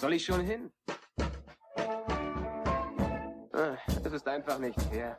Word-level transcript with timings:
soll 0.00 0.14
ich 0.14 0.24
schon 0.24 0.40
hin? 0.40 0.70
Ah, 3.52 3.76
Es 4.02 4.12
ist 4.12 4.26
einfach 4.26 4.58
nicht 4.58 4.80
fair. 4.80 5.18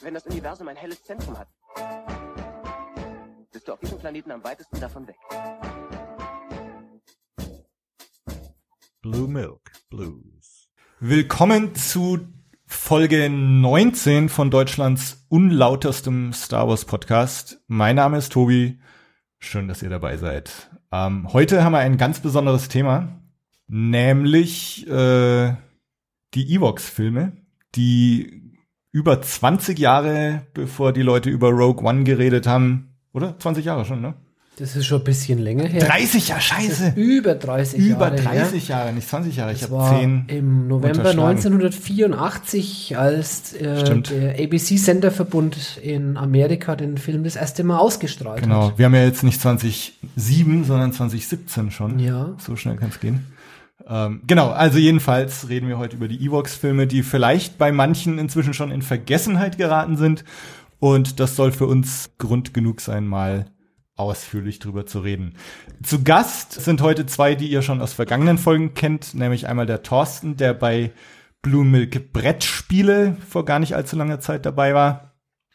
Wenn 0.00 0.14
das 0.14 0.24
Universum 0.26 0.68
ein 0.68 0.76
helles 0.76 1.02
Zentrum 1.02 1.36
hat, 1.36 1.48
bist 3.50 3.66
du 3.66 3.72
auf 3.72 3.80
diesem 3.80 3.98
Planeten 3.98 4.30
am 4.30 4.44
weitesten 4.44 4.78
davon 4.78 5.08
weg. 5.08 5.16
Blue 9.02 9.26
Milk 9.26 9.72
Blues. 9.90 10.70
Willkommen 11.00 11.74
zu 11.74 12.28
Folge 12.66 13.28
19 13.28 14.28
von 14.28 14.50
Deutschlands 14.50 15.26
unlautestem 15.28 16.32
Star 16.32 16.68
Wars 16.68 16.84
Podcast. 16.84 17.60
Mein 17.66 17.96
Name 17.96 18.18
ist 18.18 18.32
Tobi. 18.32 18.80
Schön, 19.40 19.66
dass 19.66 19.82
ihr 19.82 19.90
dabei 19.90 20.16
seid. 20.16 20.70
Ähm, 20.92 21.32
heute 21.32 21.64
haben 21.64 21.72
wir 21.72 21.78
ein 21.78 21.96
ganz 21.96 22.20
besonderes 22.20 22.68
Thema, 22.68 23.08
nämlich 23.66 24.86
äh, 24.88 25.54
die 26.34 26.54
Evox-Filme, 26.54 27.32
die 27.74 28.54
über 28.92 29.20
20 29.20 29.78
Jahre, 29.78 30.46
bevor 30.54 30.92
die 30.92 31.02
Leute 31.02 31.30
über 31.30 31.50
Rogue 31.50 31.84
One 31.84 32.04
geredet 32.04 32.46
haben, 32.46 32.96
oder? 33.12 33.38
20 33.38 33.64
Jahre 33.64 33.84
schon, 33.84 34.00
ne? 34.00 34.14
Das 34.58 34.74
ist 34.74 34.86
schon 34.86 35.02
ein 35.02 35.04
bisschen 35.04 35.38
länger 35.38 35.64
her. 35.66 35.84
30 35.84 36.28
Jahre, 36.28 36.40
scheiße! 36.40 36.92
über 36.96 37.34
30 37.34 37.78
Über 37.78 38.06
Jahre 38.08 38.16
30 38.22 38.68
her. 38.68 38.76
Jahre, 38.76 38.92
nicht 38.94 39.06
20 39.06 39.36
Jahre. 39.36 39.52
Ich 39.52 39.62
habe 39.62 39.72
war 39.72 39.98
10. 40.00 40.24
im 40.28 40.66
November 40.66 40.98
unterschlagen. 41.00 41.36
1984, 41.36 42.96
als 42.96 43.52
äh, 43.52 44.00
der 44.00 44.42
ABC-Senderverbund 44.42 45.78
in 45.82 46.16
Amerika 46.16 46.74
den 46.74 46.96
Film 46.96 47.24
das 47.24 47.36
erste 47.36 47.64
Mal 47.64 47.76
ausgestrahlt 47.78 48.42
Genau, 48.42 48.68
hat. 48.68 48.78
wir 48.78 48.86
haben 48.86 48.94
ja 48.94 49.04
jetzt 49.04 49.22
nicht 49.24 49.42
2007, 49.42 50.64
sondern 50.64 50.92
2017 50.92 51.70
schon. 51.70 51.98
Ja. 51.98 52.34
So 52.38 52.56
schnell 52.56 52.76
kann 52.76 52.88
es 52.88 52.98
gehen. 53.00 53.26
Ähm, 53.86 54.22
genau, 54.26 54.48
also 54.50 54.78
jedenfalls 54.78 55.50
reden 55.50 55.68
wir 55.68 55.76
heute 55.76 55.96
über 55.96 56.08
die 56.08 56.24
Evox-Filme, 56.24 56.86
die 56.86 57.02
vielleicht 57.02 57.58
bei 57.58 57.72
manchen 57.72 58.18
inzwischen 58.18 58.54
schon 58.54 58.70
in 58.70 58.80
Vergessenheit 58.80 59.58
geraten 59.58 59.98
sind. 59.98 60.24
Und 60.78 61.20
das 61.20 61.36
soll 61.36 61.52
für 61.52 61.66
uns 61.66 62.10
Grund 62.18 62.54
genug 62.54 62.80
sein, 62.80 63.06
mal 63.06 63.46
ausführlich 63.96 64.58
drüber 64.58 64.86
zu 64.86 65.00
reden. 65.00 65.34
Zu 65.82 66.04
Gast 66.04 66.52
sind 66.52 66.82
heute 66.82 67.06
zwei, 67.06 67.34
die 67.34 67.48
ihr 67.48 67.62
schon 67.62 67.80
aus 67.80 67.94
vergangenen 67.94 68.38
Folgen 68.38 68.74
kennt, 68.74 69.14
nämlich 69.14 69.48
einmal 69.48 69.66
der 69.66 69.82
Thorsten, 69.82 70.36
der 70.36 70.54
bei 70.54 70.92
Blue 71.42 71.64
Milk 71.64 72.12
Brettspiele 72.12 73.16
vor 73.28 73.44
gar 73.44 73.58
nicht 73.58 73.74
allzu 73.74 73.96
langer 73.96 74.20
Zeit 74.20 74.46
dabei 74.46 74.74
war. 74.74 75.12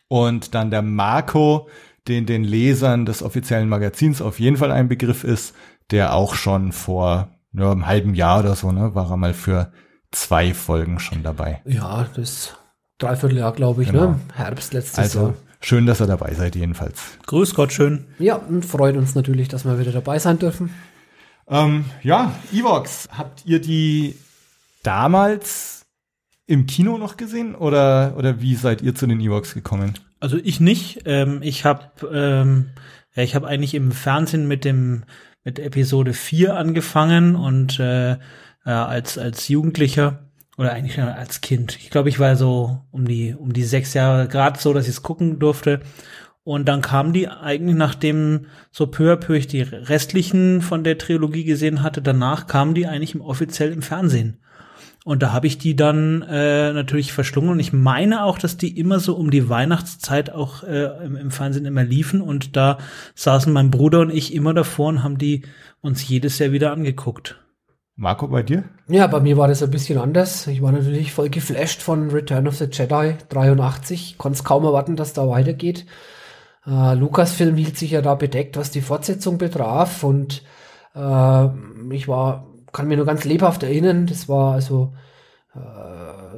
Und 0.07 0.55
dann 0.55 0.71
der 0.71 0.81
Marco, 0.81 1.69
den 2.07 2.25
den 2.25 2.43
Lesern 2.43 3.05
des 3.05 3.21
offiziellen 3.23 3.69
Magazins 3.69 4.21
auf 4.21 4.39
jeden 4.39 4.57
Fall 4.57 4.71
ein 4.71 4.87
Begriff 4.89 5.23
ist, 5.23 5.55
der 5.91 6.13
auch 6.13 6.35
schon 6.35 6.71
vor 6.71 7.29
ja, 7.53 7.71
einem 7.71 7.85
halben 7.85 8.15
Jahr 8.15 8.39
oder 8.39 8.55
so, 8.55 8.71
ne, 8.71 8.95
war 8.95 9.11
er 9.11 9.17
mal 9.17 9.33
für 9.33 9.71
zwei 10.11 10.53
Folgen 10.53 10.99
schon 10.99 11.23
dabei. 11.23 11.61
Ja, 11.65 12.07
das 12.15 12.55
Dreivierteljahr, 12.97 13.53
glaube 13.53 13.83
ich, 13.83 13.91
Genau. 13.91 14.11
ne? 14.11 14.19
Herbst 14.33 14.73
letztes 14.73 14.99
Also 14.99 15.19
Jahr. 15.21 15.33
Schön, 15.61 15.85
dass 15.85 16.01
ihr 16.01 16.07
dabei 16.07 16.33
seid 16.33 16.55
jedenfalls. 16.55 17.01
Grüß 17.25 17.55
Gott, 17.55 17.71
schön. 17.73 18.05
Ja, 18.19 18.35
und 18.35 18.65
freut 18.65 18.97
uns 18.97 19.15
natürlich, 19.15 19.47
dass 19.47 19.65
wir 19.65 19.79
wieder 19.79 19.91
dabei 19.91 20.19
sein 20.19 20.39
dürfen. 20.39 20.73
Ähm, 21.47 21.85
ja, 22.03 22.33
Evox, 22.53 23.09
habt 23.15 23.45
ihr 23.45 23.59
die 23.59 24.15
damals 24.83 25.85
im 26.47 26.65
Kino 26.65 26.97
noch 26.97 27.17
gesehen 27.17 27.55
oder, 27.55 28.15
oder 28.17 28.41
wie 28.41 28.55
seid 28.55 28.81
ihr 28.81 28.95
zu 28.95 29.07
den 29.07 29.19
Evox 29.19 29.53
gekommen? 29.53 29.93
Also 30.19 30.37
ich 30.37 30.59
nicht. 30.59 31.01
Ähm, 31.05 31.39
ich 31.41 31.65
habe 31.65 31.91
ähm, 32.13 32.69
ja, 33.15 33.23
ich 33.23 33.35
habe 33.35 33.47
eigentlich 33.47 33.73
im 33.73 33.91
Fernsehen 33.91 34.47
mit 34.47 34.63
dem 34.63 35.03
mit 35.43 35.59
Episode 35.59 36.13
4 36.13 36.55
angefangen 36.55 37.35
und 37.35 37.79
äh, 37.79 38.17
als 38.63 39.17
als 39.17 39.47
Jugendlicher 39.47 40.30
oder 40.57 40.73
eigentlich 40.73 40.95
schon 40.95 41.05
als 41.05 41.41
Kind. 41.41 41.77
Ich 41.81 41.89
glaube, 41.89 42.09
ich 42.09 42.19
war 42.19 42.35
so 42.35 42.81
um 42.91 43.07
die 43.07 43.33
um 43.33 43.53
die 43.53 43.63
sechs 43.63 43.93
Jahre 43.93 44.27
gerade 44.27 44.59
so, 44.59 44.73
dass 44.73 44.85
ich 44.85 44.91
es 44.91 45.03
gucken 45.03 45.39
durfte. 45.39 45.81
Und 46.43 46.67
dann 46.67 46.81
kamen 46.81 47.13
die 47.13 47.27
eigentlich, 47.27 47.77
nachdem 47.77 48.47
so 48.71 48.87
peu 48.87 49.13
à 49.13 49.15
peu 49.15 49.35
ich 49.35 49.47
die 49.47 49.61
restlichen 49.61 50.61
von 50.61 50.83
der 50.83 50.97
Trilogie 50.97 51.43
gesehen 51.43 51.83
hatte, 51.83 52.01
danach 52.01 52.47
kamen 52.47 52.73
die 52.73 52.87
eigentlich 52.87 53.13
im, 53.13 53.21
offiziell 53.21 53.71
im 53.71 53.83
Fernsehen. 53.83 54.39
Und 55.03 55.23
da 55.23 55.31
habe 55.33 55.47
ich 55.47 55.57
die 55.57 55.75
dann 55.75 56.21
äh, 56.23 56.73
natürlich 56.73 57.11
verschlungen. 57.11 57.51
Und 57.51 57.59
ich 57.59 57.73
meine 57.73 58.23
auch, 58.23 58.37
dass 58.37 58.57
die 58.57 58.77
immer 58.77 58.99
so 58.99 59.15
um 59.15 59.31
die 59.31 59.49
Weihnachtszeit 59.49 60.31
auch 60.31 60.63
äh, 60.63 61.05
im, 61.05 61.15
im 61.15 61.31
Fernsehen 61.31 61.65
immer 61.65 61.83
liefen. 61.83 62.21
Und 62.21 62.55
da 62.55 62.77
saßen 63.15 63.51
mein 63.51 63.71
Bruder 63.71 64.01
und 64.01 64.11
ich 64.11 64.33
immer 64.33 64.53
davor 64.53 64.89
und 64.89 65.03
haben 65.03 65.17
die 65.17 65.43
uns 65.81 66.07
jedes 66.07 66.37
Jahr 66.37 66.51
wieder 66.51 66.71
angeguckt. 66.71 67.39
Marco, 67.95 68.27
bei 68.27 68.41
dir? 68.41 68.63
Ja, 68.87 69.07
bei 69.07 69.19
mir 69.19 69.37
war 69.37 69.47
das 69.47 69.61
ein 69.61 69.71
bisschen 69.71 69.99
anders. 69.99 70.47
Ich 70.47 70.61
war 70.61 70.71
natürlich 70.71 71.11
voll 71.13 71.29
geflasht 71.29 71.81
von 71.81 72.09
Return 72.09 72.47
of 72.47 72.55
the 72.55 72.65
Jedi 72.71 73.15
83. 73.29 74.17
Konnte 74.17 74.37
es 74.37 74.43
kaum 74.43 74.63
erwarten, 74.63 74.95
dass 74.95 75.13
da 75.13 75.27
weitergeht. 75.27 75.85
Äh, 76.65 76.95
Lucasfilm 76.95 77.55
hielt 77.55 77.77
sich 77.77 77.91
ja 77.91 78.01
da 78.01 78.15
bedeckt, 78.15 78.57
was 78.57 78.71
die 78.71 78.81
Fortsetzung 78.81 79.37
betraf. 79.37 80.03
Und 80.03 80.43
äh, 80.95 81.47
ich 81.91 82.07
war, 82.07 82.47
kann 82.71 82.87
mir 82.87 82.97
nur 82.97 83.05
ganz 83.05 83.25
lebhaft 83.25 83.63
erinnern, 83.63 84.07
das 84.07 84.29
war 84.29 84.53
also 84.53 84.93
äh, 85.53 85.59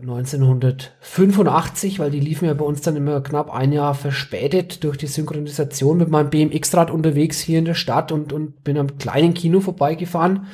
1985, 0.01 1.99
weil 1.99 2.11
die 2.11 2.19
liefen 2.19 2.45
ja 2.45 2.53
bei 2.55 2.65
uns 2.65 2.81
dann 2.81 2.95
immer 2.95 3.21
knapp 3.21 3.53
ein 3.53 3.71
Jahr 3.71 3.93
verspätet 3.93 4.83
durch 4.83 4.97
die 4.97 5.07
Synchronisation 5.07 5.97
mit 5.97 6.09
meinem 6.09 6.29
BMX-Rad 6.29 6.91
unterwegs 6.91 7.39
hier 7.39 7.59
in 7.59 7.65
der 7.65 7.75
Stadt 7.75 8.11
und, 8.11 8.33
und 8.33 8.63
bin 8.63 8.77
am 8.77 8.97
kleinen 8.97 9.33
Kino 9.33 9.61
vorbeigefahren 9.61 10.47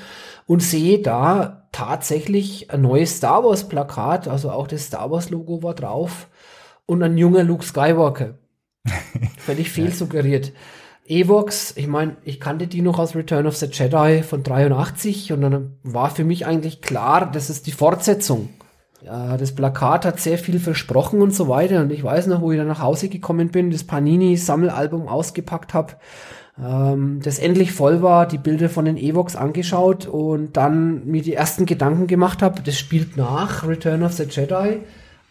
und 0.49 0.63
sehe 0.63 0.97
da 0.97 1.67
tatsächlich 1.71 2.71
ein 2.71 2.81
neues 2.81 3.17
Star 3.17 3.43
Wars 3.43 3.69
Plakat, 3.69 4.27
also 4.27 4.49
auch 4.49 4.65
das 4.65 4.85
Star 4.85 5.11
Wars 5.11 5.29
Logo 5.29 5.61
war 5.61 5.75
drauf 5.75 6.27
und 6.87 7.03
ein 7.03 7.19
junger 7.19 7.43
Luke 7.43 7.63
Skywalker. 7.63 8.33
Völlig 9.37 9.69
fehl 9.69 9.93
suggeriert. 9.93 10.51
Evox, 11.05 11.77
ich 11.77 11.85
meine, 11.85 12.17
ich 12.23 12.39
kannte 12.39 12.65
die 12.65 12.81
noch 12.81 12.97
aus 12.97 13.15
Return 13.15 13.45
of 13.45 13.57
the 13.57 13.67
Jedi 13.67 14.23
von 14.23 14.41
83 14.41 15.31
und 15.33 15.41
dann 15.41 15.77
war 15.83 16.09
für 16.09 16.23
mich 16.23 16.47
eigentlich 16.47 16.81
klar, 16.81 17.29
das 17.31 17.51
ist 17.51 17.67
die 17.67 17.71
Fortsetzung. 17.71 18.49
Ja, 19.05 19.37
das 19.37 19.53
Plakat 19.53 20.03
hat 20.03 20.19
sehr 20.19 20.39
viel 20.39 20.59
versprochen 20.59 21.21
und 21.21 21.33
so 21.33 21.47
weiter 21.47 21.81
und 21.81 21.91
ich 21.91 22.03
weiß 22.03 22.25
noch, 22.25 22.41
wo 22.41 22.51
ich 22.51 22.57
dann 22.57 22.67
nach 22.67 22.81
Hause 22.81 23.07
gekommen 23.07 23.49
bin, 23.49 23.69
das 23.69 23.83
Panini-Sammelalbum 23.83 25.07
ausgepackt 25.07 25.75
habe, 25.75 25.93
ähm, 26.61 27.21
das 27.23 27.39
endlich 27.39 27.71
voll 27.71 28.01
war, 28.01 28.27
die 28.27 28.37
Bilder 28.37 28.69
von 28.69 28.85
den 28.85 28.97
Evox 28.97 29.35
angeschaut 29.35 30.07
und 30.07 30.57
dann 30.57 31.05
mir 31.05 31.21
die 31.21 31.33
ersten 31.33 31.65
Gedanken 31.65 32.07
gemacht 32.07 32.41
habe, 32.41 32.61
das 32.61 32.77
spielt 32.77 33.17
nach 33.17 33.67
Return 33.67 34.03
of 34.03 34.13
the 34.13 34.23
Jedi, 34.23 34.79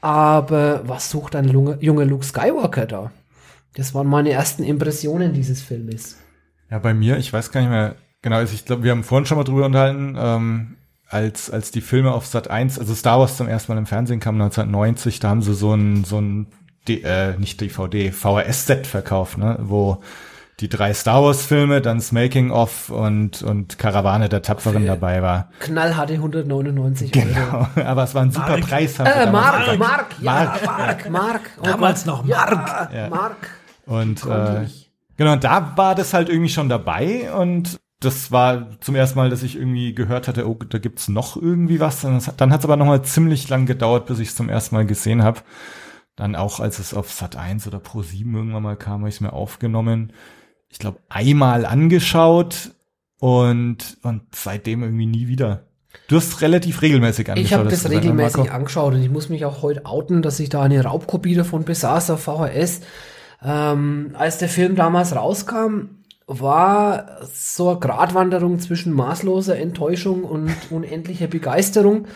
aber 0.01 0.83
was 0.87 1.11
sucht 1.11 1.37
ein 1.37 1.49
junger 1.49 1.77
junger 1.81 2.05
Luke 2.05 2.25
Skywalker 2.25 2.87
da? 2.87 3.11
Das 3.75 3.95
waren 3.95 4.07
meine 4.07 4.31
ersten 4.31 4.65
Impressionen 4.65 5.33
dieses 5.33 5.61
Filmes. 5.63 6.17
Ja, 6.71 6.79
bei 6.79 6.95
mir, 6.95 7.19
ich 7.19 7.33
weiß 7.33 7.51
gar 7.53 7.61
nicht 7.61 7.71
mehr 7.71 7.97
genau, 8.23 8.37
also 8.37 8.55
ich 8.55 8.65
glaube, 8.65 8.83
wir 8.83 8.91
haben 8.91 9.05
vorhin 9.05 9.27
schon 9.27 9.39
mal 9.39 9.45
drüber 9.45 9.67
unterhalten, 9.67 10.17
ähm, 10.19 10.77
als, 11.09 11.51
als 11.51 11.71
die 11.71 11.81
Filme 11.81 12.13
auf 12.13 12.27
Sat 12.27 12.51
1, 12.51 12.79
also 12.79 12.95
Star 12.95 13.19
Wars 13.19 13.37
zum 13.37 13.49
ersten 13.49 13.73
Mal 13.73 13.79
im 13.79 13.87
Fernsehen 13.87 14.21
kam 14.21 14.35
1990, 14.35 15.21
da 15.21 15.31
haben 15.31 15.43
sie 15.43 15.55
so 15.55 15.75
ein, 15.75 16.05
so 16.05 16.21
ein, 16.21 16.47
D, 16.87 17.03
äh, 17.03 17.37
nicht 17.39 17.61
DVD, 17.61 18.13
VHS-Set 18.13 18.87
verkauft, 18.87 19.39
ne, 19.39 19.59
wo 19.61 20.01
die 20.61 20.69
drei 20.69 20.93
Star 20.93 21.23
Wars 21.23 21.45
Filme, 21.45 21.81
dann 21.81 21.99
das 21.99 22.11
Making 22.11 22.51
of 22.51 22.91
und, 22.91 23.43
und 23.43 23.79
Karawane 23.79 24.29
der 24.29 24.43
Tapferen 24.43 24.87
dabei 24.87 25.23
war. 25.23 25.51
Knallharte 25.61 26.15
199 26.15 27.15
Euro. 27.15 27.27
Genau, 27.27 27.69
aber 27.89 28.05
es 28.05 28.15
war 28.15 28.23
ein 28.23 28.33
super 28.33 28.59
Mark. 28.59 28.61
Preis. 28.63 28.99
Äh, 28.99 29.31
Mark. 29.31 29.79
Mark, 29.79 30.07
ja, 30.21 30.33
Mark. 30.33 30.65
Mark, 30.65 31.11
Mark. 31.11 31.41
Oh 31.61 31.65
Damals 31.65 32.05
Gott. 32.05 32.15
noch 32.15 32.27
Ja, 32.27 32.47
Mark. 32.51 32.93
Ja. 32.93 33.09
Mark. 33.09 33.51
Und 33.87 34.25
äh, 34.27 34.67
genau, 35.17 35.33
und 35.33 35.45
da 35.45 35.73
war 35.77 35.95
das 35.95 36.13
halt 36.13 36.29
irgendwie 36.29 36.51
schon 36.51 36.69
dabei 36.69 37.33
und 37.33 37.79
das 38.01 38.31
war 38.31 38.81
zum 38.81 38.95
ersten 38.95 39.19
Mal, 39.19 39.31
dass 39.31 39.43
ich 39.43 39.57
irgendwie 39.57 39.95
gehört 39.95 40.29
hatte, 40.29 40.49
oh, 40.49 40.55
da 40.55 40.79
gibt's 40.79 41.09
noch 41.09 41.37
irgendwie 41.37 41.81
was. 41.81 42.03
Dann 42.03 42.53
hat 42.53 42.61
es 42.61 42.65
aber 42.65 42.77
noch 42.77 42.87
mal 42.87 43.03
ziemlich 43.03 43.49
lang 43.49 43.67
gedauert, 43.67 44.07
bis 44.07 44.21
ich 44.21 44.29
es 44.29 44.37
zum 44.37 44.49
ersten 44.49 44.77
Mal 44.77 44.87
gesehen 44.87 45.23
habe. 45.25 45.41
Dann 46.15 46.37
auch, 46.37 46.61
als 46.61 46.79
es 46.79 46.95
auf 46.95 47.13
Sat 47.13 47.37
1 47.37 47.67
oder 47.67 47.81
Pro 47.81 48.03
7 48.03 48.33
irgendwann 48.35 48.63
mal 48.63 48.77
kam, 48.77 49.01
habe 49.01 49.09
ich 49.09 49.17
es 49.17 49.21
mir 49.21 49.33
aufgenommen. 49.33 50.13
Ich 50.71 50.79
glaube, 50.79 50.99
einmal 51.09 51.65
angeschaut 51.65 52.73
und, 53.19 53.99
und 54.03 54.23
seitdem 54.35 54.83
irgendwie 54.83 55.07
nie 55.07 55.29
wieder. 55.29 55.65
Du 56.09 56.17
hast 56.17 56.41
relativ 56.41 56.83
regelmäßig 56.83 57.31
angeschaut. 57.31 57.47
Ich 57.47 57.53
habe 57.55 57.65
das 57.65 57.73
gesagt, 57.75 57.95
ne, 57.95 58.01
regelmäßig 58.01 58.37
Marco? 58.37 58.55
angeschaut 58.55 58.95
und 58.95 59.03
ich 59.03 59.11
muss 59.11 59.29
mich 59.29 59.45
auch 59.45 59.63
heute 59.63 59.87
outen, 59.87 60.23
dass 60.23 60.41
ich 60.41 60.49
da 60.49 60.63
eine 60.63 60.83
Raubkopie 60.83 61.35
davon 61.35 61.65
besaß 61.65 62.11
auf 62.11 62.23
VHS. 62.23 62.81
Ähm, 63.43 64.15
als 64.15 64.39
der 64.39 64.49
Film 64.49 64.77
damals 64.77 65.15
rauskam, 65.15 65.99
war 66.27 67.19
so 67.33 67.71
eine 67.71 67.81
Gratwanderung 67.81 68.59
zwischen 68.59 68.93
maßloser 68.93 69.59
Enttäuschung 69.59 70.25
und 70.25 70.51
unendlicher 70.71 71.27
Begeisterung. 71.27 72.07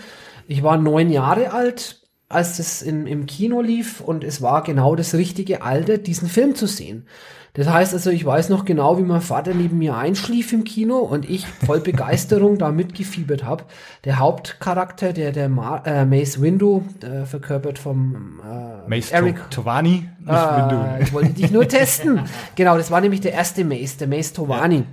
Ich 0.46 0.62
war 0.62 0.76
neun 0.76 1.10
Jahre 1.10 1.52
alt, 1.52 2.00
als 2.28 2.58
das 2.58 2.82
in, 2.82 3.06
im 3.06 3.26
Kino 3.26 3.62
lief 3.62 4.00
und 4.00 4.24
es 4.24 4.42
war 4.42 4.62
genau 4.62 4.96
das 4.96 5.14
richtige 5.14 5.62
Alter, 5.62 5.98
diesen 5.98 6.28
Film 6.28 6.54
zu 6.54 6.66
sehen. 6.66 7.06
Das 7.54 7.68
heißt 7.68 7.92
also, 7.92 8.08
ich 8.08 8.24
weiß 8.24 8.48
noch 8.48 8.64
genau, 8.64 8.96
wie 8.96 9.02
mein 9.02 9.20
Vater 9.20 9.52
neben 9.52 9.76
mir 9.76 9.94
einschlief 9.94 10.54
im 10.54 10.64
Kino 10.64 10.98
und 10.98 11.28
ich 11.28 11.46
voll 11.46 11.80
Begeisterung 11.92 12.56
da 12.56 12.70
mitgefiebert 12.70 13.44
habe. 13.44 13.64
Der 14.04 14.18
Hauptcharakter, 14.18 15.12
der 15.12 15.32
der 15.32 15.50
Ma 15.50 15.82
äh, 15.84 16.06
Mace 16.06 16.40
Windu, 16.40 16.82
äh, 17.02 17.26
verkörpert 17.26 17.78
vom 17.78 18.40
äh, 18.42 18.88
Mace 18.88 19.12
Eric. 19.12 19.50
Tovani, 19.50 20.08
Windu. 20.20 21.02
ich 21.02 21.12
wollte 21.12 21.32
dich 21.32 21.50
nur 21.50 21.68
testen. 21.68 22.20
Genau, 22.54 22.76
das 22.76 22.90
war 22.90 23.00
nämlich 23.00 23.20
der 23.20 23.32
erste 23.32 23.64
Mace, 23.64 23.98
der 23.98 24.08
Mace 24.08 24.32
Tovani. 24.32 24.84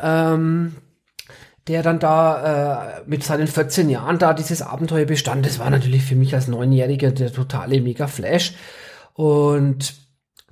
Ähm, 0.00 0.76
der 1.66 1.82
dann 1.82 1.98
da 1.98 2.96
äh, 2.96 3.02
mit 3.06 3.22
seinen 3.24 3.46
14 3.46 3.90
Jahren 3.90 4.18
da 4.18 4.34
dieses 4.34 4.62
Abenteuer 4.62 5.04
bestand. 5.04 5.44
Das 5.44 5.58
war 5.58 5.70
natürlich 5.70 6.04
für 6.04 6.16
mich 6.16 6.34
als 6.34 6.48
Neunjähriger 6.48 7.10
der 7.10 7.32
totale 7.32 7.80
Mega-Flash. 7.80 8.54
Und 9.14 9.94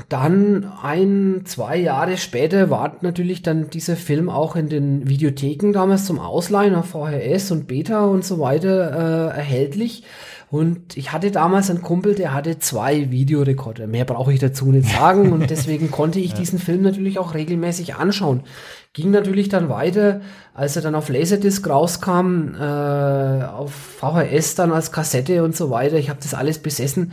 dann 0.08 0.70
ein, 0.82 1.43
zwei 1.46 1.76
Jahre 1.76 2.16
später 2.16 2.70
war 2.70 2.96
natürlich 3.00 3.43
dann 3.43 3.70
dieser 3.70 3.96
Film 3.96 4.28
auch 4.28 4.54
in 4.54 4.69
den 4.69 5.08
Videotheken 5.08 5.72
damals 5.72 6.04
zum 6.04 6.19
Ausleihen 6.19 6.75
auf 6.75 6.90
VHS 6.90 7.50
und 7.50 7.66
Beta 7.66 8.04
und 8.04 8.25
so 8.25 8.38
weiter 8.38 9.32
äh, 9.32 9.37
erhältlich. 9.37 10.04
Und 10.48 10.96
ich 10.96 11.12
hatte 11.12 11.32
damals 11.32 11.70
einen 11.70 11.82
Kumpel, 11.82 12.14
der 12.14 12.32
hatte 12.32 12.60
zwei 12.60 13.10
Videorekorder. 13.10 13.88
Mehr 13.88 14.04
brauche 14.04 14.32
ich 14.32 14.38
dazu 14.38 14.70
nicht 14.70 14.88
sagen. 14.88 15.32
Und 15.34 15.50
deswegen 15.50 15.90
konnte 15.90 16.20
ich 16.20 16.34
diesen 16.34 16.60
Film 16.60 16.82
natürlich 16.82 17.19
auch 17.19 17.34
regelmäßig 17.34 17.96
anschauen. 17.96 18.44
Ging 18.92 19.10
natürlich 19.10 19.49
dann 19.49 19.69
weiter, 19.69 20.20
als 20.54 20.76
er 20.76 20.82
dann 20.82 20.94
auf 20.94 21.08
Laserdisc 21.08 21.69
rauskam, 21.69 22.54
äh, 22.54 23.44
auf 23.44 23.72
VHS 23.72 24.54
dann 24.54 24.72
als 24.72 24.92
Kassette 24.92 25.42
und 25.42 25.56
so 25.56 25.70
weiter. 25.70 25.96
Ich 25.96 26.10
habe 26.10 26.20
das 26.22 26.32
alles 26.32 26.60
besessen. 26.60 27.12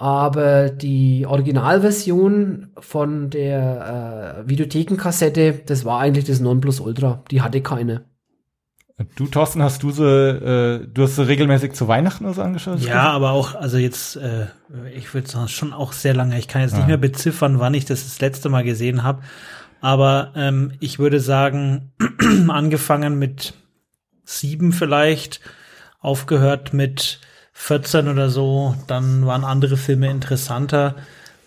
Aber 0.00 0.70
die 0.70 1.26
Originalversion 1.26 2.68
von 2.78 3.28
der 3.28 4.44
äh, 4.46 4.48
Videothekenkassette, 4.48 5.60
das 5.66 5.84
war 5.84 6.00
eigentlich 6.00 6.24
das 6.24 6.40
Nonplusultra. 6.40 7.22
Die 7.30 7.42
hatte 7.42 7.60
keine. 7.60 8.06
Du, 9.16 9.26
Thorsten, 9.26 9.62
hast 9.62 9.82
du 9.82 9.90
sie, 9.90 10.02
äh, 10.02 10.86
du 10.86 11.02
hast 11.02 11.16
sie 11.16 11.28
regelmäßig 11.28 11.74
zu 11.74 11.86
Weihnachten 11.86 12.24
oder 12.24 12.32
so 12.32 12.40
angeschaut? 12.40 12.80
Ja, 12.80 13.10
aber 13.10 13.32
auch, 13.32 13.54
also 13.54 13.76
jetzt, 13.76 14.16
äh, 14.16 14.46
ich 14.96 15.12
würde 15.12 15.28
sagen, 15.28 15.48
schon 15.48 15.74
auch 15.74 15.92
sehr 15.92 16.14
lange. 16.14 16.38
Ich 16.38 16.48
kann 16.48 16.62
jetzt 16.62 16.72
nicht 16.74 16.84
Ah. 16.84 16.88
mehr 16.88 16.96
beziffern, 16.96 17.58
wann 17.58 17.74
ich 17.74 17.84
das 17.84 18.04
das 18.04 18.20
letzte 18.22 18.48
Mal 18.48 18.64
gesehen 18.64 19.02
habe. 19.02 19.20
Aber 19.82 20.32
ähm, 20.34 20.72
ich 20.80 20.98
würde 20.98 21.20
sagen, 21.20 21.92
angefangen 22.48 23.18
mit 23.18 23.52
sieben 24.24 24.72
vielleicht, 24.72 25.42
aufgehört 26.00 26.72
mit 26.72 27.20
14 27.62 28.08
oder 28.08 28.30
so, 28.30 28.74
dann 28.86 29.26
waren 29.26 29.44
andere 29.44 29.76
Filme 29.76 30.10
interessanter. 30.10 30.96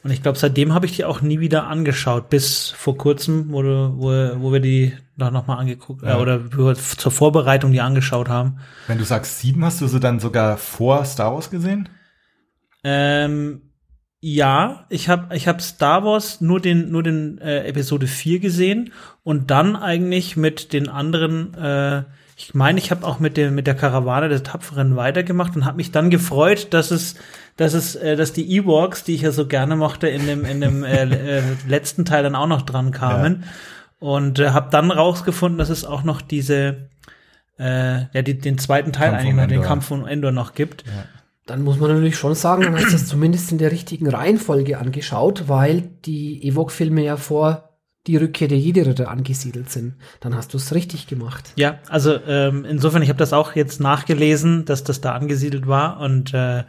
Und 0.04 0.12
ich 0.12 0.21
glaube, 0.21 0.38
seitdem 0.38 0.74
habe 0.74 0.86
ich 0.86 0.95
die 0.95 1.06
auch 1.06 1.21
nie 1.21 1.39
wieder 1.39 1.65
angeschaut, 1.68 2.30
bis 2.30 2.69
vor 2.69 2.98
kurzem, 2.98 3.51
wo, 3.51 3.62
du, 3.62 3.94
wo, 3.98 4.42
wo 4.42 4.51
wir 4.54 4.60
die 4.60 4.94
doch 5.18 5.31
noch 5.31 5.48
mal 5.48 5.56
angeguckt, 5.57 6.04
Ja. 6.04 6.18
äh, 6.18 6.21
oder 6.21 6.75
zur 6.75 7.12
Vorbereitung 7.12 7.71
die 7.71 7.81
angeschaut 7.81 8.30
haben. 8.30 8.60
Wenn 8.88 9.00
du 9.00 9.06
sagst 9.06 9.39
sieben, 9.39 9.65
hast 9.65 9.81
du 9.81 9.88
sie 9.88 10.00
dann 10.00 10.19
sogar 10.19 10.57
vor 10.57 11.04
Star 11.06 11.33
Wars 11.33 11.50
gesehen? 11.50 11.89
Ähm, 12.83 13.62
ja, 14.19 14.86
ich 14.89 15.10
habe 15.10 15.36
ich 15.36 15.48
hab 15.48 15.62
Star 15.62 16.04
Wars 16.04 16.42
nur 16.42 16.60
den 16.60 16.92
nur 16.92 17.01
den 17.04 17.39
äh, 17.39 17.65
Episode 17.65 18.07
4 18.07 18.39
gesehen 18.39 18.94
und 19.24 19.51
dann 19.51 19.75
eigentlich 19.75 20.38
mit 20.38 20.74
den 20.74 20.89
anderen 20.89 21.54
äh, 21.56 22.04
ich 22.44 22.54
meine, 22.54 22.78
ich 22.78 22.92
habe 22.92 23.07
auch 23.07 23.19
mit 23.19 23.38
der 23.38 23.51
mit 23.51 23.68
der 23.68 23.75
Karawane 23.75 24.28
der 24.28 24.44
Tapferen 24.44 24.98
weitergemacht 24.98 25.56
und 25.56 25.63
habe 25.63 25.78
mich 25.78 25.92
dann 25.92 26.10
gefreut, 26.10 26.74
dass 26.74 26.92
es 26.92 27.16
dass 27.56 27.74
es 27.74 27.95
äh, 27.95 28.18
dass 28.18 28.34
die 28.34 28.54
Ewoks, 28.57 29.06
die 29.06 29.16
ich 29.16 29.22
ja 29.22 29.31
so 29.31 29.48
gerne 29.48 29.78
mochte, 29.78 30.10
in 30.10 30.28
dem 30.28 30.44
in 30.44 30.60
dem 30.60 30.84
äh, 30.84 31.04
äh, 31.04 31.42
letzten 31.68 32.04
Teil 32.04 32.22
dann 32.24 32.36
auch 32.36 32.48
noch 32.48 32.63
dran 32.63 32.92
kamen 32.92 33.45
und 34.00 34.40
äh, 34.40 34.50
habe 34.50 34.68
dann 34.72 34.92
rausgefunden, 34.92 35.57
dass 35.57 35.69
es 35.69 35.86
auch 35.86 36.04
noch 36.04 36.22
diese 36.22 36.90
äh, 37.57 38.13
ja, 38.13 38.22
die, 38.22 38.38
den 38.38 38.57
zweiten 38.57 38.92
Teil 38.92 39.12
Kampf 39.12 39.22
eigentlich 39.22 39.36
noch, 39.36 39.48
den. 39.48 39.62
Kampf 39.62 39.86
von 39.86 40.06
Endor 40.06 40.31
noch 40.31 40.54
gibt. 40.54 40.84
Dann 41.46 41.62
muss 41.62 41.78
man 41.78 41.92
natürlich 41.92 42.18
schon 42.18 42.36
sagen, 42.36 42.63
man 42.63 42.84
hat 42.84 42.92
das 42.94 43.07
zumindest 43.07 43.51
in 43.54 43.57
der 43.57 43.72
richtigen 43.72 44.10
Reihenfolge 44.10 44.78
angeschaut, 44.78 45.48
weil 45.48 45.84
die 46.06 46.46
Ewok-Filme 46.46 47.04
ja 47.04 47.16
vor 47.16 47.73
die 48.07 48.17
Rückkehr 48.17 48.47
der 48.47 48.59
Jedi-Ritter 48.59 49.09
angesiedelt 49.09 49.69
sind. 49.69 49.94
Dann 50.19 50.35
hast 50.35 50.53
du 50.53 50.57
es 50.57 50.73
richtig 50.73 51.07
gemacht. 51.07 51.53
Ja, 51.55 51.79
also 51.88 52.17
ähm, 52.27 52.65
insofern, 52.65 53.01
ich 53.01 53.09
habe 53.09 53.19
das 53.19 53.31
auch 53.31 53.55
jetzt 53.55 53.79
nachgelesen, 53.79 54.65
dass 54.65 54.83
das 54.83 55.00
da 55.00 55.13
angesiedelt 55.13 55.67
war 55.67 56.00
und 56.00 56.33
äh, 56.33 56.63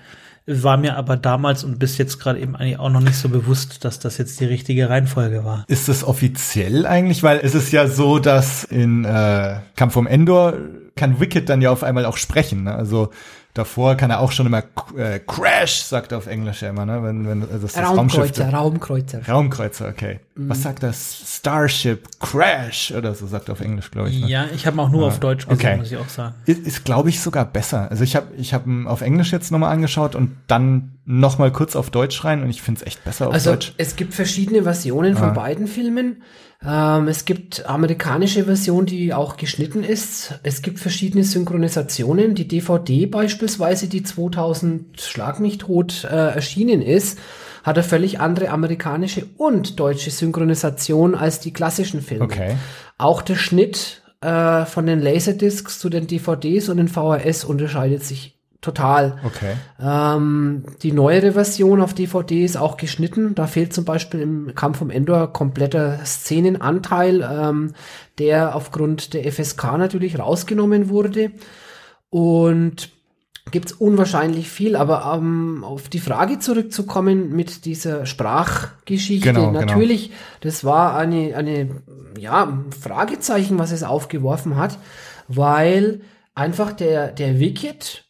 war 0.46 0.76
mir 0.76 0.96
aber 0.96 1.16
damals 1.16 1.64
und 1.64 1.78
bis 1.78 1.96
jetzt 1.98 2.20
gerade 2.20 2.38
eben 2.38 2.54
eigentlich 2.54 2.78
auch 2.78 2.90
noch 2.90 3.00
nicht 3.00 3.16
so 3.16 3.28
bewusst, 3.28 3.84
dass 3.84 3.98
das 3.98 4.18
jetzt 4.18 4.38
die 4.40 4.44
richtige 4.44 4.90
Reihenfolge 4.90 5.44
war. 5.44 5.64
Ist 5.68 5.88
das 5.88 6.04
offiziell 6.04 6.86
eigentlich? 6.86 7.22
Weil 7.22 7.40
es 7.42 7.54
ist 7.54 7.72
ja 7.72 7.88
so, 7.88 8.18
dass 8.18 8.64
in 8.64 9.04
äh, 9.04 9.56
Kampf 9.74 9.96
um 9.96 10.06
Endor 10.06 10.54
kann 10.96 11.18
Wicked 11.18 11.48
dann 11.48 11.62
ja 11.62 11.70
auf 11.70 11.82
einmal 11.82 12.04
auch 12.04 12.18
sprechen. 12.18 12.64
Ne? 12.64 12.74
Also 12.74 13.10
davor 13.54 13.94
kann 13.94 14.10
er 14.10 14.20
auch 14.20 14.32
schon 14.32 14.46
immer 14.46 14.62
äh, 14.96 15.20
Crash, 15.20 15.82
sagt 15.82 16.12
er 16.12 16.18
auf 16.18 16.26
Englisch 16.26 16.62
ja 16.62 16.70
immer, 16.70 16.84
ne? 16.84 17.02
Wenn, 17.02 17.26
wenn 17.26 17.42
also 17.42 17.58
das, 17.58 17.72
das 17.72 17.82
Raumschiff. 17.88 18.20
Raumkreuzer, 18.20 18.50
Raumkreuzer. 18.52 19.20
Raumkreuzer, 19.28 19.88
okay. 19.88 20.20
Was 20.36 20.62
sagt 20.62 20.82
das? 20.82 21.22
Starship 21.36 22.08
Crash 22.20 22.90
oder 22.92 23.14
so 23.14 23.26
sagt 23.26 23.48
er 23.48 23.52
auf 23.52 23.60
Englisch, 23.60 23.90
glaube 23.90 24.10
ich. 24.10 24.20
Ne? 24.20 24.28
Ja, 24.28 24.46
ich 24.52 24.66
habe 24.66 24.80
auch 24.82 24.90
nur 24.90 25.06
auf 25.06 25.20
Deutsch 25.20 25.46
gesehen, 25.46 25.66
okay. 25.68 25.76
muss 25.76 25.92
ich 25.92 25.96
auch 25.96 26.08
sagen. 26.08 26.34
Ist, 26.46 26.66
ist 26.66 26.84
glaube 26.84 27.08
ich, 27.08 27.20
sogar 27.20 27.44
besser. 27.44 27.88
Also 27.90 28.02
ich 28.02 28.16
habe 28.16 28.34
ich 28.36 28.52
hab 28.52 28.66
ihn 28.66 28.86
auf 28.86 29.00
Englisch 29.00 29.30
jetzt 29.32 29.52
nochmal 29.52 29.72
angeschaut 29.72 30.14
und 30.14 30.36
dann 30.48 30.98
noch 31.04 31.38
mal 31.38 31.52
kurz 31.52 31.76
auf 31.76 31.90
Deutsch 31.90 32.24
rein 32.24 32.42
und 32.42 32.50
ich 32.50 32.62
finde 32.62 32.80
es 32.80 32.86
echt 32.86 33.04
besser 33.04 33.28
auf 33.28 33.34
Also 33.34 33.50
Deutsch. 33.50 33.74
es 33.76 33.94
gibt 33.94 34.14
verschiedene 34.14 34.62
Versionen 34.64 35.16
von 35.16 35.30
Ah. 35.30 35.32
beiden 35.34 35.66
Filmen. 35.68 36.22
Ähm, 36.66 37.08
es 37.08 37.24
gibt 37.24 37.66
amerikanische 37.66 38.44
Version, 38.44 38.86
die 38.86 39.12
auch 39.12 39.36
geschnitten 39.36 39.84
ist. 39.84 40.38
Es 40.42 40.62
gibt 40.62 40.78
verschiedene 40.78 41.24
Synchronisationen. 41.24 42.34
Die 42.34 42.48
DVD 42.48 43.06
beispielsweise, 43.06 43.88
die 43.88 44.02
2000 44.02 45.00
Schlag 45.00 45.40
mich 45.40 45.58
tot 45.58 46.04
äh, 46.04 46.08
erschienen 46.08 46.80
ist, 46.80 47.18
hat 47.62 47.76
eine 47.76 47.84
völlig 47.84 48.20
andere 48.20 48.50
amerikanische 48.50 49.26
und 49.36 49.78
deutsche 49.80 50.10
Synchronisation 50.10 51.14
als 51.14 51.40
die 51.40 51.52
klassischen 51.52 52.02
Filme. 52.02 52.24
Okay. 52.24 52.56
Auch 52.98 53.22
der 53.22 53.36
Schnitt 53.36 54.02
äh, 54.20 54.64
von 54.64 54.86
den 54.86 55.00
Laserdiscs 55.00 55.78
zu 55.78 55.88
den 55.88 56.06
DVDs 56.06 56.68
und 56.68 56.78
den 56.78 56.88
VHS 56.88 57.44
unterscheidet 57.44 58.04
sich 58.04 58.33
total. 58.64 59.18
Okay. 59.24 59.54
Ähm, 59.80 60.64
die 60.82 60.92
neuere 60.92 61.32
Version 61.32 61.80
auf 61.80 61.94
DVD 61.94 62.44
ist 62.44 62.56
auch 62.56 62.76
geschnitten. 62.76 63.34
Da 63.34 63.46
fehlt 63.46 63.72
zum 63.72 63.84
Beispiel 63.84 64.20
im 64.20 64.54
Kampf 64.54 64.80
um 64.80 64.90
Endor 64.90 65.32
kompletter 65.32 66.04
Szenenanteil, 66.04 67.22
ähm, 67.22 67.74
der 68.18 68.56
aufgrund 68.56 69.14
der 69.14 69.30
FSK 69.30 69.76
natürlich 69.78 70.18
rausgenommen 70.18 70.88
wurde. 70.88 71.30
Und 72.10 72.90
gibt's 73.50 73.72
unwahrscheinlich 73.72 74.48
viel, 74.48 74.74
aber 74.74 75.14
ähm, 75.16 75.64
auf 75.64 75.88
die 75.88 75.98
Frage 75.98 76.38
zurückzukommen 76.38 77.34
mit 77.36 77.66
dieser 77.66 78.06
Sprachgeschichte, 78.06 79.32
Genau, 79.32 79.48
genau. 79.48 79.60
natürlich, 79.60 80.12
das 80.40 80.64
war 80.64 80.96
eine, 80.96 81.36
eine, 81.36 81.68
ja, 82.18 82.44
ein 82.44 82.72
Fragezeichen, 82.72 83.58
was 83.58 83.70
es 83.70 83.82
aufgeworfen 83.82 84.56
hat, 84.56 84.78
weil 85.28 86.00
einfach 86.34 86.72
der, 86.72 87.08
der 87.08 87.38
Wicked 87.38 88.03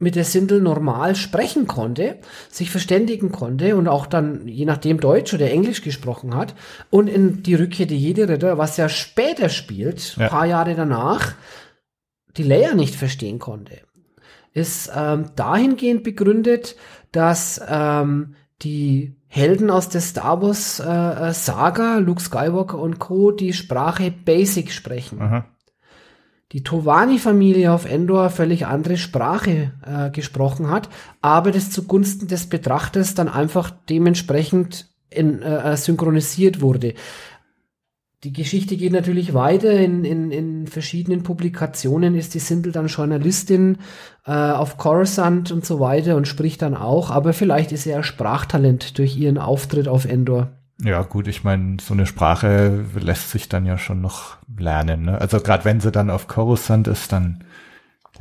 mit 0.00 0.16
der 0.16 0.24
Sindel 0.24 0.60
normal 0.60 1.14
sprechen 1.14 1.66
konnte, 1.66 2.18
sich 2.50 2.70
verständigen 2.70 3.30
konnte 3.30 3.76
und 3.76 3.86
auch 3.86 4.06
dann 4.06 4.48
je 4.48 4.64
nachdem 4.64 4.98
Deutsch 4.98 5.32
oder 5.34 5.50
Englisch 5.50 5.82
gesprochen 5.82 6.34
hat 6.34 6.54
und 6.88 7.06
in 7.08 7.42
die 7.42 7.54
Rückkehr 7.54 7.86
der 7.86 7.98
Jedi-Ritter, 7.98 8.58
was 8.58 8.76
ja 8.78 8.88
später 8.88 9.48
spielt, 9.50 10.16
Ja. 10.16 10.28
paar 10.28 10.46
Jahre 10.46 10.74
danach, 10.74 11.34
die 12.36 12.42
Leia 12.42 12.74
nicht 12.74 12.94
verstehen 12.96 13.38
konnte. 13.38 13.78
Ist 14.52 14.90
ähm, 14.96 15.26
dahingehend 15.36 16.02
begründet, 16.02 16.76
dass 17.12 17.60
ähm, 17.68 18.34
die 18.62 19.16
Helden 19.28 19.70
aus 19.70 19.88
der 19.90 20.00
Star 20.00 20.42
Wars 20.42 20.80
äh, 20.80 21.28
äh, 21.28 21.32
Saga, 21.32 21.98
Luke 21.98 22.20
Skywalker 22.20 22.78
und 22.78 22.98
Co., 22.98 23.30
die 23.30 23.52
Sprache 23.52 24.10
Basic 24.10 24.72
sprechen 24.72 25.20
Aha. 25.22 25.46
Die 26.52 26.64
Tovani-Familie 26.64 27.72
auf 27.72 27.84
Endor 27.84 28.28
völlig 28.30 28.66
andere 28.66 28.96
Sprache 28.96 29.72
äh, 29.86 30.10
gesprochen 30.10 30.68
hat, 30.70 30.88
aber 31.20 31.52
das 31.52 31.70
zugunsten 31.70 32.26
des 32.26 32.48
Betrachters 32.48 33.14
dann 33.14 33.28
einfach 33.28 33.70
dementsprechend 33.88 34.88
in, 35.10 35.42
äh, 35.42 35.72
äh, 35.72 35.76
synchronisiert 35.76 36.60
wurde. 36.60 36.94
Die 38.22 38.32
Geschichte 38.34 38.76
geht 38.76 38.92
natürlich 38.92 39.32
weiter. 39.32 39.72
In, 39.72 40.04
in, 40.04 40.30
in 40.30 40.66
verschiedenen 40.66 41.22
Publikationen 41.22 42.14
ist 42.14 42.34
die 42.34 42.38
Sindel 42.38 42.70
dann 42.70 42.88
Journalistin 42.88 43.78
äh, 44.26 44.32
auf 44.32 44.76
Coruscant 44.76 45.52
und 45.52 45.64
so 45.64 45.80
weiter 45.80 46.16
und 46.16 46.28
spricht 46.28 46.60
dann 46.60 46.74
auch, 46.74 47.10
aber 47.10 47.32
vielleicht 47.32 47.72
ist 47.72 47.84
sie 47.84 47.90
ja 47.90 48.02
Sprachtalent 48.02 48.98
durch 48.98 49.16
ihren 49.16 49.38
Auftritt 49.38 49.88
auf 49.88 50.04
Endor. 50.04 50.59
Ja, 50.82 51.02
gut, 51.02 51.28
ich 51.28 51.44
meine, 51.44 51.76
so 51.80 51.94
eine 51.94 52.06
Sprache 52.06 52.84
lässt 52.98 53.30
sich 53.30 53.48
dann 53.48 53.66
ja 53.66 53.78
schon 53.78 54.00
noch 54.00 54.36
lernen. 54.58 55.04
Ne? 55.04 55.20
Also 55.20 55.40
gerade 55.40 55.64
wenn 55.64 55.80
sie 55.80 55.90
dann 55.92 56.10
auf 56.10 56.26
Coruscant 56.26 56.88
ist, 56.88 57.12
dann 57.12 57.44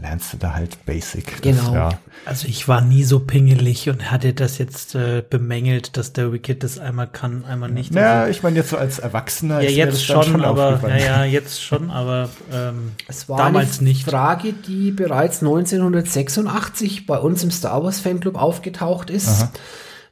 lernst 0.01 0.31
du 0.33 0.37
da 0.37 0.53
halt 0.53 0.85
Basic. 0.85 1.41
Genau. 1.41 1.73
ja. 1.73 1.89
Also 2.25 2.47
ich 2.47 2.67
war 2.67 2.79
nie 2.81 3.03
so 3.03 3.19
pingelig 3.19 3.89
und 3.89 4.11
hatte 4.11 4.33
das 4.33 4.57
jetzt 4.57 4.95
äh, 4.95 5.21
bemängelt, 5.27 5.97
dass 5.97 6.13
der 6.13 6.31
Wicked 6.31 6.63
das 6.63 6.79
einmal 6.79 7.07
kann, 7.07 7.43
einmal 7.45 7.69
nicht. 7.69 7.93
Naja, 7.93 8.21
Also, 8.21 8.31
ich 8.31 8.43
meine 8.43 8.57
jetzt 8.57 8.69
so 8.69 8.77
als 8.77 8.99
Erwachsener. 8.99 9.55
ja, 9.61 9.67
ist 9.67 9.71
mir 9.71 9.77
jetzt 9.77 10.09
das 10.09 10.15
dann 10.15 10.23
schon, 10.23 10.45
aber 10.45 10.61
ja, 10.69 10.75
aufgefallen. 10.75 11.03
ja, 11.03 11.23
jetzt 11.25 11.61
schon, 11.63 11.89
aber 11.91 12.29
ähm, 12.53 12.91
Es 13.07 13.27
war 13.27 13.37
damals 13.37 13.79
eine 13.79 13.89
nicht. 13.89 14.09
Frage, 14.09 14.53
die 14.53 14.91
bereits 14.91 15.41
1986 15.41 17.05
bei 17.05 17.17
uns 17.17 17.43
im 17.43 17.51
Star 17.51 17.83
Wars 17.83 17.99
Fanclub 17.99 18.35
aufgetaucht 18.35 19.09
ist. 19.09 19.27
Aha. 19.43 19.51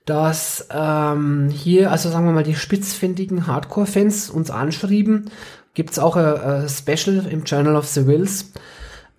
Dass 0.08 0.68
ähm, 0.72 1.50
hier, 1.50 1.92
also 1.92 2.10
sagen 2.10 2.26
wir 2.26 2.32
mal, 2.32 2.44
die 2.44 2.56
spitzfindigen 2.56 3.46
Hardcore-Fans 3.46 4.30
uns 4.30 4.50
anschrieben. 4.50 5.30
Gibt's 5.74 6.00
auch 6.00 6.16
ein, 6.16 6.68
Special 6.70 7.28
im 7.30 7.44
Journal 7.44 7.76
of 7.76 7.88
the 7.88 8.08
Wills, 8.08 8.54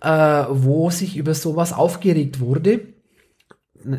äh, 0.01 0.45
wo 0.49 0.89
sich 0.89 1.15
über 1.15 1.35
sowas 1.35 1.73
aufgeregt 1.73 2.39
wurde. 2.39 2.81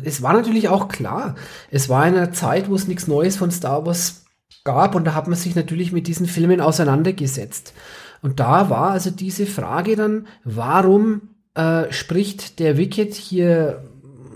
Es 0.03 0.21
war 0.21 0.33
natürlich 0.33 0.67
auch 0.67 0.89
klar, 0.89 1.35
es 1.71 1.89
war 1.89 2.05
in 2.07 2.15
einer 2.15 2.33
Zeit, 2.33 2.69
wo 2.69 2.75
es 2.75 2.87
nichts 2.87 3.07
Neues 3.07 3.37
von 3.37 3.49
Star 3.51 3.85
Wars 3.85 4.25
gab 4.63 4.93
und 4.93 5.05
da 5.05 5.15
hat 5.15 5.27
man 5.27 5.37
sich 5.37 5.55
natürlich 5.55 5.91
mit 5.91 6.07
diesen 6.07 6.27
Filmen 6.27 6.61
auseinandergesetzt. 6.61 7.73
Und 8.21 8.39
da 8.39 8.69
war 8.69 8.91
also 8.91 9.09
diese 9.09 9.45
Frage 9.45 9.95
dann, 9.95 10.27
warum 10.43 11.29
äh, 11.55 11.91
spricht 11.91 12.59
der 12.59 12.77
Wicked 12.77 13.13
hier 13.13 13.83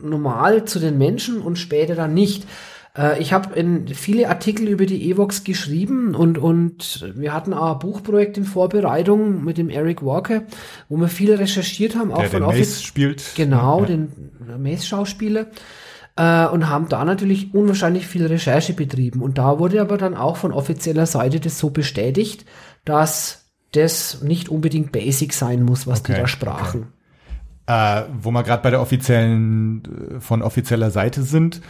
normal 0.09 0.65
zu 0.65 0.79
den 0.79 0.97
Menschen 0.97 1.41
und 1.41 1.57
später 1.57 1.95
dann 1.95 2.13
nicht? 2.13 2.45
Äh, 2.97 3.21
ich 3.21 3.33
habe 3.33 3.57
in 3.57 3.87
viele 3.87 4.29
Artikel 4.29 4.67
über 4.67 4.85
die 4.85 5.09
Evox 5.09 5.43
geschrieben 5.43 6.15
und, 6.15 6.37
und 6.37 7.05
wir 7.15 7.33
hatten 7.33 7.53
auch 7.53 7.73
ein 7.73 7.79
Buchprojekt 7.79 8.37
in 8.37 8.45
Vorbereitung 8.45 9.43
mit 9.43 9.57
dem 9.57 9.69
Eric 9.69 10.03
Walker, 10.03 10.43
wo 10.89 10.97
wir 10.97 11.07
viel 11.07 11.33
recherchiert 11.33 11.95
haben, 11.95 12.11
auch 12.11 12.19
Der 12.21 12.29
von 12.29 12.41
den 12.41 12.57
Mace 12.57 12.81
spielt. 12.83 13.23
Genau, 13.35 13.81
Ja. 13.81 13.85
den 13.87 14.31
Mace-Schauspieler. 14.59 15.47
Äh, 16.17 16.47
und 16.47 16.69
haben 16.69 16.87
da 16.87 17.03
natürlich 17.03 17.53
unwahrscheinlich 17.53 18.07
viel 18.07 18.25
Recherche 18.25 18.71
betrieben. 18.73 19.21
Und 19.21 19.37
da 19.37 19.59
wurde 19.59 19.81
aber 19.81 19.97
dann 19.97 20.15
auch 20.15 20.37
von 20.37 20.53
offizieller 20.53 21.05
Seite 21.05 21.41
das 21.41 21.59
so 21.59 21.71
bestätigt, 21.71 22.45
dass 22.85 23.51
das 23.73 24.21
nicht 24.21 24.47
unbedingt 24.47 24.93
basic 24.93 25.33
sein 25.33 25.63
muss, 25.63 25.87
was 25.87 26.03
die 26.03 26.13
Okay, 26.13 26.21
da 26.21 26.27
sprachen. 26.27 26.87
Äh, 27.67 28.03
wo 28.19 28.31
wir 28.31 28.43
gerade 28.43 28.63
bei 28.63 28.69
der 28.69 28.81
offiziellen, 28.81 30.17
äh, 30.17 30.19
von 30.19 30.41
offizieller 30.41 30.91
Seite 30.91 31.23
sind. 31.23 31.61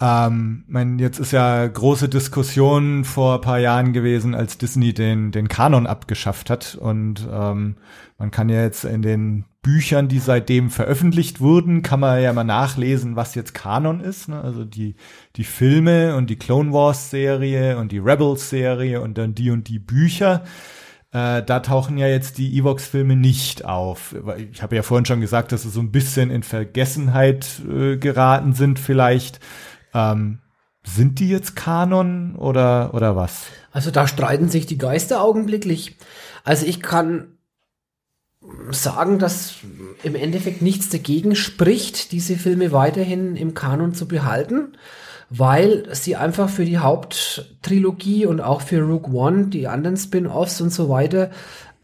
Ähm, 0.00 0.64
mein, 0.66 0.98
jetzt 0.98 1.20
ist 1.20 1.32
ja 1.32 1.66
große 1.66 2.08
Diskussion 2.08 3.04
vor 3.04 3.36
ein 3.36 3.40
paar 3.40 3.58
Jahren 3.58 3.92
gewesen, 3.92 4.34
als 4.34 4.58
Disney 4.58 4.92
den, 4.92 5.30
den 5.30 5.48
Kanon 5.48 5.86
abgeschafft 5.86 6.50
hat. 6.50 6.74
Und 6.74 7.26
ähm, 7.30 7.76
man 8.18 8.30
kann 8.30 8.48
ja 8.48 8.62
jetzt 8.62 8.84
in 8.84 9.02
den 9.02 9.44
Büchern, 9.62 10.08
die 10.08 10.18
seitdem 10.18 10.70
veröffentlicht 10.70 11.40
wurden, 11.40 11.82
kann 11.82 12.00
man 12.00 12.20
ja 12.20 12.32
mal 12.32 12.44
nachlesen, 12.44 13.16
was 13.16 13.34
jetzt 13.34 13.54
Kanon 13.54 14.00
ist. 14.00 14.28
Ne? 14.28 14.40
Also 14.40 14.64
die, 14.64 14.96
die 15.36 15.44
Filme 15.44 16.16
und 16.16 16.28
die 16.28 16.36
Clone 16.36 16.72
Wars 16.72 17.10
Serie 17.10 17.78
und 17.78 17.90
die 17.90 17.98
Rebels 17.98 18.50
Serie 18.50 19.00
und 19.00 19.16
dann 19.16 19.34
die 19.34 19.50
und 19.50 19.68
die 19.68 19.78
Bücher. 19.78 20.44
Äh, 21.14 21.44
da 21.44 21.60
tauchen 21.60 21.96
ja 21.96 22.08
jetzt 22.08 22.38
die 22.38 22.58
Evox-Filme 22.58 23.14
nicht 23.14 23.64
auf. 23.64 24.16
Ich 24.50 24.62
habe 24.62 24.74
ja 24.74 24.82
vorhin 24.82 25.06
schon 25.06 25.20
gesagt, 25.20 25.52
dass 25.52 25.62
sie 25.62 25.70
so 25.70 25.78
ein 25.78 25.92
bisschen 25.92 26.28
in 26.28 26.42
Vergessenheit 26.42 27.62
äh, 27.70 27.96
geraten 27.96 28.52
sind 28.52 28.80
vielleicht. 28.80 29.38
Ähm, 29.94 30.40
sind 30.82 31.20
die 31.20 31.28
jetzt 31.28 31.54
Kanon 31.54 32.34
oder, 32.34 32.92
oder 32.94 33.14
was? 33.14 33.44
Also 33.70 33.92
da 33.92 34.08
streiten 34.08 34.48
sich 34.48 34.66
die 34.66 34.76
Geister 34.76 35.22
augenblicklich. 35.22 35.96
Also 36.42 36.66
ich 36.66 36.82
kann 36.82 37.38
sagen, 38.70 39.20
dass 39.20 39.54
im 40.02 40.16
Endeffekt 40.16 40.62
nichts 40.62 40.88
dagegen 40.88 41.36
spricht, 41.36 42.10
diese 42.10 42.36
Filme 42.36 42.72
weiterhin 42.72 43.36
im 43.36 43.54
Kanon 43.54 43.94
zu 43.94 44.08
behalten, 44.08 44.76
weil 45.36 45.84
sie 45.92 46.16
einfach 46.16 46.48
für 46.48 46.64
die 46.64 46.78
Haupttrilogie 46.78 48.26
und 48.26 48.40
auch 48.40 48.60
für 48.60 48.82
Rogue 48.82 49.12
One, 49.12 49.46
die 49.46 49.66
anderen 49.66 49.96
Spin-offs 49.96 50.60
und 50.60 50.70
so 50.70 50.88
weiter, 50.88 51.30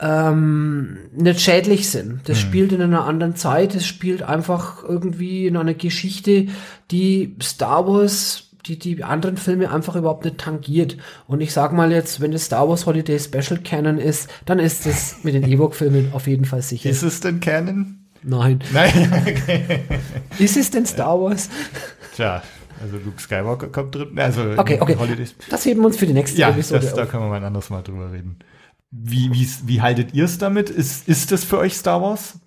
ähm, 0.00 0.98
nicht 1.12 1.40
schädlich 1.40 1.90
sind. 1.90 2.20
Das 2.28 2.38
spielt 2.38 2.72
in 2.72 2.80
einer 2.80 3.04
anderen 3.04 3.36
Zeit, 3.36 3.74
es 3.74 3.86
spielt 3.86 4.22
einfach 4.22 4.84
irgendwie 4.84 5.46
in 5.46 5.56
einer 5.56 5.74
Geschichte, 5.74 6.46
die 6.90 7.36
Star 7.42 7.86
Wars 7.86 8.46
die, 8.66 8.78
die 8.78 9.02
anderen 9.02 9.38
Filme 9.38 9.70
einfach 9.70 9.96
überhaupt 9.96 10.24
nicht 10.26 10.38
tangiert. 10.38 10.98
Und 11.26 11.40
ich 11.40 11.52
sag 11.52 11.72
mal 11.72 11.90
jetzt, 11.92 12.20
wenn 12.20 12.30
das 12.30 12.44
Star 12.44 12.68
Wars 12.68 12.84
Holiday 12.84 13.18
Special 13.18 13.58
Canon 13.58 13.98
ist, 13.98 14.28
dann 14.44 14.58
ist 14.58 14.86
es 14.86 15.16
mit 15.22 15.34
den 15.34 15.44
Ewok-Filmen 15.44 16.12
auf 16.12 16.26
jeden 16.26 16.44
Fall 16.44 16.60
sicher. 16.60 16.90
Ist 16.90 17.02
es 17.02 17.20
denn 17.20 17.40
Canon? 17.40 17.98
Nein. 18.22 18.60
Nein, 18.70 19.12
okay. 19.26 19.80
Ist 20.38 20.58
es 20.58 20.70
denn 20.70 20.84
Star 20.84 21.18
Wars? 21.18 21.48
Tja, 22.14 22.42
also 22.80 22.96
Luke 23.04 23.20
Skywalker 23.20 23.68
kommt 23.68 23.94
drin. 23.94 24.18
Also 24.18 24.42
Okay, 24.56 24.78
okay. 24.80 24.96
Holidays. 24.96 25.34
Das 25.48 25.64
heben 25.64 25.80
wir 25.80 25.86
uns 25.86 25.96
für 25.96 26.06
die 26.06 26.12
nächste 26.12 26.40
Ja, 26.40 26.50
Episode 26.50 26.80
das, 26.80 26.94
da 26.94 27.06
können 27.06 27.24
wir 27.24 27.28
mal 27.28 27.36
ein 27.36 27.44
anderes 27.44 27.70
Mal 27.70 27.82
drüber 27.82 28.12
reden. 28.12 28.38
Wie, 28.90 29.30
wie, 29.32 29.48
wie 29.66 29.80
haltet 29.80 30.14
ihr 30.14 30.24
es 30.24 30.38
damit? 30.38 30.68
Ist, 30.70 31.08
ist 31.08 31.30
das 31.30 31.44
für 31.44 31.58
euch 31.58 31.74
Star 31.74 32.02
Wars? 32.02 32.38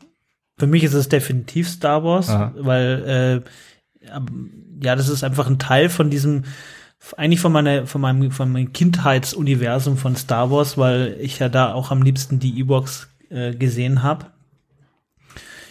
Für 0.58 0.68
mich 0.68 0.84
ist 0.84 0.94
es 0.94 1.10
definitiv 1.10 1.70
Star 1.70 2.04
Wars, 2.04 2.30
Aha. 2.30 2.54
weil 2.58 3.44
äh, 4.06 4.10
ja, 4.84 4.96
das 4.96 5.10
ist 5.10 5.24
einfach 5.24 5.48
ein 5.48 5.60
Teil 5.60 5.90
von 5.90 6.10
diesem 6.10 6.44
eigentlich 7.18 7.42
von 7.42 7.52
meiner 7.52 7.86
von 7.86 8.00
meinem 8.02 8.32
von 8.32 8.52
meinem 8.52 8.72
Kindheitsuniversum 8.72 9.98
von 9.98 10.16
Star 10.16 10.52
Wars, 10.52 10.78
weil 10.78 11.18
ich 11.20 11.40
ja 11.40 11.50
da 11.50 11.74
auch 11.74 11.92
am 11.92 12.02
liebsten 12.02 12.40
die 12.40 12.60
Ewoks 12.60 13.10
äh, 13.30 13.54
gesehen 13.54 14.04
habe. 14.04 14.28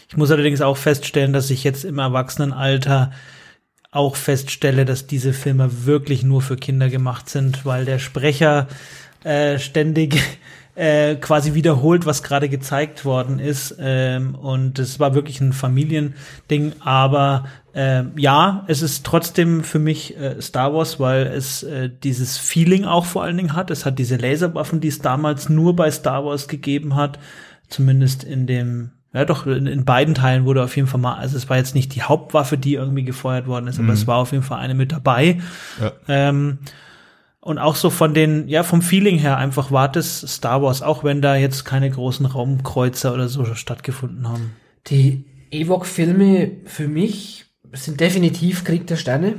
Ich 0.09 0.16
muss 0.16 0.31
allerdings 0.31 0.61
auch 0.61 0.76
feststellen, 0.76 1.33
dass 1.33 1.49
ich 1.49 1.64
jetzt 1.64 1.85
im 1.85 1.99
Erwachsenenalter 1.99 3.12
auch 3.92 4.16
feststelle, 4.16 4.84
dass 4.84 5.06
diese 5.06 5.34
Filme 5.34 5.84
wirklich 5.84 6.25
nur 6.25 6.42
für 6.42 6.56
Kinder 6.56 6.88
gemacht 6.88 7.28
sind, 7.28 7.64
weil 7.64 7.84
der 7.84 7.99
Sprecher 7.99 8.66
äh, 9.22 9.58
ständig 9.58 10.18
äh, 10.75 11.16
quasi 11.16 11.52
wiederholt, 11.52 12.06
was 12.06 12.22
gerade 12.22 12.49
gezeigt 12.49 13.04
worden 13.04 13.38
ist. 13.38 13.76
Ähm, 13.78 14.34
und 14.34 14.78
es 14.78 14.99
war 14.99 15.14
wirklich 15.14 15.42
ein 15.42 15.52
Familiending. 15.52 16.72
Aber 16.80 17.44
äh, 17.75 18.04
ja, 18.16 18.64
es 18.66 18.80
ist 18.80 19.04
trotzdem 19.04 19.62
für 19.62 19.78
mich 19.78 20.16
äh, 20.16 20.40
Star 20.40 20.72
Wars, 20.72 20.99
weil 20.99 21.26
es 21.26 21.62
äh, 21.62 21.90
dieses 22.02 22.38
Feeling 22.38 22.87
auch 22.87 23.04
vor 23.04 23.22
allen 23.22 23.37
Dingen 23.37 23.52
hat. 23.52 23.70
Es 23.70 23.84
hat 23.84 23.99
diese 23.99 24.16
Laserwaffen, 24.16 24.80
die 24.80 24.88
es 24.88 25.00
damals 25.00 25.50
nur 25.50 25.76
bei 25.76 25.90
Star 25.90 26.25
Wars 26.25 26.49
gegeben 26.49 26.96
hat. 26.96 27.18
Zumindest 27.68 28.25
in 28.25 28.46
dem 28.46 28.92
ja, 29.14 29.25
doch, 29.26 29.47
in, 29.47 29.66
in 29.66 29.85
beiden 29.85 30.14
Teilen 30.14 30.45
wurde 30.47 30.62
auf 30.62 30.75
jeden 30.75 30.88
Fall 30.88 31.00
mal, 31.00 31.16
also 31.16 31.37
es 31.37 31.50
war 31.50 31.59
jetzt 31.59 31.75
nicht 31.75 31.95
die 31.95 32.02
Hauptwaffe, 32.02 32.57
die 32.57 32.75
irgendwie 32.75 33.04
gefeuert 33.04 33.47
worden 33.47 33.66
ist, 33.66 33.78
aber 33.78 33.92
es 33.92 34.07
war 34.07 34.16
auf 34.16 34.33
jeden 34.33 34.45
Fall 34.45 34.59
eine 34.59 34.75
mit 34.75 34.92
dabei. 34.92 35.40
Ja. 35.81 35.92
Ähm, 36.09 36.59
und 37.40 37.59
auch 37.59 37.75
so 37.75 37.90
von 37.90 38.14
den, 38.14 38.49
ja, 38.49 38.62
vom 38.62 38.83
Feeling 38.83 39.19
her 39.19 39.37
einfach 39.37 39.71
war 39.71 39.90
das 39.90 40.21
Star 40.21 40.62
Wars, 40.62 40.81
auch 40.81 41.04
wenn 41.04 41.21
da 41.21 41.35
jetzt 41.35 41.64
keine 41.64 41.90
großen 41.90 42.25
Raumkreuzer 42.25 43.12
oder 43.12 43.28
so 43.28 43.45
stattgefunden 43.54 44.28
haben. 44.28 44.52
Die 44.87 45.25
Ewok-Filme 45.50 46.52
für 46.64 46.88
mich 46.88 47.47
sind 47.73 48.00
definitiv 48.00 48.64
Krieg 48.64 48.87
der 48.87 48.97
Sterne. 48.97 49.35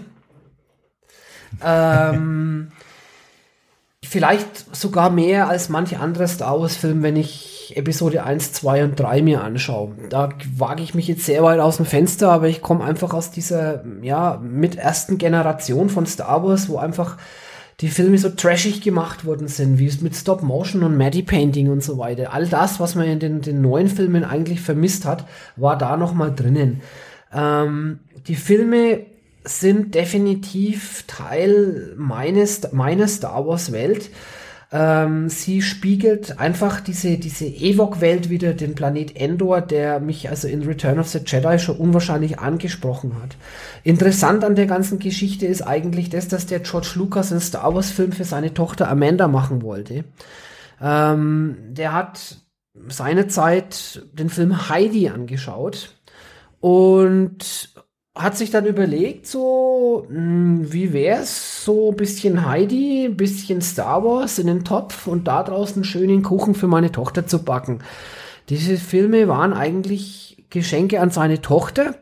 ähm, 1.63 2.71
vielleicht 4.03 4.75
sogar 4.75 5.09
mehr 5.09 5.47
als 5.47 5.69
manche 5.69 5.99
andere 5.99 6.27
Star 6.27 6.59
Wars-Film, 6.59 7.01
wenn 7.03 7.15
ich 7.15 7.52
Episode 7.75 8.23
1, 8.23 8.53
2 8.53 8.83
und 8.83 8.99
3 8.99 9.21
mir 9.21 9.43
anschaue. 9.43 9.93
Da 10.09 10.29
wage 10.57 10.83
ich 10.83 10.93
mich 10.93 11.07
jetzt 11.07 11.25
sehr 11.25 11.43
weit 11.43 11.59
aus 11.59 11.77
dem 11.77 11.85
Fenster, 11.85 12.31
aber 12.31 12.47
ich 12.47 12.61
komme 12.61 12.83
einfach 12.83 13.13
aus 13.13 13.31
dieser, 13.31 13.83
ja, 14.01 14.39
mit 14.41 14.75
ersten 14.75 15.17
Generation 15.17 15.89
von 15.89 16.05
Star 16.05 16.43
Wars, 16.43 16.69
wo 16.69 16.77
einfach 16.77 17.17
die 17.79 17.89
Filme 17.89 18.17
so 18.17 18.29
trashig 18.29 18.81
gemacht 18.81 19.25
worden 19.25 19.47
sind, 19.47 19.79
wie 19.79 19.87
es 19.87 20.01
mit 20.01 20.15
Stop 20.15 20.43
Motion 20.43 20.83
und 20.83 20.97
Maddie 20.97 21.23
Painting 21.23 21.69
und 21.69 21.83
so 21.83 21.97
weiter. 21.97 22.33
All 22.33 22.47
das, 22.47 22.79
was 22.79 22.95
man 22.95 23.07
in 23.07 23.19
den, 23.19 23.41
den 23.41 23.61
neuen 23.61 23.87
Filmen 23.87 24.23
eigentlich 24.23 24.61
vermisst 24.61 25.05
hat, 25.05 25.25
war 25.55 25.77
da 25.77 25.97
noch 25.97 26.13
mal 26.13 26.33
drinnen. 26.33 26.81
Ähm, 27.33 27.99
die 28.27 28.35
Filme 28.35 29.01
sind 29.43 29.95
definitiv 29.95 31.03
Teil 31.07 31.93
meines, 31.97 32.71
meiner 32.71 33.07
Star 33.07 33.45
Wars 33.45 33.71
Welt. 33.71 34.09
Ähm, 34.75 35.29
sie 35.29 35.61
spiegelt 35.61 36.39
einfach 36.39 36.81
diese, 36.81 37.19
diese 37.19 37.45
Ewok-Welt 37.45 38.31
wieder, 38.31 38.55
den 38.55 38.73
Planet 38.73 39.15
Endor, 39.15 39.61
der 39.61 39.99
mich 39.99 40.29
also 40.29 40.47
in 40.47 40.63
Return 40.63 40.97
of 40.97 41.07
the 41.07 41.19
Jedi 41.23 41.59
schon 41.59 41.77
unwahrscheinlich 41.77 42.39
angesprochen 42.39 43.15
hat. 43.21 43.37
Interessant 43.83 44.43
an 44.43 44.55
der 44.55 44.65
ganzen 44.65 44.97
Geschichte 44.97 45.45
ist 45.45 45.61
eigentlich 45.61 46.09
das, 46.09 46.27
dass 46.27 46.47
der 46.47 46.61
George 46.61 46.93
Lucas 46.95 47.31
einen 47.31 47.39
Star 47.39 47.75
Wars-Film 47.75 48.13
für 48.13 48.23
seine 48.23 48.55
Tochter 48.55 48.89
Amanda 48.89 49.27
machen 49.27 49.61
wollte. 49.61 50.05
Ähm, 50.81 51.55
der 51.69 51.93
hat 51.93 52.37
seinerzeit 52.87 54.01
den 54.13 54.29
Film 54.29 54.69
Heidi 54.69 55.07
angeschaut 55.07 55.93
und 56.59 57.75
hat 58.15 58.37
sich 58.37 58.51
dann 58.51 58.65
überlegt, 58.65 59.25
so, 59.25 60.05
mh, 60.09 60.71
wie 60.71 60.93
wär's, 60.93 61.65
so 61.65 61.91
ein 61.91 61.95
bisschen 61.95 62.45
Heidi, 62.45 63.05
ein 63.05 63.17
bisschen 63.17 63.61
Star 63.61 64.03
Wars 64.03 64.37
in 64.37 64.47
den 64.47 64.63
Topf 64.63 65.07
und 65.07 65.27
da 65.27 65.43
draußen 65.43 65.77
einen 65.77 65.83
schönen 65.83 66.21
Kuchen 66.21 66.53
für 66.53 66.67
meine 66.67 66.91
Tochter 66.91 67.25
zu 67.25 67.43
backen. 67.43 67.79
Diese 68.49 68.77
Filme 68.77 69.27
waren 69.27 69.53
eigentlich 69.53 70.45
Geschenke 70.49 71.01
an 71.01 71.09
seine 71.09 71.41
Tochter 71.41 71.95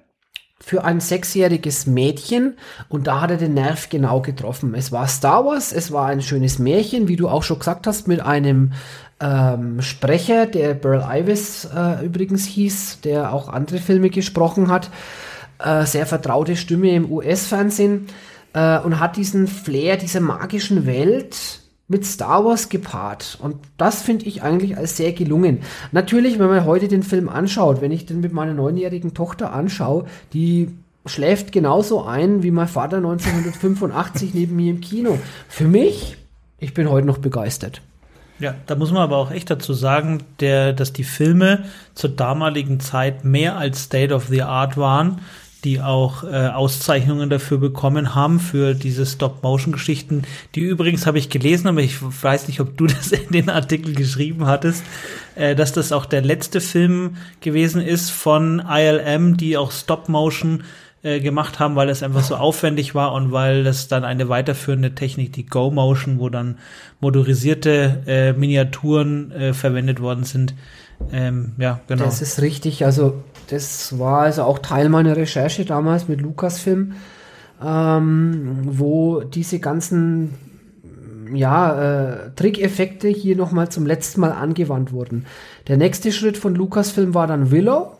für 0.59 0.83
ein 0.83 0.99
sechsjähriges 0.99 1.87
Mädchen 1.87 2.57
und 2.89 3.07
da 3.07 3.21
hat 3.21 3.31
er 3.31 3.37
den 3.37 3.53
Nerv 3.53 3.89
genau 3.89 4.21
getroffen. 4.21 4.75
Es 4.75 4.91
war 4.91 5.07
Star 5.07 5.45
Wars, 5.45 5.71
es 5.71 5.91
war 5.91 6.07
ein 6.07 6.21
schönes 6.21 6.59
Märchen, 6.59 7.07
wie 7.07 7.15
du 7.15 7.29
auch 7.29 7.43
schon 7.43 7.59
gesagt 7.59 7.87
hast, 7.87 8.07
mit 8.09 8.19
einem 8.19 8.73
ähm, 9.21 9.81
Sprecher, 9.81 10.45
der 10.45 10.73
Burl 10.73 11.05
Ives 11.09 11.69
äh, 11.73 12.05
übrigens 12.05 12.45
hieß, 12.45 12.99
der 13.01 13.33
auch 13.33 13.47
andere 13.47 13.79
Filme 13.79 14.09
gesprochen 14.09 14.69
hat. 14.69 14.89
Äh, 15.63 15.85
sehr 15.85 16.05
vertraute 16.05 16.55
Stimme 16.55 16.95
im 16.95 17.11
US-Fernsehen 17.11 18.07
äh, 18.53 18.79
und 18.79 18.99
hat 18.99 19.17
diesen 19.17 19.47
Flair 19.47 19.97
dieser 19.97 20.19
magischen 20.19 20.85
Welt 20.85 21.59
mit 21.87 22.05
Star 22.05 22.45
Wars 22.45 22.69
gepaart. 22.69 23.37
Und 23.41 23.57
das 23.77 24.01
finde 24.01 24.25
ich 24.25 24.41
eigentlich 24.41 24.77
als 24.77 24.97
sehr 24.97 25.11
gelungen. 25.11 25.59
Natürlich, 25.91 26.39
wenn 26.39 26.47
man 26.47 26.65
heute 26.65 26.87
den 26.87 27.03
Film 27.03 27.29
anschaut, 27.29 27.81
wenn 27.81 27.91
ich 27.91 28.05
den 28.05 28.21
mit 28.21 28.33
meiner 28.33 28.53
neunjährigen 28.53 29.13
Tochter 29.13 29.53
anschaue, 29.53 30.05
die 30.33 30.69
schläft 31.05 31.51
genauso 31.51 32.05
ein 32.05 32.43
wie 32.43 32.51
mein 32.51 32.67
Vater 32.67 32.97
1985 32.97 34.33
neben 34.33 34.55
mir 34.55 34.71
im 34.71 34.81
Kino. 34.81 35.19
Für 35.49 35.67
mich, 35.67 36.17
ich 36.59 36.73
bin 36.73 36.89
heute 36.89 37.05
noch 37.05 37.17
begeistert. 37.17 37.81
Ja, 38.39 38.55
da 38.65 38.75
muss 38.75 38.91
man 38.91 39.03
aber 39.03 39.17
auch 39.17 39.29
echt 39.29 39.49
dazu 39.51 39.73
sagen, 39.73 40.23
der, 40.39 40.73
dass 40.73 40.93
die 40.93 41.03
Filme 41.03 41.65
zur 41.93 42.09
damaligen 42.09 42.79
Zeit 42.79 43.25
mehr 43.25 43.57
als 43.57 43.83
State 43.83 44.13
of 44.13 44.27
the 44.27 44.41
Art 44.41 44.77
waren 44.77 45.21
die 45.63 45.81
auch 45.81 46.23
äh, 46.23 46.47
Auszeichnungen 46.47 47.29
dafür 47.29 47.57
bekommen 47.57 48.15
haben, 48.15 48.39
für 48.39 48.73
diese 48.73 49.05
Stop-Motion-Geschichten. 49.05 50.23
Die 50.55 50.61
übrigens 50.61 51.05
habe 51.05 51.19
ich 51.19 51.29
gelesen, 51.29 51.67
aber 51.67 51.81
ich 51.81 51.97
weiß 52.01 52.47
nicht, 52.47 52.59
ob 52.59 52.77
du 52.77 52.87
das 52.87 53.11
in 53.11 53.31
den 53.31 53.49
Artikel 53.49 53.93
geschrieben 53.93 54.47
hattest, 54.47 54.83
äh, 55.35 55.55
dass 55.55 55.71
das 55.73 55.91
auch 55.91 56.05
der 56.05 56.21
letzte 56.21 56.61
Film 56.61 57.17
gewesen 57.41 57.81
ist 57.81 58.09
von 58.09 58.63
ILM, 58.67 59.37
die 59.37 59.57
auch 59.57 59.71
Stop-Motion 59.71 60.63
äh, 61.03 61.19
gemacht 61.19 61.59
haben, 61.59 61.75
weil 61.75 61.89
es 61.89 62.03
einfach 62.03 62.23
so 62.23 62.35
aufwendig 62.35 62.93
war 62.93 63.13
und 63.13 63.31
weil 63.31 63.63
das 63.63 63.87
dann 63.87 64.03
eine 64.03 64.29
weiterführende 64.29 64.93
Technik, 64.93 65.33
die 65.33 65.45
Go-Motion, 65.45 66.19
wo 66.19 66.29
dann 66.29 66.59
motorisierte 66.99 68.03
äh, 68.05 68.33
Miniaturen 68.33 69.31
äh, 69.31 69.53
verwendet 69.53 69.99
worden 69.99 70.23
sind. 70.23 70.53
Ähm, 71.11 71.53
ja, 71.57 71.79
genau. 71.87 72.03
Das 72.03 72.21
ist 72.21 72.41
richtig. 72.41 72.85
Also 72.85 73.23
das 73.49 73.97
war 73.97 74.21
also 74.21 74.43
auch 74.43 74.59
Teil 74.59 74.89
meiner 74.89 75.17
Recherche 75.17 75.65
damals 75.65 76.07
mit 76.07 76.21
Lucasfilm, 76.21 76.93
ähm, 77.63 78.59
wo 78.63 79.21
diese 79.21 79.59
ganzen 79.59 80.35
ja, 81.33 82.11
äh, 82.11 82.31
Trickeffekte 82.35 83.07
hier 83.07 83.35
nochmal 83.35 83.69
zum 83.69 83.85
letzten 83.85 84.21
Mal 84.21 84.31
angewandt 84.31 84.91
wurden. 84.91 85.25
Der 85.67 85.77
nächste 85.77 86.11
Schritt 86.11 86.37
von 86.37 86.55
Lucasfilm 86.55 87.13
war 87.13 87.27
dann 87.27 87.51
Willow, 87.51 87.97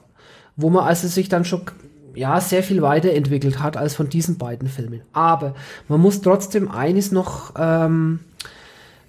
wo 0.56 0.70
man 0.70 0.86
also 0.86 1.08
sich 1.08 1.30
dann 1.30 1.46
schon 1.46 1.62
ja, 2.16 2.40
sehr 2.42 2.64
viel 2.64 2.82
weiterentwickelt 2.82 3.62
hat 3.62 3.78
als 3.78 3.96
von 3.96 4.10
diesen 4.10 4.38
beiden 4.38 4.68
Filmen. 4.68 5.02
Aber 5.14 5.56
man 5.88 6.02
muss 6.02 6.22
trotzdem 6.22 6.70
eines 6.70 7.12
noch 7.12 7.54
ähm, 7.58 8.20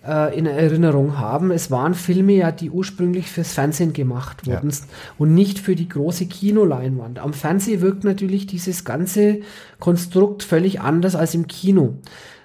äh, 0.07 0.37
in 0.37 0.47
Erinnerung 0.47 1.19
haben. 1.19 1.51
Es 1.51 1.71
waren 1.71 1.95
Filme 1.95 2.33
ja, 2.33 2.53
die 2.53 2.71
ursprünglich 2.71 3.31
fürs 3.31 3.53
Fernsehen 3.53 3.93
gemacht 3.93 4.47
wurden 4.47 4.71
ja. 4.71 4.77
und 5.19 5.35
nicht 5.35 5.59
für 5.59 5.77
die 5.77 5.89
große 5.89 6.27
Kinoleinwand. 6.27 7.19
Am 7.19 7.33
Fernsehen 7.33 7.81
wirkt 7.81 8.05
natürlich 8.05 8.47
dieses 8.47 8.85
ganze 8.85 9.41
Konstrukt 9.79 10.43
völlig 10.43 10.81
anders 10.81 11.15
als 11.15 11.35
im 11.35 11.47
Kino. 11.47 11.99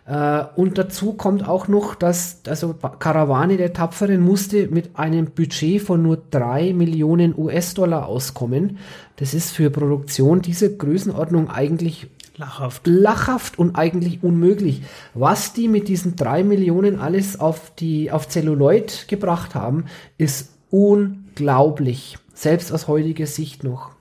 Äh, 0.08 0.46
und 0.56 0.78
dazu 0.78 1.14
kommt 1.14 1.48
auch 1.48 1.68
noch, 1.68 1.94
dass 1.94 2.40
also 2.48 2.74
Karawane 2.74 3.58
der 3.58 3.74
Tapferen 3.74 4.22
musste 4.22 4.68
mit 4.68 4.98
einem 4.98 5.32
Budget 5.32 5.82
von 5.82 6.02
nur 6.02 6.18
drei 6.32 6.74
Millionen 6.74 7.38
US-Dollar 7.38 8.08
auskommen. 8.08 8.78
Das 9.18 9.34
ist 9.34 9.52
für 9.52 9.70
Produktion 9.70 10.42
dieser 10.42 10.70
Größenordnung 10.70 11.50
eigentlich 11.50 12.08
Lachhaft. 12.38 12.86
Lachhaft 12.86 13.60
und 13.60 13.76
eigentlich 13.76 14.24
unmöglich. 14.24 14.84
Was 15.16 15.54
die 15.54 15.68
mit 15.68 15.88
diesen 15.88 16.16
drei 16.16 16.44
Millionen 16.44 17.00
alles 17.00 17.40
auf 17.40 17.74
die, 17.76 18.12
auf 18.12 18.30
Celluloid 18.30 19.08
gebracht 19.08 19.56
haben, 19.56 19.86
ist 20.20 20.52
unglaublich. 20.70 22.18
Selbst 22.36 22.72
aus 22.72 22.88
heutiger 22.88 23.26
Sicht 23.26 23.64
noch. 23.64 23.97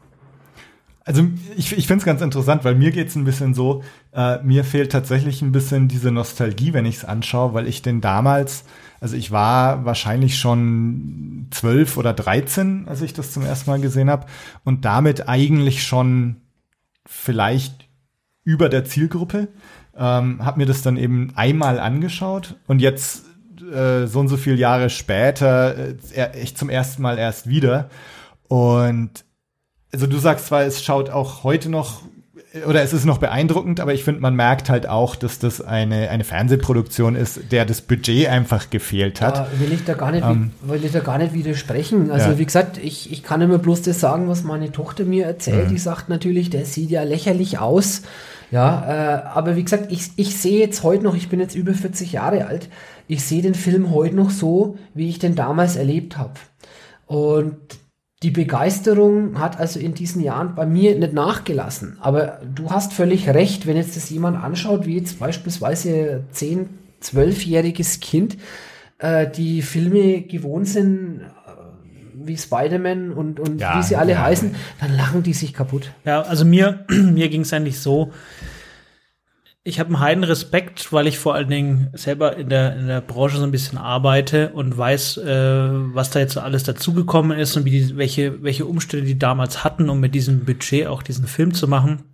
Also 1.06 1.22
ich, 1.56 1.72
ich 1.72 1.86
finde 1.86 2.00
es 2.00 2.04
ganz 2.04 2.20
interessant, 2.20 2.64
weil 2.64 2.74
mir 2.74 2.90
geht 2.90 3.08
es 3.08 3.14
ein 3.14 3.24
bisschen 3.24 3.54
so, 3.54 3.84
äh, 4.12 4.42
mir 4.42 4.64
fehlt 4.64 4.90
tatsächlich 4.90 5.40
ein 5.40 5.52
bisschen 5.52 5.86
diese 5.86 6.10
Nostalgie, 6.10 6.72
wenn 6.72 6.84
ich 6.84 6.96
es 6.96 7.04
anschaue, 7.04 7.54
weil 7.54 7.68
ich 7.68 7.80
den 7.80 8.00
damals, 8.00 8.64
also 9.00 9.16
ich 9.16 9.30
war 9.30 9.84
wahrscheinlich 9.84 10.36
schon 10.36 11.46
zwölf 11.52 11.96
oder 11.96 12.12
dreizehn, 12.12 12.88
als 12.88 13.02
ich 13.02 13.14
das 13.14 13.30
zum 13.30 13.44
ersten 13.44 13.70
Mal 13.70 13.80
gesehen 13.80 14.10
habe 14.10 14.26
und 14.64 14.84
damit 14.84 15.28
eigentlich 15.28 15.84
schon 15.84 16.38
vielleicht 17.06 17.88
über 18.42 18.68
der 18.68 18.84
Zielgruppe. 18.84 19.46
Ähm, 19.96 20.44
habe 20.44 20.58
mir 20.58 20.66
das 20.66 20.82
dann 20.82 20.96
eben 20.96 21.32
einmal 21.36 21.78
angeschaut 21.78 22.56
und 22.66 22.80
jetzt 22.80 23.26
äh, 23.72 24.06
so 24.08 24.18
und 24.18 24.28
so 24.28 24.36
viele 24.36 24.56
Jahre 24.56 24.90
später 24.90 25.76
äh, 25.76 26.32
echt 26.32 26.58
zum 26.58 26.68
ersten 26.68 27.00
Mal 27.00 27.16
erst 27.16 27.48
wieder. 27.48 27.90
Und 28.48 29.24
also 29.92 30.06
du 30.06 30.18
sagst 30.18 30.46
zwar, 30.46 30.62
es 30.62 30.82
schaut 30.82 31.10
auch 31.10 31.44
heute 31.44 31.68
noch 31.68 32.02
oder 32.66 32.82
es 32.82 32.92
ist 32.92 33.04
noch 33.04 33.18
beeindruckend, 33.18 33.80
aber 33.80 33.92
ich 33.92 34.04
finde, 34.04 34.20
man 34.20 34.34
merkt 34.34 34.70
halt 34.70 34.88
auch, 34.88 35.16
dass 35.16 35.38
das 35.38 35.60
eine, 35.60 36.10
eine 36.10 36.24
Fernsehproduktion 36.24 37.14
ist, 37.14 37.52
der 37.52 37.64
das 37.64 37.82
Budget 37.82 38.28
einfach 38.28 38.70
gefehlt 38.70 39.20
hat. 39.20 39.36
Ja, 39.36 39.60
will 39.60 39.72
ich 39.72 39.84
da 39.84 39.94
gar 39.94 40.12
nicht, 40.12 40.24
ähm, 40.24 40.52
will 40.62 40.84
ich 40.84 40.92
da 40.92 41.00
gar 41.00 41.18
nicht 41.18 41.34
widersprechen. 41.34 42.10
Also 42.10 42.30
ja. 42.30 42.38
wie 42.38 42.46
gesagt, 42.46 42.78
ich, 42.78 43.12
ich 43.12 43.22
kann 43.22 43.40
immer 43.40 43.58
bloß 43.58 43.82
das 43.82 44.00
sagen, 44.00 44.28
was 44.28 44.42
meine 44.42 44.72
Tochter 44.72 45.04
mir 45.04 45.26
erzählt. 45.26 45.66
Mhm. 45.66 45.70
Die 45.70 45.78
sagt 45.78 46.08
natürlich, 46.08 46.50
der 46.50 46.64
sieht 46.64 46.90
ja 46.90 47.02
lächerlich 47.02 47.58
aus. 47.58 48.02
Ja, 48.50 48.86
äh, 48.88 49.22
aber 49.26 49.56
wie 49.56 49.64
gesagt, 49.64 49.90
ich, 49.90 50.10
ich 50.16 50.36
sehe 50.36 50.60
jetzt 50.60 50.82
heute 50.84 51.02
noch, 51.02 51.16
ich 51.16 51.28
bin 51.28 51.40
jetzt 51.40 51.56
über 51.56 51.74
40 51.74 52.12
Jahre 52.12 52.46
alt, 52.46 52.68
ich 53.08 53.24
sehe 53.24 53.42
den 53.42 53.54
Film 53.54 53.90
heute 53.90 54.14
noch 54.14 54.30
so, 54.30 54.78
wie 54.94 55.08
ich 55.08 55.18
den 55.18 55.34
damals 55.34 55.76
erlebt 55.76 56.16
habe. 56.16 56.34
Und 57.06 57.56
die 58.22 58.30
Begeisterung 58.30 59.38
hat 59.38 59.58
also 59.58 59.78
in 59.78 59.94
diesen 59.94 60.22
Jahren 60.22 60.54
bei 60.54 60.64
mir 60.64 60.98
nicht 60.98 61.12
nachgelassen. 61.12 61.98
Aber 62.00 62.40
du 62.54 62.70
hast 62.70 62.92
völlig 62.92 63.28
recht, 63.28 63.66
wenn 63.66 63.76
jetzt 63.76 63.96
das 63.96 64.08
jemand 64.08 64.42
anschaut, 64.42 64.86
wie 64.86 64.96
jetzt 64.96 65.18
beispielsweise 65.18 66.24
10, 66.30 66.68
12-jähriges 67.02 68.00
Kind, 68.00 68.38
äh, 68.98 69.30
die 69.30 69.60
Filme 69.60 70.22
gewohnt 70.22 70.66
sind, 70.66 71.20
wie 72.14 72.36
Spider-Man 72.36 73.12
und, 73.12 73.38
und 73.38 73.60
ja, 73.60 73.78
wie 73.78 73.82
sie 73.82 73.96
alle 73.96 74.12
ja. 74.12 74.22
heißen, 74.22 74.54
dann 74.80 74.96
lachen 74.96 75.22
die 75.22 75.34
sich 75.34 75.52
kaputt. 75.52 75.92
Ja, 76.04 76.22
also 76.22 76.44
mir, 76.44 76.84
mir 76.88 77.28
ging 77.28 77.42
es 77.42 77.52
eigentlich 77.52 77.80
so. 77.80 78.12
Ich 79.66 79.80
habe 79.80 79.88
einen 79.88 79.98
heiden 79.98 80.22
Respekt, 80.22 80.92
weil 80.92 81.08
ich 81.08 81.18
vor 81.18 81.34
allen 81.34 81.48
Dingen 81.48 81.90
selber 81.92 82.36
in 82.36 82.48
der, 82.48 82.76
in 82.76 82.86
der 82.86 83.00
Branche 83.00 83.38
so 83.38 83.42
ein 83.42 83.50
bisschen 83.50 83.78
arbeite 83.78 84.50
und 84.50 84.78
weiß, 84.78 85.16
äh, 85.16 85.68
was 85.92 86.10
da 86.10 86.20
jetzt 86.20 86.38
alles 86.38 86.62
dazugekommen 86.62 87.36
ist 87.36 87.56
und 87.56 87.64
wie 87.64 87.72
die, 87.72 87.96
welche, 87.96 88.44
welche 88.44 88.64
Umstände 88.64 89.04
die 89.04 89.18
damals 89.18 89.64
hatten, 89.64 89.90
um 89.90 89.98
mit 89.98 90.14
diesem 90.14 90.44
Budget 90.44 90.86
auch 90.86 91.02
diesen 91.02 91.26
Film 91.26 91.52
zu 91.52 91.66
machen. 91.66 92.04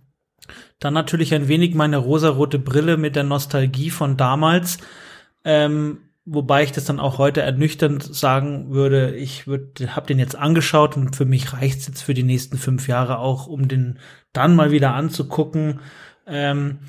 Dann 0.79 0.95
natürlich 0.95 1.31
ein 1.35 1.47
wenig 1.47 1.75
meine 1.75 1.97
rosarote 1.97 2.57
Brille 2.57 2.97
mit 2.97 3.15
der 3.15 3.23
Nostalgie 3.23 3.91
von 3.91 4.17
damals. 4.17 4.79
Ähm, 5.45 5.99
Wobei 6.25 6.63
ich 6.63 6.71
das 6.71 6.85
dann 6.85 7.01
auch 7.01 7.17
heute 7.17 7.41
ernüchternd 7.41 8.01
sagen 8.01 8.71
würde, 8.71 9.13
ich 9.13 9.45
würde, 9.45 9.93
habe 9.93 10.07
den 10.07 10.19
jetzt 10.19 10.37
angeschaut 10.37 10.95
und 10.95 11.17
für 11.17 11.25
mich 11.25 11.51
reicht's 11.51 11.85
jetzt 11.85 12.01
für 12.01 12.13
die 12.13 12.23
nächsten 12.23 12.57
fünf 12.57 12.87
Jahre 12.87 13.19
auch, 13.19 13.45
um 13.45 13.67
den 13.67 13.99
dann 14.31 14.55
mal 14.55 14.71
wieder 14.71 14.93
anzugucken. 14.93 15.81
Ähm, 16.25 16.79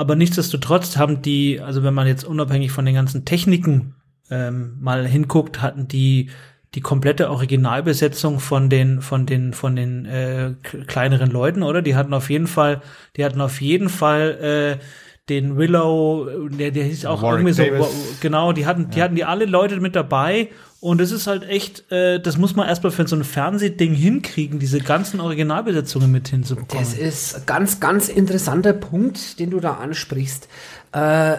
aber 0.00 0.16
nichtsdestotrotz 0.16 0.96
haben 0.96 1.20
die, 1.20 1.60
also 1.60 1.82
wenn 1.82 1.92
man 1.92 2.06
jetzt 2.06 2.24
unabhängig 2.24 2.72
von 2.72 2.86
den 2.86 2.94
ganzen 2.94 3.26
Techniken 3.26 3.96
ähm, 4.30 4.78
mal 4.80 5.06
hinguckt, 5.06 5.60
hatten 5.60 5.88
die 5.88 6.30
die 6.74 6.80
komplette 6.80 7.28
Originalbesetzung 7.28 8.40
von 8.40 8.70
den 8.70 9.02
von 9.02 9.26
den 9.26 9.52
von 9.52 9.76
den 9.76 10.06
äh, 10.06 10.54
kleineren 10.86 11.30
Leuten, 11.30 11.62
oder? 11.62 11.82
Die 11.82 11.96
hatten 11.96 12.14
auf 12.14 12.30
jeden 12.30 12.46
Fall, 12.46 12.80
die 13.18 13.26
hatten 13.26 13.42
auf 13.42 13.60
jeden 13.60 13.90
Fall 13.90 14.78
äh, 14.80 14.84
den 15.28 15.58
Willow, 15.58 16.48
der, 16.48 16.70
der 16.70 16.84
hieß 16.84 17.04
auch 17.04 17.20
Warwick 17.20 17.46
irgendwie 17.46 17.70
Davis. 17.70 17.86
so, 17.86 18.16
genau, 18.22 18.52
die 18.52 18.64
hatten, 18.64 18.88
die 18.88 19.00
ja. 19.00 19.04
hatten 19.04 19.16
die 19.16 19.24
alle 19.24 19.44
Leute 19.44 19.80
mit 19.80 19.94
dabei 19.94 20.48
und 20.80 21.00
es 21.00 21.12
ist 21.12 21.26
halt 21.26 21.48
echt, 21.48 21.90
äh, 21.92 22.20
das 22.20 22.38
muss 22.38 22.56
man 22.56 22.66
erstmal 22.66 22.90
für 22.90 23.06
so 23.06 23.16
ein 23.16 23.24
Fernsehding 23.24 23.94
hinkriegen, 23.94 24.58
diese 24.58 24.80
ganzen 24.80 25.20
Originalbesetzungen 25.20 26.10
mit 26.10 26.28
hinzubekommen. 26.28 26.84
Das 26.84 26.94
ist 26.94 27.46
ganz, 27.46 27.80
ganz 27.80 28.08
interessanter 28.08 28.72
Punkt, 28.72 29.38
den 29.38 29.50
du 29.50 29.60
da 29.60 29.74
ansprichst. 29.74 30.48
Äh, 30.92 31.36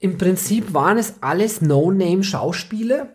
Im 0.00 0.18
Prinzip 0.18 0.72
waren 0.74 0.98
es 0.98 1.14
alles 1.20 1.60
No-Name-Schauspieler 1.60 3.08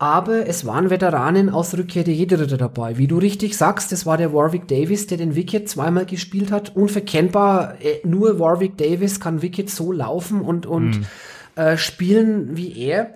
aber 0.00 0.46
es 0.46 0.64
waren 0.64 0.90
Veteranen 0.90 1.50
aus 1.50 1.76
Rückkehr 1.76 2.04
der 2.04 2.14
Jedi-Ritter 2.14 2.56
dabei. 2.56 2.98
Wie 2.98 3.08
du 3.08 3.18
richtig 3.18 3.56
sagst, 3.56 3.90
das 3.90 4.06
war 4.06 4.16
der 4.16 4.32
Warwick 4.32 4.68
Davis, 4.68 5.08
der 5.08 5.18
den 5.18 5.34
Wicket 5.34 5.68
zweimal 5.68 6.06
gespielt 6.06 6.52
hat. 6.52 6.76
Unverkennbar, 6.76 7.74
äh, 7.80 8.06
nur 8.06 8.38
Warwick 8.38 8.78
Davis 8.78 9.18
kann 9.18 9.42
Wicket 9.42 9.70
so 9.70 9.90
laufen 9.90 10.40
und, 10.40 10.66
und 10.66 11.00
mm. 11.00 11.60
äh, 11.60 11.76
spielen 11.76 12.56
wie 12.56 12.78
er. 12.78 13.14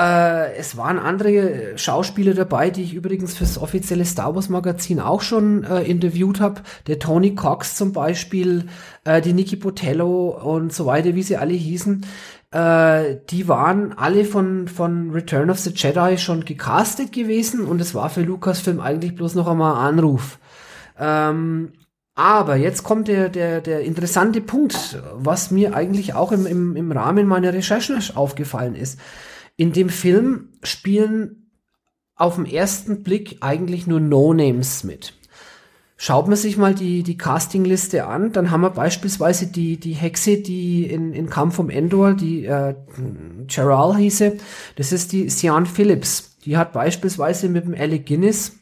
Äh, 0.00 0.54
es 0.54 0.78
waren 0.78 0.98
andere 0.98 1.76
Schauspieler 1.76 2.32
dabei, 2.32 2.70
die 2.70 2.82
ich 2.82 2.94
übrigens 2.94 3.36
fürs 3.36 3.58
offizielle 3.58 4.06
Star 4.06 4.34
Wars 4.34 4.48
Magazin 4.48 4.98
auch 4.98 5.20
schon 5.20 5.62
äh, 5.64 5.82
interviewt 5.82 6.40
habe. 6.40 6.62
Der 6.86 6.98
Tony 6.98 7.34
Cox 7.34 7.76
zum 7.76 7.92
Beispiel, 7.92 8.64
äh, 9.04 9.20
die 9.20 9.34
Nikki 9.34 9.56
Botello 9.56 10.30
und 10.42 10.72
so 10.72 10.86
weiter, 10.86 11.14
wie 11.14 11.22
sie 11.22 11.36
alle 11.36 11.52
hießen. 11.52 12.06
Äh, 12.50 13.16
die 13.28 13.46
waren 13.46 13.92
alle 13.92 14.24
von, 14.24 14.68
von 14.68 15.10
Return 15.10 15.50
of 15.50 15.58
the 15.58 15.72
Jedi 15.74 16.16
schon 16.16 16.46
gecastet 16.46 17.12
gewesen 17.12 17.66
und 17.66 17.78
es 17.78 17.94
war 17.94 18.08
für 18.08 18.22
Lucasfilm 18.22 18.80
eigentlich 18.80 19.14
bloß 19.14 19.34
noch 19.34 19.48
einmal 19.48 19.74
ein 19.74 19.98
Anruf. 19.98 20.38
Ähm, 20.98 21.72
aber 22.14 22.56
jetzt 22.56 22.84
kommt 22.84 23.08
der, 23.08 23.28
der, 23.28 23.60
der 23.60 23.82
interessante 23.82 24.40
Punkt, 24.40 24.98
was 25.14 25.50
mir 25.50 25.74
eigentlich 25.74 26.14
auch 26.14 26.32
im, 26.32 26.46
im, 26.46 26.74
im 26.74 26.90
Rahmen 26.90 27.26
meiner 27.26 27.52
Recherchen 27.52 27.98
aufgefallen 28.14 28.76
ist 28.76 28.98
in 29.56 29.72
dem 29.72 29.88
Film 29.88 30.48
spielen 30.62 31.50
auf 32.16 32.36
den 32.36 32.46
ersten 32.46 33.02
Blick 33.02 33.38
eigentlich 33.40 33.86
nur 33.86 34.00
No-Names 34.00 34.84
mit. 34.84 35.14
Schaut 35.96 36.28
man 36.28 36.36
sich 36.36 36.56
mal 36.56 36.74
die, 36.74 37.02
die 37.02 37.18
Castingliste 37.18 38.06
an, 38.06 38.32
dann 38.32 38.50
haben 38.50 38.62
wir 38.62 38.70
beispielsweise 38.70 39.48
die, 39.48 39.78
die 39.78 39.92
Hexe, 39.92 40.38
die 40.38 40.84
in, 40.84 41.12
in 41.12 41.28
Kampf 41.28 41.58
um 41.58 41.68
Endor, 41.68 42.14
die 42.14 42.46
äh, 42.46 42.74
Cheral 43.48 43.96
hieße, 43.96 44.38
das 44.76 44.92
ist 44.92 45.12
die 45.12 45.28
Sian 45.28 45.66
Phillips. 45.66 46.38
Die 46.46 46.56
hat 46.56 46.72
beispielsweise 46.72 47.50
mit 47.50 47.66
dem 47.66 47.74
Alec 47.74 48.06
Guinness, 48.06 48.56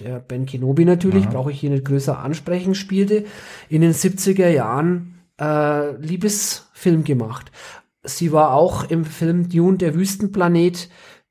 der 0.00 0.18
Ben 0.18 0.46
Kenobi 0.46 0.86
natürlich, 0.86 1.28
brauche 1.28 1.50
ich 1.50 1.60
hier 1.60 1.70
nicht 1.70 1.84
größer 1.84 2.18
ansprechen, 2.18 2.74
spielte, 2.74 3.26
in 3.68 3.82
den 3.82 3.92
70er 3.92 4.48
Jahren 4.48 5.18
äh, 5.38 5.94
Liebesfilm 5.96 7.04
gemacht. 7.04 7.52
Sie 8.08 8.32
war 8.32 8.54
auch 8.54 8.88
im 8.90 9.04
Film 9.04 9.48
Dune, 9.48 9.78
der 9.78 9.94
Wüstenplanet, 9.94 10.88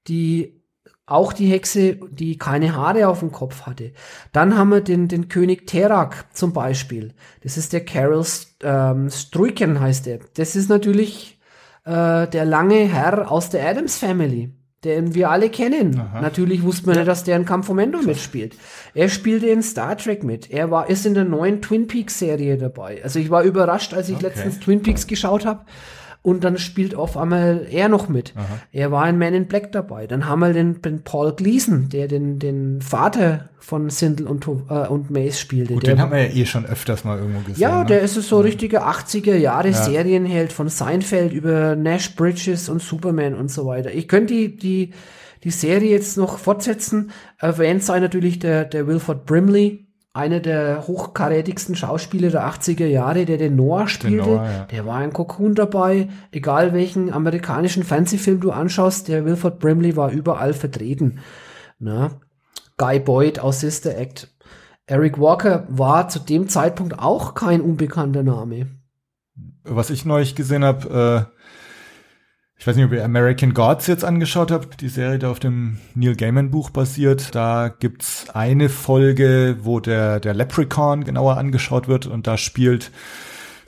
die 0.08 0.58
auch 1.06 1.32
die 1.32 1.48
Hexe, 1.48 1.98
die 2.12 2.38
keine 2.38 2.76
Haare 2.76 3.08
auf 3.08 3.22
dem 3.22 3.32
Kopf 3.32 3.62
hatte. 3.62 3.94
Dann 4.34 4.58
haben 4.58 4.70
wir 4.70 4.82
den, 4.82 5.08
den 5.08 5.30
König 5.30 5.66
Terak 5.66 6.26
zum 6.34 6.52
Beispiel. 6.52 7.14
Das 7.44 7.58
ist 7.58 7.72
der 7.72 7.86
Carol 7.86 8.26
ähm, 8.62 9.10
Struiken 9.10 9.80
heißt 9.80 10.06
er. 10.08 10.20
Das 10.36 10.56
ist 10.58 10.70
natürlich 10.70 11.40
äh, 11.86 12.28
der 12.28 12.44
lange 12.44 12.76
Herr 12.88 13.32
aus 13.32 13.50
der 13.50 13.66
Adams 13.66 13.98
Family, 13.98 14.52
den 14.84 15.16
wir 15.16 15.30
alle 15.32 15.50
kennen. 15.50 15.98
Aha. 15.98 16.20
Natürlich 16.20 16.62
wusste 16.64 16.88
man 16.88 16.98
nicht, 16.98 17.08
dass 17.08 17.24
der 17.24 17.38
in 17.38 17.46
Kampf 17.46 17.70
um 17.70 17.80
Endor 17.80 18.04
mitspielt. 18.04 18.58
Er 18.94 19.08
spielte 19.08 19.48
in 19.48 19.64
Star 19.64 19.98
Trek 19.98 20.26
mit. 20.26 20.52
Er 20.52 20.72
war 20.72 20.90
ist 20.90 21.06
in 21.06 21.14
der 21.14 21.24
neuen 21.24 21.62
Twin 21.62 21.88
Peaks 21.88 22.20
Serie 22.20 22.58
dabei. 22.58 23.02
Also 23.02 23.20
ich 23.20 23.30
war 23.30 23.44
überrascht, 23.44 23.94
als 23.94 24.10
ich 24.10 24.16
Okay. 24.18 24.26
letztens 24.26 24.60
Twin 24.60 24.82
Peaks 24.84 25.08
geschaut 25.08 25.46
habe. 25.46 25.62
Und 26.28 26.44
dann 26.44 26.58
spielt 26.58 26.94
auf 26.94 27.16
einmal 27.16 27.66
er 27.72 27.88
noch 27.88 28.10
mit. 28.10 28.34
Er 28.74 28.92
war 28.92 29.08
in 29.08 29.18
Man 29.18 29.34
in 29.34 29.48
Black 29.48 29.72
dabei. 29.72 30.08
Dann 30.08 30.28
haben 30.28 30.40
wir 30.40 30.52
den, 30.52 30.82
den 30.82 31.02
Paul 31.02 31.34
Gleason, 31.34 31.88
der 31.88 32.10
den, 32.10 32.38
den 32.38 32.82
Vater 32.82 33.48
von 33.60 33.90
Sindel 33.90 34.28
und, 34.28 34.46
äh, 34.46 34.88
und 34.90 35.10
Mace 35.10 35.40
spielte. 35.40 35.76
Gut, 35.76 35.88
der, 35.88 35.96
den 35.96 36.02
haben 36.02 36.12
wir 36.12 36.28
ja 36.28 36.36
eh 36.36 36.46
schon 36.46 36.66
öfters 36.66 37.06
mal 37.06 37.18
irgendwo 37.18 37.40
gesehen. 37.40 37.62
ja, 37.62 37.80
ne? 37.80 37.86
der 37.86 38.02
ist 38.02 38.16
so 38.16 38.42
richtiger 38.42 38.90
80er 38.90 39.38
Jahre 39.38 39.72
Serienheld 39.72 40.52
von 40.52 40.68
Seinfeld 40.68 41.32
über 41.32 41.78
Nash 41.78 42.14
Bridges 42.18 42.68
und 42.68 42.82
Superman 42.82 43.34
und 43.34 43.50
so 43.50 43.66
weiter. 43.66 43.94
Ich 43.94 44.10
könnte 44.10 44.34
die, 44.34 44.58
die, 44.58 44.94
die 45.46 45.52
Serie 45.52 45.92
jetzt 45.92 46.18
noch 46.18 46.40
fortsetzen. 46.40 47.12
Erwähnt 47.38 47.86
sei 47.86 48.02
natürlich 48.02 48.40
der, 48.40 48.66
der 48.66 48.86
Wilford 48.86 49.26
Brimley, 49.26 49.87
einer 50.18 50.40
der 50.40 50.88
hochkarätigsten 50.88 51.76
Schauspieler 51.76 52.30
der 52.30 52.48
80er 52.48 52.88
Jahre, 52.88 53.26
der 53.26 53.38
den 53.38 53.56
Noah 53.56 53.88
spielte. 53.88 54.30
Noah, 54.30 54.44
ja. 54.44 54.66
Der 54.66 54.86
war 54.86 55.04
in 55.04 55.14
Cocoon 55.14 55.56
dabei. 55.56 56.10
Egal 56.32 56.74
welchen 56.74 57.14
amerikanischen 57.14 57.84
Fernsehfilm 57.84 58.40
du 58.40 58.52
anschaust, 58.52 59.08
der 59.08 59.24
Wilford 59.26 59.60
Brimley 59.60 59.96
war 59.96 60.12
überall 60.12 60.54
vertreten. 60.54 61.20
Na? 61.80 62.20
Guy 62.78 63.00
Boyd 63.00 63.40
aus 63.40 63.60
Sister 63.60 63.98
Act. 63.98 64.30
Eric 64.88 65.20
Walker 65.20 65.68
war 65.70 66.10
zu 66.10 66.20
dem 66.20 66.48
Zeitpunkt 66.48 66.98
auch 66.98 67.34
kein 67.34 67.62
unbekannter 67.62 68.24
Name. 68.24 68.68
Was 69.64 69.90
ich 69.90 70.06
neulich 70.06 70.36
gesehen 70.36 70.64
habe, 70.64 71.28
äh, 71.30 71.37
ich 72.60 72.66
weiß 72.66 72.76
nicht, 72.76 72.86
ob 72.86 72.92
ihr 72.92 73.06
American 73.06 73.54
Gods 73.54 73.86
jetzt 73.86 74.04
angeschaut 74.04 74.52
habt, 74.52 74.82
die 74.82 74.90
Serie, 74.90 75.20
die 75.20 75.28
auf 75.28 75.40
dem 75.40 75.78
Neil 75.94 76.16
Gaiman 76.16 76.50
Buch 76.50 76.72
basiert. 76.72 77.36
Da 77.36 77.70
gibt's 77.70 78.30
eine 78.34 78.70
Folge, 78.70 79.58
wo 79.62 79.80
der, 79.80 80.20
der 80.20 80.34
Leprechaun 80.34 81.04
genauer 81.04 81.38
angeschaut 81.38 81.88
wird 81.88 82.08
und 82.08 82.26
da 82.26 82.36
spielt, 82.36 82.92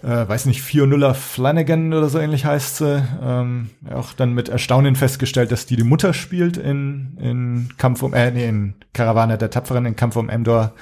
äh, 0.01 0.27
weiß 0.27 0.47
nicht, 0.47 0.61
4-0er 0.61 1.13
Flanagan 1.13 1.93
oder 1.93 2.09
so 2.09 2.17
ähnlich 2.17 2.45
heißt 2.45 2.77
sie. 2.77 3.03
Ähm, 3.21 3.69
auch 3.93 4.13
dann 4.13 4.33
mit 4.33 4.49
Erstaunen 4.49 4.95
festgestellt, 4.95 5.51
dass 5.51 5.67
die 5.67 5.75
die 5.75 5.83
Mutter 5.83 6.13
spielt 6.13 6.57
in, 6.57 7.15
in 7.21 7.69
Kampf 7.77 8.01
um, 8.01 8.15
äh, 8.15 8.31
nee, 8.31 8.49
in 8.49 8.73
Karawane 8.93 9.37
der 9.37 9.51
Tapferen, 9.51 9.85
in 9.85 9.95
Kampf 9.95 10.15
um 10.15 10.29
Endor 10.29 10.73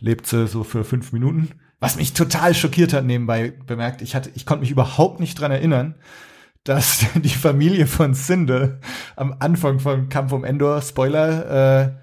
lebt 0.00 0.26
sie 0.26 0.48
so 0.48 0.64
für 0.64 0.82
fünf 0.82 1.12
Minuten. 1.12 1.50
Was 1.78 1.94
mich 1.94 2.12
total 2.12 2.54
schockiert 2.54 2.92
hat, 2.92 3.04
nebenbei 3.04 3.52
bemerkt, 3.66 4.02
ich 4.02 4.16
hatte, 4.16 4.30
ich 4.34 4.46
konnte 4.46 4.62
mich 4.62 4.70
überhaupt 4.72 5.20
nicht 5.20 5.40
dran 5.40 5.52
erinnern, 5.52 5.94
dass 6.64 7.04
die 7.14 7.28
Familie 7.28 7.86
von 7.86 8.14
Sinde 8.14 8.78
am 9.16 9.34
Anfang 9.38 9.78
von 9.80 10.08
Kampf 10.08 10.32
um 10.32 10.44
Endor, 10.44 10.80
Spoiler, 10.82 11.84
äh, 11.86 12.02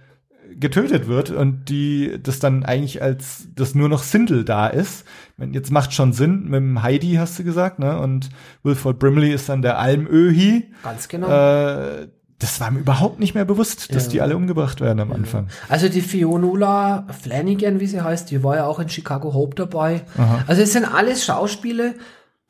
getötet 0.56 1.08
wird 1.08 1.30
und 1.30 1.69
die 1.69 2.19
das 2.22 2.39
dann 2.39 2.65
eigentlich 2.65 3.02
als 3.02 3.48
das 3.56 3.76
nur 3.76 3.88
noch 3.88 4.02
Sindel 4.04 4.43
da 4.43 4.67
ist. 4.67 5.06
Jetzt 5.52 5.72
macht 5.72 5.93
schon 5.93 6.12
Sinn, 6.12 6.45
mit 6.45 6.56
dem 6.56 6.82
Heidi 6.82 7.13
hast 7.13 7.38
du 7.39 7.43
gesagt, 7.43 7.80
ne? 7.80 8.00
Und 8.00 8.30
Wilford 8.63 8.98
Brimley 9.00 9.32
ist 9.32 9.48
dann 9.48 9.62
der 9.62 9.78
Almöhi. 9.80 10.72
Ganz 10.84 11.08
genau. 11.08 11.28
Äh, 11.30 12.08
das 12.39 12.60
war 12.60 12.72
mir 12.72 12.80
überhaupt 12.80 13.19
nicht 13.19 13.36
mehr 13.36 13.45
bewusst, 13.45 13.93
dass 13.93 14.06
Ja. 14.06 14.12
die 14.12 14.22
alle 14.22 14.36
umgebracht 14.36 14.82
werden 14.82 15.00
am 15.02 15.12
Anfang. 15.12 15.48
Also 15.67 15.88
die 15.89 16.02
Fionnuala 16.02 17.06
Flanagan, 17.22 17.80
wie 17.80 17.86
sie 17.86 18.02
heißt, 18.02 18.32
die 18.32 18.43
war 18.43 18.56
ja 18.56 18.65
auch 18.65 18.80
in 18.80 18.89
Chicago 18.89 19.34
Hope 19.34 19.56
dabei. 19.56 20.02
Also 20.48 20.62
es 20.62 20.74
sind 20.74 20.86
alles 20.86 21.24
Schauspieler, 21.26 21.93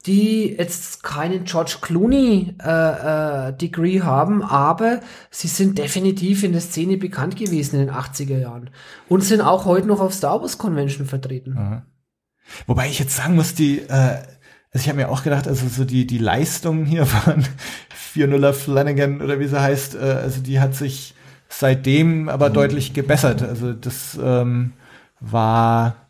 die 0.05 0.55
jetzt 0.57 1.03
keinen 1.03 1.43
George 1.43 1.77
Clooney 1.81 2.55
äh, 2.63 3.49
äh, 3.49 3.53
Degree 3.53 4.01
haben, 4.01 4.41
aber 4.43 5.01
sie 5.29 5.47
sind 5.47 5.77
definitiv 5.77 6.43
in 6.43 6.53
der 6.53 6.61
Szene 6.61 6.97
bekannt 6.97 7.35
gewesen 7.35 7.79
in 7.79 7.87
den 7.87 7.95
80er 7.95 8.37
Jahren 8.37 8.69
und 9.09 9.23
sind 9.23 9.41
auch 9.41 9.65
heute 9.65 9.87
noch 9.87 9.99
auf 9.99 10.13
Star 10.13 10.41
Wars 10.41 10.57
Convention 10.57 11.05
vertreten. 11.05 11.83
Wobei 12.65 12.87
ich 12.87 12.99
jetzt 12.99 13.15
sagen 13.15 13.35
muss, 13.35 13.53
die, 13.55 13.79
äh, 13.79 13.89
also 14.71 14.83
ich 14.83 14.87
habe 14.87 14.97
mir 14.97 15.09
auch 15.09 15.23
gedacht, 15.23 15.47
also 15.47 15.67
so 15.67 15.83
die, 15.83 16.07
die 16.07 16.17
Leistung 16.17 16.85
hier 16.85 17.05
von 17.05 17.43
4-0er 18.15 18.53
Flanagan 18.53 19.21
oder 19.21 19.39
wie 19.39 19.47
sie 19.47 19.61
heißt, 19.61 19.95
äh, 19.95 19.99
also 19.99 20.41
die 20.41 20.59
hat 20.59 20.75
sich 20.75 21.13
seitdem 21.49 22.29
aber 22.29 22.49
deutlich 22.49 22.93
gebessert. 22.93 23.41
Also 23.41 23.73
das 23.73 24.17
ähm, 24.21 24.73
war, 25.19 26.08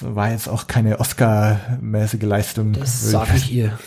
das 0.00 0.14
war 0.14 0.30
jetzt 0.30 0.48
auch 0.48 0.66
keine 0.66 0.98
Oscar-mäßige 1.00 2.22
Leistung. 2.22 2.72
Das 2.72 3.10
sage 3.10 3.32
ich 3.36 3.52
ihr. 3.52 3.78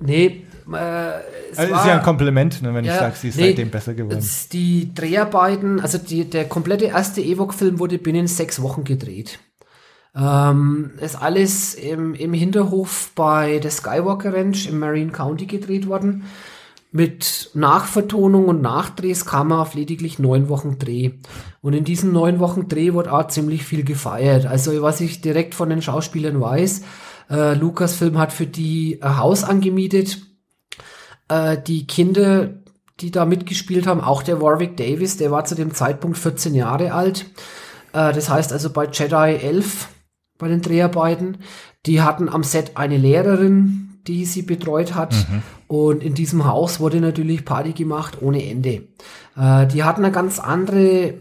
nee, 0.00 0.44
äh, 0.72 1.10
es 1.50 1.58
Also 1.58 1.72
war, 1.72 1.80
ist 1.80 1.86
ja 1.86 1.96
ein 1.96 2.02
Kompliment, 2.02 2.62
ne, 2.62 2.74
wenn 2.74 2.84
ich 2.84 2.90
Ja, 2.90 2.98
sage, 2.98 3.16
sie 3.16 3.28
ist 3.28 3.36
nee, 3.36 3.48
seitdem 3.48 3.70
besser 3.70 3.94
geworden. 3.94 4.18
es- 4.18 4.48
Die 4.48 4.92
Dreharbeiten, 4.94 5.80
also 5.80 5.98
die, 5.98 6.28
der 6.28 6.46
komplette 6.46 6.86
erste 6.86 7.20
Ewok-Film 7.20 7.78
wurde 7.78 7.98
binnen 7.98 8.26
sechs 8.26 8.60
Wochen 8.62 8.84
gedreht. 8.84 9.38
Ähm, 10.14 10.92
ist 11.00 11.16
alles 11.20 11.74
im, 11.74 12.14
im 12.14 12.32
Hinterhof 12.32 13.10
bei 13.14 13.58
der 13.58 13.70
Skywalker 13.70 14.32
Ranch 14.32 14.66
im 14.66 14.78
Marine 14.78 15.12
County 15.12 15.44
gedreht 15.46 15.86
worden. 15.88 16.24
Mit 16.96 17.50
Nachvertonung 17.52 18.46
und 18.46 18.62
Nachdrehs 18.62 19.26
kam 19.26 19.50
er 19.50 19.60
auf 19.60 19.74
lediglich 19.74 20.18
neun 20.18 20.48
Wochen 20.48 20.78
Dreh. 20.78 21.10
Und 21.60 21.74
in 21.74 21.84
diesen 21.84 22.10
neun 22.10 22.38
Wochen 22.38 22.68
Dreh 22.68 22.94
wurde 22.94 23.12
auch 23.12 23.28
ziemlich 23.28 23.64
viel 23.64 23.84
gefeiert. 23.84 24.46
Also 24.46 24.80
was 24.80 25.02
ich 25.02 25.20
direkt 25.20 25.54
von 25.54 25.68
den 25.68 25.82
Schauspielern 25.82 26.40
weiß, 26.40 26.80
äh, 27.28 27.52
Lucasfilm 27.52 28.16
hat 28.16 28.32
für 28.32 28.46
die 28.46 28.98
ein 29.02 29.18
Haus 29.18 29.44
angemietet, 29.44 30.22
äh, 31.28 31.58
die 31.66 31.86
Kinder, 31.86 32.62
die 33.00 33.10
da 33.10 33.26
mitgespielt 33.26 33.86
haben, 33.86 34.00
auch 34.00 34.22
der 34.22 34.40
Warwick 34.40 34.78
Davis, 34.78 35.18
der 35.18 35.30
war 35.30 35.44
zu 35.44 35.54
dem 35.54 35.74
Zeitpunkt 35.74 36.16
14 36.16 36.54
Jahre 36.54 36.94
alt. 36.94 37.26
Äh, 37.92 38.14
das 38.14 38.30
heißt 38.30 38.54
also 38.54 38.70
bei 38.70 38.86
Jedi 38.86 39.36
11, 39.36 39.88
bei 40.38 40.48
den 40.48 40.62
Dreharbeiten, 40.62 41.36
die 41.84 42.00
hatten 42.00 42.30
am 42.30 42.42
Set 42.42 42.78
eine 42.78 42.96
Lehrerin, 42.96 43.85
die 44.06 44.24
sie 44.24 44.42
betreut 44.42 44.94
hat. 44.94 45.14
Und 45.68 46.02
in 46.02 46.14
diesem 46.14 46.44
Haus 46.46 46.80
wurde 46.80 47.00
natürlich 47.00 47.44
Party 47.44 47.72
gemacht 47.72 48.18
ohne 48.20 48.48
Ende. 48.48 48.82
Äh, 49.36 49.66
die 49.66 49.84
hatten 49.84 50.04
eine 50.04 50.12
ganz 50.12 50.38
andere 50.38 51.14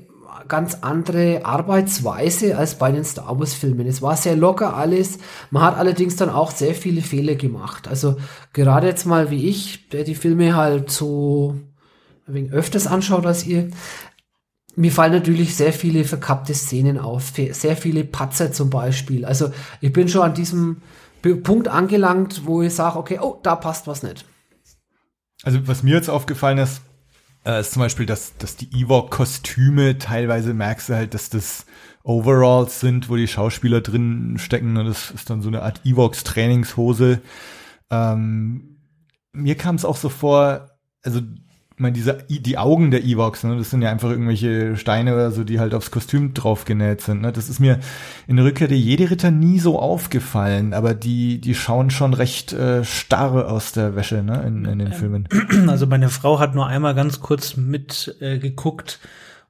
ganz 0.48 0.78
andere 0.82 1.44
Arbeitsweise 1.44 2.58
als 2.58 2.76
bei 2.76 2.92
den 2.92 3.04
Star 3.04 3.40
Wars 3.40 3.54
Filmen. 3.54 3.88
Es 3.88 4.02
war 4.02 4.16
sehr 4.16 4.36
locker 4.36 4.76
alles. 4.76 5.18
Man 5.50 5.64
hat 5.64 5.78
allerdings 5.78 6.18
dann 6.18 6.30
auch 6.30 6.52
sehr 6.52 6.76
viele 6.76 7.02
Fehler 7.02 7.36
gemacht. 7.36 7.88
Also 7.88 8.18
gerade 8.54 8.88
jetzt 8.88 9.06
mal 9.06 9.32
wie 9.32 9.50
ich, 9.50 9.90
der 9.90 10.04
die 10.04 10.14
Filme 10.14 10.56
halt 10.56 10.92
so 10.92 11.56
wenig 12.28 12.52
öfters 12.52 12.88
anschaut 12.88 13.26
als 13.26 13.46
ihr, 13.46 13.70
mir 14.76 14.92
fallen 14.92 15.14
natürlich 15.14 15.56
sehr 15.56 15.72
viele 15.72 16.04
verkappte 16.04 16.54
Szenen 16.54 16.98
auf, 16.98 17.32
sehr 17.52 17.78
viele 17.78 18.04
Patzer 18.04 18.52
zum 18.52 18.70
Beispiel. 18.70 19.24
Also 19.24 19.52
ich 19.80 19.94
bin 19.94 20.10
schon 20.10 20.24
an 20.24 20.34
diesem 20.34 20.82
Punkt 21.34 21.68
angelangt, 21.68 22.46
wo 22.46 22.62
ich 22.62 22.76
sage, 22.76 23.00
okay, 23.00 23.20
oh, 23.20 23.40
da 23.42 23.56
passt 23.56 23.88
was 23.88 24.04
nicht. 24.04 24.26
Also 25.44 25.68
was 25.68 25.84
mir 25.84 25.96
jetzt 25.96 26.10
aufgefallen 26.10 26.60
ist, 26.60 26.82
äh, 27.46 27.60
ist 27.60 27.74
zum 27.74 27.82
Beispiel, 27.82 28.06
dass, 28.06 28.38
dass 28.38 28.56
die 28.56 28.70
Ewok-Kostüme 28.82 29.98
teilweise 29.98 30.54
merkst 30.54 30.90
du 30.90 30.96
halt, 30.96 31.14
dass 31.14 31.30
das 31.30 31.66
Overalls 32.04 32.80
sind, 32.80 33.10
wo 33.10 33.16
die 33.16 33.28
Schauspieler 33.28 33.82
drin 33.82 34.38
stecken 34.38 34.78
und 34.78 34.86
das 34.86 35.12
ist 35.12 35.30
dann 35.30 35.42
so 35.42 35.48
eine 35.48 35.64
Art 35.64 35.82
Evox-Trainingshose. 35.86 37.22
Ähm, 37.90 38.78
mir 39.34 39.56
kam 39.56 39.76
es 39.76 39.86
auch 39.86 39.98
so 39.98 40.10
vor, 40.10 40.70
also 41.04 41.22
ich 41.76 41.82
meine, 41.82 41.92
diese, 41.92 42.20
die 42.30 42.58
Augen 42.58 42.90
der 42.90 43.04
Evox, 43.04 43.44
ne, 43.44 43.58
das 43.58 43.70
sind 43.70 43.82
ja 43.82 43.92
einfach 43.92 44.10
irgendwelche 44.10 44.78
Steine 44.78 45.14
oder 45.14 45.32
so, 45.32 45.44
die 45.44 45.60
halt 45.60 45.74
aufs 45.74 45.92
Kostüm 45.92 46.34
draufgenäht 46.34 47.02
sind. 47.02 47.20
Ne? 47.20 47.34
Das 47.34 47.50
ist 47.50 47.60
mir 47.60 47.82
in 48.28 48.38
der 48.38 48.46
Rückkehr 48.46 48.70
der 48.70 48.80
Jedi-Ritter 48.80 49.30
nie 49.30 49.60
so 49.60 49.78
aufgefallen, 49.78 50.74
aber 50.74 50.94
die, 50.94 51.42
die 51.42 51.54
schauen 51.54 51.90
schon 51.90 52.14
recht 52.14 52.54
äh, 52.54 52.86
starr 52.86 53.52
aus 53.52 53.74
der 53.74 53.94
Wäsche 53.94 54.24
ne, 54.24 54.42
in, 54.48 54.64
in 54.64 54.80
den 54.80 54.94
Filmen. 54.94 55.28
Also 55.68 55.86
meine 55.86 56.08
Frau 56.08 56.40
hat 56.40 56.56
nur 56.56 56.68
einmal 56.68 56.96
ganz 56.96 57.20
kurz 57.20 57.58
mit 57.58 58.16
äh, 58.22 58.40
geguckt 58.40 59.00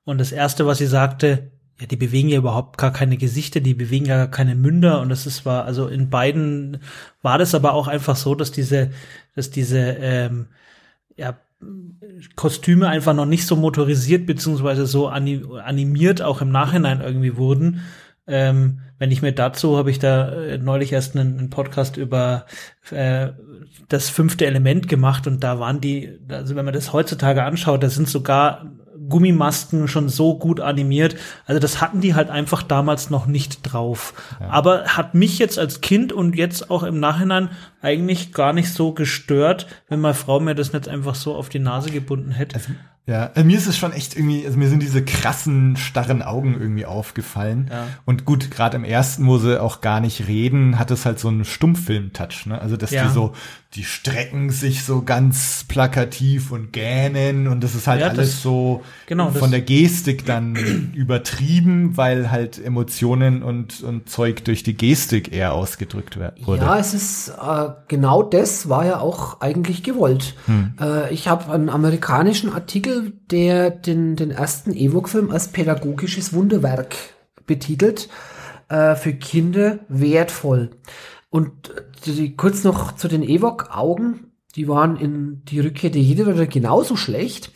und 0.04 0.18
das 0.18 0.32
erste, 0.32 0.66
was 0.66 0.80
sie 0.80 0.88
sagte, 0.88 1.52
ja, 1.80 1.86
die 1.86 1.96
bewegen 1.96 2.30
ja 2.30 2.40
überhaupt 2.40 2.80
gar 2.80 2.92
keine 2.92 3.18
Gesichter, 3.18 3.60
die 3.60 3.76
bewegen 3.76 4.06
ja 4.06 4.18
gar 4.18 4.32
keine 4.32 4.56
Münder 4.56 5.02
und 5.02 5.10
das 5.10 5.28
ist 5.28 5.46
war 5.46 5.66
also 5.66 5.88
in 5.88 6.10
beiden 6.10 6.80
war 7.22 7.38
das 7.38 7.54
aber 7.54 7.74
auch 7.74 7.88
einfach 7.88 8.16
so, 8.16 8.34
dass 8.34 8.52
diese, 8.52 8.92
dass 9.36 9.52
diese 9.52 9.78
ähm, 9.78 10.48
ja 11.18 11.38
Kostüme 12.36 12.88
einfach 12.88 13.14
noch 13.14 13.26
nicht 13.26 13.46
so 13.46 13.56
motorisiert 13.56 14.26
beziehungsweise 14.26 14.86
so 14.86 15.08
animiert 15.08 16.22
auch 16.22 16.42
im 16.42 16.52
Nachhinein 16.52 17.02
irgendwie 17.02 17.38
wurden. 17.38 17.82
Ähm, 18.28 18.82
wenn 18.98 19.12
ich 19.12 19.22
mir 19.22 19.34
dazu 19.34 19.78
habe 19.78 19.92
ich 19.92 20.00
da 20.00 20.32
äh, 20.32 20.58
neulich 20.58 20.92
erst 20.92 21.16
einen, 21.16 21.38
einen 21.38 21.50
Podcast 21.50 21.98
über 21.98 22.46
äh, 22.90 23.30
das 23.88 24.10
fünfte 24.10 24.46
Element 24.48 24.88
gemacht 24.88 25.28
und 25.28 25.44
da 25.44 25.60
waren 25.60 25.80
die, 25.80 26.20
also 26.30 26.56
wenn 26.56 26.66
man 26.66 26.74
das 26.74 26.92
heutzutage 26.92 27.44
anschaut, 27.44 27.84
da 27.84 27.90
sind 27.90 28.08
sogar 28.08 28.72
Gummimasken 29.10 29.88
schon 29.88 30.10
so 30.10 30.38
gut 30.38 30.60
animiert. 30.60 31.16
Also 31.46 31.60
das 31.60 31.82
hatten 31.82 32.02
die 32.02 32.16
halt 32.16 32.30
einfach 32.30 32.64
damals 32.64 33.10
noch 33.10 33.26
nicht 33.26 33.60
drauf. 33.64 34.14
Ja. 34.40 34.50
Aber 34.50 34.86
hat 34.86 35.14
mich 35.14 35.40
jetzt 35.40 35.60
als 35.60 35.82
Kind 35.82 36.14
und 36.14 36.36
jetzt 36.36 36.70
auch 36.70 36.84
im 36.84 37.00
Nachhinein 37.00 37.50
eigentlich 37.82 38.34
gar 38.34 38.54
nicht 38.54 38.74
so 38.74 38.94
gestört, 38.94 39.68
wenn 39.88 40.02
meine 40.02 40.14
Frau 40.14 40.40
mir 40.40 40.56
das 40.56 40.74
nicht 40.74 40.88
einfach 40.88 41.16
so 41.16 41.36
auf 41.36 41.50
die 41.50 41.60
Nase 41.60 41.92
gebunden 41.92 42.32
hätte. 42.32 42.56
Also 42.56 42.72
ja, 43.08 43.30
also 43.36 43.46
mir 43.46 43.56
ist 43.56 43.68
es 43.68 43.78
schon 43.78 43.94
echt 43.94 44.16
irgendwie, 44.16 44.44
also 44.48 44.58
mir 44.58 44.68
sind 44.68 44.82
diese 44.82 45.06
krassen, 45.06 45.78
starren 45.78 46.24
Augen 46.24 46.60
irgendwie 46.60 46.88
aufgefallen. 46.88 47.70
Ja. 47.72 47.86
Und 48.06 48.26
gut, 48.26 48.50
gerade 48.50 48.78
im 48.78 48.84
ersten, 48.84 49.28
wo 49.28 49.38
sie 49.38 49.62
auch 49.62 49.82
gar 49.82 50.00
nicht 50.00 50.28
reden, 50.28 50.80
hat 50.80 50.90
es 50.90 51.06
halt 51.06 51.20
so 51.20 51.28
einen 51.28 51.46
Stummfilm-Touch, 51.46 52.48
ne? 52.48 52.60
Also, 52.60 52.78
dass 52.78 52.90
ja. 52.90 53.06
die 53.06 53.14
so, 53.14 53.34
die 53.76 53.84
strecken 53.84 54.50
sich 54.50 54.84
so 54.84 55.04
ganz 55.04 55.66
plakativ 55.68 56.52
und 56.52 56.74
gähnen 56.74 57.48
und 57.48 57.64
das 57.64 57.76
ist 57.76 57.86
halt 57.86 58.02
ja, 58.02 58.08
alles 58.08 58.32
das, 58.32 58.42
so 58.42 58.84
genau, 59.06 59.30
von 59.32 59.52
der 59.52 59.62
Gestik 59.62 60.26
dann 60.26 60.56
übertrieben, 60.96 61.98
weil 61.98 62.32
halt 62.32 62.64
Emotionen 62.64 63.44
und, 63.44 63.84
und 63.84 64.10
Zeug 64.10 64.46
durch 64.46 64.64
die 64.64 64.76
Gestik 64.76 65.32
eher 65.32 65.54
ausgedrückt 65.54 66.18
wurde. 66.18 66.62
Ja, 66.62 66.80
es 66.80 66.96
ist, 66.96 67.30
äh, 67.30 67.68
genau 67.88 68.24
das 68.24 68.68
war 68.68 68.86
ja 68.86 69.00
auch 69.00 69.42
eigentlich 69.42 69.84
gewollt. 69.84 70.36
Hm. 70.46 70.74
Äh, 70.80 71.14
ich 71.14 71.28
habe 71.28 71.52
einen 71.52 71.70
amerikanischen 71.70 72.52
Artikel 72.52 72.95
der 73.02 73.70
den, 73.70 74.16
den 74.16 74.32
ersten 74.32 74.74
Ewok-Film 74.74 75.32
als 75.32 75.50
pädagogisches 75.50 76.34
Wunderwerk 76.34 76.96
betitelt, 77.46 78.10
äh, 78.70 78.96
für 78.96 79.14
Kinder 79.14 79.80
wertvoll. 79.88 80.72
Und 81.30 81.52
die, 82.06 82.36
kurz 82.36 82.64
noch 82.64 82.96
zu 82.96 83.08
den 83.08 83.24
Ewok-Augen, 83.24 84.32
die 84.56 84.68
waren 84.68 84.96
in 84.98 85.44
die 85.46 85.60
Rückkehr 85.60 85.90
der 85.90 86.02
Jedi 86.02 86.48
genauso 86.48 86.96
schlecht. 86.96 87.52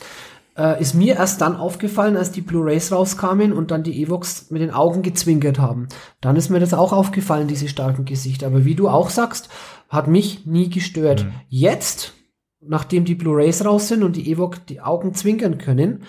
Äh, 0.57 0.81
ist 0.81 0.93
mir 0.93 1.15
erst 1.15 1.39
dann 1.39 1.55
aufgefallen, 1.55 2.17
als 2.17 2.31
die 2.31 2.41
Blu-rays 2.41 2.91
rauskamen 2.91 3.53
und 3.53 3.71
dann 3.71 3.83
die 3.83 4.03
Evox 4.03 4.51
mit 4.51 4.61
den 4.61 4.71
Augen 4.71 5.01
gezwinkert 5.01 5.57
haben. 5.57 5.87
Dann 6.19 6.35
ist 6.35 6.49
mir 6.49 6.59
das 6.59 6.73
auch 6.73 6.91
aufgefallen, 6.91 7.47
diese 7.47 7.69
starken 7.69 8.03
Gesichter. 8.03 8.47
Aber 8.47 8.65
wie 8.65 8.75
du 8.75 8.89
auch 8.89 9.09
sagst, 9.09 9.47
hat 9.87 10.07
mich 10.09 10.45
nie 10.45 10.69
gestört. 10.69 11.23
Mhm. 11.23 11.31
Jetzt, 11.47 12.13
nachdem 12.61 13.05
die 13.05 13.15
Blu-rays 13.15 13.63
raus 13.63 13.87
sind 13.87 14.03
und 14.03 14.15
die 14.15 14.31
Evoc 14.31 14.65
die 14.67 14.81
Augen 14.81 15.13
zwinkern 15.13 15.57
können, 15.57 16.03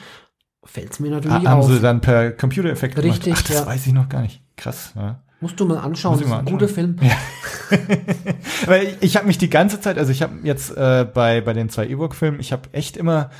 fällt 0.64 0.92
es 0.92 1.00
mir 1.00 1.10
natürlich 1.10 1.46
ah, 1.46 1.58
auf. 1.58 1.64
Haben 1.64 1.74
sie 1.74 1.80
dann 1.80 2.00
per 2.00 2.32
Computereffekt 2.32 2.98
Richtig, 2.98 3.24
gemacht? 3.24 3.42
Ach, 3.44 3.48
das 3.48 3.60
ja. 3.60 3.66
weiß 3.66 3.86
ich 3.86 3.92
noch 3.92 4.08
gar 4.08 4.22
nicht. 4.22 4.42
Krass. 4.56 4.92
Ja. 4.96 5.22
Musst 5.40 5.58
du 5.58 5.64
mal 5.64 5.78
anschauen, 5.78 6.18
das 6.18 6.26
ist 6.26 6.32
ein 6.32 6.44
guter 6.44 6.68
Film. 6.68 6.96
Ja. 7.00 7.16
Weil 8.66 8.82
ich, 8.82 8.96
ich 9.00 9.16
habe 9.16 9.26
mich 9.26 9.38
die 9.38 9.48
ganze 9.48 9.80
Zeit, 9.80 9.96
also 9.96 10.12
ich 10.12 10.20
habe 10.20 10.34
jetzt 10.42 10.76
äh, 10.76 11.06
bei 11.12 11.40
bei 11.40 11.54
den 11.54 11.70
zwei 11.70 11.88
Ewok-Filmen, 11.88 12.40
ich 12.40 12.52
habe 12.52 12.68
echt 12.72 12.98
immer 12.98 13.30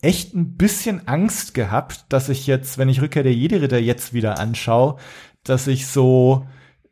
echt 0.00 0.34
ein 0.34 0.56
bisschen 0.56 1.08
Angst 1.08 1.54
gehabt, 1.54 2.04
dass 2.10 2.28
ich 2.28 2.46
jetzt, 2.46 2.78
wenn 2.78 2.88
ich 2.88 3.00
Rückkehr 3.00 3.22
der 3.22 3.34
Jedi-Ritter 3.34 3.78
jetzt 3.78 4.12
wieder 4.12 4.38
anschaue, 4.38 4.96
dass 5.42 5.66
ich 5.66 5.86
so 5.86 6.46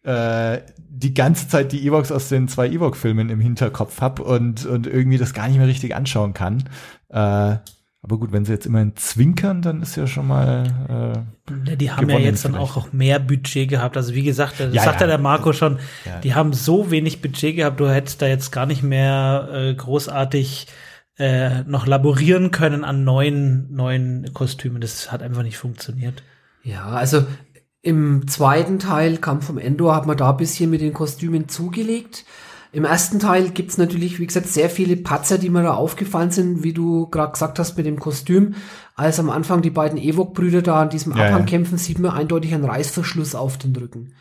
äh, 0.04 0.60
die 0.76 1.14
ganze 1.14 1.48
Zeit 1.48 1.72
die 1.72 1.86
Evox 1.86 2.10
aus 2.10 2.28
den 2.28 2.48
zwei 2.48 2.68
Ewok-Filmen 2.68 3.28
im 3.30 3.40
Hinterkopf 3.40 4.00
hab 4.00 4.20
und, 4.20 4.66
und 4.66 4.86
irgendwie 4.86 5.18
das 5.18 5.34
gar 5.34 5.48
nicht 5.48 5.58
mehr 5.58 5.68
richtig 5.68 5.94
anschauen 5.94 6.34
kann. 6.34 6.64
Äh, 7.08 7.56
aber 8.04 8.18
gut, 8.18 8.32
wenn 8.32 8.44
sie 8.44 8.52
jetzt 8.52 8.66
immerhin 8.66 8.96
zwinkern, 8.96 9.62
dann 9.62 9.80
ist 9.80 9.94
ja 9.94 10.08
schon 10.08 10.26
mal. 10.26 11.24
Äh, 11.48 11.76
die 11.76 11.92
haben 11.92 12.10
ja 12.10 12.18
jetzt 12.18 12.44
dann 12.44 12.56
auch, 12.56 12.76
auch 12.76 12.92
mehr 12.92 13.20
Budget 13.20 13.68
gehabt. 13.68 13.96
Also 13.96 14.12
wie 14.14 14.24
gesagt, 14.24 14.58
das 14.58 14.74
ja, 14.74 14.82
sagt 14.82 15.00
ja 15.00 15.06
der 15.06 15.18
Marco 15.18 15.52
schon, 15.52 15.78
ja. 16.04 16.18
die 16.18 16.34
haben 16.34 16.52
so 16.52 16.90
wenig 16.90 17.22
Budget 17.22 17.54
gehabt, 17.54 17.78
du 17.78 17.88
hättest 17.88 18.20
da 18.20 18.26
jetzt 18.26 18.50
gar 18.50 18.66
nicht 18.66 18.82
mehr 18.82 19.48
äh, 19.52 19.74
großartig 19.74 20.66
äh, 21.16 21.62
noch 21.62 21.86
laborieren 21.86 22.50
können 22.50 22.82
an 22.82 23.04
neuen, 23.04 23.72
neuen 23.72 24.34
Kostümen. 24.34 24.80
Das 24.80 25.12
hat 25.12 25.22
einfach 25.22 25.44
nicht 25.44 25.58
funktioniert. 25.58 26.24
Ja, 26.64 26.86
also 26.86 27.24
im 27.83 28.29
zweiten 28.29 28.79
Teil, 28.79 29.18
Kampf 29.18 29.47
vom 29.47 29.59
Endor, 29.59 29.95
hat 29.95 30.07
man 30.07 30.16
da 30.16 30.31
ein 30.31 30.37
bisschen 30.37 30.71
mit 30.71 30.81
den 30.81 30.92
Kostümen 30.92 31.49
zugelegt. 31.49 32.25
Im 32.71 32.85
ersten 32.85 33.18
Teil 33.18 33.51
gibt's 33.51 33.77
natürlich, 33.77 34.18
wie 34.18 34.27
gesagt, 34.27 34.47
sehr 34.47 34.71
viele 34.71 34.97
Patzer, 34.97 35.37
die 35.37 35.51
mir 35.51 35.62
da 35.62 35.75
aufgefallen 35.75 36.31
sind, 36.31 36.62
wie 36.62 36.73
du 36.73 37.07
gerade 37.09 37.33
gesagt 37.33 37.59
hast 37.59 37.77
mit 37.77 37.85
dem 37.85 37.99
Kostüm. 37.99 38.55
Als 38.95 39.21
am 39.21 39.29
Anfang 39.29 39.61
die 39.61 39.71
beiden 39.71 39.99
Ewok-Brüder 39.99 40.62
da 40.62 40.83
an 40.83 40.88
diesem 40.88 41.14
ja, 41.14 41.27
Abhang 41.27 41.45
kämpfen, 41.45 41.77
sieht 41.77 41.99
man 41.99 42.12
eindeutig 42.12 42.55
einen 42.55 42.64
Reißverschluss 42.64 43.35
auf 43.35 43.59
den 43.59 43.77
Rücken. 43.77 44.14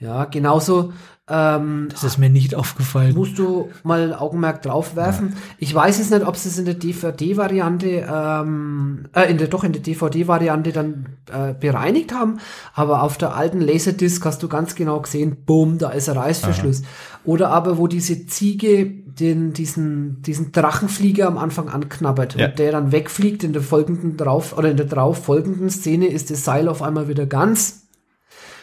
Ja, 0.00 0.26
genauso. 0.26 0.92
Ähm, 1.30 1.88
das 1.90 2.04
ist 2.04 2.18
mir 2.18 2.30
nicht 2.30 2.54
aufgefallen. 2.54 3.14
Musst 3.14 3.38
du 3.38 3.68
mal 3.82 4.14
Augenmerk 4.14 4.62
drauf 4.62 4.96
werfen. 4.96 5.30
Ja. 5.30 5.36
Ich 5.58 5.74
weiß 5.74 5.98
jetzt 5.98 6.10
nicht, 6.10 6.26
ob 6.26 6.36
sie 6.36 6.48
es 6.48 6.58
in 6.58 6.64
der 6.64 6.74
DVD-Variante, 6.74 8.06
ähm, 8.10 9.06
äh, 9.12 9.30
in 9.30 9.38
der 9.38 9.48
doch 9.48 9.64
in 9.64 9.72
der 9.72 9.82
DVD-Variante 9.82 10.72
dann 10.72 11.06
äh, 11.30 11.52
bereinigt 11.52 12.14
haben, 12.14 12.38
aber 12.72 13.02
auf 13.02 13.18
der 13.18 13.34
alten 13.34 13.60
Laserdisc 13.60 14.24
hast 14.24 14.42
du 14.42 14.48
ganz 14.48 14.74
genau 14.74 15.00
gesehen, 15.00 15.36
boom, 15.44 15.78
da 15.78 15.90
ist 15.90 16.08
ein 16.08 16.16
Reißverschluss. 16.16 16.82
Aha. 16.82 16.88
Oder 17.24 17.50
aber 17.50 17.76
wo 17.76 17.88
diese 17.88 18.26
Ziege 18.26 18.86
den 18.86 19.52
diesen 19.52 20.22
diesen 20.22 20.52
Drachenflieger 20.52 21.26
am 21.26 21.38
Anfang 21.38 21.68
anknabbert 21.68 22.36
ja. 22.36 22.46
und 22.46 22.58
der 22.58 22.72
dann 22.72 22.92
wegfliegt 22.92 23.42
in 23.42 23.52
der 23.52 23.62
folgenden 23.62 24.16
drauf 24.16 24.56
oder 24.56 24.70
in 24.70 24.76
der 24.76 24.86
drauf 24.86 25.24
folgenden 25.24 25.70
Szene 25.70 26.06
ist 26.06 26.30
das 26.30 26.44
Seil 26.44 26.68
auf 26.68 26.82
einmal 26.82 27.08
wieder 27.08 27.26
ganz 27.26 27.87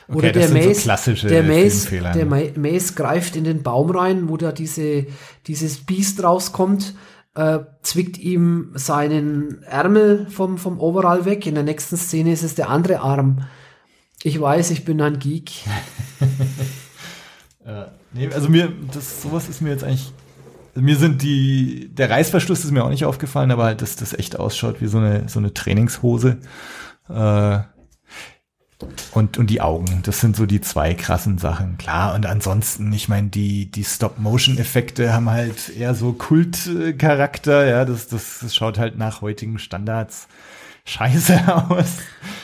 Okay, 0.07 0.17
Oder 0.17 0.31
der 0.31 0.49
Mace, 0.49 0.83
so 0.83 1.27
der 1.27 1.43
Mace, 1.43 1.89
der 1.89 2.25
Mace 2.25 2.95
greift 2.95 3.35
in 3.35 3.43
den 3.43 3.63
Baum 3.63 3.89
rein, 3.89 4.29
wo 4.29 4.37
da 4.37 4.51
diese, 4.51 5.07
dieses 5.47 5.79
Biest 5.79 6.23
rauskommt, 6.23 6.93
äh, 7.33 7.59
zwickt 7.81 8.19
ihm 8.19 8.71
seinen 8.75 9.63
Ärmel 9.63 10.27
vom, 10.29 10.59
vom 10.59 10.79
Overall 10.79 11.25
weg. 11.25 11.47
In 11.47 11.55
der 11.55 11.63
nächsten 11.63 11.97
Szene 11.97 12.31
ist 12.31 12.43
es 12.43 12.53
der 12.53 12.69
andere 12.69 12.99
Arm. 12.99 13.45
Ich 14.21 14.39
weiß, 14.39 14.69
ich 14.71 14.85
bin 14.85 15.01
ein 15.01 15.17
Geek. 15.17 15.51
äh, 17.65 17.85
nee, 18.13 18.29
also 18.31 18.49
mir, 18.49 18.71
das, 18.93 19.23
sowas 19.23 19.49
ist 19.49 19.61
mir 19.61 19.71
jetzt 19.71 19.83
eigentlich 19.83 20.13
mir 20.75 20.97
sind 20.97 21.21
die, 21.21 21.89
der 21.93 22.09
Reißverschluss 22.09 22.65
ist 22.65 22.71
mir 22.71 22.83
auch 22.83 22.89
nicht 22.89 23.05
aufgefallen, 23.05 23.51
aber 23.51 23.63
halt, 23.63 23.81
dass 23.81 23.95
das 23.95 24.13
echt 24.13 24.37
ausschaut 24.37 24.81
wie 24.81 24.87
so 24.87 24.97
eine, 24.97 25.29
so 25.29 25.39
eine 25.39 25.53
Trainingshose. 25.53 26.37
Äh, 27.09 27.59
und, 29.13 29.37
und 29.37 29.49
die 29.49 29.61
Augen, 29.61 30.01
das 30.03 30.19
sind 30.19 30.35
so 30.35 30.45
die 30.45 30.59
zwei 30.59 30.93
krassen 30.93 31.37
Sachen. 31.37 31.77
Klar, 31.77 32.13
und 32.13 32.25
ansonsten, 32.25 32.91
ich 32.91 33.07
meine, 33.07 33.29
die, 33.29 33.71
die 33.71 33.85
Stop-Motion-Effekte 33.85 35.13
haben 35.13 35.29
halt 35.29 35.69
eher 35.69 35.95
so 35.95 36.11
Kultcharakter, 36.11 37.65
ja, 37.65 37.85
das, 37.85 38.07
das, 38.07 38.39
das 38.41 38.53
schaut 38.53 38.77
halt 38.77 38.97
nach 38.97 39.21
heutigen 39.21 39.59
Standards 39.59 40.27
scheiße 40.83 41.41
aus. 41.69 41.97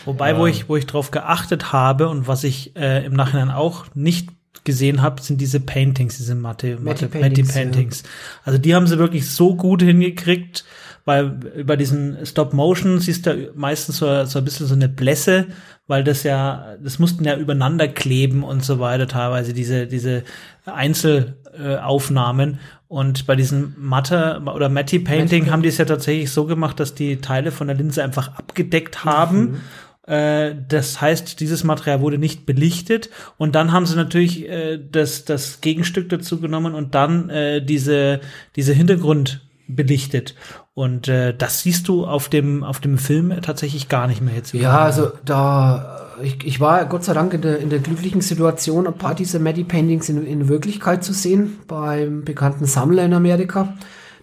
Wobei, 0.05 0.31
ähm. 0.31 0.37
wo 0.37 0.47
ich, 0.47 0.69
wo 0.69 0.77
ich 0.77 0.87
drauf 0.87 1.11
geachtet 1.11 1.73
habe 1.73 2.07
und 2.07 2.27
was 2.27 2.43
ich 2.43 2.75
äh, 2.75 3.05
im 3.05 3.13
Nachhinein 3.13 3.51
auch 3.51 3.85
nicht 3.93 4.29
gesehen 4.63 5.01
habe, 5.01 5.21
sind 5.21 5.41
diese 5.41 5.59
Paintings, 5.59 6.17
diese 6.17 6.35
Matte, 6.35 6.77
Matte, 6.79 7.07
Paintings, 7.07 7.53
Paintings. 7.53 8.03
Also 8.43 8.57
die 8.59 8.75
haben 8.75 8.87
sie 8.87 8.99
wirklich 8.99 9.29
so 9.29 9.55
gut 9.55 9.81
hingekriegt, 9.81 10.65
weil 11.03 11.39
über 11.55 11.77
diesen 11.77 12.25
Stop 12.25 12.53
Motion 12.53 12.99
siehst 12.99 13.25
du 13.25 13.51
meistens 13.55 13.97
so, 13.97 14.25
so 14.25 14.39
ein 14.39 14.45
bisschen 14.45 14.67
so 14.67 14.75
eine 14.75 14.87
Blässe, 14.89 15.47
weil 15.91 16.06
das 16.06 16.23
ja, 16.23 16.77
das 16.82 16.99
mussten 16.99 17.25
ja 17.25 17.36
übereinander 17.36 17.89
kleben 17.89 18.43
und 18.43 18.63
so 18.63 18.80
weiter 18.80 19.10
teilweise, 19.10 19.54
diese, 19.54 19.88
diese 19.88 20.23
Einzelaufnahmen. 20.65 22.60
Und 22.88 23.27
bei 23.27 23.36
diesem 23.36 23.75
Matte 23.77 24.41
oder 24.56 24.69
Matty 24.69 24.99
Painting 24.99 25.51
haben 25.51 25.63
die 25.63 25.67
es 25.67 25.77
ja 25.77 25.84
tatsächlich 25.84 26.32
so 26.32 26.45
gemacht, 26.45 26.80
dass 26.80 26.95
die 26.95 27.17
Teile 27.17 27.51
von 27.51 27.67
der 27.67 27.75
Linse 27.75 28.01
einfach 28.04 28.38
abgedeckt 28.38 29.04
haben. 29.04 29.62
Äh, 30.08 30.56
Das 30.69 31.01
heißt, 31.01 31.41
dieses 31.41 31.65
Material 31.65 31.99
wurde 31.99 32.17
nicht 32.17 32.45
belichtet 32.45 33.10
und 33.38 33.54
dann 33.56 33.73
haben 33.73 33.86
sie 33.86 33.97
natürlich 33.97 34.47
äh, 34.47 34.80
das, 34.91 35.25
das 35.25 35.60
Gegenstück 35.60 36.08
dazu 36.08 36.39
genommen 36.39 36.73
und 36.73 36.95
dann 36.95 37.30
äh, 37.30 37.62
diese, 37.62 38.21
diese 38.56 38.71
Hintergrund 38.73 39.41
belichtet. 39.67 40.36
Und 40.73 41.10
äh, 41.10 41.36
das 41.36 41.62
siehst 41.62 41.88
du 41.89 42.05
auf 42.05 42.29
dem, 42.29 42.63
auf 42.63 42.79
dem 42.79 42.97
Film 42.97 43.34
tatsächlich 43.41 43.89
gar 43.89 44.07
nicht 44.07 44.21
mehr 44.21 44.36
jetzt. 44.36 44.53
Ja, 44.53 44.79
also 44.79 45.12
da, 45.25 46.07
ich, 46.23 46.45
ich 46.45 46.60
war 46.62 46.86
Gott 46.86 47.03
sei 47.03 47.13
Dank 47.13 47.34
in 47.34 47.41
der, 47.41 47.60
in 47.60 47.69
der 47.69 47.79
glücklichen 47.79 48.21
Situation, 48.21 48.88
ein 48.88 48.93
paar 48.93 49.13
dieser 49.13 49.39
Maddie 49.39 49.65
Paintings 49.65 50.07
in, 50.07 50.25
in 50.25 50.47
Wirklichkeit 50.47 51.03
zu 51.03 51.13
sehen, 51.13 51.60
beim 51.67 52.23
bekannten 52.23 52.65
Sammler 52.65 53.03
in 53.03 53.13
Amerika. 53.13 53.73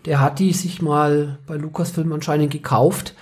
Der 0.07 0.21
hat 0.21 0.39
die 0.39 0.55
sich 0.55 0.81
mal 0.81 1.39
bei 1.47 1.57
Lucasfilm 1.57 2.13
anscheinend 2.13 2.51
gekauft 2.51 3.15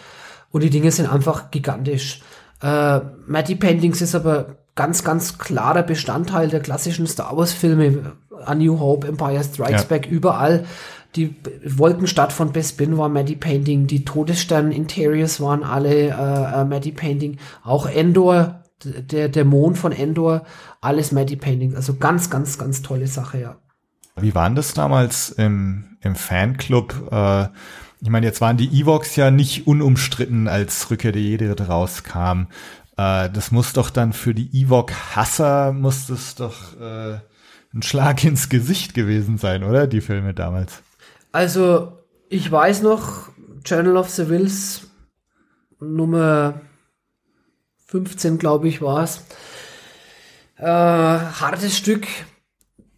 und 0.52 0.62
die 0.62 0.70
Dinge 0.70 0.92
sind 0.92 1.12
einfach 1.12 1.50
gigantisch. 1.50 2.22
Äh, 2.62 3.00
Maddie 3.26 3.56
Paintings 3.56 4.00
ist 4.02 4.14
aber 4.14 4.56
ganz, 4.76 5.02
ganz 5.02 5.38
klarer 5.38 5.82
Bestandteil 5.82 6.48
der 6.48 6.60
klassischen 6.60 7.08
Star 7.08 7.36
Wars 7.36 7.52
Filme. 7.52 8.12
A 8.44 8.54
New 8.54 8.78
Hope, 8.78 9.08
Empire 9.08 9.42
Strikes 9.42 9.82
Ja. 9.82 9.88
Back, 9.88 10.06
überall. 10.06 10.66
Die 11.16 11.34
Wolkenstadt 11.64 12.32
von 12.32 12.52
Bespin 12.52 12.98
war 12.98 13.08
Maddie 13.08 13.36
Painting, 13.36 13.86
die 13.86 14.04
Todesstern 14.04 14.70
Interiors 14.70 15.40
waren 15.40 15.64
alle 15.64 16.08
äh, 16.08 16.10
äh, 16.10 16.64
Maddie 16.64 16.92
Painting, 16.92 17.38
auch 17.64 17.86
Endor, 17.86 18.62
der, 18.84 19.44
Mond 19.46 19.78
von 19.78 19.92
Endor, 19.92 20.44
alles 20.82 21.12
Maddie 21.12 21.36
Painting. 21.36 21.74
Also 21.74 21.96
ganz, 21.96 22.28
ganz, 22.28 22.58
ganz 22.58 22.82
tolle 22.82 23.06
Sache, 23.06 23.40
ja. 23.40 23.56
Wie 24.16 24.34
waren 24.34 24.54
das 24.54 24.74
damals 24.74 25.30
im, 25.30 25.96
im 26.02 26.14
Fanclub? 26.14 27.10
Äh, 27.10 27.48
ich 28.02 28.10
meine, 28.10 28.26
jetzt 28.26 28.42
waren 28.42 28.58
die 28.58 28.68
Evox 28.68 29.16
ja 29.16 29.30
nicht 29.30 29.66
unumstritten, 29.66 30.48
als 30.48 30.90
Rückkehr 30.90 31.12
der 31.12 31.22
Jedi 31.22 31.46
rauskam. 31.48 32.48
Äh, 32.98 33.30
das 33.30 33.50
muss 33.52 33.72
doch 33.72 33.88
dann 33.88 34.12
für 34.12 34.34
die 34.34 34.50
Ewok-Hasser, 34.52 35.72
muss 35.72 36.06
das 36.06 36.34
doch 36.34 36.78
äh, 36.78 37.20
ein 37.74 37.82
Schlag 37.82 38.22
ins 38.24 38.50
Gesicht 38.50 38.92
gewesen 38.92 39.38
sein, 39.38 39.64
oder? 39.64 39.86
Die 39.86 40.02
Filme 40.02 40.34
damals. 40.34 40.82
Also, 41.36 41.92
ich 42.30 42.50
weiß 42.50 42.80
noch, 42.80 43.28
Journal 43.62 43.98
of 43.98 44.08
the 44.08 44.30
Wills 44.30 44.86
Nummer 45.80 46.62
15, 47.88 48.38
glaube 48.38 48.68
ich, 48.68 48.80
war 48.80 49.04
es. 49.04 49.20
Äh, 50.56 50.64
hartes 50.64 51.76
Stück. 51.76 52.06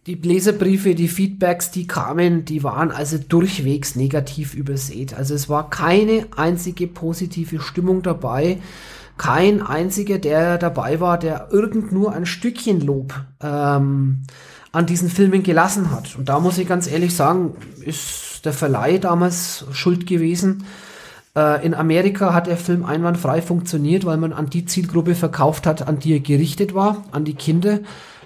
Die 0.05 0.15
Leserbriefe, 0.15 0.95
die 0.95 1.09
Feedbacks, 1.09 1.71
die 1.71 1.85
kamen, 1.85 2.45
die 2.45 2.63
waren 2.63 2.91
also 2.91 3.17
durchwegs 3.17 3.97
negativ 3.97 4.53
übersät. 4.53 5.13
Also 5.13 5.35
es 5.35 5.49
war 5.49 5.69
keine 5.69 6.25
einzige 6.37 6.87
positive 6.87 7.59
Stimmung 7.59 8.03
dabei. 8.03 8.61
Kein 9.17 9.61
einziger, 9.61 10.17
der 10.17 10.57
dabei 10.57 11.01
war, 11.01 11.19
der 11.19 11.49
irgend 11.51 11.91
nur 11.91 12.13
ein 12.13 12.25
Stückchen 12.25 12.79
Lob 12.79 13.13
ähm, 13.43 14.23
an 14.71 14.85
diesen 14.85 15.09
Filmen 15.09 15.43
gelassen 15.43 15.91
hat. 15.91 16.15
Und 16.15 16.29
da 16.29 16.39
muss 16.39 16.57
ich 16.57 16.69
ganz 16.69 16.89
ehrlich 16.89 17.13
sagen, 17.13 17.57
ist 17.81 18.28
der 18.41 18.53
Verleih 18.53 18.97
damals 18.97 19.65
schuld 19.71 20.07
gewesen. 20.07 20.65
Äh, 21.35 21.65
in 21.65 21.73
Amerika 21.73 22.33
hat 22.33 22.47
der 22.47 22.57
Film 22.57 22.85
einwandfrei 22.85 23.41
funktioniert, 23.41 24.05
weil 24.05 24.17
man 24.17 24.33
an 24.33 24.49
die 24.49 24.65
Zielgruppe 24.65 25.15
verkauft 25.15 25.65
hat, 25.65 25.87
an 25.87 25.99
die 25.99 26.13
er 26.13 26.19
gerichtet 26.19 26.73
war, 26.73 27.03
an 27.11 27.25
die 27.25 27.35
Kinder. 27.35 27.79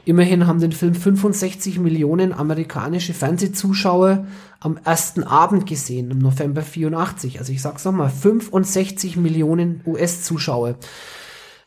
Immerhin 0.06 0.48
haben 0.48 0.60
den 0.60 0.74
Film 0.74 0.96
65 0.96 1.80
Millionen 1.80 2.34
amerikanische 2.34 3.14
Fernsehzuschauer 3.14 4.26
am 4.60 4.78
ersten 4.84 5.24
Abend 5.24 5.66
gesehen, 5.66 6.12
im 6.12 6.20
November 6.20 6.62
84. 6.62 7.40
Also 7.40 7.54
ich 7.54 7.62
sag's 7.62 7.86
nochmal, 7.86 8.10
65 8.10 9.16
Millionen 9.16 9.82
US-Zuschauer. 9.86 10.76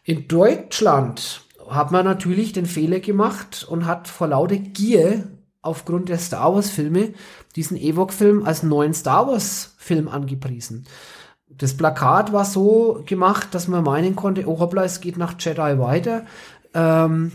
In 0.05 0.29
Deutschland 0.29 1.43
hat 1.69 1.93
man 1.93 2.05
natürlich 2.05 2.53
den 2.53 2.67
Fehler 2.67 3.01
gemacht 3.01 3.67
und 3.69 3.87
hat 3.87 4.07
vor 4.07 4.29
lauter 4.29 4.57
Gier 4.57 5.25
aufgrund 5.67 6.09
der 6.09 6.19
Star 6.19 6.55
Wars 6.55 6.71
Filme 6.71 7.15
diesen 7.57 7.77
Ewok-Film 7.77 8.45
als 8.45 8.63
neuen 8.63 8.95
Star 8.95 9.27
Wars 9.27 9.75
Film 9.79 10.09
angepriesen. 10.09 10.87
Das 11.49 11.77
Plakat 11.77 12.33
war 12.33 12.45
so 12.45 13.03
gemacht, 13.07 13.49
dass 13.53 13.69
man 13.69 13.85
meinen 13.85 14.17
konnte, 14.17 14.47
oh 14.47 14.59
hoppla, 14.59 14.85
es 14.85 15.01
geht 15.01 15.17
nach 15.17 15.35
Jedi 15.39 15.79
weiter. 15.79 16.25
Ähm, 16.75 17.33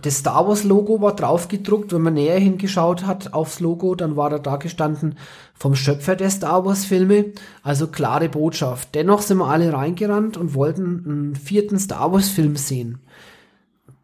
das 0.00 0.18
Star 0.18 0.48
Wars 0.48 0.64
Logo 0.64 1.02
war 1.02 1.14
drauf 1.14 1.48
gedruckt. 1.48 1.92
Wenn 1.92 2.00
man 2.02 2.14
näher 2.14 2.38
hingeschaut 2.38 3.04
hat 3.04 3.34
aufs 3.34 3.60
Logo, 3.60 3.94
dann 3.94 4.16
war 4.16 4.30
da 4.30 4.38
da 4.38 4.56
gestanden 4.56 5.16
vom 5.54 5.74
Schöpfer 5.74 6.16
der 6.16 6.30
Star 6.30 6.64
Wars 6.64 6.86
Filme. 6.86 7.26
Also 7.62 7.88
klare 7.88 8.30
Botschaft. 8.30 8.94
Dennoch 8.94 9.20
sind 9.20 9.38
wir 9.38 9.48
alle 9.48 9.72
reingerannt 9.72 10.38
und 10.38 10.54
wollten 10.54 11.04
einen 11.06 11.36
vierten 11.36 11.78
Star 11.78 12.10
Wars 12.10 12.30
Film 12.30 12.56
sehen. 12.56 13.00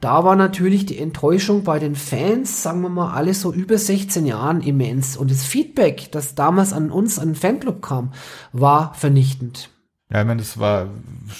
Da 0.00 0.22
war 0.22 0.37
natürlich 0.37 0.87
die 0.87 0.98
Enttäuschung 0.98 1.64
bei 1.64 1.80
den 1.80 1.96
Fans, 1.96 2.62
sagen 2.62 2.82
wir 2.82 2.88
mal, 2.88 3.14
alle 3.14 3.34
so 3.34 3.52
über 3.52 3.78
16 3.78 4.26
Jahren 4.26 4.61
immens. 4.61 5.16
Und 5.16 5.30
das 5.30 5.44
Feedback, 5.44 6.12
das 6.12 6.37
damals 6.37 6.72
an 6.72 6.90
uns, 6.90 7.18
an 7.18 7.30
den 7.30 7.34
Fanclub 7.34 7.82
kam, 7.82 8.12
war 8.52 8.94
vernichtend. 8.94 9.70
Ja, 10.11 10.20
ich 10.20 10.26
meine, 10.26 10.40
das 10.40 10.58
war 10.58 10.88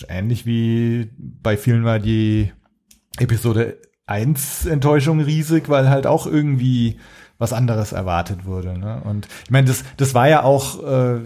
ähnlich 0.09 0.45
wie 0.45 1.11
bei 1.17 1.57
vielen 1.57 1.85
war 1.85 2.01
die 2.01 2.53
Episode 3.19 3.79
1 4.07 4.67
Enttäuschung 4.67 5.21
riesig, 5.21 5.69
weil 5.69 5.89
halt 5.89 6.07
auch 6.07 6.27
irgendwie 6.27 6.99
was 7.39 7.53
anderes 7.53 7.93
erwartet 7.93 8.45
wurde. 8.45 8.77
Ne? 8.77 9.01
Und 9.05 9.29
ich 9.45 9.51
meine, 9.51 9.69
das, 9.69 9.85
das 9.97 10.15
war 10.15 10.29
ja 10.29 10.43
auch 10.43 10.83
äh, 10.83 11.21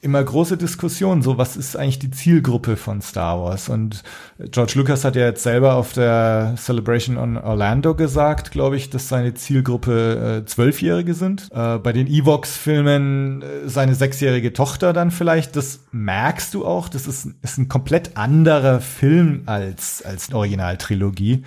immer 0.00 0.22
große 0.22 0.56
Diskussion, 0.56 1.22
so 1.22 1.38
was 1.38 1.56
ist 1.56 1.76
eigentlich 1.76 1.98
die 1.98 2.10
Zielgruppe 2.10 2.76
von 2.76 3.00
Star 3.00 3.40
Wars? 3.40 3.68
Und 3.68 4.02
George 4.38 4.74
Lucas 4.76 5.04
hat 5.04 5.16
ja 5.16 5.24
jetzt 5.24 5.42
selber 5.42 5.74
auf 5.74 5.92
der 5.92 6.54
Celebration 6.56 7.16
on 7.16 7.36
Orlando 7.36 7.94
gesagt, 7.94 8.50
glaube 8.50 8.76
ich, 8.76 8.90
dass 8.90 9.08
seine 9.08 9.34
Zielgruppe 9.34 10.42
äh, 10.42 10.46
Zwölfjährige 10.46 11.14
sind. 11.14 11.48
Äh, 11.52 11.78
bei 11.78 11.92
den 11.92 12.06
Evox-Filmen 12.06 13.42
äh, 13.42 13.68
seine 13.68 13.94
sechsjährige 13.94 14.52
Tochter 14.52 14.92
dann 14.92 15.10
vielleicht. 15.10 15.56
Das 15.56 15.80
merkst 15.92 16.54
du 16.54 16.66
auch. 16.66 16.88
Das 16.88 17.06
ist, 17.06 17.28
ist 17.42 17.58
ein 17.58 17.68
komplett 17.68 18.16
anderer 18.16 18.80
Film 18.80 19.42
als, 19.46 20.02
als 20.02 20.32
Originaltrilogie. 20.32 21.42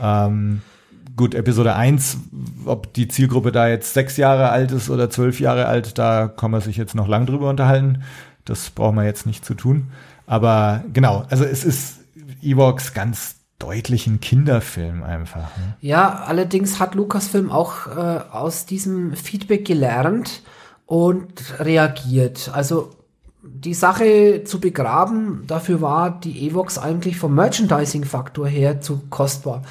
Ähm, 0.00 0.62
gut, 1.16 1.34
Episode 1.34 1.74
1, 1.74 2.18
ob 2.64 2.92
die 2.94 3.08
Zielgruppe 3.08 3.52
da 3.52 3.68
jetzt 3.68 3.94
sechs 3.94 4.16
Jahre 4.16 4.50
alt 4.50 4.72
ist 4.72 4.90
oder 4.90 5.10
zwölf 5.10 5.40
Jahre 5.40 5.66
alt, 5.66 5.98
da 5.98 6.28
kann 6.28 6.50
man 6.50 6.60
sich 6.60 6.76
jetzt 6.76 6.94
noch 6.94 7.08
lang 7.08 7.26
drüber 7.26 7.48
unterhalten. 7.48 8.02
Das 8.44 8.70
brauchen 8.70 8.96
wir 8.96 9.04
jetzt 9.04 9.26
nicht 9.26 9.44
zu 9.44 9.54
tun. 9.54 9.88
Aber 10.26 10.84
genau, 10.92 11.24
also 11.28 11.44
es 11.44 11.64
ist 11.64 12.00
Evox 12.42 12.94
ganz 12.94 13.36
deutlich 13.58 14.06
ein 14.06 14.20
Kinderfilm 14.20 15.02
einfach. 15.02 15.56
Ne? 15.56 15.76
Ja, 15.80 16.24
allerdings 16.26 16.80
hat 16.80 16.94
Lucasfilm 16.94 17.50
auch 17.50 17.86
äh, 17.86 18.20
aus 18.30 18.66
diesem 18.66 19.14
Feedback 19.14 19.64
gelernt 19.64 20.42
und 20.86 21.60
reagiert. 21.60 22.50
Also 22.52 22.90
die 23.42 23.74
Sache 23.74 24.42
zu 24.44 24.60
begraben, 24.60 25.44
dafür 25.46 25.80
war 25.80 26.18
die 26.20 26.48
Evox 26.48 26.78
eigentlich 26.78 27.16
vom 27.16 27.34
Merchandising-Faktor 27.34 28.48
her 28.48 28.80
zu 28.80 29.02
kostbar. 29.10 29.62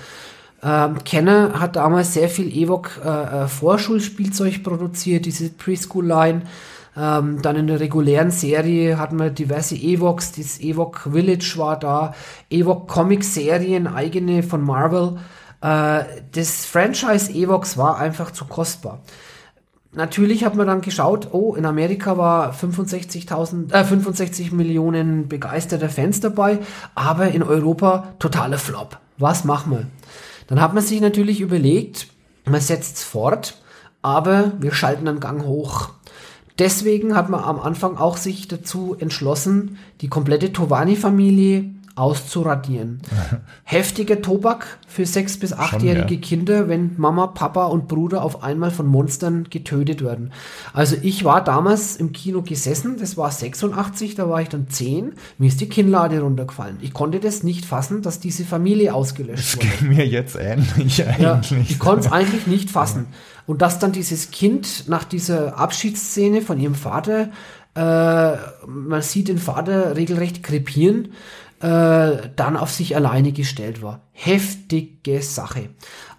Ähm, 0.63 1.03
Kenner 1.03 1.59
hat 1.59 1.75
damals 1.75 2.13
sehr 2.13 2.29
viel 2.29 2.55
Evoc 2.55 2.99
äh, 3.03 3.45
äh, 3.45 4.59
produziert, 4.63 5.25
diese 5.25 5.49
Preschool-Line. 5.49 6.43
Ähm, 6.95 7.41
dann 7.41 7.55
in 7.55 7.67
der 7.67 7.79
regulären 7.79 8.31
Serie 8.31 8.97
hatten 8.97 9.17
wir 9.17 9.29
diverse 9.29 9.75
Evox, 9.75 10.33
das 10.33 10.59
Evoc 10.59 11.07
Village 11.11 11.53
war 11.55 11.79
da, 11.79 12.13
Evoc 12.49 12.89
Comic-Serien, 12.89 13.87
eigene 13.87 14.43
von 14.43 14.61
Marvel. 14.61 15.17
Äh, 15.61 16.03
das 16.33 16.65
Franchise 16.65 17.31
Evox 17.31 17.77
war 17.77 17.97
einfach 17.97 18.31
zu 18.31 18.45
kostbar. 18.45 18.99
Natürlich 19.93 20.45
hat 20.45 20.55
man 20.55 20.67
dann 20.67 20.81
geschaut, 20.81 21.29
oh, 21.33 21.55
in 21.55 21.65
Amerika 21.65 22.17
war 22.17 22.53
65.000, 22.53 23.73
äh, 23.73 23.83
65 23.83 24.51
Millionen 24.51 25.27
begeisterte 25.27 25.89
Fans 25.89 26.19
dabei, 26.19 26.59
aber 26.95 27.29
in 27.29 27.43
Europa 27.43 28.13
totaler 28.19 28.57
Flop. 28.57 28.97
Was 29.17 29.43
machen 29.43 29.71
wir? 29.71 29.85
Dann 30.51 30.59
hat 30.59 30.73
man 30.73 30.83
sich 30.83 30.99
natürlich 30.99 31.39
überlegt, 31.39 32.07
man 32.43 32.59
setzt 32.59 33.01
fort, 33.05 33.55
aber 34.01 34.51
wir 34.59 34.73
schalten 34.73 35.07
einen 35.07 35.21
Gang 35.21 35.45
hoch. 35.45 35.91
Deswegen 36.59 37.15
hat 37.15 37.29
man 37.29 37.41
am 37.41 37.57
Anfang 37.57 37.95
auch 37.95 38.17
sich 38.17 38.49
dazu 38.49 38.97
entschlossen, 38.99 39.77
die 40.01 40.09
komplette 40.09 40.51
Tovani-Familie 40.51 41.69
auszuradieren. 41.95 43.01
Heftiger 43.63 44.21
Tobak 44.21 44.79
für 44.87 45.05
sechs- 45.05 45.37
bis 45.37 45.53
achtjährige 45.53 46.15
ja. 46.15 46.19
Kinder, 46.21 46.67
wenn 46.67 46.93
Mama, 46.97 47.27
Papa 47.27 47.65
und 47.65 47.87
Bruder 47.87 48.23
auf 48.23 48.43
einmal 48.43 48.71
von 48.71 48.87
Monstern 48.87 49.47
getötet 49.49 50.03
werden. 50.03 50.31
Also 50.73 50.95
ich 51.01 51.23
war 51.25 51.43
damals 51.43 51.97
im 51.97 52.11
Kino 52.13 52.41
gesessen, 52.41 52.97
das 52.99 53.17
war 53.17 53.29
86, 53.31 54.15
da 54.15 54.29
war 54.29 54.41
ich 54.41 54.49
dann 54.49 54.69
10, 54.69 55.13
mir 55.37 55.47
ist 55.47 55.59
die 55.61 55.69
Kinnlade 55.69 56.21
runtergefallen. 56.21 56.77
Ich 56.81 56.93
konnte 56.93 57.19
das 57.19 57.43
nicht 57.43 57.65
fassen, 57.65 58.01
dass 58.01 58.19
diese 58.19 58.45
Familie 58.45 58.93
ausgelöscht 58.93 59.57
Das 59.57 59.65
wurde. 59.65 59.77
ging 59.79 59.89
mir 59.97 60.07
jetzt 60.07 60.35
ähnlich 60.39 60.97
Ja, 60.97 61.33
eigentlich. 61.35 61.71
ich 61.71 61.79
konnte 61.79 62.05
es 62.07 62.11
eigentlich 62.11 62.47
nicht 62.47 62.69
fassen. 62.71 63.07
Und 63.47 63.61
dass 63.61 63.79
dann 63.79 63.91
dieses 63.91 64.31
Kind 64.31 64.87
nach 64.87 65.03
dieser 65.03 65.57
Abschiedsszene 65.57 66.41
von 66.41 66.59
ihrem 66.59 66.75
Vater, 66.75 67.29
äh, 67.75 67.79
man 68.67 69.01
sieht 69.01 69.27
den 69.27 69.37
Vater 69.39 69.95
regelrecht 69.97 70.43
krepieren, 70.43 71.09
äh, 71.61 72.29
dann 72.35 72.57
auf 72.57 72.71
sich 72.71 72.95
alleine 72.95 73.31
gestellt 73.31 73.81
war. 73.81 74.01
Heftige 74.11 75.21
Sache. 75.21 75.69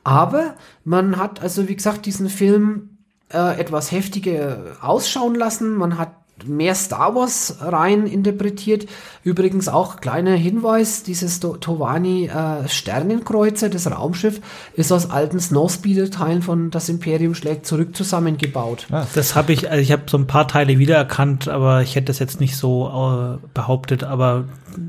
Aber 0.04 0.54
man 0.84 1.16
hat 1.16 1.42
also, 1.42 1.68
wie 1.68 1.76
gesagt, 1.76 2.06
diesen 2.06 2.28
Film 2.28 2.98
äh, 3.32 3.58
etwas 3.58 3.92
heftiger 3.92 4.76
ausschauen 4.80 5.34
lassen. 5.34 5.74
Man 5.74 5.98
hat 5.98 6.14
mehr 6.46 6.74
Star 6.74 7.14
Wars 7.14 7.56
rein 7.60 8.06
interpretiert. 8.06 8.86
Übrigens 9.24 9.68
auch 9.68 10.00
kleiner 10.00 10.32
Hinweis, 10.34 11.02
dieses 11.02 11.40
To- 11.40 11.56
Tovani 11.56 12.26
äh, 12.26 12.68
Sternenkreuzer, 12.68 13.68
das 13.68 13.90
Raumschiff, 13.90 14.40
ist 14.74 14.92
aus 14.92 15.10
alten 15.10 15.38
Snowspeeder-Teilen 15.40 16.42
von 16.42 16.70
Das 16.70 16.88
Imperium 16.88 17.34
schlägt 17.34 17.66
zurück 17.66 17.96
zusammengebaut. 17.96 18.86
Das 19.14 19.34
habe 19.34 19.52
ich, 19.52 19.70
also 19.70 19.80
ich 19.80 19.92
habe 19.92 20.02
so 20.06 20.18
ein 20.18 20.26
paar 20.26 20.48
Teile 20.48 20.78
wiedererkannt, 20.78 21.48
aber 21.48 21.82
ich 21.82 21.94
hätte 21.94 22.06
das 22.06 22.18
jetzt 22.18 22.40
nicht 22.40 22.56
so 22.56 23.38
äh, 23.40 23.46
behauptet, 23.54 24.04
aber 24.04 24.44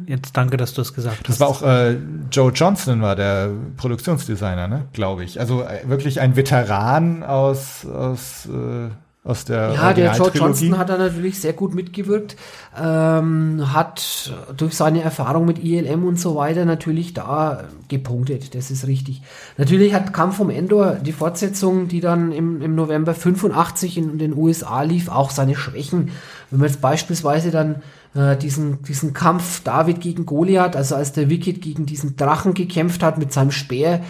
jetzt 0.08 0.36
danke, 0.38 0.58
dass 0.58 0.74
du 0.74 0.82
es 0.82 0.94
gesagt 0.94 1.18
hast. 1.20 1.30
Das 1.30 1.40
war 1.40 1.48
auch 1.48 1.62
äh, 1.62 1.98
Joe 2.32 2.52
Johnston 2.52 3.02
war 3.02 3.16
der 3.16 3.52
Produktionsdesigner, 3.78 4.68
ne, 4.68 4.86
glaube 4.94 5.24
ich. 5.24 5.40
Also 5.40 5.62
äh, 5.62 5.88
wirklich 5.88 6.20
ein 6.22 6.36
Veteran 6.36 7.24
aus 7.24 7.86
aus 7.86 8.48
äh, 8.48 8.90
aus 9.26 9.46
der 9.46 9.72
Ja, 9.74 9.94
der 9.94 10.12
George. 10.12 10.40
Johnston 10.40 10.78
hat 10.78 10.90
da 10.90 10.98
natürlich 10.98 11.40
sehr 11.40 11.54
gut 11.54 11.74
mitgewirkt, 11.74 12.36
ähm, 12.78 13.74
hat 13.74 14.34
durch 14.58 14.74
seine 14.74 15.02
Erfahrung 15.02 15.46
mit 15.46 15.64
ILM 15.64 16.04
und 16.04 16.20
so 16.20 16.36
weiter 16.36 16.66
natürlich 16.66 17.14
da 17.14 17.64
gepunktet, 17.88 18.54
das 18.54 18.70
ist 18.70 18.86
richtig. 18.86 19.22
Natürlich 19.58 19.94
hat 19.94 20.14
Kampf 20.14 20.40
um 20.40 20.50
Endor, 20.50 20.96
die 20.96 21.14
Fortsetzung, 21.14 21.88
die 21.88 22.02
dann 22.02 22.34
im, 22.34 22.62
im 22.62 22.76
November 22.76 23.14
85 23.14 23.98
in 23.98 24.18
den 24.18 24.36
USA 24.36 24.82
lief, 24.84 25.08
auch 25.08 25.30
seine 25.30 25.56
Schwächen. 25.56 26.12
Wenn 26.50 26.60
man 26.60 26.68
jetzt 26.68 26.82
beispielsweise 26.82 27.50
dann 27.50 27.82
äh, 28.16 28.36
diesen, 28.36 28.84
diesen 28.84 29.14
Kampf 29.14 29.64
David 29.64 30.02
gegen 30.02 30.26
Goliath, 30.26 30.76
also 30.76 30.96
als 30.96 31.14
der 31.14 31.30
Wicked 31.30 31.62
gegen 31.62 31.86
diesen 31.86 32.18
Drachen 32.18 32.54
gekämpft 32.54 33.02
hat 33.02 33.18
mit 33.18 33.32
seinem 33.32 33.52
Speer, 33.52 34.02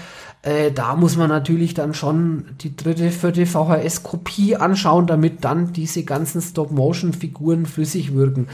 äh, 0.44 0.72
da 0.72 0.96
muss 0.96 1.16
man 1.16 1.30
natürlich 1.30 1.74
dann 1.74 1.94
schon 1.94 2.46
die 2.62 2.76
dritte, 2.76 3.10
vierte 3.12 3.46
VHS-Kopie 3.46 4.58
anschauen, 4.58 5.08
damit 5.08 5.44
dann 5.46 5.72
diese 5.74 6.04
ganzen 6.04 6.42
Stop-Motion-Figuren 6.42 7.66
flüssig 7.66 8.14
wirken. 8.14 8.48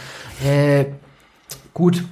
Äh, 0.46 0.86
gut, 1.74 2.06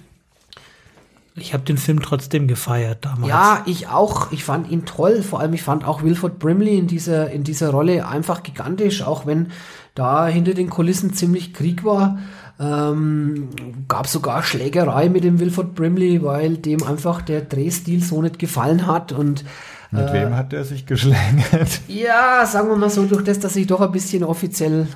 Ich 1.35 1.53
habe 1.53 1.63
den 1.63 1.77
Film 1.77 2.01
trotzdem 2.01 2.47
gefeiert 2.47 3.05
damals. 3.05 3.29
ja, 3.29 3.61
ich 3.67 3.87
auch. 3.87 4.31
Ich 4.31 4.43
fand 4.43 4.71
ihn 4.71 4.85
toll. 4.85 5.21
Vor 5.21 5.39
allem, 5.39 5.53
ich 5.53 5.61
fand 5.61 5.85
auch 5.85 6.01
Wilford 6.01 6.39
Brimley 6.39 6.79
in 6.79 6.87
dieser, 6.87 7.29
in 7.29 7.43
dieser 7.43 7.69
Rolle 7.69 8.07
einfach 8.07 8.41
gigantisch, 8.41 9.03
auch 9.03 9.27
wenn 9.27 9.51
da 9.93 10.25
hinter 10.27 10.55
den 10.55 10.71
Kulissen 10.71 11.13
ziemlich 11.13 11.53
Krieg 11.53 11.83
war. 11.83 12.17
Ähm, 12.59 13.49
gab 13.87 14.07
sogar 14.07 14.41
Schlägerei 14.41 15.09
mit 15.09 15.23
dem 15.23 15.39
Wilford 15.39 15.75
Brimley, 15.75 16.23
weil 16.23 16.57
dem 16.57 16.83
einfach 16.83 17.21
der 17.21 17.41
Drehstil 17.41 18.03
so 18.03 18.21
nicht 18.21 18.39
gefallen 18.39 18.87
hat 18.87 19.11
und 19.11 19.45
Mit 19.91 20.11
wem 20.11 20.35
hat 20.35 20.51
der 20.51 20.63
sich 20.63 20.85
geschlängert? 20.85 21.81
Ja, 21.87 22.45
sagen 22.45 22.69
wir 22.69 22.75
mal 22.75 22.89
so, 22.89 23.05
durch 23.05 23.23
das, 23.23 23.39
dass 23.39 23.55
ich 23.55 23.67
doch 23.67 23.81
ein 23.81 23.91
bisschen 23.91 24.23
offiziell 24.23 24.87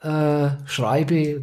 äh, 0.00 0.48
schreibe, 0.66 1.40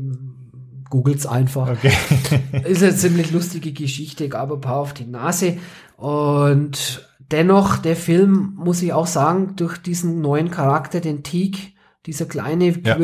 googelt's 0.90 1.26
einfach. 1.26 1.70
Okay. 1.70 1.94
Ist 2.66 2.84
eine 2.84 2.96
ziemlich 2.96 3.32
lustige 3.32 3.72
Geschichte, 3.72 4.28
gab 4.28 4.52
ein 4.52 4.62
paar 4.62 4.78
auf 4.78 4.94
die 4.94 5.06
Nase. 5.08 5.58
Und 5.96 7.08
dennoch, 7.32 7.78
der 7.78 7.96
Film, 7.96 8.54
muss 8.58 8.82
ich 8.82 8.92
auch 8.92 9.08
sagen, 9.08 9.56
durch 9.56 9.78
diesen 9.78 10.22
neuen 10.22 10.52
Charakter, 10.52 11.00
den 11.00 11.24
Teak, 11.24 11.74
dieser 12.06 12.26
kleine, 12.26 12.78
Ja. 12.86 12.98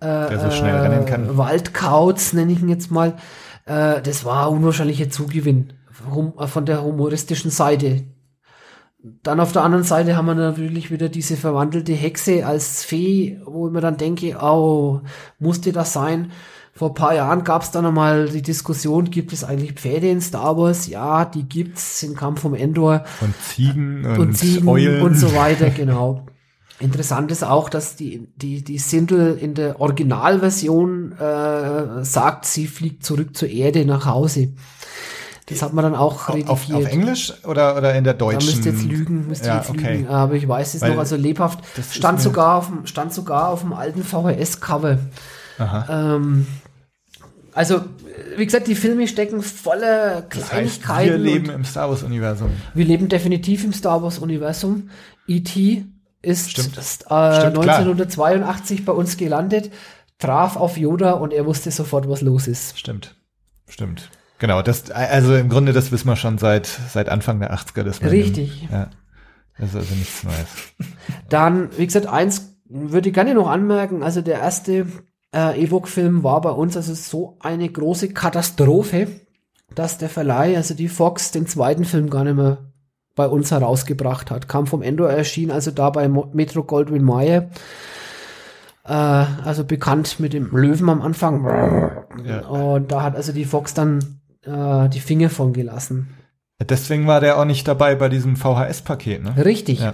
Der 0.00 0.38
so 0.38 0.50
schnell 0.50 0.76
rennen 0.76 1.06
kann. 1.06 1.36
Waldkauz, 1.36 2.32
nenne 2.32 2.52
ich 2.52 2.60
ihn 2.60 2.68
jetzt 2.68 2.90
mal, 2.90 3.16
äh, 3.64 4.00
das 4.02 4.24
war 4.24 4.48
ein 4.48 4.56
unwahrscheinlicher 4.56 5.10
Zugewinn 5.10 5.72
hum, 6.10 6.34
äh, 6.38 6.46
von 6.46 6.66
der 6.66 6.82
humoristischen 6.82 7.50
Seite. 7.50 8.04
Dann 9.22 9.40
auf 9.40 9.52
der 9.52 9.62
anderen 9.62 9.84
Seite 9.84 10.16
haben 10.16 10.26
wir 10.26 10.34
natürlich 10.34 10.90
wieder 10.90 11.08
diese 11.08 11.36
verwandelte 11.36 11.92
Hexe 11.92 12.44
als 12.44 12.84
Fee, 12.84 13.40
wo 13.44 13.68
ich 13.68 13.72
mir 13.72 13.80
dann 13.80 13.96
denke, 13.96 14.36
oh, 14.40 15.00
musste 15.38 15.72
das 15.72 15.92
sein? 15.92 16.32
Vor 16.72 16.90
ein 16.90 16.94
paar 16.94 17.14
Jahren 17.14 17.44
gab 17.44 17.62
es 17.62 17.70
dann 17.70 17.86
einmal 17.86 18.28
die 18.28 18.42
Diskussion, 18.42 19.10
gibt 19.10 19.32
es 19.32 19.44
eigentlich 19.44 19.72
Pferde 19.74 20.10
in 20.10 20.20
Star 20.20 20.58
Wars? 20.58 20.88
Ja, 20.88 21.24
die 21.24 21.44
gibt's 21.44 22.02
in 22.02 22.14
Kampf 22.14 22.44
um 22.44 22.54
Endor 22.54 23.04
Und 23.20 23.34
Ziegen 23.40 24.04
und, 24.04 24.18
und 24.18 24.36
Ziegen 24.36 24.68
Eulen. 24.68 25.02
und 25.02 25.14
so 25.14 25.34
weiter, 25.34 25.70
genau. 25.70 26.26
Interessant 26.78 27.30
ist 27.30 27.42
auch, 27.42 27.68
dass 27.70 27.96
die, 27.96 28.28
die, 28.36 28.62
die 28.62 28.78
Sindel 28.78 29.38
in 29.38 29.54
der 29.54 29.80
Originalversion 29.80 31.12
äh, 31.12 32.04
sagt, 32.04 32.44
sie 32.44 32.66
fliegt 32.66 33.04
zurück 33.04 33.34
zur 33.36 33.48
Erde 33.48 33.84
nach 33.86 34.04
Hause. 34.04 34.48
Das 35.48 35.62
hat 35.62 35.72
man 35.72 35.84
dann 35.84 35.94
auch 35.94 36.28
auf, 36.28 36.34
redigiert. 36.34 36.50
auf, 36.50 36.70
auf 36.74 36.86
Englisch 36.86 37.32
oder, 37.44 37.76
oder 37.76 37.94
in 37.94 38.04
der 38.04 38.14
Da 38.14 38.18
deutschen? 38.18 38.50
müsst 38.50 38.66
ihr 38.66 38.72
jetzt 38.72 38.84
lügen, 38.84 39.28
müsst 39.28 39.44
ihr 39.44 39.48
Ja, 39.48 39.56
jetzt 39.58 39.70
okay. 39.70 39.92
lügen. 39.98 40.08
Aber 40.08 40.34
ich 40.34 40.46
weiß 40.46 40.74
es 40.74 40.82
Weil 40.82 40.90
noch, 40.92 40.98
also 40.98 41.16
lebhaft. 41.16 41.60
Stand 41.92 42.20
sogar, 42.20 42.56
auf 42.56 42.66
dem, 42.66 42.84
stand 42.86 43.14
sogar 43.14 43.48
auf 43.50 43.60
dem 43.60 43.72
alten 43.72 44.02
VHS-Cover. 44.02 44.98
Ähm, 45.88 46.46
also, 47.52 47.80
wie 48.36 48.44
gesagt, 48.44 48.66
die 48.66 48.74
Filme 48.74 49.06
stecken 49.08 49.40
voller 49.40 50.22
Das 50.22 50.52
heißt, 50.52 50.82
Kleinigkeiten. 50.82 51.10
wir 51.12 51.18
leben 51.18 51.50
im 51.50 51.64
Star 51.64 51.88
Wars 51.88 52.02
Universum. 52.02 52.50
wir 52.74 52.84
leben 52.84 53.08
definitiv 53.08 53.64
im 53.64 53.72
Star 53.72 54.02
Wars-Universum. 54.02 54.90
E.T. 55.26 55.86
ist 56.26 56.50
Stimmt. 56.50 56.76
ist, 56.76 57.04
äh, 57.10 57.40
Stimmt, 57.40 57.62
klar. 57.62 57.78
1982 57.78 58.84
bei 58.84 58.92
uns 58.92 59.16
gelandet, 59.16 59.70
traf 60.18 60.56
auf 60.56 60.76
Yoda 60.76 61.12
und 61.12 61.32
er 61.32 61.46
wusste 61.46 61.70
sofort, 61.70 62.08
was 62.08 62.20
los 62.20 62.48
ist. 62.48 62.78
Stimmt. 62.78 63.16
Stimmt. 63.68 64.10
Genau, 64.38 64.60
das, 64.60 64.90
also 64.90 65.34
im 65.34 65.48
Grunde, 65.48 65.72
das 65.72 65.92
wissen 65.92 66.08
wir 66.08 66.16
schon 66.16 66.38
seit, 66.38 66.66
seit 66.66 67.08
Anfang 67.08 67.40
der 67.40 67.54
80er. 67.54 67.84
Dass 67.84 68.00
man 68.00 68.10
Richtig. 68.10 68.64
Im, 68.64 68.68
ja. 68.70 68.90
Das 69.58 69.70
ist 69.70 69.76
also 69.76 69.94
nichts 69.94 70.24
Neues. 70.24 70.46
Dann, 71.28 71.70
wie 71.78 71.86
gesagt, 71.86 72.06
eins 72.06 72.56
würde 72.68 73.08
ich 73.08 73.14
gerne 73.14 73.34
noch 73.34 73.48
anmerken, 73.48 74.02
also 74.02 74.20
der 74.20 74.40
erste 74.40 74.86
äh, 75.32 75.62
Evoque-Film 75.62 76.22
war 76.22 76.40
bei 76.40 76.50
uns 76.50 76.76
also 76.76 76.94
so 76.94 77.38
eine 77.40 77.68
große 77.68 78.10
Katastrophe, 78.10 79.08
dass 79.74 79.98
der 79.98 80.08
Verleih, 80.08 80.56
also 80.56 80.74
die 80.74 80.88
Fox, 80.88 81.30
den 81.30 81.46
zweiten 81.46 81.84
Film 81.84 82.10
gar 82.10 82.24
nicht 82.24 82.36
mehr 82.36 82.58
bei 83.16 83.26
uns 83.26 83.50
herausgebracht 83.50 84.30
hat. 84.30 84.46
Kam 84.48 84.68
vom 84.68 84.82
Endor 84.82 85.10
erschien 85.10 85.50
also 85.50 85.72
da 85.72 85.90
bei 85.90 86.08
Mo- 86.08 86.30
Metro 86.32 86.62
Goldwyn 86.62 87.02
Mayer, 87.02 87.48
äh, 88.84 88.92
also 88.92 89.64
bekannt 89.64 90.20
mit 90.20 90.32
dem 90.32 90.50
Löwen 90.56 90.88
am 90.88 91.02
Anfang. 91.02 91.44
Ja. 92.24 92.46
Und 92.46 92.92
da 92.92 93.02
hat 93.02 93.16
also 93.16 93.32
die 93.32 93.44
Fox 93.44 93.74
dann 93.74 94.20
äh, 94.44 94.88
die 94.88 95.00
Finger 95.00 95.30
von 95.30 95.52
gelassen. 95.52 96.10
Deswegen 96.62 97.06
war 97.06 97.20
der 97.20 97.38
auch 97.38 97.44
nicht 97.44 97.66
dabei 97.68 97.94
bei 97.96 98.08
diesem 98.08 98.36
VHS-Paket, 98.36 99.22
ne? 99.22 99.44
Richtig. 99.44 99.80
Ja. 99.80 99.92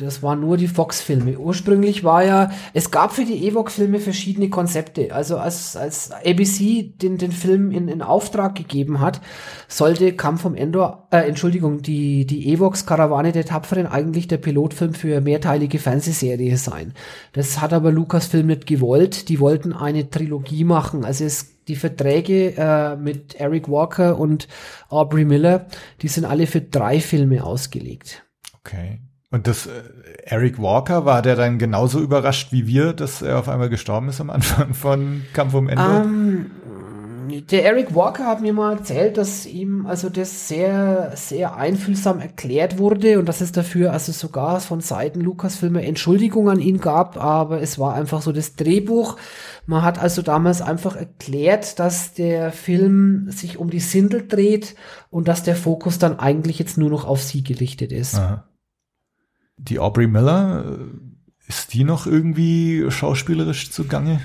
Das 0.00 0.22
waren 0.22 0.40
nur 0.40 0.56
die 0.56 0.68
Fox-Filme. 0.68 1.38
Ursprünglich 1.38 2.04
war 2.04 2.24
ja, 2.24 2.50
es 2.72 2.90
gab 2.90 3.12
für 3.12 3.24
die 3.24 3.46
Evoque-Filme 3.46 4.00
verschiedene 4.00 4.48
Konzepte. 4.48 5.14
Also 5.14 5.36
als, 5.36 5.76
als 5.76 6.10
ABC 6.10 6.94
den, 7.02 7.18
den 7.18 7.32
Film 7.32 7.70
in, 7.70 7.88
in 7.88 8.00
Auftrag 8.00 8.54
gegeben 8.54 9.00
hat, 9.00 9.20
sollte 9.68 10.12
Kampf 10.14 10.42
vom 10.42 10.54
Endor, 10.54 11.06
äh, 11.10 11.28
Entschuldigung, 11.28 11.82
die, 11.82 12.24
die 12.24 12.52
Evox 12.52 12.86
Karawane 12.86 13.32
der 13.32 13.44
Tapferen 13.44 13.86
eigentlich 13.86 14.26
der 14.26 14.38
Pilotfilm 14.38 14.94
für 14.94 15.20
mehrteilige 15.20 15.78
Fernsehserie 15.78 16.56
sein. 16.56 16.94
Das 17.32 17.60
hat 17.60 17.72
aber 17.72 17.92
Lucasfilm 17.92 18.46
nicht 18.46 18.66
gewollt. 18.66 19.28
Die 19.28 19.40
wollten 19.40 19.72
eine 19.72 20.08
Trilogie 20.08 20.64
machen. 20.64 21.04
Also 21.04 21.24
es 21.24 21.56
die 21.68 21.76
Verträge 21.76 22.54
äh, 22.56 22.96
mit 22.96 23.36
Eric 23.36 23.68
Walker 23.68 24.18
und 24.18 24.48
Aubrey 24.88 25.24
Miller, 25.24 25.66
die 26.02 26.08
sind 26.08 26.24
alle 26.24 26.46
für 26.48 26.60
drei 26.60 27.00
Filme 27.00 27.44
ausgelegt. 27.44 28.24
Okay. 28.58 28.98
Und 29.30 29.46
das 29.46 29.66
äh, 29.66 29.70
Eric 30.24 30.60
Walker, 30.60 31.04
war 31.04 31.22
der 31.22 31.36
dann 31.36 31.58
genauso 31.58 32.00
überrascht 32.00 32.52
wie 32.52 32.66
wir, 32.66 32.92
dass 32.92 33.22
er 33.22 33.38
auf 33.38 33.48
einmal 33.48 33.68
gestorben 33.68 34.08
ist 34.08 34.20
am 34.20 34.30
Anfang 34.30 34.74
von 34.74 35.22
Kampf 35.32 35.54
um 35.54 35.68
Endor? 35.68 36.02
Ähm, 36.04 36.50
Der 37.48 37.64
Eric 37.64 37.94
Walker 37.94 38.26
hat 38.26 38.40
mir 38.40 38.52
mal 38.52 38.72
erzählt, 38.72 39.16
dass 39.16 39.46
ihm 39.46 39.86
also 39.86 40.08
das 40.08 40.48
sehr, 40.48 41.12
sehr 41.14 41.54
einfühlsam 41.54 42.18
erklärt 42.18 42.78
wurde 42.78 43.20
und 43.20 43.28
dass 43.28 43.40
es 43.40 43.52
dafür 43.52 43.92
also 43.92 44.10
sogar 44.10 44.58
von 44.58 44.80
Seiten 44.80 45.20
Lukas-Filme 45.20 45.84
Entschuldigung 45.86 46.50
an 46.50 46.58
ihn 46.58 46.80
gab, 46.80 47.16
aber 47.16 47.62
es 47.62 47.78
war 47.78 47.94
einfach 47.94 48.22
so 48.22 48.32
das 48.32 48.56
Drehbuch. 48.56 49.16
Man 49.64 49.82
hat 49.82 50.00
also 50.00 50.22
damals 50.22 50.60
einfach 50.60 50.96
erklärt, 50.96 51.78
dass 51.78 52.14
der 52.14 52.50
Film 52.50 53.30
sich 53.30 53.58
um 53.58 53.70
die 53.70 53.78
Sindel 53.78 54.26
dreht 54.26 54.74
und 55.10 55.28
dass 55.28 55.44
der 55.44 55.54
Fokus 55.54 56.00
dann 56.00 56.18
eigentlich 56.18 56.58
jetzt 56.58 56.78
nur 56.78 56.90
noch 56.90 57.04
auf 57.04 57.22
sie 57.22 57.44
gerichtet 57.44 57.92
ist. 57.92 58.16
Aha. 58.16 58.49
Die 59.62 59.78
Aubrey 59.78 60.06
Miller, 60.06 60.64
äh, 60.66 61.48
ist 61.48 61.74
die 61.74 61.84
noch 61.84 62.06
irgendwie 62.06 62.90
schauspielerisch 62.90 63.70
zugange? 63.70 64.20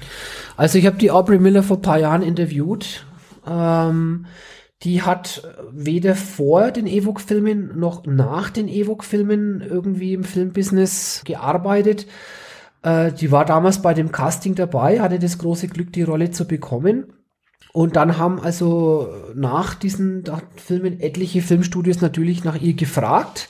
Also 0.57 0.77
ich 0.77 0.85
habe 0.85 0.97
die 0.97 1.11
Aubrey 1.11 1.39
Miller 1.39 1.63
vor 1.63 1.81
paar 1.81 1.97
Jahren 1.97 2.21
interviewt. 2.21 3.05
Ähm, 3.47 4.27
die 4.83 5.01
hat 5.01 5.41
weder 5.71 6.15
vor 6.15 6.71
den 6.71 6.85
Ewok-Filmen 6.85 7.79
noch 7.79 8.05
nach 8.05 8.49
den 8.49 8.67
Ewok-Filmen 8.67 9.61
irgendwie 9.61 10.13
im 10.13 10.23
Filmbusiness 10.23 11.23
gearbeitet. 11.25 12.05
Äh, 12.83 13.11
die 13.11 13.31
war 13.31 13.45
damals 13.45 13.81
bei 13.81 13.93
dem 13.93 14.11
Casting 14.11 14.53
dabei, 14.53 14.99
hatte 14.99 15.17
das 15.17 15.39
große 15.39 15.67
Glück, 15.67 15.91
die 15.93 16.03
Rolle 16.03 16.31
zu 16.31 16.45
bekommen. 16.45 17.05
Und 17.73 17.95
dann 17.95 18.17
haben 18.17 18.39
also 18.39 19.09
nach 19.33 19.73
diesen 19.73 20.23
Filmen 20.55 20.99
etliche 21.01 21.41
Filmstudios 21.41 21.99
natürlich 21.99 22.43
nach 22.43 22.61
ihr 22.61 22.73
gefragt. 22.73 23.49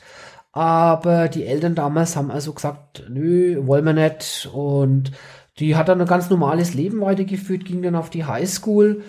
Aber 0.55 1.27
die 1.27 1.45
Eltern 1.45 1.75
damals 1.75 2.15
haben 2.15 2.31
also 2.31 2.53
gesagt, 2.53 3.03
nö, 3.09 3.67
wollen 3.67 3.83
wir 3.83 3.91
nicht. 3.91 4.49
Und 4.53 5.11
die 5.59 5.75
hat 5.75 5.89
dann 5.89 5.99
ein 5.99 6.07
ganz 6.07 6.29
normales 6.29 6.73
Leben 6.73 7.01
weitergeführt, 7.01 7.65
ging 7.65 7.81
dann 7.81 7.95
auf 7.95 8.09
die 8.09 8.23
Highschool, 8.23 9.03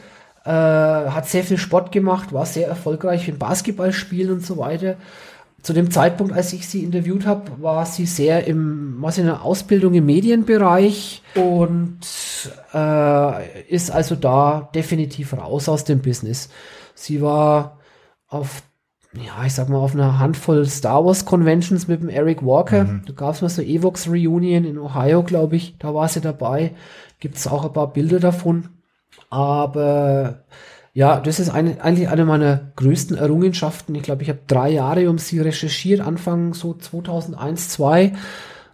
äh, 0.44 0.50
hat 0.50 1.28
sehr 1.28 1.44
viel 1.44 1.56
Sport 1.56 1.92
gemacht, 1.92 2.32
war 2.32 2.46
sehr 2.46 2.66
erfolgreich 2.66 3.28
im 3.28 3.38
Basketballspielen 3.38 4.32
und 4.32 4.44
so 4.44 4.56
weiter. 4.58 4.96
Zu 5.62 5.72
dem 5.72 5.92
Zeitpunkt, 5.92 6.32
als 6.32 6.52
ich 6.52 6.68
sie 6.68 6.82
interviewt 6.82 7.26
habe, 7.26 7.62
war 7.62 7.86
sie 7.86 8.06
sehr 8.06 8.48
im, 8.48 8.96
was 8.98 9.18
in 9.18 9.26
der 9.26 9.42
Ausbildung 9.42 9.94
im 9.94 10.06
Medienbereich 10.06 11.22
und 11.36 12.00
äh, 12.74 13.66
ist 13.68 13.92
also 13.92 14.16
da 14.16 14.68
definitiv 14.74 15.32
raus 15.32 15.68
aus 15.68 15.84
dem 15.84 16.02
Business. 16.02 16.48
Sie 16.96 17.22
war 17.22 17.78
auf 18.26 18.62
ja, 19.24 19.44
ich 19.44 19.54
sag 19.54 19.68
mal, 19.68 19.78
auf 19.78 19.94
einer 19.94 20.18
Handvoll 20.18 20.66
Star 20.66 21.04
Wars 21.04 21.24
Conventions 21.24 21.88
mit 21.88 22.02
dem 22.02 22.08
Eric 22.08 22.44
Walker. 22.44 22.84
Mhm. 22.84 23.02
Da 23.06 23.12
gab 23.12 23.34
es 23.34 23.42
mal 23.42 23.48
so 23.48 23.62
Evox 23.62 24.08
Reunion 24.08 24.64
in 24.64 24.78
Ohio, 24.78 25.22
glaube 25.22 25.56
ich. 25.56 25.76
Da 25.78 25.94
war 25.94 26.08
sie 26.08 26.20
dabei. 26.20 26.72
Gibt 27.20 27.36
es 27.36 27.46
auch 27.46 27.64
ein 27.64 27.72
paar 27.72 27.92
Bilder 27.92 28.20
davon. 28.20 28.68
Aber 29.30 30.44
ja, 30.92 31.20
das 31.20 31.40
ist 31.40 31.50
eine, 31.50 31.82
eigentlich 31.82 32.08
eine 32.08 32.24
meiner 32.24 32.72
größten 32.76 33.16
Errungenschaften. 33.16 33.94
Ich 33.94 34.02
glaube, 34.02 34.22
ich 34.22 34.28
habe 34.28 34.40
drei 34.46 34.70
Jahre 34.70 35.10
um 35.10 35.18
sie 35.18 35.40
recherchiert, 35.40 36.00
Anfang 36.00 36.54
so 36.54 36.74
2001, 36.74 37.68
2002. 37.70 38.12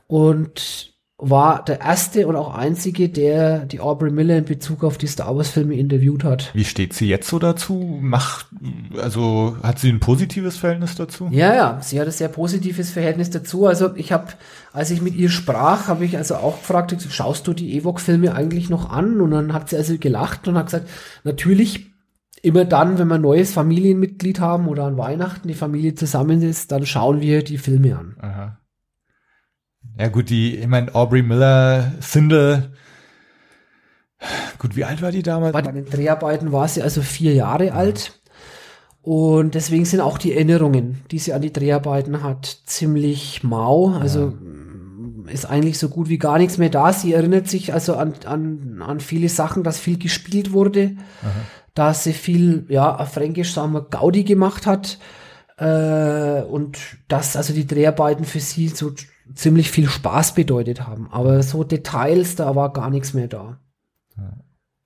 Und 0.06 0.91
war 1.24 1.64
der 1.64 1.80
erste 1.80 2.26
und 2.26 2.34
auch 2.34 2.52
einzige, 2.52 3.08
der 3.08 3.64
die 3.64 3.78
Aubrey 3.78 4.10
Miller 4.10 4.36
in 4.36 4.44
Bezug 4.44 4.82
auf 4.82 4.98
die 4.98 5.06
Star 5.06 5.36
Wars 5.36 5.50
Filme 5.50 5.76
interviewt 5.76 6.24
hat. 6.24 6.50
Wie 6.52 6.64
steht 6.64 6.94
sie 6.94 7.06
jetzt 7.06 7.28
so 7.28 7.38
dazu? 7.38 7.98
Macht, 8.00 8.46
also 9.00 9.56
hat 9.62 9.78
sie 9.78 9.90
ein 9.90 10.00
positives 10.00 10.56
Verhältnis 10.56 10.96
dazu? 10.96 11.28
Ja, 11.30 11.54
ja, 11.54 11.78
sie 11.80 12.00
hat 12.00 12.08
ein 12.08 12.12
sehr 12.12 12.28
positives 12.28 12.90
Verhältnis 12.90 13.30
dazu. 13.30 13.66
Also 13.66 13.94
ich 13.94 14.10
habe, 14.10 14.32
als 14.72 14.90
ich 14.90 15.00
mit 15.00 15.14
ihr 15.14 15.30
sprach, 15.30 15.86
habe 15.86 16.04
ich 16.04 16.16
also 16.16 16.34
auch 16.34 16.58
gefragt, 16.58 16.96
schaust 17.08 17.46
du 17.46 17.52
die 17.52 17.76
Ewok-Filme 17.76 18.34
eigentlich 18.34 18.68
noch 18.68 18.90
an? 18.90 19.20
Und 19.20 19.30
dann 19.30 19.52
hat 19.52 19.68
sie 19.68 19.76
also 19.76 19.96
gelacht 19.98 20.48
und 20.48 20.58
hat 20.58 20.66
gesagt, 20.66 20.88
natürlich 21.22 21.86
immer 22.42 22.64
dann, 22.64 22.98
wenn 22.98 23.06
wir 23.06 23.14
ein 23.14 23.20
neues 23.20 23.52
Familienmitglied 23.52 24.40
haben 24.40 24.66
oder 24.66 24.86
an 24.86 24.98
Weihnachten 24.98 25.46
die 25.46 25.54
Familie 25.54 25.94
zusammen 25.94 26.42
ist, 26.42 26.72
dann 26.72 26.84
schauen 26.84 27.20
wir 27.20 27.44
die 27.44 27.58
Filme 27.58 27.96
an. 27.96 28.16
Aha. 28.20 28.58
Ja 29.98 30.08
gut, 30.08 30.30
die, 30.30 30.56
ich 30.56 30.66
meine, 30.66 30.94
Aubrey 30.94 31.22
Miller, 31.22 31.92
Sindel, 32.00 32.72
gut, 34.58 34.76
wie 34.76 34.84
alt 34.84 35.02
war 35.02 35.12
die 35.12 35.22
damals? 35.22 35.52
Bei 35.52 35.62
den 35.62 35.84
Dreharbeiten 35.84 36.52
war 36.52 36.68
sie 36.68 36.82
also 36.82 37.02
vier 37.02 37.34
Jahre 37.34 37.66
ja. 37.66 37.74
alt. 37.74 38.20
Und 39.02 39.56
deswegen 39.56 39.84
sind 39.84 40.00
auch 40.00 40.16
die 40.16 40.32
Erinnerungen, 40.32 41.02
die 41.10 41.18
sie 41.18 41.32
an 41.32 41.42
die 41.42 41.52
Dreharbeiten 41.52 42.22
hat, 42.22 42.46
ziemlich 42.66 43.42
mau. 43.42 43.90
Also 43.90 44.34
ja. 45.26 45.32
ist 45.32 45.44
eigentlich 45.44 45.78
so 45.78 45.88
gut 45.88 46.08
wie 46.08 46.18
gar 46.18 46.38
nichts 46.38 46.56
mehr 46.56 46.70
da. 46.70 46.92
Sie 46.92 47.12
erinnert 47.12 47.48
sich 47.48 47.74
also 47.74 47.96
an, 47.96 48.14
an, 48.26 48.80
an 48.80 49.00
viele 49.00 49.28
Sachen, 49.28 49.64
dass 49.64 49.80
viel 49.80 49.98
gespielt 49.98 50.52
wurde, 50.52 50.96
Aha. 51.22 51.30
dass 51.74 52.04
sie 52.04 52.12
viel, 52.12 52.64
ja, 52.68 53.04
fränkisch 53.04 53.52
sagen 53.52 53.72
wir, 53.72 53.82
Gaudi 53.82 54.22
gemacht 54.22 54.66
hat. 54.66 54.98
Äh, 55.58 56.42
und 56.42 56.78
dass 57.08 57.36
also 57.36 57.52
die 57.52 57.66
Dreharbeiten 57.66 58.24
für 58.24 58.40
sie 58.40 58.68
so 58.68 58.92
ziemlich 59.34 59.70
viel 59.70 59.88
Spaß 59.88 60.34
bedeutet 60.34 60.86
haben. 60.86 61.08
Aber 61.10 61.42
so 61.42 61.64
Details, 61.64 62.36
da 62.36 62.54
war 62.54 62.72
gar 62.72 62.90
nichts 62.90 63.14
mehr 63.14 63.28
da. 63.28 63.58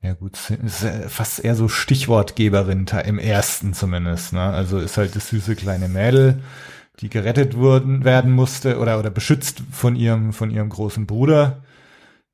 Ja 0.03 0.14
gut, 0.14 0.38
ist 0.64 0.86
fast 1.09 1.44
eher 1.44 1.57
so 1.57 1.68
Stichwortgeberin 1.68 2.86
im 3.05 3.18
ersten 3.18 3.74
zumindest. 3.74 4.32
Ne? 4.32 4.40
Also 4.40 4.78
ist 4.78 4.97
halt 4.97 5.16
das 5.16 5.30
süße 5.30 5.57
kleine 5.57 5.88
Mädel, 5.88 6.42
die 7.01 7.09
gerettet 7.09 7.57
wurden, 7.57 8.05
werden 8.05 8.30
musste 8.30 8.78
oder 8.78 8.99
oder 9.01 9.11
beschützt 9.11 9.62
von 9.72 9.97
ihrem 9.97 10.32
von 10.32 10.51
ihrem 10.51 10.68
großen 10.68 11.07
Bruder 11.07 11.64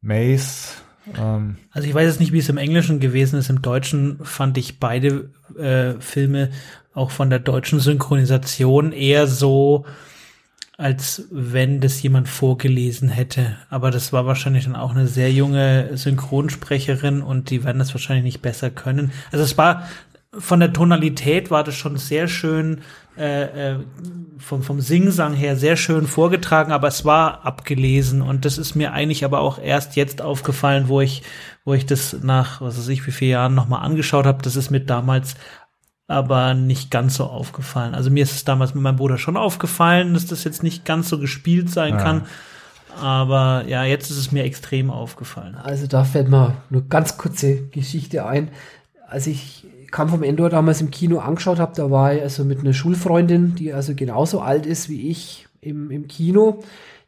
Mace. 0.03 0.83
Ähm. 1.19 1.57
Also 1.71 1.89
ich 1.89 1.95
weiß 1.95 2.07
jetzt 2.07 2.21
nicht, 2.21 2.33
wie 2.33 2.39
es 2.39 2.49
im 2.49 2.59
Englischen 2.59 3.01
gewesen 3.01 3.39
ist. 3.39 3.49
Im 3.49 3.63
Deutschen 3.63 4.19
fand 4.23 4.59
ich 4.59 4.79
beide 4.79 5.31
äh, 5.59 6.01
Filme 6.01 6.51
auch 6.93 7.11
von 7.11 7.31
der 7.31 7.39
deutschen 7.39 7.81
Synchronisation 7.81 8.93
eher 8.93 9.27
so 9.27 9.87
als 10.79 11.29
wenn 11.31 11.81
das 11.81 12.03
jemand 12.03 12.29
vorgelesen 12.29 13.09
hätte. 13.09 13.57
Aber 13.69 13.91
das 13.91 14.13
war 14.13 14.27
wahrscheinlich 14.27 14.65
dann 14.65 14.77
auch 14.77 14.93
eine 14.93 15.07
sehr 15.07 15.31
junge 15.31 15.97
Synchronsprecherin 15.97 17.23
und 17.23 17.51
die 17.51 17.65
werden 17.65 17.79
das 17.79 17.95
wahrscheinlich 17.95 18.25
nicht 18.25 18.43
besser 18.43 18.71
können. 18.71 19.13
Also 19.31 19.45
es 19.45 19.59
war 19.59 19.87
von 20.39 20.61
der 20.61 20.73
Tonalität 20.73 21.51
war 21.51 21.63
das 21.63 21.75
schon 21.75 21.99
sehr 21.99 22.27
schön 22.27 22.81
äh, 23.19 23.73
äh, 23.73 23.79
vom, 24.39 24.63
vom 24.63 24.81
Singsang 24.81 25.35
her 25.35 25.57
sehr 25.57 25.77
schön 25.77 26.07
vorgetragen, 26.07 26.73
aber 26.73 26.89
es 26.89 27.05
war 27.05 27.45
abgelesen 27.45 28.23
und 28.23 28.47
das 28.47 28.57
ist 28.57 28.75
mir 28.75 28.93
eigentlich 28.93 29.27
aber 29.27 29.41
auch 29.41 29.59
erst 29.59 29.97
jetzt 29.97 30.23
aufgefallen, 30.23 30.89
wo 30.89 31.03
ich, 31.03 31.23
wo 31.67 31.75
ich 31.75 31.85
das 31.85 32.17
nach, 32.23 32.63
was 32.63 32.79
weiß 32.79 32.89
ich, 32.89 33.07
wie 33.07 33.11
viele 33.13 33.33
Jahren 33.33 33.55
nochmal 33.55 33.85
angeschaut 33.85 34.25
habe. 34.25 34.43
Das 34.43 34.57
ist 34.57 34.71
mir 34.71 34.81
damals 34.81 35.35
aber 36.13 36.55
nicht 36.55 36.91
ganz 36.91 37.17
so 37.17 37.25
aufgefallen. 37.25 37.95
Also 37.95 38.11
mir 38.11 38.23
ist 38.23 38.33
es 38.33 38.45
damals 38.45 38.75
mit 38.75 38.83
meinem 38.83 38.97
Bruder 38.97 39.19
schon 39.19 39.37
aufgefallen, 39.37 40.15
dass 40.15 40.27
das 40.27 40.45
jetzt 40.45 40.63
nicht 40.63 40.85
ganz 40.85 41.09
so 41.09 41.19
gespielt 41.19 41.71
sein 41.71 41.95
ja. 41.95 42.03
kann. 42.03 42.23
Aber 43.01 43.65
ja, 43.67 43.85
jetzt 43.85 44.11
ist 44.11 44.19
es 44.19 44.33
mir 44.33 44.45
extrem 44.45 44.91
aufgefallen. 44.91 45.57
Also 45.57 45.87
da 45.87 46.05
fällt 46.05 46.29
mir 46.29 46.57
nur 46.69 46.83
ganz 46.89 47.17
kurze 47.17 47.63
Geschichte 47.69 48.27
ein. 48.27 48.51
Als 49.09 49.27
ich 49.27 49.67
kam 49.91 50.09
vom 50.09 50.23
Endor 50.23 50.51
damals 50.51 50.81
im 50.81 50.91
Kino 50.91 51.19
angeschaut 51.19 51.59
habe, 51.59 51.73
da 51.75 51.91
war 51.91 52.15
ich 52.15 52.23
also 52.23 52.45
mit 52.45 52.61
einer 52.61 52.73
Schulfreundin, 52.73 53.55
die 53.55 53.73
also 53.73 53.95
genauso 53.95 54.41
alt 54.41 54.67
ist 54.67 54.89
wie 54.89 55.09
ich 55.11 55.47
im, 55.61 55.91
im 55.91 56.09
Kino. 56.09 56.63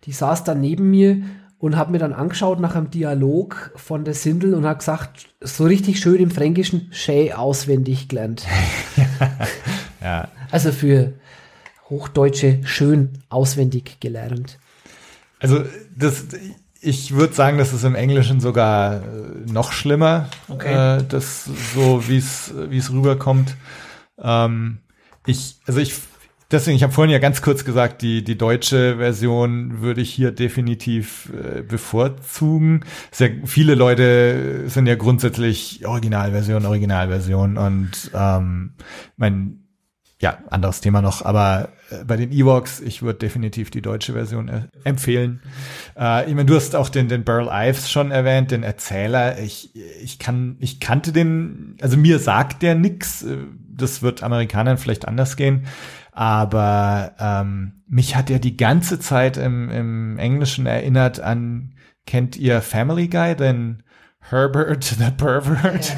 Die 0.05 0.13
saß 0.13 0.45
dann 0.45 0.61
neben 0.61 0.91
mir 0.91 1.23
und 1.65 1.77
habe 1.77 1.93
mir 1.93 1.99
dann 1.99 2.13
angeschaut 2.13 2.61
nach 2.61 2.75
einem 2.75 2.91
Dialog 2.91 3.73
von 3.75 4.05
der 4.05 4.13
Sindel 4.13 4.53
und 4.53 4.67
hat 4.67 4.81
gesagt, 4.81 5.29
so 5.41 5.65
richtig 5.65 5.99
schön 5.99 6.17
im 6.17 6.31
Fränkischen, 6.31 6.89
Shay 6.93 7.33
auswendig 7.33 8.07
gelernt. 8.09 8.45
ja. 10.03 10.29
Also 10.51 10.73
für 10.73 11.15
Hochdeutsche 11.89 12.61
schön 12.65 13.13
auswendig 13.31 13.99
gelernt. 13.99 14.59
Also 15.39 15.65
das, 15.97 16.27
ich 16.83 17.15
würde 17.15 17.33
sagen, 17.33 17.57
das 17.57 17.73
ist 17.73 17.85
im 17.85 17.95
Englischen 17.95 18.41
sogar 18.41 18.97
äh, 18.97 19.01
noch 19.51 19.73
schlimmer, 19.73 20.29
okay. 20.49 20.99
äh, 20.99 21.03
das 21.09 21.47
so 21.75 22.07
wie 22.09 22.19
es 22.19 22.53
wie 22.69 22.77
es 22.77 22.93
rüberkommt. 22.93 23.57
Ähm, 24.19 24.81
ich, 25.25 25.57
also 25.67 25.81
ich 25.81 25.95
Deswegen, 26.51 26.77
ich 26.77 26.83
habe 26.83 26.93
vorhin 26.93 27.13
ja 27.13 27.19
ganz 27.19 27.43
kurz 27.43 27.65
gesagt, 27.65 28.03
die, 28.03 28.23
die 28.23 28.37
deutsche 28.37 28.97
Version 28.99 29.81
würde 29.81 30.01
ich 30.01 30.11
hier 30.11 30.31
definitiv 30.31 31.33
äh, 31.33 31.63
bevorzugen. 31.63 32.85
Sehr 33.11 33.31
viele 33.45 33.75
Leute 33.75 34.69
sind 34.69 34.87
ja 34.87 34.95
grundsätzlich 34.95 35.87
Originalversion, 35.87 36.67
Originalversion 36.67 37.57
und 37.57 38.11
ähm, 38.15 38.75
mein 39.17 39.65
ja, 40.21 40.39
anderes 40.49 40.81
Thema 40.81 41.03
noch, 41.03 41.23
aber 41.23 41.71
äh, 41.91 42.05
bei 42.05 42.17
den 42.17 42.33
Ewoks, 42.33 42.81
ich 42.81 43.03
würde 43.03 43.19
definitiv 43.19 43.71
die 43.71 43.83
deutsche 43.83 44.13
Version 44.15 44.49
äh, 44.49 44.63
empfehlen. 44.85 45.43
Äh, 45.99 46.29
ich 46.29 46.35
meine, 46.35 46.47
du 46.47 46.55
hast 46.55 46.75
auch 46.77 46.89
den, 46.89 47.09
den 47.09 47.25
Burl 47.25 47.49
Ives 47.53 47.91
schon 47.91 48.11
erwähnt, 48.11 48.51
den 48.51 48.63
Erzähler. 48.63 49.39
Ich, 49.41 49.75
ich 50.03 50.19
kann, 50.19 50.57
ich 50.61 50.81
kannte 50.81 51.13
den, 51.13 51.77
also 51.83 51.97
mir 51.97 52.19
sagt 52.19 52.63
der 52.63 52.75
nix. 52.75 53.23
Äh, 53.23 53.37
das 53.77 54.03
wird 54.03 54.23
Amerikanern 54.23 54.79
vielleicht 54.79 55.07
anders 55.07 55.37
gehen. 55.37 55.67
Aber 56.15 57.13
ähm, 57.19 57.83
mich 57.89 58.15
hat 58.17 58.31
er 58.31 58.39
die 58.39 58.57
ganze 58.57 59.01
Zeit 59.01 59.37
im, 59.37 59.69
im 59.71 60.19
Englischen 60.19 60.65
erinnert 60.67 61.19
an, 61.21 61.75
kennt 62.07 62.37
ihr 62.37 62.61
Family 62.63 63.09
Guy, 63.09 63.35
den 63.35 63.83
Herbert 64.27 64.83
the 64.99 65.11
Pervert. 65.15 65.93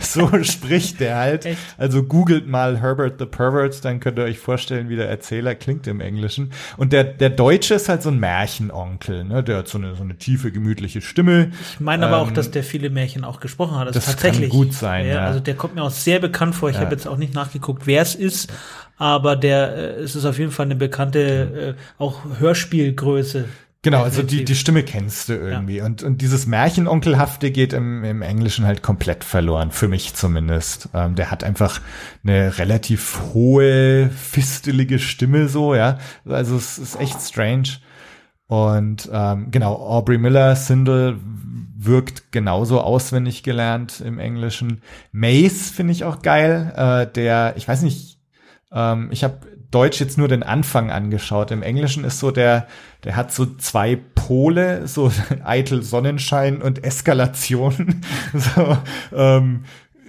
so 0.00 0.30
spricht 0.44 1.00
der 1.00 1.16
halt. 1.16 1.46
Echt? 1.46 1.58
Also 1.78 2.04
googelt 2.04 2.46
mal 2.46 2.80
Herbert 2.80 3.18
the 3.18 3.26
Pervert, 3.26 3.84
dann 3.84 3.98
könnt 3.98 4.18
ihr 4.18 4.24
euch 4.24 4.38
vorstellen, 4.38 4.88
wie 4.88 4.94
der 4.94 5.08
Erzähler 5.08 5.56
klingt 5.56 5.88
im 5.88 6.00
Englischen. 6.00 6.52
Und 6.76 6.92
der, 6.92 7.02
der 7.02 7.30
Deutsche 7.30 7.74
ist 7.74 7.88
halt 7.88 8.02
so 8.02 8.10
ein 8.10 8.20
Märchenonkel, 8.20 9.24
ne? 9.24 9.42
Der 9.42 9.58
hat 9.58 9.68
so 9.68 9.78
eine, 9.78 9.96
so 9.96 10.04
eine 10.04 10.16
tiefe, 10.16 10.52
gemütliche 10.52 11.00
Stimme. 11.00 11.50
Ich 11.72 11.80
meine 11.80 12.06
aber 12.06 12.18
auch, 12.18 12.28
Ähm, 12.28 12.34
dass 12.34 12.52
der 12.52 12.62
viele 12.62 12.88
Märchen 12.88 13.24
auch 13.24 13.40
gesprochen 13.40 13.78
hat. 13.78 13.88
Also 13.88 13.98
das 13.98 14.06
kann 14.06 14.16
tatsächlich. 14.30 14.50
gut 14.50 14.72
sein, 14.72 15.04
ja. 15.08 15.26
Also 15.26 15.40
der 15.40 15.54
kommt 15.56 15.74
mir 15.74 15.82
auch 15.82 15.90
sehr 15.90 16.20
bekannt 16.20 16.54
vor. 16.54 16.68
Ich 16.70 16.76
Ja. 16.76 16.82
habe 16.82 16.94
jetzt 16.94 17.08
auch 17.08 17.16
nicht 17.16 17.34
nachgeguckt, 17.34 17.88
wer 17.88 18.02
es 18.02 18.14
ist, 18.14 18.52
aber 18.96 19.36
der 19.36 19.76
äh, 19.76 20.02
es 20.02 20.16
ist 20.16 20.24
auf 20.24 20.38
jeden 20.38 20.50
Fall 20.50 20.66
eine 20.66 20.76
bekannte 20.76 21.76
äh, 21.76 22.02
auch 22.02 22.20
Hörspielgröße. 22.38 23.46
Genau, 23.84 24.02
also 24.02 24.22
die, 24.22 24.46
die 24.46 24.54
Stimme 24.54 24.82
kennst 24.82 25.28
du 25.28 25.34
irgendwie. 25.34 25.82
Und, 25.82 26.02
und 26.02 26.22
dieses 26.22 26.46
Märchenonkelhafte 26.46 27.50
geht 27.50 27.74
im, 27.74 28.02
im 28.02 28.22
Englischen 28.22 28.64
halt 28.64 28.82
komplett 28.82 29.24
verloren, 29.24 29.72
für 29.72 29.88
mich 29.88 30.14
zumindest. 30.14 30.88
Ähm, 30.94 31.16
der 31.16 31.30
hat 31.30 31.44
einfach 31.44 31.82
eine 32.24 32.56
relativ 32.56 33.20
hohe, 33.34 34.08
fistelige 34.08 34.98
Stimme 34.98 35.48
so, 35.48 35.74
ja. 35.74 35.98
Also 36.24 36.56
es 36.56 36.78
ist 36.78 36.98
echt 36.98 37.20
strange. 37.20 37.68
Und 38.46 39.10
ähm, 39.12 39.50
genau, 39.50 39.74
Aubrey 39.74 40.16
Miller, 40.16 40.56
Sindel, 40.56 41.18
wirkt 41.76 42.32
genauso 42.32 42.80
auswendig 42.80 43.42
gelernt 43.42 44.00
im 44.00 44.18
Englischen. 44.18 44.80
Mace 45.12 45.70
finde 45.70 45.92
ich 45.92 46.04
auch 46.04 46.22
geil. 46.22 46.72
Äh, 46.74 47.12
der, 47.12 47.52
ich 47.58 47.68
weiß 47.68 47.82
nicht, 47.82 48.13
ähm, 48.74 49.08
ich 49.10 49.24
habe 49.24 49.38
Deutsch 49.70 49.98
jetzt 49.98 50.18
nur 50.18 50.28
den 50.28 50.42
Anfang 50.42 50.90
angeschaut. 50.90 51.50
Im 51.50 51.62
Englischen 51.62 52.04
ist 52.04 52.20
so 52.20 52.30
der, 52.30 52.68
der 53.02 53.16
hat 53.16 53.32
so 53.32 53.44
zwei 53.56 53.96
Pole, 53.96 54.86
so 54.86 55.10
eitel 55.44 55.82
Sonnenschein 55.82 56.62
und 56.62 56.84
Eskalation. 56.84 58.02
so, 58.34 58.78
ähm, 59.12 59.64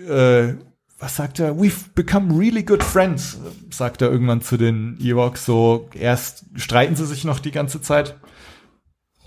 äh, 0.08 0.54
was 1.00 1.16
sagt 1.16 1.40
er? 1.40 1.54
We've 1.54 1.94
become 1.96 2.38
really 2.38 2.64
good 2.64 2.84
friends, 2.84 3.40
sagt 3.70 4.02
er 4.02 4.12
irgendwann 4.12 4.42
zu 4.42 4.58
den 4.58 4.98
Ewoks. 5.00 5.46
So, 5.46 5.90
erst 5.94 6.46
streiten 6.56 6.96
sie 6.96 7.06
sich 7.06 7.26
noch 7.26 7.40
die 7.40 7.52
ganze 7.52 7.82
Zeit. 7.82 8.16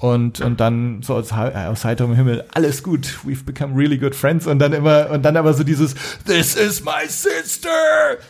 Und, 0.01 0.41
und 0.41 0.61
dann 0.61 1.03
so 1.03 1.15
aus, 1.15 1.33
hei- 1.33 1.67
aus 1.67 1.85
heiterem 1.85 2.15
Himmel, 2.15 2.45
alles 2.55 2.85
gut, 2.85 3.19
we've 3.27 3.45
become 3.45 3.77
really 3.77 3.99
good 3.99 4.15
friends. 4.15 4.47
Und 4.47 4.61
dann 4.61 4.73
immer, 4.73 5.11
und 5.11 5.25
dann 5.25 5.37
aber 5.37 5.55
so 5.55 5.65
dieses, 5.65 5.95
this 6.25 6.55
is 6.55 6.85
my 6.85 7.09
sister! 7.09 7.69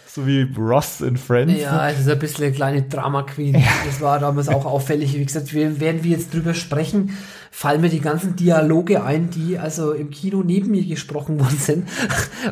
So 0.06 0.26
wie 0.26 0.50
Ross 0.56 1.02
in 1.02 1.18
Friends. 1.18 1.60
Ja, 1.60 1.90
es 1.90 2.00
ist 2.00 2.08
ein 2.08 2.18
bisschen 2.18 2.46
eine 2.46 2.54
kleine 2.54 2.82
Drama 2.82 3.22
Queen. 3.22 3.62
Das 3.84 4.00
war 4.00 4.18
damals 4.18 4.48
auch 4.48 4.64
auffällig. 4.64 5.14
Wie 5.14 5.24
gesagt, 5.24 5.52
wir, 5.52 5.78
während 5.78 6.04
wir 6.04 6.12
jetzt 6.12 6.32
drüber 6.32 6.54
sprechen, 6.54 7.16
fallen 7.50 7.82
mir 7.82 7.90
die 7.90 8.00
ganzen 8.00 8.34
Dialoge 8.34 9.04
ein, 9.04 9.28
die 9.28 9.58
also 9.58 9.92
im 9.92 10.08
Kino 10.08 10.42
neben 10.42 10.70
mir 10.70 10.84
gesprochen 10.86 11.38
worden 11.40 11.58
sind. 11.58 11.88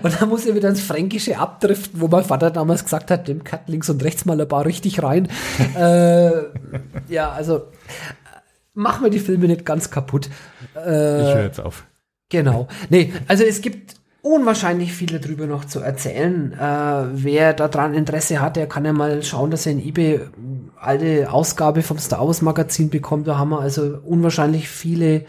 Und 0.02 0.20
da 0.20 0.26
muss 0.26 0.44
ich 0.44 0.54
wieder 0.54 0.68
ins 0.68 0.82
Fränkische 0.82 1.38
abdriften, 1.38 2.02
wo 2.02 2.08
mein 2.08 2.24
Vater 2.24 2.50
damals 2.50 2.84
gesagt 2.84 3.10
hat, 3.10 3.28
dem 3.28 3.44
Cut 3.44 3.68
links 3.68 3.88
und 3.88 4.04
rechts 4.04 4.26
mal 4.26 4.38
ein 4.38 4.46
paar 4.46 4.66
richtig 4.66 5.02
rein. 5.02 5.28
äh, 5.74 6.30
ja, 7.08 7.30
also 7.30 7.62
machen 8.76 9.04
wir 9.04 9.10
die 9.10 9.18
Filme 9.18 9.48
nicht 9.48 9.64
ganz 9.64 9.90
kaputt. 9.90 10.28
Ich 10.74 10.80
höre 10.80 11.42
jetzt 11.42 11.60
auf. 11.60 11.84
Genau. 12.28 12.68
Nee, 12.90 13.12
also 13.28 13.44
es 13.44 13.60
gibt 13.60 13.94
unwahrscheinlich 14.22 14.92
viele 14.92 15.20
drüber 15.20 15.46
noch 15.46 15.64
zu 15.64 15.80
erzählen. 15.80 16.52
Äh, 16.52 17.04
wer 17.12 17.54
daran 17.54 17.94
Interesse 17.94 18.40
hat, 18.40 18.56
der 18.56 18.66
kann 18.66 18.84
ja 18.84 18.92
mal 18.92 19.22
schauen, 19.22 19.50
dass 19.50 19.66
er 19.66 19.72
in 19.72 19.86
eBay 19.86 20.20
alte 20.80 21.30
Ausgabe 21.30 21.82
vom 21.82 21.98
Star 21.98 22.26
Wars 22.26 22.42
Magazin 22.42 22.90
bekommt. 22.90 23.28
Da 23.28 23.38
haben 23.38 23.50
wir 23.50 23.60
also 23.60 23.98
unwahrscheinlich 24.04 24.68
viele 24.68 25.24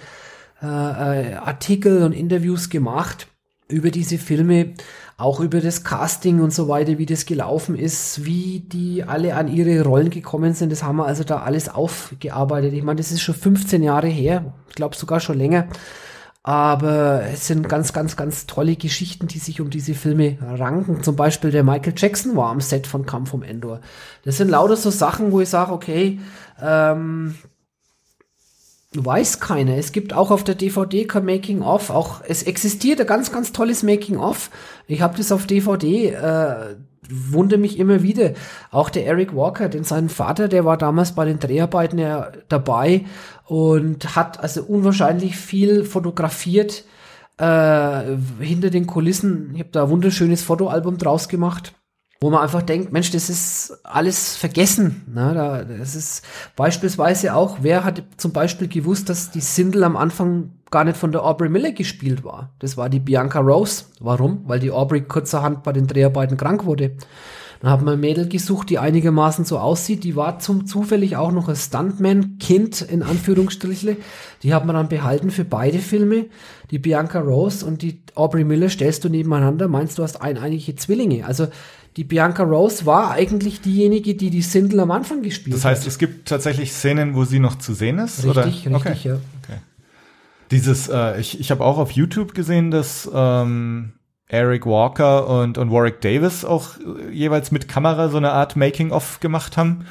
äh, 0.61 0.65
äh, 0.65 1.33
Artikel 1.35 2.01
und 2.01 2.13
Interviews 2.13 2.69
gemacht 2.69 3.27
über 3.69 3.91
diese 3.91 4.17
Filme, 4.17 4.73
auch 5.17 5.39
über 5.39 5.61
das 5.61 5.83
Casting 5.83 6.41
und 6.41 6.53
so 6.53 6.67
weiter, 6.67 6.99
wie 6.99 7.07
das 7.07 7.25
gelaufen 7.25 7.75
ist, 7.75 8.23
wie 8.23 8.59
die 8.59 9.03
alle 9.03 9.35
an 9.35 9.47
ihre 9.47 9.83
Rollen 9.83 10.11
gekommen 10.11 10.53
sind. 10.53 10.71
Das 10.71 10.83
haben 10.83 10.97
wir 10.97 11.07
also 11.07 11.23
da 11.23 11.39
alles 11.39 11.69
aufgearbeitet. 11.69 12.73
Ich 12.73 12.83
meine, 12.83 12.97
das 12.97 13.11
ist 13.11 13.21
schon 13.21 13.33
15 13.33 13.81
Jahre 13.81 14.07
her, 14.07 14.53
ich 14.69 14.75
glaube 14.75 14.95
sogar 14.95 15.19
schon 15.19 15.37
länger. 15.39 15.67
Aber 16.43 17.23
es 17.33 17.47
sind 17.47 17.67
ganz, 17.67 17.91
ganz, 17.91 18.15
ganz 18.15 18.45
tolle 18.45 18.77
Geschichten, 18.77 19.27
die 19.27 19.39
sich 19.39 19.59
um 19.59 19.69
diese 19.69 19.95
Filme 19.95 20.37
ranken. 20.39 21.03
Zum 21.03 21.17
Beispiel 21.17 21.51
der 21.51 21.63
Michael 21.63 21.93
Jackson 21.97 22.37
war 22.37 22.51
am 22.51 22.61
Set 22.61 22.87
von 22.87 23.05
Kampf 23.05 23.33
um 23.33 23.43
Endor. 23.43 23.81
Das 24.23 24.37
sind 24.37 24.49
lauter 24.49 24.77
so 24.77 24.89
Sachen, 24.89 25.33
wo 25.33 25.41
ich 25.41 25.49
sage, 25.49 25.73
okay, 25.73 26.19
ähm, 26.61 27.35
weiß 28.93 29.39
keiner. 29.39 29.75
Es 29.77 29.91
gibt 29.91 30.13
auch 30.13 30.31
auf 30.31 30.43
der 30.43 30.55
DVD 30.55 31.05
kein 31.05 31.25
Making 31.25 31.61
of. 31.61 31.89
Auch 31.89 32.21
es 32.27 32.43
existiert 32.43 33.01
ein 33.01 33.07
ganz, 33.07 33.31
ganz 33.31 33.51
tolles 33.51 33.83
Making 33.83 34.17
of. 34.17 34.49
Ich 34.87 35.01
habe 35.01 35.17
das 35.17 35.31
auf 35.31 35.45
DVD. 35.45 36.11
Äh, 36.11 36.75
wundere 37.09 37.59
mich 37.59 37.79
immer 37.79 38.03
wieder. 38.03 38.33
Auch 38.71 38.89
der 38.89 39.05
Eric 39.05 39.35
Walker, 39.35 39.69
denn 39.69 39.83
sein 39.83 40.09
Vater, 40.09 40.47
der 40.47 40.65
war 40.65 40.77
damals 40.77 41.13
bei 41.13 41.25
den 41.25 41.39
Dreharbeiten 41.39 41.99
ja 41.99 42.31
dabei 42.49 43.05
und 43.45 44.15
hat 44.15 44.39
also 44.39 44.63
unwahrscheinlich 44.63 45.37
viel 45.37 45.85
fotografiert 45.85 46.83
äh, 47.37 48.01
hinter 48.39 48.69
den 48.69 48.87
Kulissen. 48.87 49.51
Ich 49.53 49.59
habe 49.59 49.69
da 49.71 49.83
ein 49.83 49.89
wunderschönes 49.89 50.43
Fotoalbum 50.43 50.97
draus 50.97 51.29
gemacht 51.29 51.73
wo 52.19 52.29
man 52.29 52.41
einfach 52.41 52.63
denkt, 52.63 52.91
Mensch, 52.91 53.11
das 53.11 53.29
ist 53.29 53.79
alles 53.83 54.35
vergessen. 54.35 55.03
Ne? 55.13 55.33
Da, 55.33 55.63
das 55.63 55.95
ist 55.95 56.23
beispielsweise 56.55 57.35
auch, 57.35 57.57
wer 57.61 57.83
hat 57.83 58.01
zum 58.17 58.33
Beispiel 58.33 58.67
gewusst, 58.67 59.09
dass 59.09 59.29
die 59.29 59.41
Sindel 59.41 59.83
am 59.83 59.95
Anfang 59.95 60.51
gar 60.71 60.83
nicht 60.83 60.97
von 60.97 61.11
der 61.11 61.23
Aubrey 61.23 61.49
Miller 61.49 61.71
gespielt 61.71 62.23
war. 62.23 62.51
Das 62.59 62.75
war 62.75 62.89
die 62.89 62.99
Bianca 62.99 63.39
Rose. 63.39 63.85
Warum? 63.99 64.41
Weil 64.47 64.59
die 64.59 64.71
Aubrey 64.71 65.01
kurzerhand 65.01 65.63
bei 65.63 65.71
den 65.73 65.87
Dreharbeiten 65.87 66.37
krank 66.37 66.65
wurde. 66.65 66.97
Dann 67.61 67.71
hat 67.71 67.81
man 67.81 67.95
ein 67.95 67.99
Mädel 67.99 68.27
gesucht, 68.27 68.69
die 68.69 68.77
einigermaßen 68.77 69.45
so 69.45 69.57
aussieht. 69.57 70.03
Die 70.03 70.15
war 70.15 70.39
zum 70.39 70.67
zufällig 70.67 71.17
auch 71.17 71.31
noch 71.31 71.47
ein 71.49 71.55
Stuntman-Kind, 71.55 72.81
in 72.81 73.01
Anführungsstrichle. 73.01 73.97
Die 74.43 74.53
hat 74.53 74.65
man 74.65 74.75
dann 74.75 74.89
behalten 74.89 75.31
für 75.31 75.45
beide 75.45 75.79
Filme. 75.79 76.25
Die 76.69 76.79
Bianca 76.79 77.19
Rose 77.19 77.65
und 77.65 77.81
die 77.81 78.01
Aubrey 78.13 78.43
Miller 78.43 78.69
stellst 78.69 79.03
du 79.03 79.09
nebeneinander, 79.09 79.67
meinst 79.67 79.97
du 79.97 80.03
hast 80.03 80.21
eineinige 80.21 80.75
Zwillinge. 80.75 81.25
Also 81.25 81.47
die 81.97 82.03
Bianca 82.03 82.43
Rose 82.43 82.85
war 82.85 83.11
eigentlich 83.11 83.59
diejenige, 83.61 84.15
die 84.15 84.29
die 84.29 84.41
Sindel 84.43 84.79
am 84.79 84.91
Anfang 84.91 85.23
gespielt 85.23 85.55
Das 85.55 85.65
heißt, 85.65 85.81
hat. 85.81 85.87
es 85.87 85.97
gibt 85.97 86.27
tatsächlich 86.29 86.71
Szenen, 86.71 87.15
wo 87.15 87.25
sie 87.25 87.39
noch 87.39 87.57
zu 87.57 87.73
sehen 87.73 87.97
ist? 87.97 88.19
Richtig, 88.23 88.29
oder? 88.29 88.45
richtig, 88.45 88.73
okay. 88.73 88.95
ja. 89.09 89.17
Dieses, 90.51 90.87
äh, 90.87 91.19
ich, 91.19 91.39
ich 91.39 91.51
habe 91.51 91.65
auch 91.65 91.77
auf 91.77 91.91
YouTube 91.91 92.33
gesehen, 92.33 92.71
dass 92.71 93.09
ähm, 93.13 93.93
Eric 94.27 94.65
Walker 94.65 95.27
und, 95.27 95.57
und 95.57 95.71
Warwick 95.71 95.99
Davis 96.01 96.45
auch 96.45 96.77
äh, 96.77 97.11
jeweils 97.11 97.51
mit 97.51 97.67
Kamera 97.67 98.07
so 98.09 98.17
eine 98.17 98.31
Art 98.31 98.55
Making-of 98.55 99.19
gemacht 99.19 99.57
haben. 99.57 99.85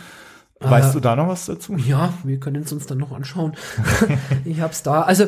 Weißt 0.60 0.90
Äh, 0.90 0.92
du 0.94 1.00
da 1.00 1.16
noch 1.16 1.28
was 1.28 1.44
dazu? 1.46 1.76
Ja, 1.76 2.14
wir 2.24 2.40
können 2.40 2.62
es 2.62 2.72
uns 2.72 2.86
dann 2.86 2.98
noch 2.98 3.12
anschauen. 3.12 3.52
ich 4.46 4.60
hab's 4.62 4.82
da. 4.82 5.02
Also, 5.02 5.26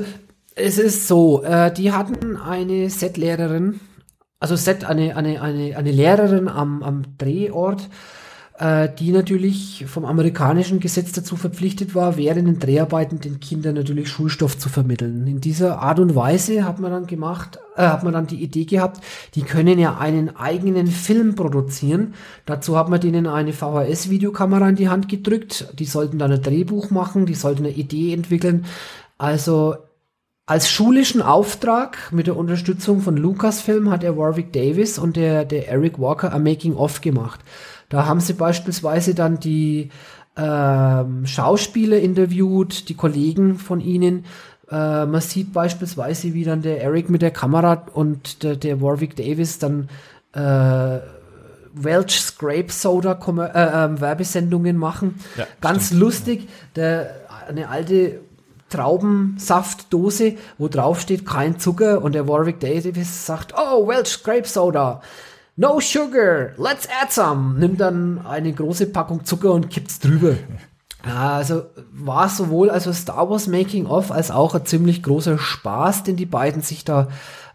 es 0.55 0.79
ist 0.79 1.07
so, 1.07 1.43
äh, 1.43 1.73
die 1.73 1.93
hatten 1.93 2.37
eine 2.37 2.89
Setlehrerin, 2.89 3.81
also 4.41 4.57
Set, 4.57 4.85
eine, 4.85 5.17
eine, 5.17 5.43
eine, 5.43 5.77
eine 5.77 5.93
Lehrerin 5.93 6.49
am, 6.49 6.83
am 6.83 7.03
Drehort, 7.19 7.89
äh, 8.59 8.89
die 8.99 9.11
natürlich 9.11 9.85
vom 9.89 10.05
amerikanischen 10.05 10.81
Gesetz 10.81 11.13
dazu 11.13 11.37
verpflichtet 11.37 11.95
war, 11.95 12.17
während 12.17 12.47
den 12.47 12.59
Dreharbeiten 12.59 13.21
den 13.21 13.41
Kindern 13.41 13.75
natürlich 13.75 14.09
Schulstoff 14.09 14.59
zu 14.59 14.69
vermitteln. 14.69 15.27
In 15.27 15.41
dieser 15.41 15.81
Art 15.81 15.99
und 15.99 16.15
Weise 16.15 16.65
hat 16.65 16.79
man 16.79 16.93
dann 16.93 17.07
gemacht, 17.07 17.59
äh, 17.77 17.83
hat 17.83 18.05
man 18.05 18.13
dann 18.13 18.27
die 18.27 18.43
Idee 18.43 18.65
gehabt, 18.65 19.01
die 19.35 19.43
können 19.43 19.79
ja 19.79 19.99
einen 19.99 20.37
eigenen 20.37 20.87
Film 20.87 21.35
produzieren. 21.35 22.15
Dazu 22.47 22.77
hat 22.77 22.89
man 22.89 23.01
denen 23.01 23.27
eine 23.27 23.53
VHS-Videokamera 23.53 24.69
in 24.69 24.77
die 24.77 24.89
Hand 24.89 25.09
gedrückt. 25.09 25.69
Die 25.79 25.85
sollten 25.85 26.19
dann 26.19 26.33
ein 26.33 26.43
Drehbuch 26.43 26.91
machen, 26.91 27.27
die 27.27 27.35
sollten 27.35 27.65
eine 27.65 27.75
Idee 27.75 28.13
entwickeln. 28.13 28.67
Also 29.19 29.77
als 30.49 30.71
schulischen 30.71 31.21
Auftrag 31.21 32.11
mit 32.11 32.27
der 32.27 32.35
Unterstützung 32.35 33.03
von 33.03 33.19
Lucasfilm 33.19 33.91
hat 33.91 34.03
der 34.03 34.17
Warwick 34.17 34.51
Davis 34.51 34.99
und 34.99 35.17
der, 35.17 35.45
der 35.45 35.69
Eric 35.69 35.99
Walker 35.99 36.33
ein 36.33 36.43
Making-of 36.43 37.03
gemacht. 37.03 37.41
Da 37.91 38.07
haben 38.07 38.21
sie 38.21 38.33
beispielsweise 38.33 39.15
dann 39.15 39.39
die 39.39 39.91
ähm, 40.39 41.27
Schauspieler 41.27 41.99
interviewt, 41.99 42.89
die 42.89 42.95
Kollegen 42.95 43.59
von 43.59 43.83
ihnen. 43.83 44.25
Äh, 44.71 45.05
man 45.05 45.21
sieht 45.21 45.53
beispielsweise, 45.53 46.33
wie 46.33 46.45
dann 46.45 46.63
der 46.63 46.83
Eric 46.83 47.11
mit 47.11 47.21
der 47.21 47.31
Kamera 47.31 47.85
und 47.93 48.43
der, 48.43 48.57
der 48.57 48.81
Warwick 48.81 49.17
Davis 49.17 49.59
dann 49.59 49.91
äh, 50.33 51.01
Welch 51.75 52.21
Scrape 52.23 52.73
Soda 52.73 53.13
äh, 53.13 53.85
ähm, 53.85 54.01
Werbesendungen 54.01 54.79
machen. 54.79 55.17
Ja, 55.37 55.47
Ganz 55.61 55.93
lustig. 55.93 56.49
Der, 56.75 57.11
eine 57.47 57.69
alte 57.69 58.21
Traubensaftdose, 58.69 60.35
wo 60.59 60.69
drauf 60.69 61.01
steht 61.01 61.27
kein 61.27 61.59
Zucker 61.59 62.03
und 62.03 62.15
der 62.15 62.29
Warwick 62.29 62.61
Davis 62.61 63.27
sagt, 63.27 63.55
oh, 63.57 63.87
Welch 63.89 64.23
Grape 64.23 64.47
Soda. 64.47 65.01
No 65.57 65.81
sugar, 65.81 66.51
let's 66.57 66.89
add 67.03 67.11
some. 67.11 67.59
Nimmt 67.59 67.81
dann 67.81 68.25
eine 68.25 68.53
große 68.53 68.87
Packung 68.87 69.25
Zucker 69.25 69.53
und 69.53 69.71
kippt's 69.71 69.99
drüber. 69.99 70.35
Also 71.03 71.63
war 71.93 72.29
sowohl 72.29 72.71
also 72.71 72.93
Star 72.93 73.29
Wars 73.31 73.47
Making 73.47 73.87
of 73.87 74.11
als 74.13 74.31
auch 74.31 74.55
ein 74.55 74.67
ziemlich 74.67 75.03
großer 75.03 75.39
Spaß, 75.39 76.05
den 76.05 76.17
die 76.17 76.27
beiden 76.27 76.63
sich 76.63 76.85
da 76.85 77.09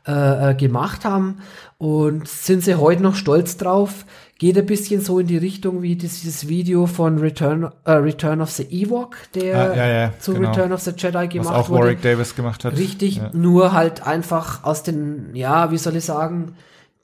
äh, 0.05 0.51
äh, 0.51 0.55
gemacht 0.55 1.05
haben 1.05 1.37
und 1.77 2.27
sind 2.27 2.61
sie 2.61 2.75
heute 2.75 3.01
noch 3.01 3.15
stolz 3.15 3.55
drauf. 3.55 4.05
Geht 4.39 4.57
ein 4.57 4.65
bisschen 4.65 4.99
so 4.99 5.19
in 5.19 5.27
die 5.27 5.37
Richtung 5.37 5.81
wie 5.83 5.95
dieses 5.95 6.47
Video 6.49 6.85
von 6.87 7.19
Return, 7.19 7.71
äh, 7.85 7.91
Return 7.91 8.41
of 8.41 8.49
the 8.51 8.63
Ewok, 8.63 9.15
der 9.35 9.71
Ah, 9.71 9.75
ja, 9.75 9.87
ja, 9.87 10.13
zu 10.19 10.33
genau. 10.33 10.49
Return 10.49 10.73
of 10.73 10.81
the 10.81 10.91
Jedi 10.97 11.13
Was 11.13 11.29
gemacht 11.29 11.55
auch 11.55 11.69
wurde. 11.69 11.81
Warwick 11.83 12.01
Davis 12.01 12.35
gemacht 12.35 12.65
hat. 12.65 12.75
Richtig, 12.77 13.17
Ja. 13.17 13.29
nur 13.33 13.71
halt 13.73 14.05
einfach 14.05 14.63
aus 14.63 14.83
den, 14.83 15.33
ja, 15.35 15.71
wie 15.71 15.77
soll 15.77 15.95
ich 15.95 16.03
sagen, 16.05 16.55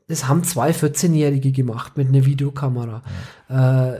das 0.07 0.27
haben 0.27 0.43
zwei 0.43 0.71
14-Jährige 0.73 1.51
gemacht 1.51 1.97
mit 1.97 2.09
einer 2.09 2.25
Videokamera. 2.25 3.03
Äh, 3.47 3.99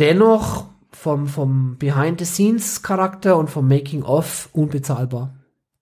dennoch 0.00 0.66
vom, 0.90 1.26
vom 1.28 1.76
Behind-the-Scenes-Charakter 1.78 3.36
und 3.36 3.50
vom 3.50 3.68
Making-of 3.68 4.48
unbezahlbar. 4.52 5.32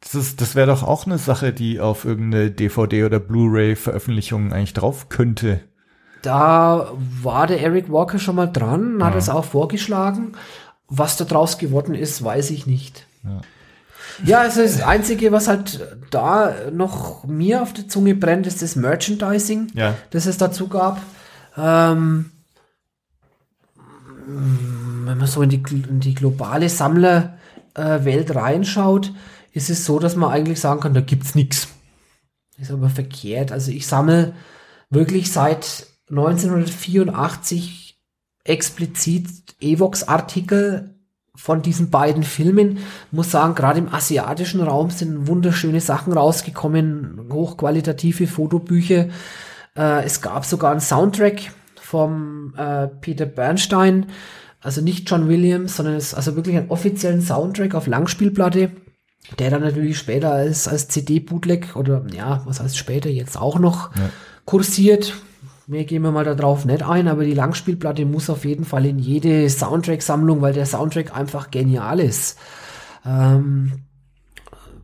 Das, 0.01 0.15
ist- 0.15 0.41
das 0.41 0.55
wäre 0.55 0.67
doch 0.69 0.83
auch 0.83 1.07
eine 1.07 1.19
Sache, 1.19 1.53
die 1.53 1.81
auf 1.81 2.05
irgendeine 2.05 2.51
DVD 2.51 3.05
oder 3.05 3.19
Blu-ray-Veröffentlichung 3.19 4.53
eigentlich 4.53 4.75
drauf 4.75 5.09
könnte. 5.09 5.61
Da 6.23 6.93
war 7.23 7.47
der 7.47 7.61
Eric 7.61 7.91
Walker 7.91 8.19
schon 8.19 8.37
mal 8.37 8.47
dran, 8.47 9.03
hat 9.05 9.13
Ja. 9.15 9.19
es 9.19 9.29
auch 9.29 9.45
vorgeschlagen. 9.45 10.33
Was 10.89 11.17
da 11.17 11.25
draus 11.25 11.59
geworden 11.59 11.95
ist, 11.95 12.23
weiß 12.23 12.51
ich 12.51 12.67
nicht. 12.67 13.07
Ja, 14.25 14.41
also 14.41 14.63
das 14.63 14.83
Einzige, 14.83 15.33
was 15.33 15.49
halt 15.49 15.81
da 16.11 16.55
noch 16.71 17.25
mir 17.25 17.63
auf 17.63 17.73
der 17.73 17.89
Zunge 17.89 18.15
brennt, 18.15 18.47
ist 18.47 18.63
das 18.63 18.77
Merchandising. 18.77 19.69
Ja. 19.75 19.95
das 20.11 20.27
es 20.27 20.39
dazu 20.39 20.69
gab. 20.69 21.01
Ähm, 21.57 22.31
wenn 24.27 25.19
man 25.19 25.27
so 25.27 25.43
in 25.43 25.49
die, 25.51 25.63
in 25.89 26.01
die 26.01 26.15
globale 26.15 26.69
Sammlerwelt 26.69 27.33
Welt 27.77 28.35
reinschaut, 28.35 29.13
ist 29.53 29.71
es 29.71 29.85
so, 29.85 29.99
dass 29.99 30.15
man 30.17 30.31
eigentlich 30.31 30.61
sagen 30.61 30.81
kann, 30.81 30.95
da 30.95 31.01
gibt's 31.01 31.35
nix. 31.35 31.69
Ist 32.59 32.71
aber 32.71 32.91
verkehrt. 32.91 33.51
Also 33.51 33.71
ich 33.71 33.87
sammle 33.87 34.35
wirklich 34.91 35.33
seit 35.33 35.87
1984 36.11 37.99
explizit 38.45 39.29
Evox-Artikel 39.61 40.95
von 41.35 41.63
diesen 41.63 41.91
beiden 41.91 42.23
Filmen. 42.23 42.79
Muss 43.11 43.31
sagen, 43.31 43.55
gerade 43.55 43.79
im 43.79 43.93
asiatischen 43.93 44.61
Raum 44.61 44.91
sind 44.91 45.27
wunderschöne 45.27 45.81
Sachen 45.81 46.13
rausgekommen, 46.13 47.29
hochqualitative 47.33 48.27
Fotobücher. 48.27 49.09
Äh, 49.77 50.05
es 50.05 50.21
gab 50.21 50.45
sogar 50.45 50.73
einen 50.73 50.81
Soundtrack 50.81 51.53
vom 51.81 52.55
äh, 52.57 52.89
Peter 52.89 53.27
Bernstein, 53.27 54.07
also 54.61 54.81
nicht 54.81 55.11
John 55.11 55.29
Williams, 55.29 55.77
sondern 55.77 55.95
es 55.95 56.09
ist 56.09 56.15
also 56.15 56.37
wirklich 56.37 56.57
einen 56.57 56.71
offiziellen 56.71 57.23
Soundtrack 57.23 57.75
auf 57.75 57.87
Langspielplatte, 57.87 58.71
der 59.39 59.51
dann 59.51 59.63
natürlich 59.63 59.99
später 59.99 60.33
als, 60.33 60.69
als 60.69 60.89
CD-Bootleg 60.89 61.77
oder 61.77 62.05
ja, 62.15 62.43
was 62.45 62.61
heißt 62.61 62.77
später 62.77 63.09
jetzt 63.09 63.37
auch 63.37 63.59
noch 63.59 63.91
kursiert. 64.45 65.15
Mehr 65.67 65.85
gehen 65.85 66.03
wir 66.03 66.11
mal 66.11 66.25
darauf 66.25 66.65
nicht 66.65 66.83
ein, 66.83 67.09
aber 67.09 67.25
die 67.25 67.35
Langspielplatte 67.35 68.05
muss 68.05 68.31
auf 68.31 68.45
jeden 68.45 68.65
Fall 68.65 68.87
in 68.87 68.99
jede 68.99 69.49
Soundtrack-Sammlung, 69.49 70.41
weil 70.41 70.53
der 70.53 70.67
Soundtrack 70.67 71.17
einfach 71.17 71.51
genial 71.51 72.01
ist. 72.01 72.39
Ähm, 73.07 73.73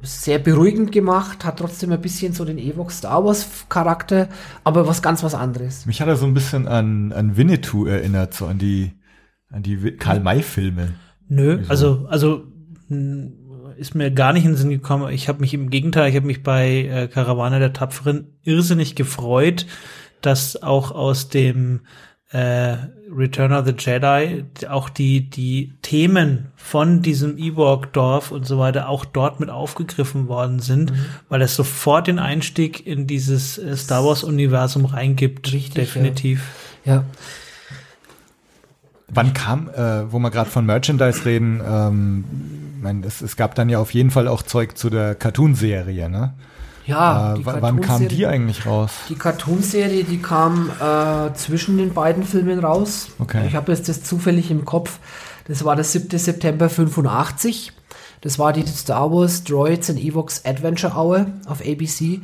sehr 0.03 0.39
beruhigend 0.39 0.93
gemacht, 0.93 1.45
hat 1.45 1.59
trotzdem 1.59 1.91
ein 1.91 2.01
bisschen 2.01 2.33
so 2.33 2.45
den 2.45 2.59
Evox 2.59 2.99
Star 2.99 3.25
Wars 3.25 3.67
Charakter, 3.69 4.29
aber 4.63 4.87
was 4.87 5.03
ganz 5.03 5.23
was 5.23 5.35
anderes. 5.35 5.87
Mich 5.87 6.01
hat 6.01 6.09
er 6.09 6.17
so 6.17 6.27
ein 6.27 6.35
bisschen 6.35 6.69
an, 6.69 7.13
an 7.13 7.37
Winnetou 7.37 7.87
erinnert, 7.87 8.35
so 8.35 8.47
an 8.47 8.59
die, 8.59 8.93
an 9.51 9.63
die 9.63 9.97
Karl-May-Filme. 9.97 10.95
Nö, 11.29 11.59
Wieso? 11.61 11.71
also, 11.71 12.07
also 12.09 12.45
ist 13.77 13.95
mir 13.95 14.11
gar 14.11 14.33
nicht 14.33 14.45
in 14.45 14.53
den 14.53 14.57
Sinn 14.57 14.71
gekommen. 14.71 15.13
Ich 15.13 15.29
habe 15.29 15.41
mich 15.41 15.53
im 15.53 15.71
Gegenteil, 15.71 16.09
ich 16.09 16.17
habe 16.17 16.27
mich 16.27 16.43
bei 16.43 16.85
äh, 16.85 17.09
Karawane 17.09 17.59
der 17.59 17.73
Tapferen 17.73 18.39
irrsinnig 18.43 18.95
gefreut, 18.95 19.67
dass 20.21 20.63
auch 20.63 20.91
aus 20.91 21.29
dem 21.29 21.81
äh, 22.31 22.77
Return 23.11 23.53
of 23.53 23.67
the 23.67 23.75
Jedi 23.77 24.45
auch 24.69 24.91
die, 24.91 25.31
die 25.31 25.73
Themen 25.81 26.49
von 26.57 27.01
diesem 27.01 27.39
Ewok-Dorf 27.39 28.31
und 28.31 28.47
so 28.47 28.59
weiter 28.59 28.89
auch 28.89 29.05
dort 29.07 29.41
mit 29.41 29.49
aufgegriffen 29.49 30.29
worden 30.29 30.59
sind, 30.59 30.93
weil 31.29 31.41
es 31.41 31.57
sofort 31.57 32.07
den 32.07 32.19
Einstieg 32.19 32.87
in 32.87 33.07
dieses 33.07 33.57
äh, 33.57 33.77
Star 33.77 34.05
Wars-Universum 34.05 34.85
reingibt. 34.85 35.53
Richtig, 35.53 35.75
ja. 35.75 35.81
definitiv. 35.83 36.43
Ja, 36.85 37.05
Wann 39.11 39.33
kam, 39.33 39.71
äh, 39.71 40.13
wo 40.13 40.19
wir 40.19 40.31
gerade 40.31 40.51
von 40.51 40.67
Merchandise 40.67 41.25
reden, 41.25 41.63
ähm, 41.67 42.25
ich 42.77 42.83
mein, 42.83 43.03
es, 43.03 43.23
es 43.23 43.37
gab 43.37 43.55
dann 43.55 43.71
ja 43.71 43.79
auf 43.79 43.95
jeden 43.95 44.11
Fall 44.11 44.29
auch 44.29 44.43
Zeug 44.43 44.77
zu 44.77 44.91
der 44.91 45.15
Cartoon-Serie, 45.15 46.11
ne? 46.11 46.35
Ja. 46.89 47.35
äh, 47.35 47.45
wann 47.45 47.81
kam 47.81 48.09
die 48.09 48.27
eigentlich 48.27 48.67
raus? 48.67 48.91
Die 49.09 49.15
Cartoonserie, 49.15 50.05
die 50.05 50.21
kam 50.21 50.71
äh, 50.81 51.33
zwischen 51.35 51.79
den 51.79 51.95
beiden 51.95 52.25
Filmen 52.25 52.59
raus. 52.59 53.09
Okay. 53.19 53.47
Ich 53.47 53.55
habe 53.55 53.73
jetzt 53.73 53.89
das 53.89 54.03
zufällig 54.03 54.51
im 54.51 54.65
Kopf. 54.65 54.99
Das 55.47 55.65
war 55.65 55.77
der 55.77 55.85
7. 55.85 56.19
September 56.19 56.69
85. 56.69 57.73
Das 58.21 58.39
war 58.39 58.53
die 58.53 58.67
Star 58.67 59.13
Wars 59.13 59.45
Droids 59.45 59.91
and 59.91 60.01
Evox 60.01 60.45
Adventure 60.45 60.95
Hour 60.95 61.27
auf 61.47 61.61
ABC. 61.61 62.21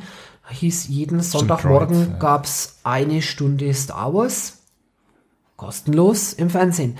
Hieß 0.49 0.87
jeden 0.89 1.21
Sonntagmorgen 1.21 1.95
Droids, 1.95 2.11
ja. 2.11 2.19
gab's 2.19 2.79
eine 2.83 3.21
Stunde 3.21 3.73
Star 3.73 4.13
Wars. 4.13 4.59
Kostenlos 5.55 6.33
im 6.33 6.49
Fernsehen. 6.49 6.97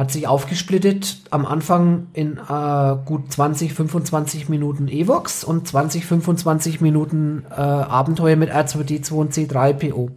Hat 0.00 0.10
sich 0.10 0.26
aufgesplittet 0.26 1.18
am 1.28 1.44
Anfang 1.44 2.06
in 2.14 2.38
äh, 2.38 2.96
gut 3.04 3.30
20, 3.30 3.74
25 3.74 4.48
Minuten 4.48 4.88
Evox 4.88 5.44
und 5.44 5.68
20, 5.68 6.06
25 6.06 6.80
Minuten 6.80 7.44
äh, 7.50 7.56
Abenteuer 7.56 8.36
mit 8.36 8.50
R2D2 8.50 9.12
und 9.12 9.34
C3PO. 9.34 10.08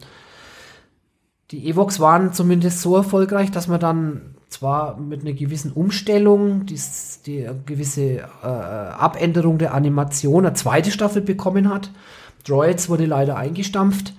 Die 1.52 1.68
Evox 1.70 2.00
waren 2.00 2.32
zumindest 2.32 2.80
so 2.80 2.96
erfolgreich, 2.96 3.52
dass 3.52 3.68
man 3.68 3.82
dann 3.82 4.36
zwar 4.48 4.98
mit 4.98 5.20
einer 5.20 5.34
gewissen 5.34 5.74
Umstellung, 5.74 6.66
die, 6.66 6.80
die 7.26 7.50
gewisse 7.66 8.20
äh, 8.20 8.46
Abänderung 8.46 9.58
der 9.58 9.74
Animation, 9.74 10.46
eine 10.46 10.56
zweite 10.56 10.92
Staffel 10.92 11.22
bekommen 11.22 11.68
hat. 11.68 11.92
Droids 12.48 12.88
wurde 12.88 13.06
leider 13.06 13.36
eingestampft. 13.36 14.14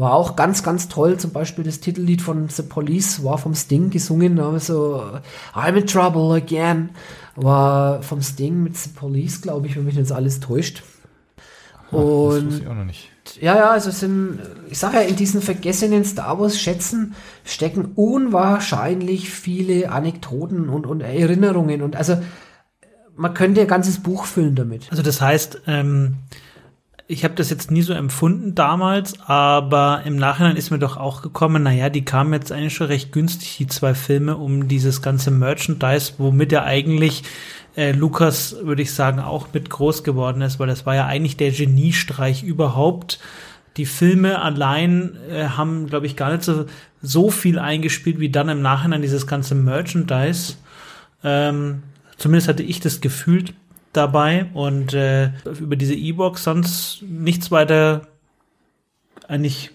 War 0.00 0.14
auch 0.14 0.34
ganz, 0.34 0.62
ganz 0.62 0.88
toll. 0.88 1.18
Zum 1.18 1.32
Beispiel 1.32 1.62
das 1.62 1.80
Titellied 1.80 2.22
von 2.22 2.48
The 2.48 2.62
Police 2.62 3.22
war 3.22 3.36
vom 3.36 3.54
Sting 3.54 3.90
gesungen. 3.90 4.40
Also 4.40 5.04
I'm 5.54 5.74
in 5.74 5.86
trouble 5.86 6.34
again. 6.34 6.88
War 7.36 8.02
vom 8.02 8.22
Sting 8.22 8.62
mit 8.62 8.78
The 8.78 8.88
Police, 8.88 9.42
glaube 9.42 9.66
ich, 9.66 9.76
wenn 9.76 9.84
mich 9.84 9.96
jetzt 9.96 10.10
alles 10.10 10.40
täuscht. 10.40 10.82
das 11.90 12.00
Und 12.00 12.46
wusste 12.46 12.62
ich 12.62 12.66
auch 12.66 12.74
noch 12.74 12.86
nicht. 12.86 13.10
ja, 13.42 13.54
ja, 13.56 13.70
also 13.72 13.90
es 13.90 14.00
sind, 14.00 14.38
ich 14.70 14.78
sage 14.78 14.96
ja, 14.96 15.02
in 15.02 15.16
diesen 15.16 15.42
vergessenen 15.42 16.06
Star 16.06 16.40
Wars 16.40 16.58
Schätzen 16.58 17.14
stecken 17.44 17.92
unwahrscheinlich 17.94 19.28
viele 19.28 19.92
Anekdoten 19.92 20.70
und, 20.70 20.86
und 20.86 21.02
Erinnerungen 21.02 21.82
und 21.82 21.94
also 21.94 22.16
man 23.16 23.34
könnte 23.34 23.60
ein 23.60 23.66
ganzes 23.68 24.02
Buch 24.02 24.24
füllen 24.24 24.54
damit. 24.54 24.90
Also 24.90 25.02
das 25.02 25.20
heißt, 25.20 25.60
ähm, 25.66 26.14
ich 27.10 27.24
habe 27.24 27.34
das 27.34 27.50
jetzt 27.50 27.72
nie 27.72 27.82
so 27.82 27.92
empfunden 27.92 28.54
damals, 28.54 29.18
aber 29.22 30.02
im 30.04 30.14
Nachhinein 30.14 30.54
ist 30.54 30.70
mir 30.70 30.78
doch 30.78 30.96
auch 30.96 31.22
gekommen, 31.22 31.64
naja, 31.64 31.88
die 31.88 32.04
kamen 32.04 32.32
jetzt 32.32 32.52
eigentlich 32.52 32.74
schon 32.74 32.86
recht 32.86 33.10
günstig, 33.10 33.56
die 33.56 33.66
zwei 33.66 33.94
Filme, 33.94 34.36
um 34.36 34.68
dieses 34.68 35.02
ganze 35.02 35.32
Merchandise, 35.32 36.12
womit 36.18 36.52
ja 36.52 36.62
eigentlich 36.62 37.24
äh, 37.76 37.90
Lukas, 37.90 38.54
würde 38.62 38.82
ich 38.82 38.94
sagen, 38.94 39.18
auch 39.18 39.48
mit 39.52 39.70
groß 39.70 40.04
geworden 40.04 40.40
ist, 40.40 40.60
weil 40.60 40.68
das 40.68 40.86
war 40.86 40.94
ja 40.94 41.06
eigentlich 41.06 41.36
der 41.36 41.50
Geniestreich 41.50 42.44
überhaupt. 42.44 43.18
Die 43.76 43.86
Filme 43.86 44.40
allein 44.40 45.16
äh, 45.32 45.46
haben, 45.46 45.86
glaube 45.86 46.06
ich, 46.06 46.14
gar 46.14 46.30
nicht 46.30 46.44
so, 46.44 46.66
so 47.02 47.30
viel 47.32 47.58
eingespielt, 47.58 48.20
wie 48.20 48.30
dann 48.30 48.48
im 48.48 48.62
Nachhinein 48.62 49.02
dieses 49.02 49.26
ganze 49.26 49.56
Merchandise. 49.56 50.54
Ähm, 51.24 51.82
zumindest 52.18 52.46
hatte 52.46 52.62
ich 52.62 52.78
das 52.78 53.00
gefühlt 53.00 53.54
dabei 53.92 54.46
und 54.54 54.94
äh, 54.94 55.30
über 55.58 55.76
diese 55.76 55.94
E-Box 55.94 56.44
sonst 56.44 57.02
nichts 57.02 57.50
weiter 57.50 58.02
eigentlich 59.28 59.70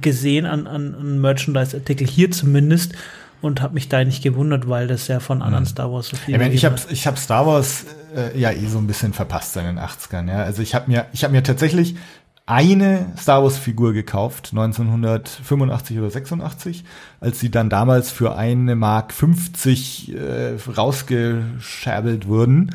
gesehen 0.00 0.46
an, 0.46 0.66
an, 0.66 0.94
an 0.94 1.20
Merchandise-Artikel 1.20 2.06
hier 2.06 2.30
zumindest 2.30 2.94
und 3.40 3.62
habe 3.62 3.74
mich 3.74 3.88
da 3.88 4.04
nicht 4.04 4.22
gewundert, 4.22 4.68
weil 4.68 4.86
das 4.86 5.08
ja 5.08 5.20
von 5.20 5.40
anderen 5.42 5.66
Star 5.66 5.90
Wars 5.92 6.08
so 6.08 6.16
viel 6.16 6.34
Ich, 6.34 6.40
meine, 6.40 6.54
ich 6.54 6.64
habe 6.64 6.76
ich 6.90 7.06
hab 7.06 7.18
Star 7.18 7.46
Wars 7.46 7.86
äh, 8.14 8.38
ja 8.38 8.50
eh 8.50 8.66
so 8.66 8.78
ein 8.78 8.86
bisschen 8.86 9.12
verpasst 9.12 9.56
in 9.56 9.64
den 9.64 9.78
80ern. 9.78 10.28
Ja? 10.28 10.42
Also 10.42 10.62
ich 10.62 10.74
habe 10.74 10.90
mir, 10.90 11.06
ich 11.12 11.24
hab 11.24 11.32
mir 11.32 11.42
tatsächlich 11.42 11.96
eine 12.44 13.12
Star 13.16 13.42
Wars 13.42 13.56
Figur 13.56 13.92
gekauft, 13.92 14.48
1985 14.50 15.98
oder 15.98 16.10
86, 16.10 16.84
als 17.20 17.38
sie 17.38 17.50
dann 17.50 17.70
damals 17.70 18.10
für 18.10 18.36
eine 18.36 18.74
Mark 18.74 19.12
50 19.12 20.14
äh, 20.14 20.56
rausgescherbelt 20.76 22.26
wurden. 22.26 22.74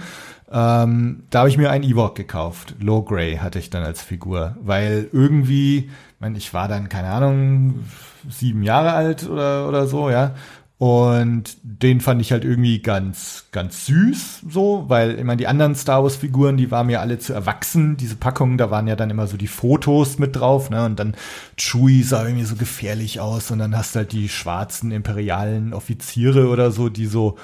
Ähm, 0.51 1.23
da 1.29 1.39
habe 1.39 1.49
ich 1.49 1.57
mir 1.57 1.71
einen 1.71 1.83
Ewok 1.83 2.15
gekauft. 2.15 2.75
Low 2.79 3.01
Grey 3.01 3.37
hatte 3.37 3.59
ich 3.59 3.69
dann 3.69 3.83
als 3.83 4.01
Figur, 4.01 4.55
weil 4.61 5.09
irgendwie, 5.11 5.77
ich, 5.77 6.19
meine, 6.19 6.37
ich 6.37 6.53
war 6.53 6.67
dann, 6.67 6.89
keine 6.89 7.09
Ahnung, 7.09 7.83
sieben 8.29 8.63
Jahre 8.63 8.93
alt 8.93 9.27
oder, 9.27 9.67
oder 9.67 9.87
so, 9.87 10.09
ja. 10.09 10.35
Und 10.77 11.55
den 11.63 12.01
fand 12.01 12.19
ich 12.19 12.33
halt 12.33 12.43
irgendwie 12.43 12.81
ganz, 12.81 13.45
ganz 13.53 13.85
süß, 13.85 14.41
so, 14.49 14.83
weil 14.89 15.23
meine, 15.23 15.37
die 15.37 15.47
anderen 15.47 15.73
Star 15.73 16.03
Wars 16.03 16.17
Figuren, 16.17 16.57
die 16.57 16.69
waren 16.69 16.87
mir 16.87 16.99
alle 16.99 17.17
zu 17.17 17.31
erwachsen. 17.31 17.95
Diese 17.95 18.17
Packungen, 18.17 18.57
da 18.57 18.69
waren 18.71 18.85
ja 18.85 18.97
dann 18.97 19.09
immer 19.09 19.25
so 19.27 19.37
die 19.37 19.47
Fotos 19.47 20.19
mit 20.19 20.35
drauf, 20.35 20.69
ne, 20.69 20.83
und 20.83 20.99
dann 20.99 21.15
Chewie 21.57 22.03
sah 22.03 22.25
irgendwie 22.25 22.43
so 22.43 22.55
gefährlich 22.57 23.21
aus 23.21 23.51
und 23.51 23.59
dann 23.59 23.75
hast 23.75 23.95
du 23.95 23.99
halt 23.99 24.11
die 24.11 24.27
schwarzen 24.27 24.91
imperialen 24.91 25.73
Offiziere 25.73 26.49
oder 26.49 26.71
so, 26.71 26.89
die 26.89 27.05
so, 27.05 27.37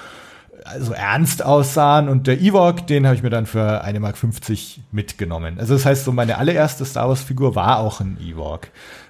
also 0.64 0.92
ernst 0.92 1.44
aussahen 1.44 2.08
und 2.08 2.26
der 2.26 2.40
Ewok, 2.40 2.86
den 2.86 3.06
habe 3.06 3.16
ich 3.16 3.22
mir 3.22 3.30
dann 3.30 3.46
für 3.46 3.82
eine 3.82 4.00
Mark 4.00 4.16
50 4.16 4.80
mitgenommen. 4.92 5.58
Also 5.58 5.74
das 5.74 5.86
heißt, 5.86 6.04
so 6.04 6.12
meine 6.12 6.38
allererste 6.38 6.84
Star 6.84 7.08
Wars 7.08 7.22
Figur 7.22 7.54
war 7.54 7.78
auch 7.78 8.00
ein 8.00 8.18
Ewok. 8.20 8.68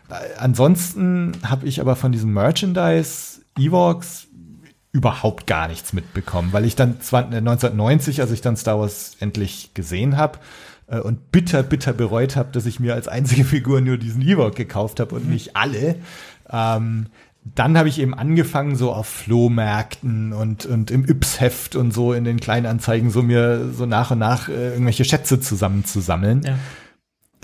Äh, 0.09 0.15
ansonsten 0.39 1.33
habe 1.45 1.67
ich 1.67 1.81
aber 1.81 1.97
von 1.97 2.13
diesem 2.13 2.33
Merchandise 2.33 3.41
Ewoks 3.59 4.29
überhaupt 4.93 5.47
gar 5.47 5.69
nichts 5.69 5.93
mitbekommen, 5.93 6.53
weil 6.53 6.65
ich 6.65 6.77
dann 6.77 6.97
1990, 7.01 8.21
als 8.21 8.31
ich 8.31 8.43
dann 8.43 8.57
Star 8.57 8.79
Wars 8.79 9.17
endlich 9.21 9.73
gesehen 9.75 10.17
habe, 10.17 10.39
äh, 10.87 11.01
und 11.01 11.33
bitter, 11.33 11.63
bitter 11.63 11.93
bereut 11.93 12.37
habe, 12.37 12.53
dass 12.53 12.67
ich 12.67 12.79
mir 12.79 12.95
als 12.95 13.09
einzige 13.09 13.45
Figur 13.45 13.81
nur 13.81 13.97
diesen 13.97 14.23
Ewok 14.23 14.55
gekauft 14.55 15.01
habe 15.01 15.15
und 15.15 15.29
nicht 15.29 15.57
alle. 15.57 15.97
Ähm, 16.51 17.07
dann 17.45 17.77
habe 17.77 17.89
ich 17.89 17.99
eben 17.99 18.15
angefangen, 18.15 18.77
so 18.77 18.93
auf 18.93 19.07
Flohmärkten 19.07 20.33
und, 20.33 20.65
und 20.65 20.91
im 20.91 21.05
Yps-Heft 21.05 21.75
und 21.75 21.93
so 21.93 22.13
in 22.13 22.25
den 22.25 22.39
Kleinanzeigen 22.39 23.11
so 23.11 23.23
mir 23.23 23.71
so 23.73 23.85
nach 23.85 24.13
und 24.13 24.19
nach 24.19 24.49
äh, 24.49 24.71
irgendwelche 24.71 25.05
Schätze 25.05 25.41
zusammenzusammeln. 25.41 26.43
Ja. 26.45 26.59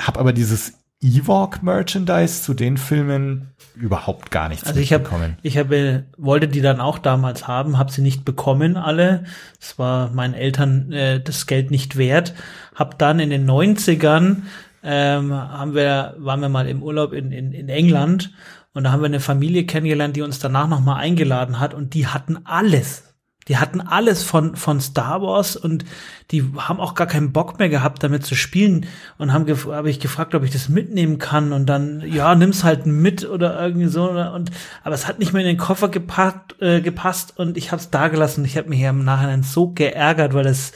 Hab 0.01 0.16
aber 0.16 0.32
dieses 0.32 0.74
Ewok-Merchandise 1.01 2.42
zu 2.42 2.55
den 2.55 2.76
Filmen 2.76 3.49
überhaupt 3.74 4.30
gar 4.30 4.49
nichts 4.49 4.66
also 4.66 4.80
ich 4.80 4.92
hab, 4.92 5.05
bekommen. 5.05 5.36
Ich 5.42 5.57
habe 5.57 6.05
wollte 6.16 6.49
die 6.49 6.61
dann 6.61 6.80
auch 6.80 6.99
damals 6.99 7.46
haben, 7.46 7.78
habe 7.78 7.92
sie 7.92 8.03
nicht 8.03 8.24
bekommen 8.24 8.76
alle. 8.76 9.24
Es 9.61 9.78
war 9.78 10.11
meinen 10.12 10.34
Eltern 10.34 10.92
äh, 10.92 11.20
das 11.20 11.46
Geld 11.46 11.70
nicht 11.70 11.96
wert. 11.96 12.34
Hab 12.74 12.99
dann 12.99 13.20
in 13.20 13.30
den 13.30 13.49
90ern 13.49 14.42
ähm, 14.82 15.32
haben 15.32 15.74
wir 15.74 16.14
waren 16.18 16.40
wir 16.40 16.49
mal 16.49 16.68
im 16.68 16.82
Urlaub 16.82 17.12
in, 17.12 17.32
in, 17.32 17.53
in 17.53 17.68
England 17.68 18.32
und 18.79 18.85
da 18.85 18.93
haben 18.93 19.01
wir 19.01 19.07
eine 19.07 19.18
Familie 19.18 19.66
kennengelernt, 19.66 20.14
die 20.14 20.22
uns 20.22 20.39
danach 20.39 20.68
noch 20.68 20.79
mal 20.79 20.95
eingeladen 20.95 21.59
hat. 21.59 21.74
Und 21.74 21.95
die 21.95 22.07
hatten 22.07 22.47
alles. 22.47 23.12
Die 23.49 23.57
hatten 23.57 23.81
alles 23.81 24.22
von, 24.22 24.55
von 24.55 24.81
Star 24.81 25.20
Wars. 25.20 25.57
Und 25.57 25.85
die 26.31 26.45
haben 26.57 26.79
auch 26.79 26.95
gar 26.95 27.09
keinen 27.09 27.33
Bock 27.33 27.59
mehr 27.59 27.68
gehabt, 27.68 28.05
damit 28.05 28.24
zu 28.24 28.37
spielen. 28.37 28.87
Und 29.16 29.33
haben 29.33 29.49
habe 29.49 29.91
ich 29.91 29.99
gefragt, 29.99 30.37
ob 30.37 30.45
ich 30.45 30.53
das 30.53 30.68
mitnehmen 30.68 31.18
kann. 31.18 31.53
Und 31.53 31.66
dann, 31.66 32.05
ja, 32.07 32.37
nimm's 32.37 32.62
halt 32.62 32.87
mit 32.87 33.29
oder 33.29 33.61
irgendwie 33.61 33.89
so. 33.89 34.11
Und 34.11 34.53
aber 34.85 34.95
es 34.95 35.09
hat 35.09 35.18
nicht 35.18 35.33
mehr 35.33 35.43
in 35.43 35.49
den 35.49 35.57
Koffer 35.57 35.89
gepackt, 35.89 36.62
äh, 36.62 36.81
gepasst. 36.81 37.37
Und 37.37 37.57
ich 37.57 37.72
habe 37.72 37.83
es 37.83 37.91
da 37.91 38.07
gelassen. 38.07 38.45
Ich 38.45 38.57
habe 38.57 38.68
mich 38.68 38.79
hier 38.79 38.91
im 38.91 39.05
Nachhinein 39.05 39.43
so 39.43 39.72
geärgert, 39.72 40.35
weil 40.35 40.47
es, 40.47 40.70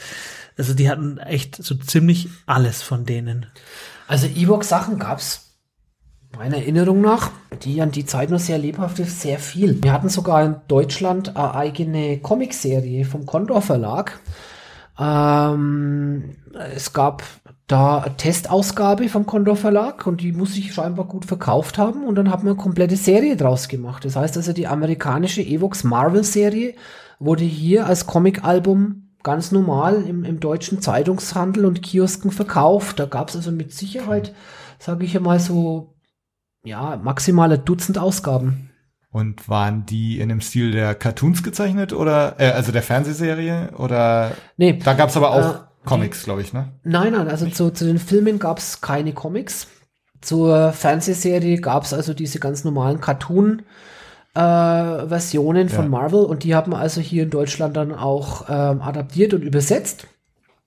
also 0.57 0.73
die 0.73 0.89
hatten 0.89 1.19
echt 1.19 1.55
so 1.55 1.73
ziemlich 1.75 2.27
alles 2.47 2.81
von 2.81 3.05
denen. 3.05 3.45
Also 4.09 4.27
Evox-Sachen 4.27 4.99
gab's 4.99 5.42
Meiner 6.35 6.57
Erinnerung 6.57 7.01
nach, 7.01 7.31
die 7.63 7.79
an 7.81 7.91
die 7.91 8.05
Zeit 8.05 8.31
noch 8.31 8.39
sehr 8.39 8.57
lebhaft 8.57 8.97
ist, 8.99 9.21
sehr 9.21 9.37
viel. 9.37 9.83
Wir 9.83 9.93
hatten 9.93 10.09
sogar 10.09 10.43
in 10.43 10.55
Deutschland 10.67 11.37
eine 11.37 11.53
eigene 11.53 12.17
Comicserie 12.17 13.05
vom 13.05 13.27
Condor 13.27 13.61
Verlag. 13.61 14.19
Ähm, 14.99 16.35
es 16.75 16.91
gab 16.91 17.23
da 17.67 17.99
eine 17.99 18.17
Testausgabe 18.17 19.09
vom 19.09 19.27
Condor 19.27 19.55
Verlag 19.55 20.07
und 20.07 20.21
die 20.21 20.31
muss 20.31 20.55
sich 20.55 20.73
scheinbar 20.73 21.05
gut 21.05 21.25
verkauft 21.25 21.77
haben 21.77 22.03
und 22.03 22.15
dann 22.15 22.31
hat 22.31 22.39
man 22.43 22.53
eine 22.53 22.61
komplette 22.61 22.97
Serie 22.97 23.37
draus 23.37 23.67
gemacht. 23.67 24.03
Das 24.03 24.15
heißt 24.15 24.35
also, 24.35 24.53
die 24.53 24.67
amerikanische 24.67 25.41
Evox 25.41 25.83
Marvel 25.83 26.23
Serie 26.23 26.73
wurde 27.19 27.43
hier 27.43 27.85
als 27.85 28.07
Comic-Album 28.07 29.09
ganz 29.21 29.51
normal 29.51 30.03
im, 30.03 30.25
im 30.25 30.39
deutschen 30.39 30.81
Zeitungshandel 30.81 31.65
und 31.65 31.83
Kiosken 31.83 32.31
verkauft. 32.31 32.99
Da 32.99 33.05
gab 33.05 33.29
es 33.29 33.35
also 33.35 33.51
mit 33.51 33.71
Sicherheit, 33.71 34.33
sage 34.79 35.05
ich 35.05 35.15
einmal 35.15 35.39
so 35.39 35.92
ja, 36.63 36.99
maximale 37.01 37.59
Dutzend 37.59 37.97
Ausgaben. 37.97 38.69
Und 39.11 39.47
waren 39.47 39.85
die 39.85 40.19
in 40.19 40.29
dem 40.29 40.41
Stil 40.41 40.71
der 40.71 40.95
Cartoons 40.95 41.43
gezeichnet 41.43 41.93
oder 41.93 42.39
äh, 42.39 42.49
also 42.51 42.71
der 42.71 42.81
Fernsehserie 42.81 43.71
oder 43.77 44.31
Nee. 44.57 44.79
Da 44.83 44.93
gab's 44.93 45.15
aber 45.15 45.31
auch 45.31 45.55
äh, 45.55 45.59
Comics, 45.85 46.23
glaube 46.23 46.41
ich, 46.41 46.51
ne? 46.51 46.71
Nein, 46.83 47.13
nein, 47.13 47.27
also 47.27 47.47
zu, 47.47 47.69
zu 47.69 47.85
den 47.85 47.99
Filmen 47.99 48.39
gab's 48.39 48.81
keine 48.81 49.13
Comics. 49.13 49.67
Zur 50.21 50.71
Fernsehserie 50.71 51.59
gab's 51.59 51.93
also 51.93 52.13
diese 52.13 52.39
ganz 52.39 52.63
normalen 52.63 53.01
Cartoon 53.01 53.61
äh, 54.33 54.39
Versionen 55.07 55.69
von 55.69 55.85
ja. 55.85 55.89
Marvel 55.89 56.23
und 56.23 56.43
die 56.43 56.55
haben 56.55 56.73
also 56.73 57.01
hier 57.01 57.23
in 57.23 57.29
Deutschland 57.29 57.77
dann 57.77 57.91
auch 57.91 58.45
ähm, 58.49 58.81
adaptiert 58.81 59.33
und 59.33 59.43
übersetzt. 59.43 60.07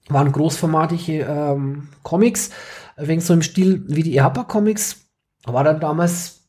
Waren 0.08 0.30
großformatige 0.30 1.22
ähm, 1.22 1.88
Comics, 2.04 2.50
wegen 2.96 3.20
so 3.20 3.34
im 3.34 3.42
Stil 3.42 3.82
wie 3.88 4.04
die 4.04 4.16
Erpa 4.16 4.44
Comics 4.44 5.05
war 5.52 5.64
dann 5.64 5.80
damals, 5.80 6.48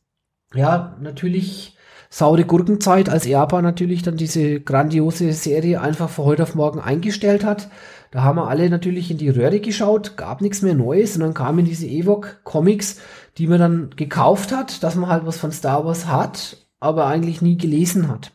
ja, 0.54 0.96
natürlich 1.00 1.76
saure 2.10 2.44
Gurkenzeit, 2.44 3.08
als 3.08 3.26
Japan 3.26 3.62
natürlich 3.62 4.02
dann 4.02 4.16
diese 4.16 4.60
grandiose 4.60 5.32
Serie 5.32 5.80
einfach 5.80 6.08
von 6.08 6.24
heute 6.24 6.42
auf 6.42 6.54
morgen 6.54 6.80
eingestellt 6.80 7.44
hat. 7.44 7.68
Da 8.10 8.22
haben 8.22 8.36
wir 8.36 8.48
alle 8.48 8.70
natürlich 8.70 9.10
in 9.10 9.18
die 9.18 9.28
Röhre 9.28 9.60
geschaut, 9.60 10.16
gab 10.16 10.40
nichts 10.40 10.62
mehr 10.62 10.74
Neues 10.74 11.14
und 11.16 11.20
dann 11.20 11.34
kamen 11.34 11.66
diese 11.66 11.86
Ewok-Comics, 11.86 13.00
die 13.36 13.46
man 13.46 13.58
dann 13.58 13.90
gekauft 13.96 14.52
hat, 14.52 14.82
dass 14.82 14.94
man 14.94 15.10
halt 15.10 15.26
was 15.26 15.36
von 15.36 15.52
Star 15.52 15.84
Wars 15.84 16.06
hat, 16.06 16.56
aber 16.80 17.06
eigentlich 17.06 17.42
nie 17.42 17.58
gelesen 17.58 18.08
hat. 18.08 18.32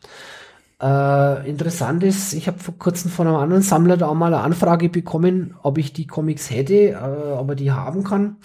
Äh, 0.84 1.50
interessant 1.50 2.04
ist, 2.04 2.34
ich 2.34 2.48
habe 2.48 2.60
vor 2.60 2.78
kurzem 2.78 3.10
von 3.10 3.28
einem 3.28 3.38
anderen 3.38 3.64
Sammler 3.64 3.96
da 3.96 4.08
auch 4.08 4.16
mal 4.16 4.34
eine 4.34 4.44
Anfrage 4.44 4.90
bekommen, 4.90 5.56
ob 5.64 5.78
ich 5.78 5.94
die 5.94 6.08
Comics 6.08 6.50
hätte, 6.52 6.74
äh, 6.74 7.32
ob 7.38 7.50
er 7.50 7.56
die 7.56 7.72
haben 7.72 8.04
kann 8.04 8.38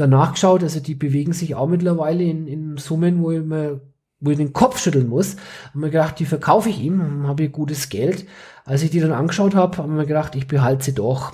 danach 0.00 0.32
geschaut, 0.32 0.62
also 0.62 0.80
die 0.80 0.94
bewegen 0.94 1.32
sich 1.32 1.54
auch 1.54 1.68
mittlerweile 1.68 2.24
in, 2.24 2.46
in 2.46 2.76
Summen, 2.76 3.22
wo 3.22 3.30
ich 3.30 3.42
mir 3.42 3.80
wo 4.22 4.30
ich 4.30 4.36
den 4.36 4.52
Kopf 4.52 4.78
schütteln 4.78 5.08
muss. 5.08 5.36
Und 5.72 5.80
mir 5.80 5.88
gedacht, 5.88 6.18
die 6.18 6.26
verkaufe 6.26 6.68
ich 6.68 6.78
ihm, 6.78 7.26
habe 7.26 7.44
ich 7.44 7.52
gutes 7.52 7.88
Geld. 7.88 8.26
Als 8.66 8.82
ich 8.82 8.90
die 8.90 9.00
dann 9.00 9.12
angeschaut 9.12 9.54
habe, 9.54 9.78
habe 9.78 9.88
ich 9.88 9.94
mir 9.94 10.04
gedacht, 10.04 10.34
ich 10.34 10.46
behalte 10.46 10.84
sie 10.84 10.94
doch. 10.94 11.32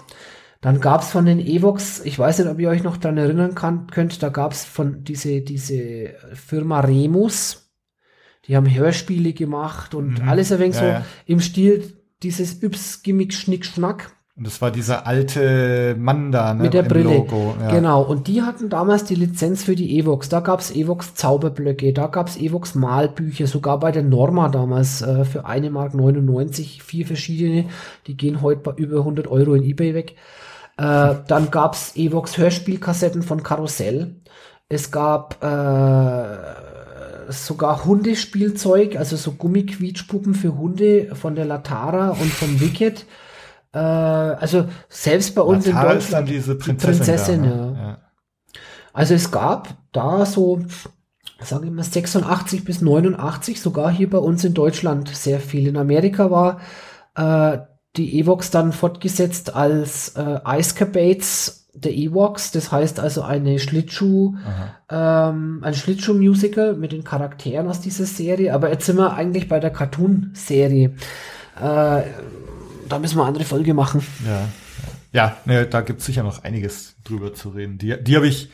Dann 0.61 0.80
gab 0.80 1.02
es 1.02 1.11
von 1.11 1.24
den 1.24 1.40
Evox, 1.40 2.00
ich 2.04 2.16
weiß 2.16 2.38
nicht, 2.38 2.48
ob 2.48 2.61
ihr 2.61 2.68
euch 2.68 2.84
noch 2.84 2.96
daran 2.96 3.18
erinnern 3.18 3.57
kann, 3.57 3.88
könnt, 3.88 4.22
da 4.22 4.28
gab 4.28 4.52
es 4.52 4.64
von 4.64 5.02
diese, 5.02 5.40
diese 5.40 6.14
Firma 6.34 6.78
Remus, 6.78 7.66
die 8.47 8.57
haben 8.57 8.72
Hörspiele 8.72 9.32
gemacht 9.32 9.94
und 9.94 10.22
mhm. 10.22 10.28
alles 10.28 10.53
ein 10.53 10.59
wenig 10.59 10.76
ja, 10.76 10.80
so 10.80 10.86
ja. 10.86 11.05
im 11.26 11.40
Stil 11.40 11.92
dieses 12.22 12.62
Yps 12.62 13.03
Gimmick 13.03 13.34
Schnick 13.34 13.64
Schnack. 13.64 14.12
Und 14.36 14.47
das 14.47 14.61
war 14.61 14.70
dieser 14.70 15.07
alte 15.07 15.97
Mann 15.99 16.30
da, 16.30 16.53
ne? 16.53 16.64
Mit 16.64 16.74
der 16.74 16.82
Brille. 16.82 17.16
Logo, 17.16 17.55
ja. 17.59 17.70
Genau. 17.70 18.03
Und 18.03 18.28
die 18.28 18.42
hatten 18.42 18.68
damals 18.68 19.05
die 19.05 19.14
Lizenz 19.14 19.64
für 19.64 19.74
die 19.74 19.99
Evox. 19.99 20.28
Da 20.28 20.40
gab's 20.40 20.70
Evox 20.70 21.14
Zauberblöcke, 21.14 21.94
da 21.94 22.07
gab's 22.09 22.36
Evox 22.36 22.74
Malbücher, 22.74 23.47
sogar 23.47 23.80
bei 23.80 23.92
der 23.92 24.03
Norma 24.03 24.51
damals 24.51 25.01
äh, 25.01 25.24
für 25.24 25.47
eine 25.47 25.70
Mark 25.70 25.94
99, 25.94 26.82
vier 26.82 27.07
verschiedene. 27.07 27.70
Die 28.07 28.14
gehen 28.14 28.42
heute 28.42 28.61
bei 28.61 28.72
über 28.72 28.99
100 28.99 29.26
Euro 29.26 29.55
in 29.55 29.62
Ebay 29.62 29.94
weg. 29.94 30.16
Äh, 30.76 31.14
dann 31.26 31.51
gab's 31.51 31.97
Evox 31.97 32.36
Hörspielkassetten 32.36 33.22
von 33.22 33.42
Karussell. 33.42 34.16
Es 34.68 34.90
gab 34.90 35.42
äh, 35.42 36.76
sogar 37.29 37.85
Hundespielzeug, 37.85 38.97
also 38.97 39.16
so 39.16 39.33
Gummiquietschpuppen 39.33 40.35
für 40.35 40.57
Hunde 40.57 41.14
von 41.14 41.35
der 41.35 41.45
Latara 41.45 42.11
und 42.11 42.33
vom 42.33 42.61
Wicked. 42.61 43.07
Äh, 43.72 43.79
also 43.79 44.66
selbst 44.89 45.35
bei 45.35 45.43
uns 45.43 45.66
Natal 45.66 45.83
in 45.83 45.93
Deutschland. 45.95 46.03
Ist 46.03 46.12
dann 46.12 46.27
diese 46.27 46.55
Prinzessin, 46.55 46.93
die 46.93 46.97
Prinzessin 46.97 47.43
da, 47.43 47.49
ne? 47.49 47.77
ja. 47.77 47.89
ja. 47.89 47.99
Also 48.93 49.12
es 49.12 49.31
gab 49.31 49.77
da 49.93 50.24
so, 50.24 50.62
sagen 51.43 51.64
wir 51.64 51.70
mal 51.70 51.83
86 51.83 52.64
bis 52.64 52.81
89, 52.81 53.61
sogar 53.61 53.91
hier 53.91 54.09
bei 54.09 54.16
uns 54.16 54.43
in 54.43 54.55
Deutschland 54.55 55.14
sehr 55.14 55.39
viel. 55.39 55.68
In 55.68 55.77
Amerika 55.77 56.31
war 56.31 56.61
äh, 57.14 57.59
die 57.97 58.18
Evox 58.18 58.51
dann 58.51 58.72
fortgesetzt 58.72 59.55
als 59.55 60.16
äh, 60.16 60.39
Ice 60.47 60.74
Cabates 60.74 61.66
der 61.77 61.93
Evox, 61.93 62.53
das 62.53 62.72
heißt 62.72 63.01
also 63.01 63.22
eine 63.22 63.59
Schlittschuh, 63.59 64.35
ähm, 64.91 65.61
ein 65.62 65.74
Schlittschuh-Musical 65.74 66.74
mit 66.77 66.93
den 66.93 67.05
Charakteren 67.05 67.68
aus 67.68 67.81
dieser 67.81 68.07
Serie, 68.07 68.55
aber 68.55 68.70
jetzt 68.70 68.87
sind 68.87 68.97
wir 68.97 69.12
eigentlich 69.12 69.49
bei 69.49 69.61
der 69.61 69.70
Cartoon-Serie. 69.70 70.95
Äh, 71.57 72.03
da 72.89 72.99
müssen 72.99 73.16
wir 73.16 73.22
eine 73.22 73.29
andere 73.29 73.45
Folge 73.45 73.74
machen. 73.74 74.03
Ja, 74.24 74.49
ja 75.12 75.37
ne, 75.45 75.66
da 75.66 75.83
gibt 75.83 76.01
es 76.01 76.07
sicher 76.07 76.22
noch 76.22 76.45
einiges 76.45 76.97
drüber 77.05 77.35
zu 77.35 77.51
reden. 77.51 77.79
Die, 77.79 78.03
die 78.03 78.16
habe 78.16 78.27
ich, 78.27 78.51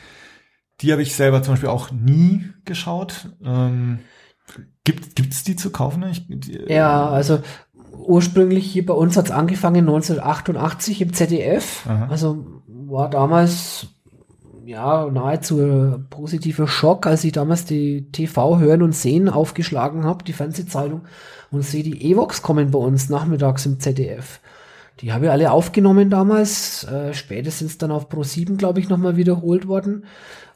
die 0.81 0.93
habe 0.93 1.03
ich 1.03 1.15
selber 1.15 1.43
zum 1.43 1.55
Beispiel 1.55 1.71
auch 1.71 1.91
nie 1.91 2.51
geschaut. 2.65 3.29
Ähm, 3.45 4.01
gibt 4.85 5.33
es 5.33 5.45
die 5.45 5.57
zu 5.57 5.71
kaufen? 5.71 6.03
Ich, 6.11 6.27
die, 6.29 6.65
ja, 6.69 7.09
also 7.09 7.41
ursprünglich 7.93 8.71
hier 8.71 8.87
bei 8.87 8.95
uns 8.95 9.17
hat 9.17 9.27
es 9.27 9.31
angefangen 9.31 9.81
1988 9.81 11.03
im 11.03 11.13
ZDF. 11.13 11.87
Aha. 11.87 12.09
Also 12.11 12.62
war 12.93 13.09
damals 13.09 13.87
ja, 14.65 15.09
nahezu 15.11 16.05
positiver 16.11 16.69
Schock, 16.69 17.07
als 17.07 17.25
ich 17.25 17.33
damals 17.33 17.65
die 17.65 18.13
TV 18.13 18.59
Hören 18.59 18.83
und 18.83 18.95
Sehen 18.95 19.29
aufgeschlagen 19.29 20.05
habe, 20.05 20.25
die 20.25 20.33
Fernsehzeitung, 20.33 21.03
und 21.51 21.63
sehe 21.63 21.83
die 21.83 22.11
Evox 22.11 22.43
kommen 22.43 22.71
bei 22.71 22.79
uns 22.79 23.09
nachmittags 23.09 23.67
im 23.67 23.81
ZDF. 23.81 24.41
Die 25.01 25.13
habe 25.13 25.27
ich 25.27 25.31
alle 25.31 25.51
aufgenommen 25.51 26.11
damals, 26.11 26.85
äh, 26.85 27.13
spätestens 27.13 27.79
dann 27.79 27.91
auf 27.91 28.09
Pro 28.09 28.23
7, 28.23 28.57
glaube 28.57 28.79
ich, 28.79 28.89
nochmal 28.89 29.17
wiederholt 29.17 29.67
worden. 29.67 30.05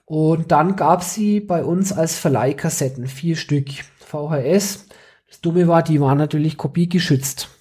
Und 0.05 0.53
dann 0.53 0.77
gab 0.77 1.03
sie 1.03 1.41
bei 1.41 1.65
uns 1.65 1.93
als 1.93 2.17
Verleihkassetten, 2.17 3.07
vier 3.07 3.35
Stück 3.35 3.69
VHS. 3.99 4.87
Das 5.29 5.41
Dumme 5.41 5.67
war, 5.67 5.83
die 5.83 6.01
waren 6.01 6.19
natürlich 6.19 6.57
kopiegeschützt. 6.57 7.56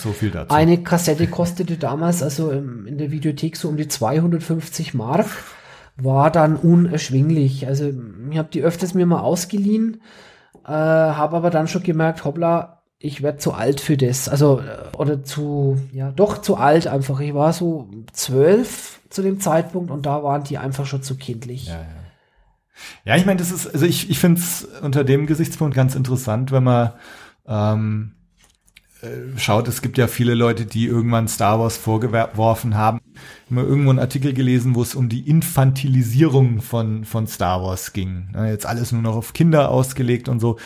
So 0.00 0.12
viel 0.12 0.30
dazu. 0.30 0.54
Eine 0.54 0.82
Kassette 0.82 1.26
kostete 1.26 1.76
damals, 1.76 2.22
also 2.22 2.50
in 2.50 2.98
der 2.98 3.10
Videothek, 3.10 3.56
so 3.56 3.68
um 3.68 3.76
die 3.76 3.88
250 3.88 4.94
Mark. 4.94 5.26
War 5.96 6.30
dann 6.30 6.56
unerschwinglich. 6.56 7.66
Also 7.66 7.90
ich 8.30 8.36
habe 8.36 8.50
die 8.52 8.62
öfters 8.62 8.92
mir 8.92 9.06
mal 9.06 9.20
ausgeliehen, 9.20 10.02
äh, 10.66 10.70
habe 10.70 11.36
aber 11.36 11.48
dann 11.50 11.68
schon 11.68 11.82
gemerkt, 11.82 12.24
hoppla, 12.24 12.82
ich 12.98 13.22
werde 13.22 13.38
zu 13.38 13.52
alt 13.52 13.80
für 13.80 13.96
das. 13.96 14.28
Also, 14.28 14.60
äh, 14.60 14.96
oder 14.96 15.24
zu, 15.24 15.80
ja, 15.92 16.10
doch 16.10 16.38
zu 16.38 16.56
alt 16.56 16.86
einfach. 16.86 17.20
Ich 17.20 17.34
war 17.34 17.52
so 17.52 17.88
zwölf 18.12 19.00
zu 19.10 19.22
dem 19.22 19.40
Zeitpunkt 19.40 19.90
und 19.90 20.06
da 20.06 20.22
waren 20.22 20.44
die 20.44 20.58
einfach 20.58 20.86
schon 20.86 21.02
zu 21.02 21.16
kindlich. 21.16 21.66
Ja, 21.66 21.74
ja. 21.74 21.86
ja 23.04 23.16
ich 23.16 23.26
meine, 23.26 23.38
das 23.38 23.50
ist, 23.50 23.66
also 23.66 23.86
ich, 23.86 24.10
ich 24.10 24.18
finde 24.18 24.40
es 24.40 24.66
unter 24.82 25.04
dem 25.04 25.26
Gesichtspunkt 25.26 25.74
ganz 25.74 25.94
interessant, 25.94 26.52
wenn 26.52 26.64
man 26.64 26.92
ähm, 27.46 28.12
äh, 28.12 28.15
schaut, 29.36 29.68
es 29.68 29.82
gibt 29.82 29.98
ja 29.98 30.06
viele 30.06 30.34
Leute, 30.34 30.64
die 30.66 30.86
irgendwann 30.86 31.28
Star 31.28 31.60
Wars 31.60 31.76
vorgeworfen 31.76 32.74
haben. 32.74 33.00
Immer 33.50 33.62
irgendwo 33.62 33.90
einen 33.90 33.98
Artikel 33.98 34.32
gelesen, 34.32 34.74
wo 34.74 34.82
es 34.82 34.94
um 34.94 35.08
die 35.08 35.28
Infantilisierung 35.28 36.60
von, 36.60 37.04
von 37.04 37.26
Star 37.26 37.62
Wars 37.62 37.92
ging. 37.92 38.28
Jetzt 38.46 38.66
alles 38.66 38.92
nur 38.92 39.02
noch 39.02 39.16
auf 39.16 39.32
Kinder 39.32 39.70
ausgelegt 39.70 40.28
und 40.28 40.40
so. 40.40 40.58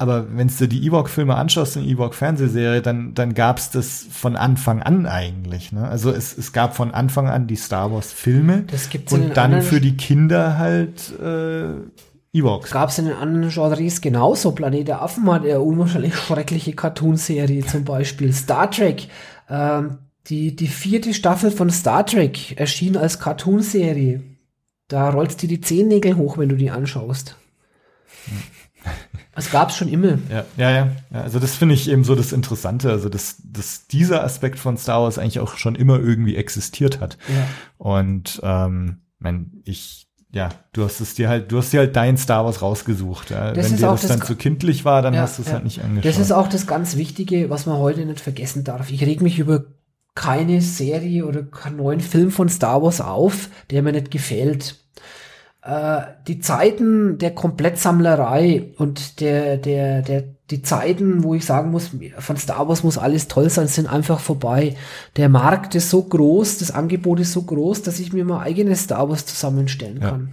Aber 0.00 0.26
wenn 0.36 0.46
du 0.46 0.68
die 0.68 0.86
Ewok-Filme 0.86 1.34
anschaust, 1.34 1.76
in 1.76 1.84
Ewok-Fernsehserie, 1.84 2.82
dann, 2.82 3.14
dann 3.14 3.34
gab 3.34 3.58
es 3.58 3.70
das 3.70 4.06
von 4.08 4.36
Anfang 4.36 4.80
an 4.80 5.06
eigentlich. 5.06 5.72
Ne? 5.72 5.88
Also 5.88 6.12
es, 6.12 6.38
es 6.38 6.52
gab 6.52 6.76
von 6.76 6.92
Anfang 6.92 7.28
an 7.28 7.48
die 7.48 7.56
Star 7.56 7.90
Wars-Filme 7.90 8.64
Das 8.70 8.90
gibt's 8.90 9.12
und 9.12 9.36
dann 9.36 9.60
für 9.60 9.80
die 9.80 9.96
Kinder 9.96 10.56
halt 10.56 11.12
äh, 11.20 11.80
Ewoks. 12.38 12.70
Gab 12.70 12.90
es 12.90 12.98
in 12.98 13.06
den 13.06 13.16
anderen 13.16 13.50
Genres 13.50 14.00
genauso. 14.00 14.52
Planet 14.52 14.88
der 14.88 15.02
Affen 15.02 15.30
hat 15.30 15.42
eine 15.42 15.60
unwahrscheinlich 15.60 16.14
schreckliche 16.16 16.72
Cartoonserie 16.72 17.64
zum 17.64 17.84
Beispiel. 17.84 18.32
Star 18.32 18.70
Trek, 18.70 19.08
ähm, 19.48 19.98
die, 20.26 20.54
die 20.54 20.68
vierte 20.68 21.14
Staffel 21.14 21.50
von 21.50 21.70
Star 21.70 22.04
Trek 22.04 22.58
erschien 22.58 22.96
als 22.96 23.18
Cartoonserie. 23.18 24.22
Da 24.88 25.10
rollst 25.10 25.42
dir 25.42 25.48
die 25.48 25.60
Zehennägel 25.60 26.16
hoch, 26.16 26.38
wenn 26.38 26.48
du 26.48 26.56
die 26.56 26.70
anschaust. 26.70 27.36
Es 29.34 29.52
gab's 29.52 29.76
schon 29.76 29.86
immer. 29.86 30.18
Ja, 30.28 30.44
ja, 30.56 30.70
ja. 30.70 30.88
ja 31.12 31.20
also 31.22 31.38
das 31.38 31.54
finde 31.54 31.76
ich 31.76 31.88
eben 31.88 32.02
so 32.02 32.16
das 32.16 32.32
Interessante, 32.32 32.90
also 32.90 33.08
dass, 33.08 33.36
dass 33.44 33.86
dieser 33.86 34.24
Aspekt 34.24 34.58
von 34.58 34.76
Star 34.76 35.02
Wars 35.02 35.16
eigentlich 35.16 35.38
auch 35.38 35.56
schon 35.56 35.76
immer 35.76 36.00
irgendwie 36.00 36.34
existiert 36.34 36.98
hat. 36.98 37.18
Ja. 37.28 37.46
Und 37.76 38.40
ähm, 38.42 39.02
mein, 39.20 39.62
ich, 39.64 40.07
ja, 40.30 40.50
du 40.72 40.84
hast 40.84 41.00
es 41.00 41.14
dir 41.14 41.28
halt, 41.28 41.50
du 41.50 41.58
hast 41.58 41.72
dir 41.72 41.80
halt 41.80 41.96
dein 41.96 42.18
Star 42.18 42.44
Wars 42.44 42.60
rausgesucht. 42.60 43.30
Ja. 43.30 43.56
Wenn 43.56 43.76
dir 43.76 43.86
das 43.88 44.02
das 44.02 44.10
dann 44.10 44.22
zu 44.22 44.36
kindlich 44.36 44.84
war, 44.84 45.00
dann 45.00 45.14
Ja, 45.14 45.22
hast 45.22 45.38
du 45.38 45.42
es 45.42 45.48
ja. 45.48 45.54
halt 45.54 45.64
nicht 45.64 45.82
angeschaut. 45.82 46.04
Das 46.10 46.18
ist 46.18 46.32
auch 46.32 46.48
das 46.48 46.66
ganz 46.66 46.96
Wichtige, 46.96 47.48
was 47.48 47.66
man 47.66 47.78
heute 47.78 48.04
nicht 48.04 48.20
vergessen 48.20 48.64
darf. 48.64 48.90
Ich 48.90 49.02
reg 49.02 49.22
mich 49.22 49.38
über 49.38 49.64
keine 50.14 50.60
Serie 50.60 51.24
oder 51.24 51.44
keinen 51.44 51.76
neuen 51.76 52.00
Film 52.00 52.30
von 52.30 52.48
Star 52.48 52.82
Wars 52.82 53.00
auf, 53.00 53.48
der 53.70 53.82
mir 53.82 53.92
nicht 53.92 54.10
gefällt. 54.10 54.76
Äh, 55.68 56.00
die 56.26 56.40
Zeiten 56.40 57.18
der 57.18 57.34
Komplettsammlerei 57.34 58.70
und 58.78 59.20
der, 59.20 59.58
der, 59.58 60.00
der, 60.00 60.24
die 60.50 60.62
Zeiten, 60.62 61.22
wo 61.22 61.34
ich 61.34 61.44
sagen 61.44 61.70
muss, 61.70 61.90
von 62.18 62.36
Star 62.38 62.66
Wars 62.68 62.82
muss 62.84 62.96
alles 62.96 63.28
toll 63.28 63.50
sein, 63.50 63.68
sind 63.68 63.86
einfach 63.86 64.18
vorbei. 64.18 64.76
Der 65.18 65.28
Markt 65.28 65.74
ist 65.74 65.90
so 65.90 66.02
groß, 66.02 66.56
das 66.56 66.70
Angebot 66.70 67.20
ist 67.20 67.32
so 67.32 67.42
groß, 67.42 67.82
dass 67.82 67.98
ich 68.00 68.14
mir 68.14 68.24
mal 68.24 68.40
eigenes 68.40 68.84
Star 68.84 69.10
Wars 69.10 69.26
zusammenstellen 69.26 70.00
Ja. 70.00 70.10
kann. 70.10 70.30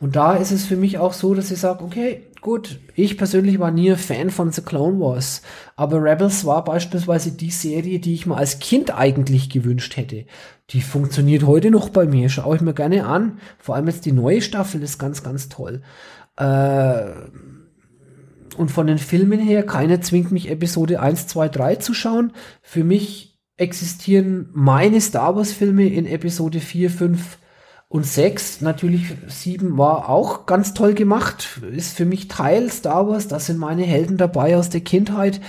Und 0.00 0.16
da 0.16 0.34
ist 0.34 0.50
es 0.50 0.66
für 0.66 0.76
mich 0.76 0.98
auch 0.98 1.14
so, 1.14 1.34
dass 1.34 1.50
ich 1.50 1.58
sage, 1.60 1.82
okay, 1.82 2.20
gut, 2.44 2.78
ich 2.94 3.16
persönlich 3.16 3.58
war 3.58 3.70
nie 3.70 3.90
ein 3.90 3.96
Fan 3.96 4.28
von 4.28 4.52
The 4.52 4.60
Clone 4.60 5.00
Wars, 5.00 5.40
aber 5.76 6.00
Rebels 6.02 6.44
war 6.44 6.62
beispielsweise 6.62 7.32
die 7.32 7.50
Serie, 7.50 7.98
die 7.98 8.12
ich 8.12 8.26
mir 8.26 8.36
als 8.36 8.58
Kind 8.58 8.94
eigentlich 8.94 9.48
gewünscht 9.48 9.96
hätte. 9.96 10.26
Die 10.70 10.82
funktioniert 10.82 11.44
heute 11.44 11.70
noch 11.70 11.88
bei 11.88 12.06
mir, 12.06 12.28
schaue 12.28 12.56
ich 12.56 12.62
mir 12.62 12.74
gerne 12.74 13.06
an. 13.06 13.38
Vor 13.58 13.74
allem 13.74 13.86
jetzt 13.86 14.04
die 14.04 14.12
neue 14.12 14.42
Staffel 14.42 14.82
ist 14.82 14.98
ganz, 14.98 15.22
ganz 15.22 15.48
toll. 15.48 15.82
Äh, 16.36 17.10
und 18.58 18.70
von 18.70 18.86
den 18.86 18.98
Filmen 18.98 19.40
her, 19.40 19.64
keiner 19.64 20.02
zwingt 20.02 20.30
mich 20.30 20.50
Episode 20.50 21.00
1, 21.00 21.26
2, 21.28 21.48
3 21.48 21.76
zu 21.76 21.94
schauen. 21.94 22.32
Für 22.60 22.84
mich 22.84 23.40
existieren 23.56 24.50
meine 24.52 25.00
Star 25.00 25.34
Wars 25.34 25.52
Filme 25.52 25.88
in 25.88 26.04
Episode 26.04 26.60
4, 26.60 26.90
5 26.90 27.38
und 27.94 28.04
6. 28.04 28.60
Natürlich 28.60 29.14
7 29.28 29.78
war 29.78 30.08
auch 30.08 30.46
ganz 30.46 30.74
toll 30.74 30.94
gemacht. 30.94 31.60
Ist 31.70 31.96
für 31.96 32.04
mich 32.04 32.26
Teil 32.26 32.68
Star 32.72 33.06
Wars. 33.06 33.28
Da 33.28 33.38
sind 33.38 33.56
meine 33.56 33.84
Helden 33.84 34.16
dabei 34.16 34.56
aus 34.56 34.68
der 34.68 34.80
Kindheit. 34.80 35.40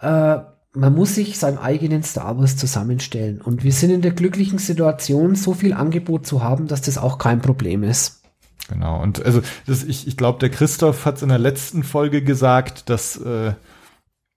Äh, 0.00 0.38
man 0.72 0.94
muss 0.94 1.16
sich 1.16 1.36
seinen 1.36 1.58
eigenen 1.58 2.04
Star 2.04 2.38
Wars 2.38 2.56
zusammenstellen. 2.56 3.40
Und 3.40 3.64
wir 3.64 3.72
sind 3.72 3.90
in 3.90 4.02
der 4.02 4.12
glücklichen 4.12 4.60
Situation, 4.60 5.34
so 5.34 5.52
viel 5.52 5.72
Angebot 5.72 6.28
zu 6.28 6.44
haben, 6.44 6.68
dass 6.68 6.80
das 6.80 6.96
auch 6.96 7.18
kein 7.18 7.40
Problem 7.40 7.82
ist. 7.82 8.22
Genau. 8.68 9.02
Und 9.02 9.26
also 9.26 9.42
das, 9.66 9.82
ich, 9.82 10.06
ich 10.06 10.16
glaube, 10.16 10.38
der 10.38 10.50
Christoph 10.50 11.06
hat 11.06 11.16
es 11.16 11.22
in 11.22 11.28
der 11.28 11.40
letzten 11.40 11.82
Folge 11.82 12.22
gesagt, 12.22 12.88
dass 12.88 13.16
äh, 13.16 13.54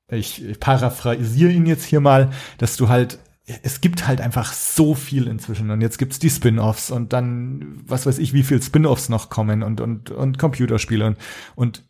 ich, 0.10 0.44
ich 0.44 0.60
paraphrasiere 0.60 1.52
ihn 1.52 1.68
jetzt 1.68 1.86
hier 1.86 2.00
mal, 2.00 2.32
dass 2.58 2.78
du 2.78 2.90
halt 2.90 3.20
es 3.46 3.82
gibt 3.82 4.08
halt 4.08 4.22
einfach 4.22 4.54
so 4.54 4.96
viel 4.96 5.28
inzwischen 5.28 5.70
und 5.70 5.82
jetzt 5.82 5.98
gibt's 5.98 6.20
die 6.20 6.30
Spin-offs 6.30 6.92
und 6.92 7.12
dann 7.12 7.82
was 7.86 8.06
weiß 8.06 8.18
ich, 8.20 8.34
wie 8.34 8.44
viel 8.44 8.62
Spin-offs 8.62 9.10
noch 9.10 9.30
kommen 9.30 9.64
und 9.64 9.82
und 9.82 10.12
und 10.12 10.38
Computerspiele 10.40 11.06
und 11.06 11.18
und 11.56 11.84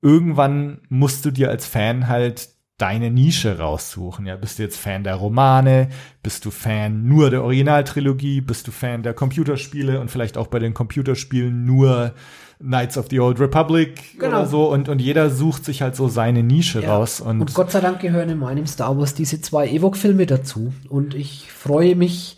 irgendwann 0.00 0.80
musst 0.88 1.24
du 1.24 1.30
dir 1.30 1.50
als 1.50 1.66
Fan 1.66 2.08
halt 2.08 2.48
deine 2.78 3.10
Nische 3.10 3.58
raussuchen. 3.58 4.26
Ja, 4.26 4.36
bist 4.36 4.58
du 4.58 4.62
jetzt 4.62 4.78
Fan 4.78 5.04
der 5.04 5.14
Romane? 5.14 5.88
Bist 6.22 6.44
du 6.44 6.50
Fan 6.50 7.06
nur 7.06 7.30
der 7.30 7.42
Originaltrilogie? 7.42 8.40
Bist 8.42 8.66
du 8.66 8.70
Fan 8.72 9.02
der 9.02 9.14
Computerspiele 9.14 9.98
und 10.00 10.10
vielleicht 10.10 10.36
auch 10.36 10.48
bei 10.48 10.58
den 10.58 10.74
Computerspielen 10.74 11.64
nur 11.64 12.14
Knights 12.58 12.96
of 12.96 13.06
the 13.10 13.20
Old 13.20 13.38
Republic 13.40 14.18
Genau. 14.18 14.38
oder 14.40 14.46
so? 14.46 14.70
Und, 14.72 14.88
und 14.88 15.00
jeder 15.00 15.30
sucht 15.30 15.64
sich 15.64 15.82
halt 15.82 15.94
so 15.96 16.08
seine 16.08 16.42
Nische 16.42 16.80
Ja. 16.80 16.96
raus. 16.96 17.20
Und, 17.20 17.40
Und 17.40 17.54
Gott 17.54 17.70
sei 17.70 17.80
Dank 17.80 18.00
gehören 18.00 18.28
in 18.30 18.38
meinem 18.38 18.66
Star 18.66 18.96
Wars 18.98 19.14
diese 19.14 19.40
zwei 19.40 19.68
Ewok-Filme 19.68 20.26
dazu. 20.26 20.72
Und 20.88 21.14
ich 21.14 21.50
freue 21.52 21.96
mich 21.96 22.36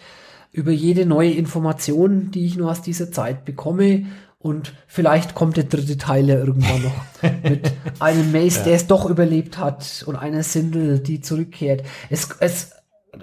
über 0.51 0.73
jede 0.73 1.07
neue 1.07 1.31
Information, 1.33 2.31
die 2.31 2.47
ich 2.47 2.57
nur 2.57 2.71
aus 2.71 2.83
dieser 2.83 3.13
Zeit 3.13 3.45
bekomme. 3.45 4.07
Und 4.41 4.73
vielleicht 4.87 5.35
kommt 5.35 5.57
der 5.57 5.65
dritte 5.65 5.99
Teil 5.99 6.29
ja 6.29 6.37
irgendwann 6.39 6.83
noch 6.83 7.23
mit 7.43 7.73
einem 8.01 8.31
Mace, 8.33 8.63
der 8.65 8.75
es 8.75 8.87
doch 8.87 9.09
überlebt 9.09 9.59
hat 9.59 10.05
und 10.07 10.17
einer 10.17 10.43
Sindel, 10.43 11.01
die 11.01 11.21
zurückkehrt. 11.21 11.83
Es, 12.09 12.29
es, 12.41 12.73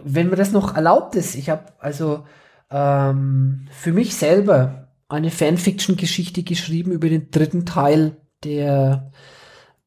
wenn 0.03 0.29
mir 0.29 0.35
das 0.35 0.51
noch 0.51 0.75
erlaubt 0.75 1.15
ist, 1.15 1.35
ich 1.35 1.49
habe 1.49 1.63
also 1.79 2.25
ähm, 2.69 3.67
für 3.71 3.93
mich 3.93 4.15
selber 4.15 4.84
eine 5.07 5.31
Fanfiction-Geschichte 5.31 6.43
geschrieben 6.43 6.91
über 6.91 7.09
den 7.09 7.29
dritten 7.31 7.65
Teil 7.65 8.17
der 8.43 9.11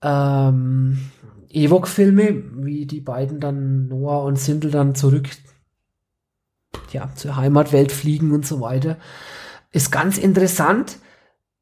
ähm, 0.02 1.10
Ewok-Filme, 1.50 2.44
wie 2.64 2.86
die 2.86 3.00
beiden 3.00 3.40
dann, 3.40 3.88
Noah 3.88 4.24
und 4.24 4.38
Sindel, 4.38 4.70
dann 4.70 4.94
zurück 4.94 5.28
ja, 6.92 7.10
zur 7.14 7.36
Heimatwelt 7.36 7.92
fliegen 7.92 8.32
und 8.32 8.46
so 8.46 8.60
weiter. 8.60 8.98
Ist 9.70 9.90
ganz 9.90 10.18
interessant, 10.18 10.98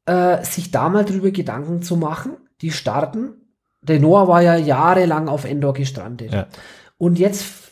äh, 0.05 0.43
sich 0.43 0.71
da 0.71 0.89
mal 0.89 1.05
drüber 1.05 1.31
Gedanken 1.31 1.81
zu 1.81 1.97
machen. 1.97 2.37
Die 2.61 2.71
starten. 2.71 3.33
Der 3.81 3.99
Noah 3.99 4.27
war 4.27 4.41
ja 4.41 4.55
jahrelang 4.55 5.27
auf 5.27 5.45
Endor 5.45 5.73
gestrandet. 5.73 6.33
Ja. 6.33 6.47
Und 6.97 7.19
jetzt 7.19 7.66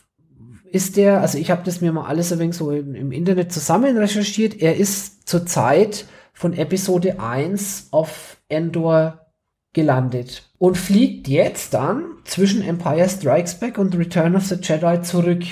ist 0.76 0.98
der, 0.98 1.22
also 1.22 1.38
ich 1.38 1.52
habe 1.52 1.62
das 1.64 1.80
mir 1.80 1.94
mal 1.94 2.06
alles 2.06 2.34
ein 2.34 2.40
wenig 2.40 2.58
so 2.58 2.70
im, 2.70 2.96
im 2.96 3.14
Internet 3.14 3.54
zusammen 3.54 3.98
recherchiert. 3.98 4.62
Er 4.62 4.76
ist 4.76 5.26
zurzeit 5.26 6.06
von 6.34 6.52
Episode 6.52 7.18
1 7.22 7.88
auf 7.92 8.36
Endor 8.50 9.26
gelandet 9.72 10.44
und 10.58 10.78
fliegt 10.78 11.30
jetzt 11.30 11.74
dann 11.74 12.04
zwischen 12.26 12.62
Empire 12.62 13.08
Strikes 13.08 13.56
Back 13.56 13.78
und 13.78 13.98
Return 13.98 14.36
of 14.36 14.44
the 14.44 14.58
Jedi 14.62 15.02
zurück 15.02 15.44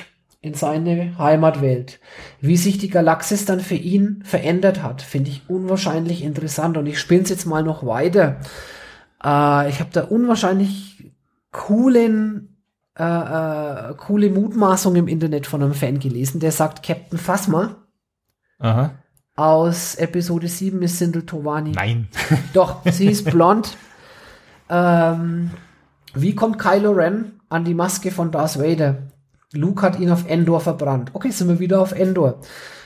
in 0.41 0.55
seine 0.55 1.17
Heimatwelt. 1.17 2.01
Wie 2.41 2.57
sich 2.57 2.77
die 2.77 2.89
Galaxis 2.89 3.45
dann 3.45 3.61
für 3.61 3.75
ihn 3.75 4.23
verändert 4.25 4.83
hat, 4.83 5.01
finde 5.01 5.29
ich 5.29 5.43
unwahrscheinlich 5.47 6.21
interessant 6.21 6.75
und 6.75 6.85
ich 6.85 6.99
spinne 6.99 7.23
jetzt 7.23 7.45
mal 7.45 7.63
noch 7.63 7.85
weiter. 7.85 8.41
Äh, 9.23 9.69
ich 9.69 9.79
habe 9.79 9.89
da 9.93 10.03
unwahrscheinlich 10.03 11.13
coolen 11.51 12.52
äh, 12.97 13.03
äh, 13.03 13.93
coole 13.95 14.29
Mutmaßung 14.29 14.95
im 14.95 15.07
Internet 15.07 15.47
von 15.47 15.63
einem 15.63 15.73
Fan 15.73 15.99
gelesen, 15.99 16.39
der 16.39 16.51
sagt, 16.51 16.83
Captain 16.83 17.17
Phasma 17.17 17.75
aha. 18.59 18.91
aus 19.35 19.95
Episode 19.95 20.47
7 20.47 20.81
ist 20.83 20.99
Sindel 20.99 21.25
Tovani. 21.25 21.71
Nein. 21.71 22.07
Doch, 22.53 22.81
sie 22.85 23.07
ist 23.07 23.25
blond. 23.25 23.77
Ähm, 24.69 25.51
wie 26.13 26.35
kommt 26.35 26.59
Kylo 26.59 26.91
Ren 26.91 27.39
an 27.49 27.65
die 27.65 27.73
Maske 27.73 28.11
von 28.11 28.31
Darth 28.31 28.59
Vader? 28.59 29.11
Luke 29.53 29.81
hat 29.81 29.99
ihn 29.99 30.11
auf 30.11 30.27
Endor 30.27 30.59
verbrannt. 30.59 31.11
Okay, 31.13 31.31
sind 31.31 31.47
wir 31.47 31.59
wieder 31.59 31.81
auf 31.81 31.91
Endor. 31.91 32.39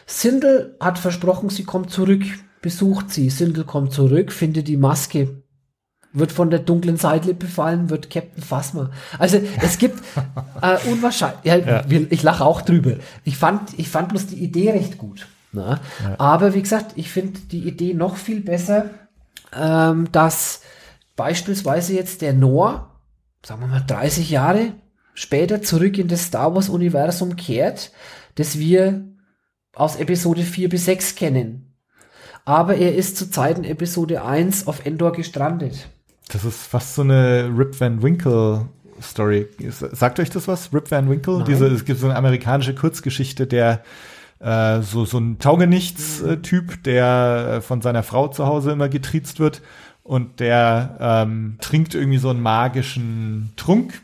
Sindel 0.05 0.77
hat 0.79 0.99
versprochen, 0.99 1.49
sie 1.49 1.65
kommt 1.65 1.91
zurück, 1.91 2.23
besucht 2.61 3.11
sie. 3.11 3.29
Sindel 3.29 3.65
kommt 3.65 3.91
zurück, 3.91 4.31
findet 4.31 4.67
die 4.67 4.77
Maske, 4.77 5.43
wird 6.19 6.31
von 6.31 6.49
der 6.49 6.59
dunklen 6.59 6.97
Seite 6.97 7.33
befallen, 7.33 7.89
wird 7.89 8.09
Captain 8.09 8.43
Phasma. 8.43 8.91
Also 9.19 9.39
es 9.61 9.77
gibt 9.77 9.99
äh, 10.61 10.77
unwahrscheinlich. 10.89 11.43
Ja, 11.43 11.57
Ja. 11.57 11.83
Ich 12.09 12.23
lache 12.23 12.45
auch 12.45 12.61
drüber. 12.61 12.95
Ich 13.23 13.37
fand, 13.37 13.77
ich 13.77 13.89
fand 13.89 14.09
bloß 14.09 14.27
die 14.27 14.43
Idee 14.43 14.71
recht 14.71 14.97
gut. 14.97 15.27
Na? 15.51 15.79
Aber 16.17 16.53
wie 16.53 16.61
gesagt, 16.61 16.93
ich 16.95 17.09
finde 17.09 17.39
die 17.51 17.67
Idee 17.67 17.93
noch 17.93 18.17
viel 18.17 18.41
besser, 18.41 18.89
ähm, 19.55 20.09
dass 20.11 20.61
beispielsweise 21.15 21.93
jetzt 21.93 22.21
der 22.21 22.33
Noah, 22.33 22.99
sagen 23.45 23.61
wir 23.61 23.67
mal 23.67 23.83
30 23.85 24.29
Jahre 24.29 24.73
später 25.13 25.61
zurück 25.61 25.97
in 25.97 26.07
das 26.07 26.25
Star 26.25 26.53
Wars 26.53 26.69
Universum 26.69 27.35
kehrt, 27.35 27.91
das 28.35 28.59
wir 28.59 29.03
aus 29.73 29.95
Episode 29.95 30.41
4 30.43 30.69
bis 30.69 30.85
6 30.85 31.15
kennen. 31.15 31.73
Aber 32.45 32.75
er 32.75 32.95
ist 32.95 33.17
zu 33.17 33.29
Zeiten 33.29 33.63
Episode 33.63 34.23
1 34.23 34.67
auf 34.67 34.85
Endor 34.85 35.11
gestrandet. 35.11 35.89
Das 36.29 36.45
ist 36.45 36.67
fast 36.67 36.95
so 36.95 37.01
eine 37.01 37.51
Rip 37.55 37.79
Van 37.79 38.01
Winkle 38.01 38.67
Story. 39.01 39.47
Sagt 39.69 40.19
euch 40.19 40.29
das 40.29 40.47
was? 40.47 40.73
Rip 40.73 40.91
Van 40.91 41.09
Winkle? 41.09 41.37
Nein. 41.37 41.45
Diese, 41.45 41.67
es 41.67 41.85
gibt 41.85 41.99
so 41.99 42.07
eine 42.07 42.15
amerikanische 42.15 42.75
Kurzgeschichte, 42.75 43.47
der 43.47 43.83
äh, 44.39 44.81
so, 44.81 45.05
so 45.05 45.17
ein 45.17 45.39
Taugenichts-Typ, 45.39 46.83
der 46.83 47.55
äh, 47.57 47.61
von 47.61 47.81
seiner 47.81 48.03
Frau 48.03 48.27
zu 48.27 48.45
Hause 48.45 48.71
immer 48.71 48.89
getriezt 48.89 49.39
wird 49.39 49.61
und 50.03 50.39
der 50.39 50.97
ähm, 50.99 51.57
trinkt 51.59 51.95
irgendwie 51.95 52.17
so 52.17 52.29
einen 52.29 52.41
magischen 52.41 53.51
Trunk 53.55 54.01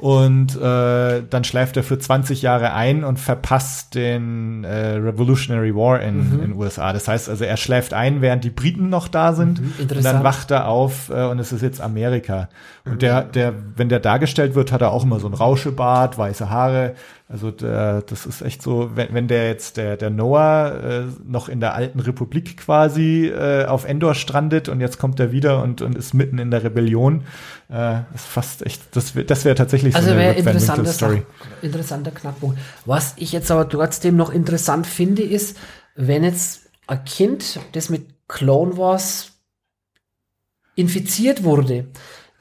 und 0.00 0.54
äh, 0.56 1.22
dann 1.28 1.42
schleift 1.42 1.76
er 1.76 1.82
für 1.82 1.98
20 1.98 2.40
Jahre 2.42 2.72
ein 2.72 3.02
und 3.02 3.18
verpasst 3.18 3.96
den 3.96 4.62
äh, 4.62 4.94
Revolutionary 4.94 5.74
War 5.74 6.00
in 6.00 6.36
Mhm. 6.36 6.42
in 6.44 6.52
USA. 6.54 6.92
Das 6.92 7.08
heißt 7.08 7.28
also, 7.28 7.44
er 7.44 7.56
schläft 7.56 7.92
ein, 7.94 8.20
während 8.20 8.44
die 8.44 8.50
Briten 8.50 8.90
noch 8.90 9.08
da 9.08 9.32
sind 9.32 9.60
und 9.98 10.04
dann 10.04 10.22
wacht 10.22 10.52
er 10.52 10.68
auf 10.68 11.10
äh, 11.10 11.24
und 11.24 11.40
es 11.40 11.50
ist 11.50 11.62
jetzt 11.62 11.80
Amerika. 11.80 12.48
Und 12.84 13.02
der, 13.02 13.22
der, 13.24 13.52
wenn 13.76 13.88
der 13.88 13.98
dargestellt 13.98 14.54
wird, 14.54 14.70
hat 14.70 14.82
er 14.82 14.92
auch 14.92 15.02
immer 15.02 15.18
so 15.18 15.26
ein 15.26 15.34
Rauschebart, 15.34 16.16
weiße 16.16 16.48
Haare. 16.48 16.94
Also 17.30 17.50
der, 17.50 18.00
das 18.00 18.24
ist 18.24 18.40
echt 18.40 18.62
so, 18.62 18.92
wenn, 18.96 19.12
wenn 19.12 19.28
der 19.28 19.48
jetzt 19.48 19.76
der 19.76 19.98
der 19.98 20.08
Noah 20.08 20.80
äh, 20.82 21.02
noch 21.26 21.50
in 21.50 21.60
der 21.60 21.74
alten 21.74 22.00
Republik 22.00 22.56
quasi 22.56 23.26
äh, 23.26 23.66
auf 23.66 23.84
Endor 23.84 24.14
strandet 24.14 24.70
und 24.70 24.80
jetzt 24.80 24.98
kommt 24.98 25.20
er 25.20 25.30
wieder 25.30 25.62
und 25.62 25.82
und 25.82 25.94
ist 25.94 26.14
mitten 26.14 26.38
in 26.38 26.50
der 26.50 26.64
Rebellion, 26.64 27.24
äh, 27.68 27.98
ist 28.14 28.24
fast 28.24 28.64
echt, 28.64 28.96
das 28.96 29.14
wäre 29.14 29.26
das 29.26 29.44
wäre 29.44 29.56
tatsächlich 29.56 29.94
Also 29.94 30.08
so 30.08 30.14
eine 30.14 30.32
interessanter, 30.32 30.90
Story. 30.90 31.22
Interessanter 31.60 32.12
Knackpunkt. 32.12 32.58
Was 32.86 33.12
ich 33.18 33.32
jetzt 33.32 33.50
aber 33.50 33.68
trotzdem 33.68 34.16
noch 34.16 34.30
interessant 34.30 34.86
finde, 34.86 35.20
ist, 35.20 35.58
wenn 35.96 36.24
jetzt 36.24 36.70
ein 36.86 37.04
Kind, 37.04 37.60
das 37.72 37.90
mit 37.90 38.06
Clone 38.28 38.78
Wars 38.78 39.32
infiziert 40.76 41.44
wurde, 41.44 41.88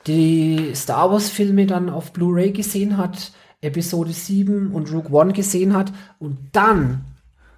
die 0.06 0.72
Star 0.76 1.12
Wars 1.12 1.30
Filme 1.30 1.66
dann 1.66 1.90
auf 1.90 2.14
Blu-ray 2.14 2.54
gesehen 2.54 2.96
hat, 2.96 3.34
Episode 3.68 4.11
7 4.11 4.72
und 4.72 4.91
Rogue 4.91 5.11
One 5.11 5.34
gesehen 5.34 5.76
hat 5.76 5.91
und 6.20 6.38
dann 6.53 7.01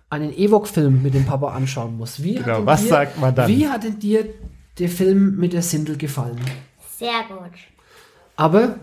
einen 0.10 0.34
Ewok-Film 0.36 1.01
mit 1.03 1.14
dem 1.14 1.26
Papa 1.26 1.53
anschauen 1.53 1.97
muss. 1.97 2.22
Wie 2.24 2.38
hat 2.39 2.45
Genau, 2.45 2.57
denn 2.57 2.66
was 2.66 2.82
dir, 2.84 2.89
sagt 2.89 3.20
man 3.22 3.36
dann? 3.36 3.47
Wie 3.47 3.68
hat 3.68 3.84
denn 3.84 3.99
dir 3.99 4.26
der 4.80 4.89
Film 4.89 5.38
mit 5.38 5.53
der 5.53 5.62
Sindel 5.62 5.97
gefallen? 5.97 6.39
Sehr 6.97 7.22
gut. 7.30 7.51
Aber 8.36 8.76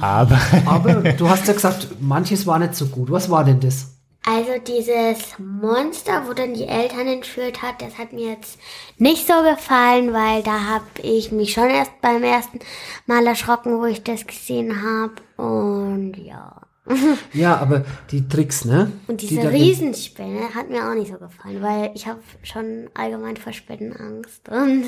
Aber 0.00 0.38
aber 0.66 0.94
du 1.12 1.28
hast 1.28 1.46
ja 1.46 1.54
gesagt, 1.54 1.88
manches 2.00 2.46
war 2.46 2.58
nicht 2.58 2.74
so 2.74 2.86
gut. 2.86 3.10
Was 3.10 3.30
war 3.30 3.44
denn 3.44 3.60
das? 3.60 3.97
Also 4.30 4.58
dieses 4.58 5.38
Monster, 5.38 6.24
wo 6.26 6.34
dann 6.34 6.52
die 6.52 6.66
Eltern 6.66 7.06
entführt 7.06 7.62
hat, 7.62 7.80
das 7.80 7.96
hat 7.96 8.12
mir 8.12 8.28
jetzt 8.32 8.58
nicht 8.98 9.26
so 9.26 9.32
gefallen, 9.42 10.12
weil 10.12 10.42
da 10.42 10.64
habe 10.64 10.84
ich 11.02 11.32
mich 11.32 11.54
schon 11.54 11.70
erst 11.70 11.98
beim 12.02 12.22
ersten 12.22 12.58
Mal 13.06 13.26
erschrocken, 13.26 13.78
wo 13.78 13.86
ich 13.86 14.02
das 14.02 14.26
gesehen 14.26 14.82
habe. 14.82 15.14
Und 15.42 16.14
ja. 16.18 16.60
Ja, 17.32 17.56
aber 17.56 17.86
die 18.10 18.28
Tricks, 18.28 18.66
ne? 18.66 18.92
Und 19.06 19.22
die 19.22 19.28
diese 19.28 19.44
da- 19.44 19.48
Riesenspinne 19.48 20.54
hat 20.54 20.68
mir 20.68 20.86
auch 20.90 20.94
nicht 20.94 21.10
so 21.10 21.16
gefallen, 21.16 21.62
weil 21.62 21.92
ich 21.94 22.06
habe 22.06 22.20
schon 22.42 22.90
allgemein 22.92 23.38
vor 23.38 23.54
Spinnen 23.54 23.96
Angst. 23.96 24.46
Und 24.50 24.84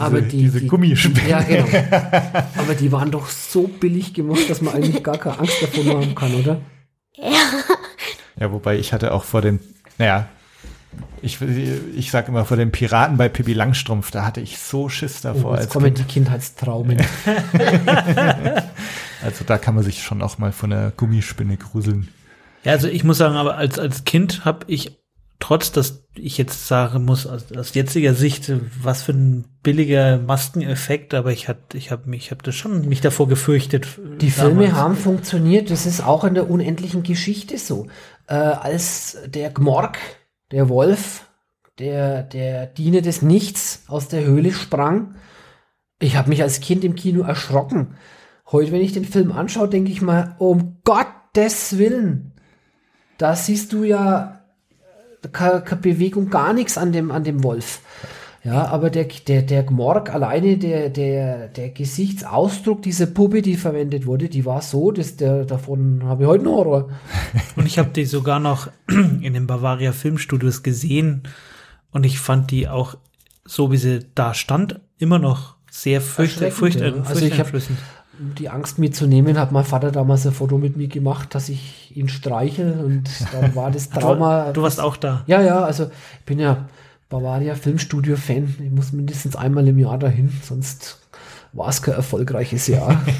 aber 0.00 0.20
die, 0.20 0.36
diese 0.36 0.60
die, 0.60 0.66
Gummispinnen. 0.66 1.28
Ja, 1.28 1.42
genau. 1.42 1.66
aber 2.56 2.74
die 2.74 2.90
waren 2.90 3.12
doch 3.12 3.28
so 3.28 3.68
billig 3.68 4.14
gemacht, 4.14 4.50
dass 4.50 4.60
man 4.62 4.74
eigentlich 4.74 5.02
gar 5.04 5.16
keine 5.16 5.38
Angst 5.38 5.62
davon 5.62 5.88
haben 5.90 6.14
kann, 6.16 6.34
oder? 6.34 6.60
Ja, 7.14 7.52
wobei 8.40 8.78
ich 8.78 8.92
hatte 8.92 9.12
auch 9.12 9.24
vor 9.24 9.42
den, 9.42 9.60
naja, 9.98 10.26
ich, 11.20 11.40
ich 11.42 12.10
sag 12.10 12.28
immer 12.28 12.44
vor 12.44 12.56
den 12.56 12.72
Piraten 12.72 13.16
bei 13.16 13.28
Pippi 13.28 13.52
Langstrumpf, 13.52 14.10
da 14.10 14.24
hatte 14.24 14.40
ich 14.40 14.58
so 14.58 14.88
Schiss 14.88 15.20
davor 15.20 15.50
Oh, 15.50 15.54
jetzt 15.54 15.64
als 15.64 15.70
kommen 15.70 15.86
Kind. 15.86 15.98
die 15.98 16.04
Kindheitstraumen. 16.04 16.98
Also 19.22 19.44
da 19.44 19.58
kann 19.58 19.74
man 19.74 19.82
sich 19.82 20.02
schon 20.02 20.22
auch 20.22 20.38
mal 20.38 20.52
von 20.52 20.72
einer 20.72 20.92
Gummispinne 20.92 21.56
gruseln. 21.56 22.08
Ja, 22.62 22.72
also 22.72 22.86
ich 22.88 23.02
muss 23.02 23.18
sagen, 23.18 23.34
aber 23.34 23.56
als, 23.56 23.78
als 23.78 24.04
Kind 24.04 24.44
habe 24.44 24.60
ich, 24.68 24.97
trotz 25.40 25.70
dass 25.72 26.04
ich 26.14 26.36
jetzt 26.36 26.66
sagen 26.66 27.04
muss, 27.04 27.26
aus, 27.26 27.52
aus 27.52 27.74
jetziger 27.74 28.14
Sicht, 28.14 28.52
was 28.82 29.02
für 29.02 29.12
ein 29.12 29.44
billiger 29.62 30.18
Maskeneffekt, 30.18 31.14
aber 31.14 31.30
ich 31.32 31.48
hat, 31.48 31.74
ich 31.74 31.90
habe 31.90 32.08
mich, 32.08 32.26
ich 32.26 32.30
habe 32.30 32.42
das 32.42 32.54
schon 32.54 32.88
mich 32.88 33.00
davor 33.00 33.28
gefürchtet. 33.28 33.86
Die 34.20 34.30
Filme 34.30 34.66
damals. 34.66 34.74
haben 34.74 34.96
funktioniert, 34.96 35.70
das 35.70 35.86
ist 35.86 36.04
auch 36.04 36.24
in 36.24 36.34
der 36.34 36.50
unendlichen 36.50 37.02
Geschichte 37.02 37.58
so. 37.58 37.86
Äh, 38.26 38.34
als 38.34 39.18
der 39.26 39.50
Gmorg, 39.50 39.98
der 40.50 40.68
Wolf, 40.68 41.26
der, 41.78 42.24
der 42.24 42.66
Diener 42.66 43.00
des 43.00 43.22
Nichts 43.22 43.84
aus 43.86 44.08
der 44.08 44.24
Höhle 44.24 44.52
sprang, 44.52 45.14
ich 46.00 46.16
habe 46.16 46.28
mich 46.28 46.42
als 46.42 46.60
Kind 46.60 46.84
im 46.84 46.94
Kino 46.94 47.22
erschrocken. 47.22 47.96
Heute, 48.50 48.72
wenn 48.72 48.80
ich 48.80 48.92
den 48.92 49.04
Film 49.04 49.30
anschaue, 49.32 49.68
denke 49.68 49.90
ich 49.92 50.00
mal, 50.00 50.34
um 50.38 50.78
Gottes 50.84 51.78
Willen, 51.78 52.32
da 53.18 53.34
siehst 53.36 53.72
du 53.72 53.84
ja 53.84 54.37
keine, 55.32 55.60
keine 55.62 55.80
Bewegung, 55.80 56.30
gar 56.30 56.52
nichts 56.52 56.78
an 56.78 56.92
dem, 56.92 57.10
an 57.10 57.24
dem 57.24 57.42
Wolf. 57.42 57.80
Ja, 58.44 58.68
aber 58.68 58.88
der, 58.88 59.04
der, 59.04 59.42
der 59.42 59.64
Gmorg 59.64 60.14
alleine, 60.14 60.56
der, 60.56 60.90
der, 60.90 61.48
der 61.48 61.70
Gesichtsausdruck 61.70 62.82
dieser 62.82 63.06
Puppe, 63.06 63.42
die 63.42 63.56
verwendet 63.56 64.06
wurde, 64.06 64.28
die 64.28 64.46
war 64.46 64.62
so, 64.62 64.92
dass 64.92 65.16
der, 65.16 65.44
davon 65.44 66.04
habe 66.04 66.22
ich 66.22 66.28
heute 66.28 66.44
noch 66.44 66.52
Horror. 66.52 66.88
Und 67.56 67.66
ich 67.66 67.78
habe 67.78 67.90
die 67.90 68.04
sogar 68.04 68.38
noch 68.38 68.70
in 68.88 69.32
den 69.34 69.46
Bavaria 69.46 69.92
Filmstudios 69.92 70.62
gesehen 70.62 71.24
und 71.90 72.04
ich 72.06 72.20
fand 72.20 72.50
die 72.50 72.68
auch, 72.68 72.96
so 73.44 73.72
wie 73.72 73.76
sie 73.76 74.06
da 74.14 74.34
stand, 74.34 74.80
immer 74.98 75.18
noch 75.18 75.56
sehr 75.70 76.00
fürcht, 76.00 76.38
fürcht, 76.38 76.80
ja. 76.80 76.86
Also 76.86 77.24
ich 77.24 77.38
hab- 77.38 77.48
furchteinflößend. 77.48 77.78
Die 78.18 78.48
Angst 78.48 78.78
mitzunehmen, 78.78 79.38
hat 79.38 79.52
mein 79.52 79.64
Vater 79.64 79.90
damals 79.90 80.26
ein 80.26 80.32
Foto 80.32 80.58
mit 80.58 80.76
mir 80.76 80.88
gemacht, 80.88 81.34
dass 81.34 81.48
ich 81.48 81.96
ihn 81.96 82.08
streichel 82.08 82.80
und 82.80 83.04
dann 83.32 83.54
war 83.54 83.70
das 83.70 83.90
Trauma. 83.90 84.46
du, 84.46 84.54
du 84.54 84.62
warst 84.62 84.80
auch 84.80 84.96
da. 84.96 85.22
Ja, 85.26 85.40
ja, 85.40 85.60
also 85.62 85.90
ich 86.18 86.24
bin 86.24 86.38
ja 86.38 86.68
Bavaria 87.08 87.54
Filmstudio-Fan. 87.54 88.56
Ich 88.62 88.70
muss 88.70 88.92
mindestens 88.92 89.36
einmal 89.36 89.66
im 89.68 89.78
Jahr 89.78 89.98
dahin, 89.98 90.32
sonst 90.42 91.00
war 91.52 91.68
es 91.68 91.80
kein 91.80 91.94
erfolgreiches 91.94 92.66
Jahr. 92.66 93.00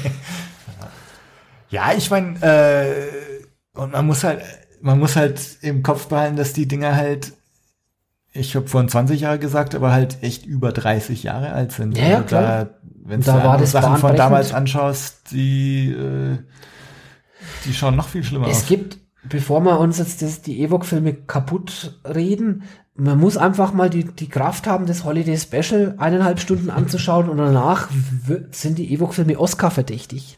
Ja, 1.71 1.93
ich 1.95 2.09
meine, 2.09 2.35
äh, 2.41 3.39
und 3.75 3.91
man 3.91 4.07
muss 4.07 4.23
halt, 4.23 4.41
man 4.81 4.99
muss 4.99 5.15
halt 5.15 5.39
im 5.61 5.83
Kopf 5.83 6.07
behalten, 6.07 6.35
dass 6.35 6.53
die 6.53 6.67
Dinger 6.67 6.95
halt, 6.95 7.33
ich 8.31 8.55
habe 8.55 8.67
vorhin 8.67 8.89
20 8.89 9.21
Jahre 9.21 9.39
gesagt, 9.39 9.75
aber 9.75 9.91
halt 9.91 10.17
echt 10.21 10.45
über 10.45 10.71
30 10.71 11.23
Jahre 11.23 11.51
alt 11.53 11.71
sind. 11.71 11.97
Ja, 11.97 12.17
Also 12.17 12.23
klar. 12.23 12.41
Da, 12.65 12.69
wenn 13.05 13.21
du 13.21 13.25
Da 13.25 13.43
war 13.43 13.57
das 13.57 13.71
Sachen 13.71 13.97
von 13.97 14.15
damals 14.15 14.53
anschaust, 14.53 15.31
die, 15.31 15.91
äh, 15.91 16.37
die 17.65 17.73
schauen 17.73 17.95
noch 17.95 18.07
viel 18.09 18.23
schlimmer 18.23 18.47
Es 18.47 18.57
aus. 18.61 18.67
gibt, 18.67 18.97
bevor 19.23 19.61
wir 19.61 19.79
uns 19.79 19.97
jetzt 19.97 20.21
das, 20.21 20.41
die 20.41 20.61
Ewok-Filme 20.61 21.13
kaputt 21.13 21.99
reden, 22.05 22.63
man 22.95 23.17
muss 23.17 23.37
einfach 23.37 23.73
mal 23.73 23.89
die, 23.89 24.03
die 24.03 24.27
Kraft 24.29 24.67
haben, 24.67 24.85
das 24.85 25.05
Holiday 25.05 25.37
Special 25.37 25.95
eineinhalb 25.97 26.39
Stunden 26.39 26.69
anzuschauen 26.69 27.29
und 27.29 27.37
danach 27.37 27.89
sind 28.51 28.77
die 28.77 28.93
Ewok-Filme 28.93 29.39
Oscar-verdächtig. 29.39 30.37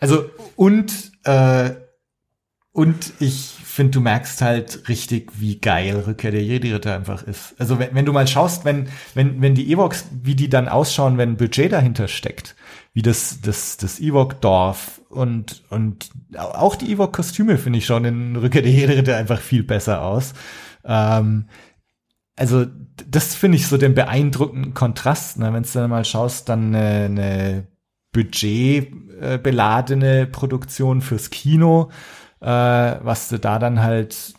Also 0.00 0.24
und 0.56 1.12
äh, 1.24 1.70
und 2.72 3.14
ich 3.18 3.52
finde, 3.64 3.92
du 3.92 4.00
merkst 4.00 4.42
halt 4.42 4.88
richtig, 4.88 5.32
wie 5.40 5.58
geil 5.58 6.04
Rückkehr 6.06 6.30
der 6.30 6.44
Jedi-Ritter 6.44 6.94
einfach 6.94 7.24
ist. 7.24 7.54
Also 7.58 7.80
wenn, 7.80 7.94
wenn 7.94 8.04
du 8.04 8.12
mal 8.12 8.28
schaust, 8.28 8.64
wenn 8.64 8.88
wenn 9.14 9.42
wenn 9.42 9.54
die 9.54 9.72
Ewoks, 9.72 10.06
wie 10.22 10.36
die 10.36 10.48
dann 10.48 10.68
ausschauen, 10.68 11.18
wenn 11.18 11.36
Budget 11.36 11.72
dahinter 11.72 12.06
steckt, 12.06 12.54
wie 12.92 13.02
das 13.02 13.40
das 13.40 13.76
das 13.76 14.00
Ewok-Dorf 14.00 15.00
und 15.08 15.64
und 15.70 16.10
auch 16.36 16.76
die 16.76 16.92
Ewok-Kostüme 16.92 17.58
finde 17.58 17.80
ich 17.80 17.86
schon 17.86 18.04
in 18.04 18.36
Rückkehr 18.36 18.62
der 18.62 18.72
Jedi-Ritter 18.72 19.16
einfach 19.16 19.40
viel 19.40 19.64
besser 19.64 20.02
aus. 20.02 20.32
Ähm, 20.84 21.48
also 22.36 22.66
das 23.08 23.34
finde 23.34 23.56
ich 23.56 23.66
so 23.66 23.76
den 23.76 23.94
beeindruckenden 23.94 24.74
Kontrast, 24.74 25.38
ne? 25.38 25.52
wenn 25.52 25.64
du 25.64 25.68
dann 25.74 25.90
mal 25.90 26.04
schaust, 26.04 26.48
dann 26.48 26.72
eine, 26.74 27.04
eine 27.04 27.66
budgetbeladene 28.12 30.26
Produktion 30.26 31.00
fürs 31.00 31.30
Kino, 31.30 31.90
äh, 32.40 32.46
was 32.46 33.28
du 33.28 33.38
da 33.38 33.58
dann 33.58 33.82
halt 33.82 34.34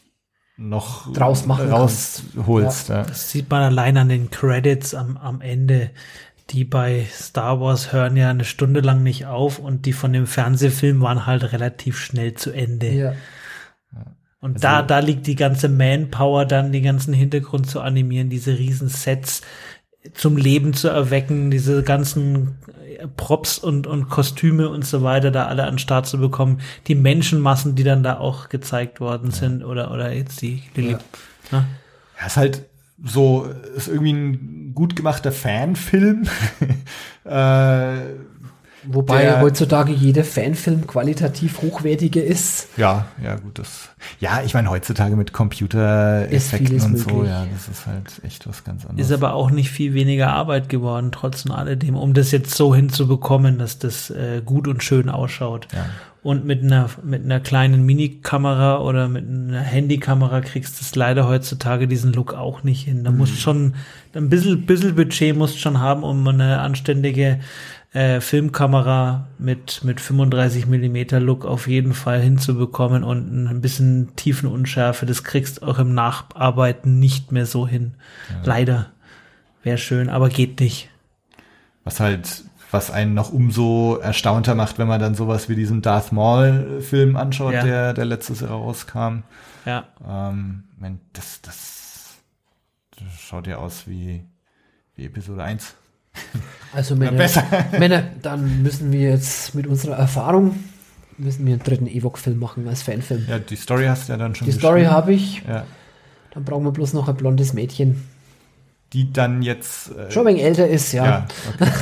noch 0.57 1.11
Draus 1.13 1.45
machen 1.45 1.69
rausholst. 1.71 2.89
Ja. 2.89 3.03
Das 3.03 3.31
sieht 3.31 3.49
man 3.49 3.63
allein 3.63 3.97
an 3.97 4.09
den 4.09 4.29
Credits 4.29 4.93
am, 4.93 5.17
am 5.17 5.41
Ende. 5.41 5.89
Die 6.51 6.65
bei 6.65 7.07
Star 7.11 7.61
Wars 7.61 7.93
hören 7.93 8.17
ja 8.17 8.29
eine 8.29 8.43
Stunde 8.43 8.81
lang 8.81 9.01
nicht 9.03 9.25
auf 9.25 9.57
und 9.57 9.85
die 9.85 9.93
von 9.93 10.11
dem 10.11 10.27
Fernsehfilm 10.27 11.01
waren 11.01 11.25
halt 11.25 11.51
relativ 11.53 11.97
schnell 11.97 12.33
zu 12.33 12.51
Ende. 12.51 12.91
Ja. 12.91 13.13
Und 14.41 14.55
Also- 14.55 14.61
da, 14.63 14.81
da 14.81 14.99
liegt 14.99 15.27
die 15.27 15.35
ganze 15.35 15.69
Manpower 15.69 16.45
dann, 16.45 16.71
den 16.71 16.83
ganzen 16.83 17.13
Hintergrund 17.13 17.69
zu 17.69 17.79
animieren, 17.79 18.29
diese 18.29 18.57
riesen 18.57 18.89
Sets 18.89 19.41
zum 20.13 20.37
Leben 20.37 20.73
zu 20.73 20.87
erwecken, 20.87 21.51
diese 21.51 21.83
ganzen 21.83 22.57
Props 23.17 23.57
und, 23.57 23.87
und 23.87 24.09
Kostüme 24.09 24.69
und 24.69 24.85
so 24.85 25.03
weiter 25.03 25.31
da 25.31 25.47
alle 25.47 25.63
an 25.63 25.73
den 25.73 25.79
Start 25.79 26.07
zu 26.07 26.19
bekommen, 26.19 26.61
die 26.87 26.95
Menschenmassen, 26.95 27.75
die 27.75 27.83
dann 27.83 28.03
da 28.03 28.17
auch 28.17 28.49
gezeigt 28.49 28.99
worden 28.99 29.31
sind 29.31 29.63
oder, 29.63 29.91
oder 29.91 30.11
jetzt 30.11 30.41
die 30.41 30.63
Lilly. 30.75 30.97
Ne? 31.51 31.65
Ja, 32.19 32.25
ist 32.25 32.37
halt 32.37 32.65
so, 33.03 33.47
ist 33.75 33.87
irgendwie 33.87 34.13
ein 34.13 34.71
gut 34.75 34.95
gemachter 34.95 35.31
Fanfilm. 35.31 36.27
äh, 37.23 37.97
Wobei 38.83 39.23
Der- 39.23 39.41
heutzutage 39.41 39.91
jeder 39.91 40.23
Fanfilm 40.23 40.87
qualitativ 40.87 41.61
hochwertiger 41.61 42.23
ist. 42.23 42.67
ja, 42.77 43.05
ja, 43.23 43.35
gut, 43.35 43.59
das. 43.59 43.89
Ja, 44.19 44.41
ich 44.43 44.53
meine, 44.53 44.69
heutzutage 44.69 45.15
mit 45.15 45.33
Computereffekten 45.33 46.81
und 46.81 46.97
so, 46.97 47.09
möglich. 47.09 47.29
ja, 47.29 47.45
das 47.53 47.67
ist 47.67 47.85
halt 47.85 48.21
echt 48.23 48.47
was 48.47 48.63
ganz 48.63 48.85
anderes. 48.85 49.07
Ist 49.09 49.13
aber 49.13 49.33
auch 49.33 49.51
nicht 49.51 49.69
viel 49.69 49.93
weniger 49.93 50.31
Arbeit 50.31 50.69
geworden, 50.69 51.11
trotz 51.11 51.45
alledem, 51.49 51.95
um 51.95 52.13
das 52.13 52.31
jetzt 52.31 52.55
so 52.55 52.73
hinzubekommen, 52.73 53.57
dass 53.59 53.77
das 53.79 54.09
äh, 54.09 54.41
gut 54.43 54.67
und 54.67 54.83
schön 54.83 55.09
ausschaut. 55.09 55.67
Ja. 55.73 55.85
Und 56.23 56.45
mit 56.45 56.63
einer, 56.63 56.87
mit 57.03 57.23
einer 57.23 57.39
kleinen 57.39 57.83
Minikamera 57.83 58.79
oder 58.79 59.07
mit 59.07 59.27
einer 59.27 59.59
Handykamera 59.61 60.41
kriegst 60.41 60.79
du 60.79 60.83
es 60.85 60.95
leider 60.95 61.27
heutzutage 61.27 61.87
diesen 61.87 62.13
Look 62.13 62.35
auch 62.35 62.63
nicht 62.63 62.83
hin. 62.85 63.03
Da 63.03 63.09
musst 63.09 63.39
schon, 63.39 63.73
ein 64.13 64.29
bisschen, 64.29 64.67
bisschen 64.67 64.93
Budget 64.95 65.35
musst 65.35 65.59
schon 65.59 65.79
haben, 65.79 66.03
um 66.03 66.27
eine 66.27 66.59
anständige 66.59 67.39
äh, 67.93 68.21
Filmkamera 68.21 69.27
mit, 69.37 69.83
mit 69.83 69.99
35 69.99 70.65
Millimeter 70.65 71.19
Look 71.19 71.45
auf 71.45 71.67
jeden 71.67 71.93
Fall 71.93 72.21
hinzubekommen 72.21 73.03
und 73.03 73.47
ein 73.47 73.61
bisschen 73.61 74.15
Tiefenunschärfe. 74.15 75.05
Das 75.05 75.23
kriegst 75.23 75.61
auch 75.63 75.77
im 75.79 75.93
Nacharbeiten 75.93 76.99
nicht 76.99 77.31
mehr 77.31 77.45
so 77.45 77.67
hin. 77.67 77.95
Leider. 78.43 78.91
Wäre 79.63 79.77
schön, 79.77 80.09
aber 80.09 80.29
geht 80.29 80.59
nicht. 80.59 80.89
Was 81.83 81.99
halt, 81.99 82.43
was 82.71 82.91
einen 82.91 83.13
noch 83.13 83.31
umso 83.33 83.97
erstaunter 83.97 84.55
macht, 84.55 84.79
wenn 84.79 84.87
man 84.87 85.01
dann 85.01 85.13
sowas 85.15 85.49
wie 85.49 85.55
diesen 85.55 85.81
Darth 85.81 86.11
Maul-Film 86.11 87.15
anschaut, 87.17 87.53
Ja. 87.53 87.63
der, 87.63 87.93
der 87.93 88.05
letztes 88.05 88.39
Jahr 88.41 88.51
rauskam. 88.51 89.23
Ja. 89.65 89.85
Ähm, 90.07 90.63
das, 91.13 91.41
das, 91.41 92.15
das 92.97 93.19
schaut 93.19 93.47
ja 93.47 93.57
aus 93.57 93.87
wie, 93.87 94.23
wie 94.95 95.05
Episode 95.05 95.43
1. 95.43 95.75
Also 96.73 96.95
Männer. 96.95 97.27
Männer, 97.79 98.03
dann 98.21 98.61
müssen 98.63 98.91
wir 98.91 99.09
jetzt 99.11 99.53
mit 99.55 99.67
unserer 99.67 99.97
Erfahrung 99.97 100.55
müssen 101.17 101.45
wir 101.45 101.53
einen 101.53 101.63
dritten 101.63 101.87
Ewok-Film 101.87 102.39
machen 102.39 102.67
als 102.67 102.81
Fanfilm. 102.81 103.25
Ja, 103.29 103.39
die 103.39 103.55
Story 103.55 103.85
hast 103.85 104.07
du 104.07 104.13
ja 104.13 104.17
dann 104.17 104.35
schon 104.35 104.45
Die 104.45 104.51
Story 104.53 104.85
habe 104.85 105.13
ich, 105.13 105.43
Ja. 105.47 105.65
dann 106.33 106.43
brauchen 106.43 106.63
wir 106.63 106.71
bloß 106.71 106.93
noch 106.93 107.07
ein 107.07 107.15
blondes 107.15 107.53
Mädchen. 107.53 108.03
Die 108.93 109.13
dann 109.13 109.41
jetzt. 109.41 109.91
Äh, 109.95 110.11
Schon 110.11 110.23
ein 110.27 110.33
wenig 110.33 110.43
älter 110.43 110.67
ist, 110.67 110.91
ja. 110.91 111.05
ja, 111.05 111.27
okay. 111.53 111.71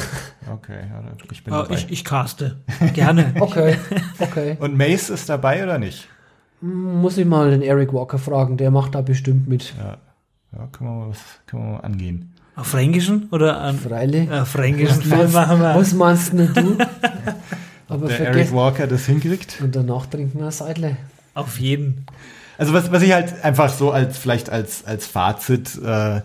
Okay, 0.52 0.80
ja, 0.90 1.04
ich 1.32 1.44
bin 1.44 1.54
Oh, 1.54 1.58
dabei. 1.62 1.76
ich, 1.76 1.92
ich 1.92 2.04
caste. 2.04 2.58
Gerne. 2.94 3.34
Okay, 3.40 3.76
okay. 4.20 4.58
Und 4.60 4.76
Mace 4.78 5.12
ist 5.12 5.30
dabei 5.30 5.64
oder 5.64 5.78
nicht? 5.78 6.08
Muss 6.62 7.18
ich 7.20 7.26
mal 7.26 7.52
den 7.52 7.62
Eric 7.62 7.94
Walker 7.94 8.18
fragen, 8.18 8.58
der 8.58 8.72
macht 8.72 8.96
da 8.96 9.02
bestimmt 9.02 9.48
mit. 9.48 9.76
Ja, 9.78 9.98
ja 10.58 10.68
können, 10.72 10.90
wir 10.90 10.96
mal 11.06 11.10
was, 11.10 11.20
können 11.46 11.64
wir 11.64 11.72
mal 11.74 11.80
angehen. 11.82 12.34
Auf 12.60 12.68
Fränkischen 12.68 13.30
oder 13.32 13.62
an 13.62 13.80
Freilich. 13.80 14.30
äh, 14.30 14.46
Fränkischen 14.46 15.02
Film 15.02 15.32
machen 15.34 15.60
wir? 15.62 15.76
Was 15.76 15.94
meinst 15.94 16.34
denn 16.34 16.54
du? 16.54 16.78
Aber 17.88 18.08
Der 18.08 18.20
Eric. 18.28 18.54
Walker 18.54 18.86
das 18.86 19.06
hinkriegt. 19.06 19.60
Und 19.62 19.76
danach 19.76 20.06
trinken 20.06 20.40
wir 20.40 20.46
ein 20.46 20.52
Seidle. 20.52 20.98
Auf 21.34 21.60
jeden. 21.60 22.06
Also 22.58 22.74
was, 22.74 22.92
was 22.92 23.02
ich 23.02 23.14
halt 23.14 23.44
einfach 23.44 23.70
so 23.72 23.92
als 23.92 24.18
vielleicht 24.18 24.50
als 24.50 24.86
als 24.86 25.08
Fazit 25.08 25.80
äh, 25.82 26.22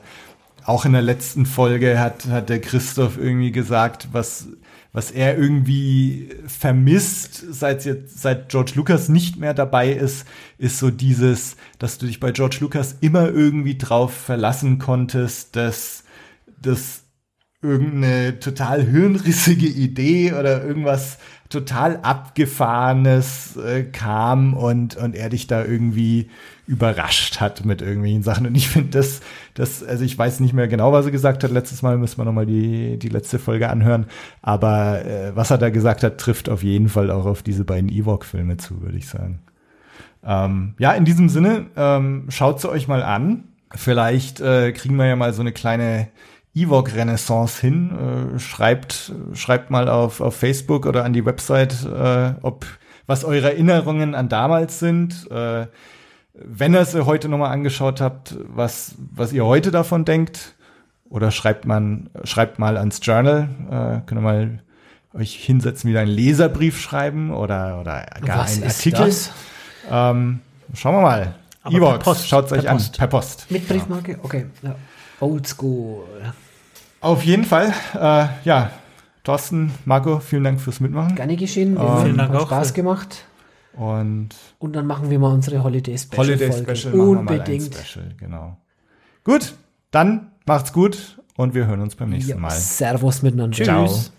auch 0.64 0.84
in 0.84 0.92
der 0.92 1.02
letzten 1.02 1.46
Folge 1.46 2.00
hat 2.00 2.26
hat 2.26 2.48
der 2.48 2.60
Christoph 2.60 3.16
irgendwie 3.16 3.52
gesagt, 3.52 4.08
was 4.12 4.48
was 4.92 5.10
er 5.10 5.36
irgendwie 5.36 6.30
vermisst, 6.46 7.44
seit 7.50 7.84
jetzt 7.84 8.20
seit 8.20 8.48
George 8.48 8.72
Lucas 8.76 9.08
nicht 9.08 9.36
mehr 9.38 9.52
dabei 9.54 9.90
ist, 9.92 10.24
ist 10.58 10.78
so 10.78 10.90
dieses, 10.90 11.56
dass 11.78 11.98
du 11.98 12.06
dich 12.06 12.20
bei 12.20 12.30
George 12.32 12.58
Lucas 12.60 12.96
immer 13.00 13.28
irgendwie 13.28 13.76
drauf 13.76 14.12
verlassen 14.14 14.78
konntest, 14.78 15.56
dass 15.56 16.03
das 16.66 17.04
irgendeine 17.64 18.38
total 18.38 18.82
hirnrissige 18.82 19.66
Idee 19.66 20.32
oder 20.34 20.62
irgendwas 20.62 21.18
total 21.48 21.98
abgefahrenes 22.02 23.56
äh, 23.56 23.84
kam 23.84 24.54
und 24.54 24.96
und 24.96 25.14
er 25.14 25.30
dich 25.30 25.46
da 25.46 25.64
irgendwie 25.64 26.28
überrascht 26.66 27.40
hat 27.40 27.64
mit 27.64 27.80
irgendwelchen 27.80 28.22
Sachen. 28.22 28.46
Und 28.46 28.54
ich 28.54 28.68
finde 28.68 28.90
das 28.90 29.20
das 29.54 29.82
also 29.82 30.04
ich 30.04 30.18
weiß 30.18 30.40
nicht 30.40 30.52
mehr 30.52 30.68
genau 30.68 30.92
was 30.92 31.06
er 31.06 31.10
gesagt 31.10 31.42
hat. 31.42 31.50
Letztes 31.50 31.82
Mal 31.82 31.96
müssen 31.96 32.18
wir 32.18 32.24
noch 32.24 32.32
mal 32.32 32.46
die 32.46 32.98
die 32.98 33.08
letzte 33.08 33.38
Folge 33.38 33.70
anhören. 33.70 34.06
Aber 34.42 35.04
äh, 35.04 35.34
was 35.34 35.50
er 35.50 35.58
da 35.58 35.70
gesagt 35.70 36.02
hat 36.02 36.18
trifft 36.18 36.48
auf 36.48 36.62
jeden 36.62 36.88
Fall 36.88 37.10
auch 37.10 37.24
auf 37.24 37.42
diese 37.42 37.64
beiden 37.64 37.90
Ewok 37.90 38.24
Filme 38.24 38.56
zu 38.58 38.82
würde 38.82 38.98
ich 38.98 39.08
sagen. 39.08 39.40
Ähm, 40.24 40.74
ja 40.78 40.92
in 40.92 41.04
diesem 41.04 41.28
Sinne 41.28 41.66
ähm, 41.76 42.26
schaut 42.28 42.60
sie 42.60 42.68
euch 42.68 42.88
mal 42.88 43.02
an. 43.02 43.44
Vielleicht 43.74 44.40
äh, 44.40 44.72
kriegen 44.72 44.96
wir 44.96 45.06
ja 45.06 45.16
mal 45.16 45.32
so 45.32 45.40
eine 45.40 45.52
kleine 45.52 46.08
Ewok-Renaissance 46.54 47.60
hin. 47.60 48.34
Äh, 48.36 48.38
schreibt, 48.38 49.12
schreibt 49.34 49.70
mal 49.70 49.88
auf, 49.88 50.20
auf 50.20 50.36
Facebook 50.36 50.86
oder 50.86 51.04
an 51.04 51.12
die 51.12 51.24
Website, 51.24 51.84
äh, 51.84 52.34
ob 52.42 52.66
was 53.06 53.24
eure 53.24 53.52
Erinnerungen 53.52 54.14
an 54.14 54.28
damals 54.28 54.78
sind. 54.78 55.30
Äh, 55.30 55.66
wenn 56.34 56.74
ihr 56.74 56.84
sie 56.84 57.06
heute 57.06 57.28
nochmal 57.28 57.52
angeschaut 57.52 58.00
habt, 58.00 58.36
was, 58.48 58.94
was 58.98 59.32
ihr 59.32 59.44
heute 59.44 59.70
davon 59.70 60.04
denkt. 60.04 60.54
Oder 61.08 61.30
schreibt 61.30 61.64
man, 61.64 62.10
schreibt 62.24 62.58
mal 62.58 62.76
ans 62.76 62.98
Journal. 63.02 63.48
Äh, 63.70 64.06
könnt 64.06 64.18
ihr 64.18 64.20
mal 64.20 64.62
euch 65.12 65.34
hinsetzen, 65.36 65.88
wieder 65.88 66.00
einen 66.00 66.10
Leserbrief 66.10 66.80
schreiben 66.80 67.32
oder, 67.32 67.80
oder 67.80 68.04
gar 68.24 68.40
Was 68.40 68.54
einen 68.54 68.64
ist 68.64 68.78
Artikel. 68.78 69.06
das? 69.06 69.30
Ähm, 69.90 70.40
schauen 70.72 70.96
wir 70.96 71.02
mal. 71.02 71.34
Evox, 71.70 72.04
Post, 72.04 72.28
schaut 72.28 72.52
euch 72.52 72.62
per 72.62 72.72
an. 72.72 72.82
Per 72.96 73.06
Post. 73.06 73.46
Mit 73.50 73.66
Briefmarke? 73.68 74.18
Okay. 74.22 74.46
Ja. 74.62 74.74
Old 75.20 75.46
School. 75.46 76.04
Auf 77.04 77.24
jeden 77.24 77.44
Fall. 77.44 77.72
Äh, 77.94 78.26
ja, 78.44 78.70
Thorsten, 79.22 79.72
Marco, 79.84 80.20
vielen 80.20 80.44
Dank 80.44 80.60
fürs 80.60 80.80
Mitmachen. 80.80 81.14
Gerne 81.14 81.36
geschehen. 81.36 81.74
Wir 81.74 81.80
haben 81.82 82.02
Vielen 82.04 82.18
Dank 82.18 82.32
hat 82.32 82.40
auch. 82.42 82.46
Spaß 82.46 82.74
gemacht. 82.74 83.24
Und 83.76 84.28
Und 84.58 84.74
dann 84.76 84.86
machen 84.86 85.10
wir 85.10 85.18
mal 85.18 85.32
unsere 85.32 85.62
Holiday 85.64 85.98
Special. 85.98 86.26
Holiday 86.26 86.52
Folge. 86.52 86.76
Special 86.76 86.94
machen 86.94 87.08
wir 87.08 87.14
mal 87.22 87.32
ein 87.32 87.38
Unbedingt. 87.40 87.74
Special, 87.74 88.08
genau. 88.18 88.56
Gut, 89.24 89.54
dann 89.90 90.30
macht's 90.46 90.72
gut 90.72 91.18
und 91.36 91.54
wir 91.54 91.66
hören 91.66 91.80
uns 91.80 91.96
beim 91.96 92.10
nächsten 92.10 92.30
Ja, 92.30 92.36
Mal. 92.36 92.50
Servus 92.52 93.22
miteinander. 93.22 93.56
Ciao. 93.64 93.86
Tschüss. 93.86 94.12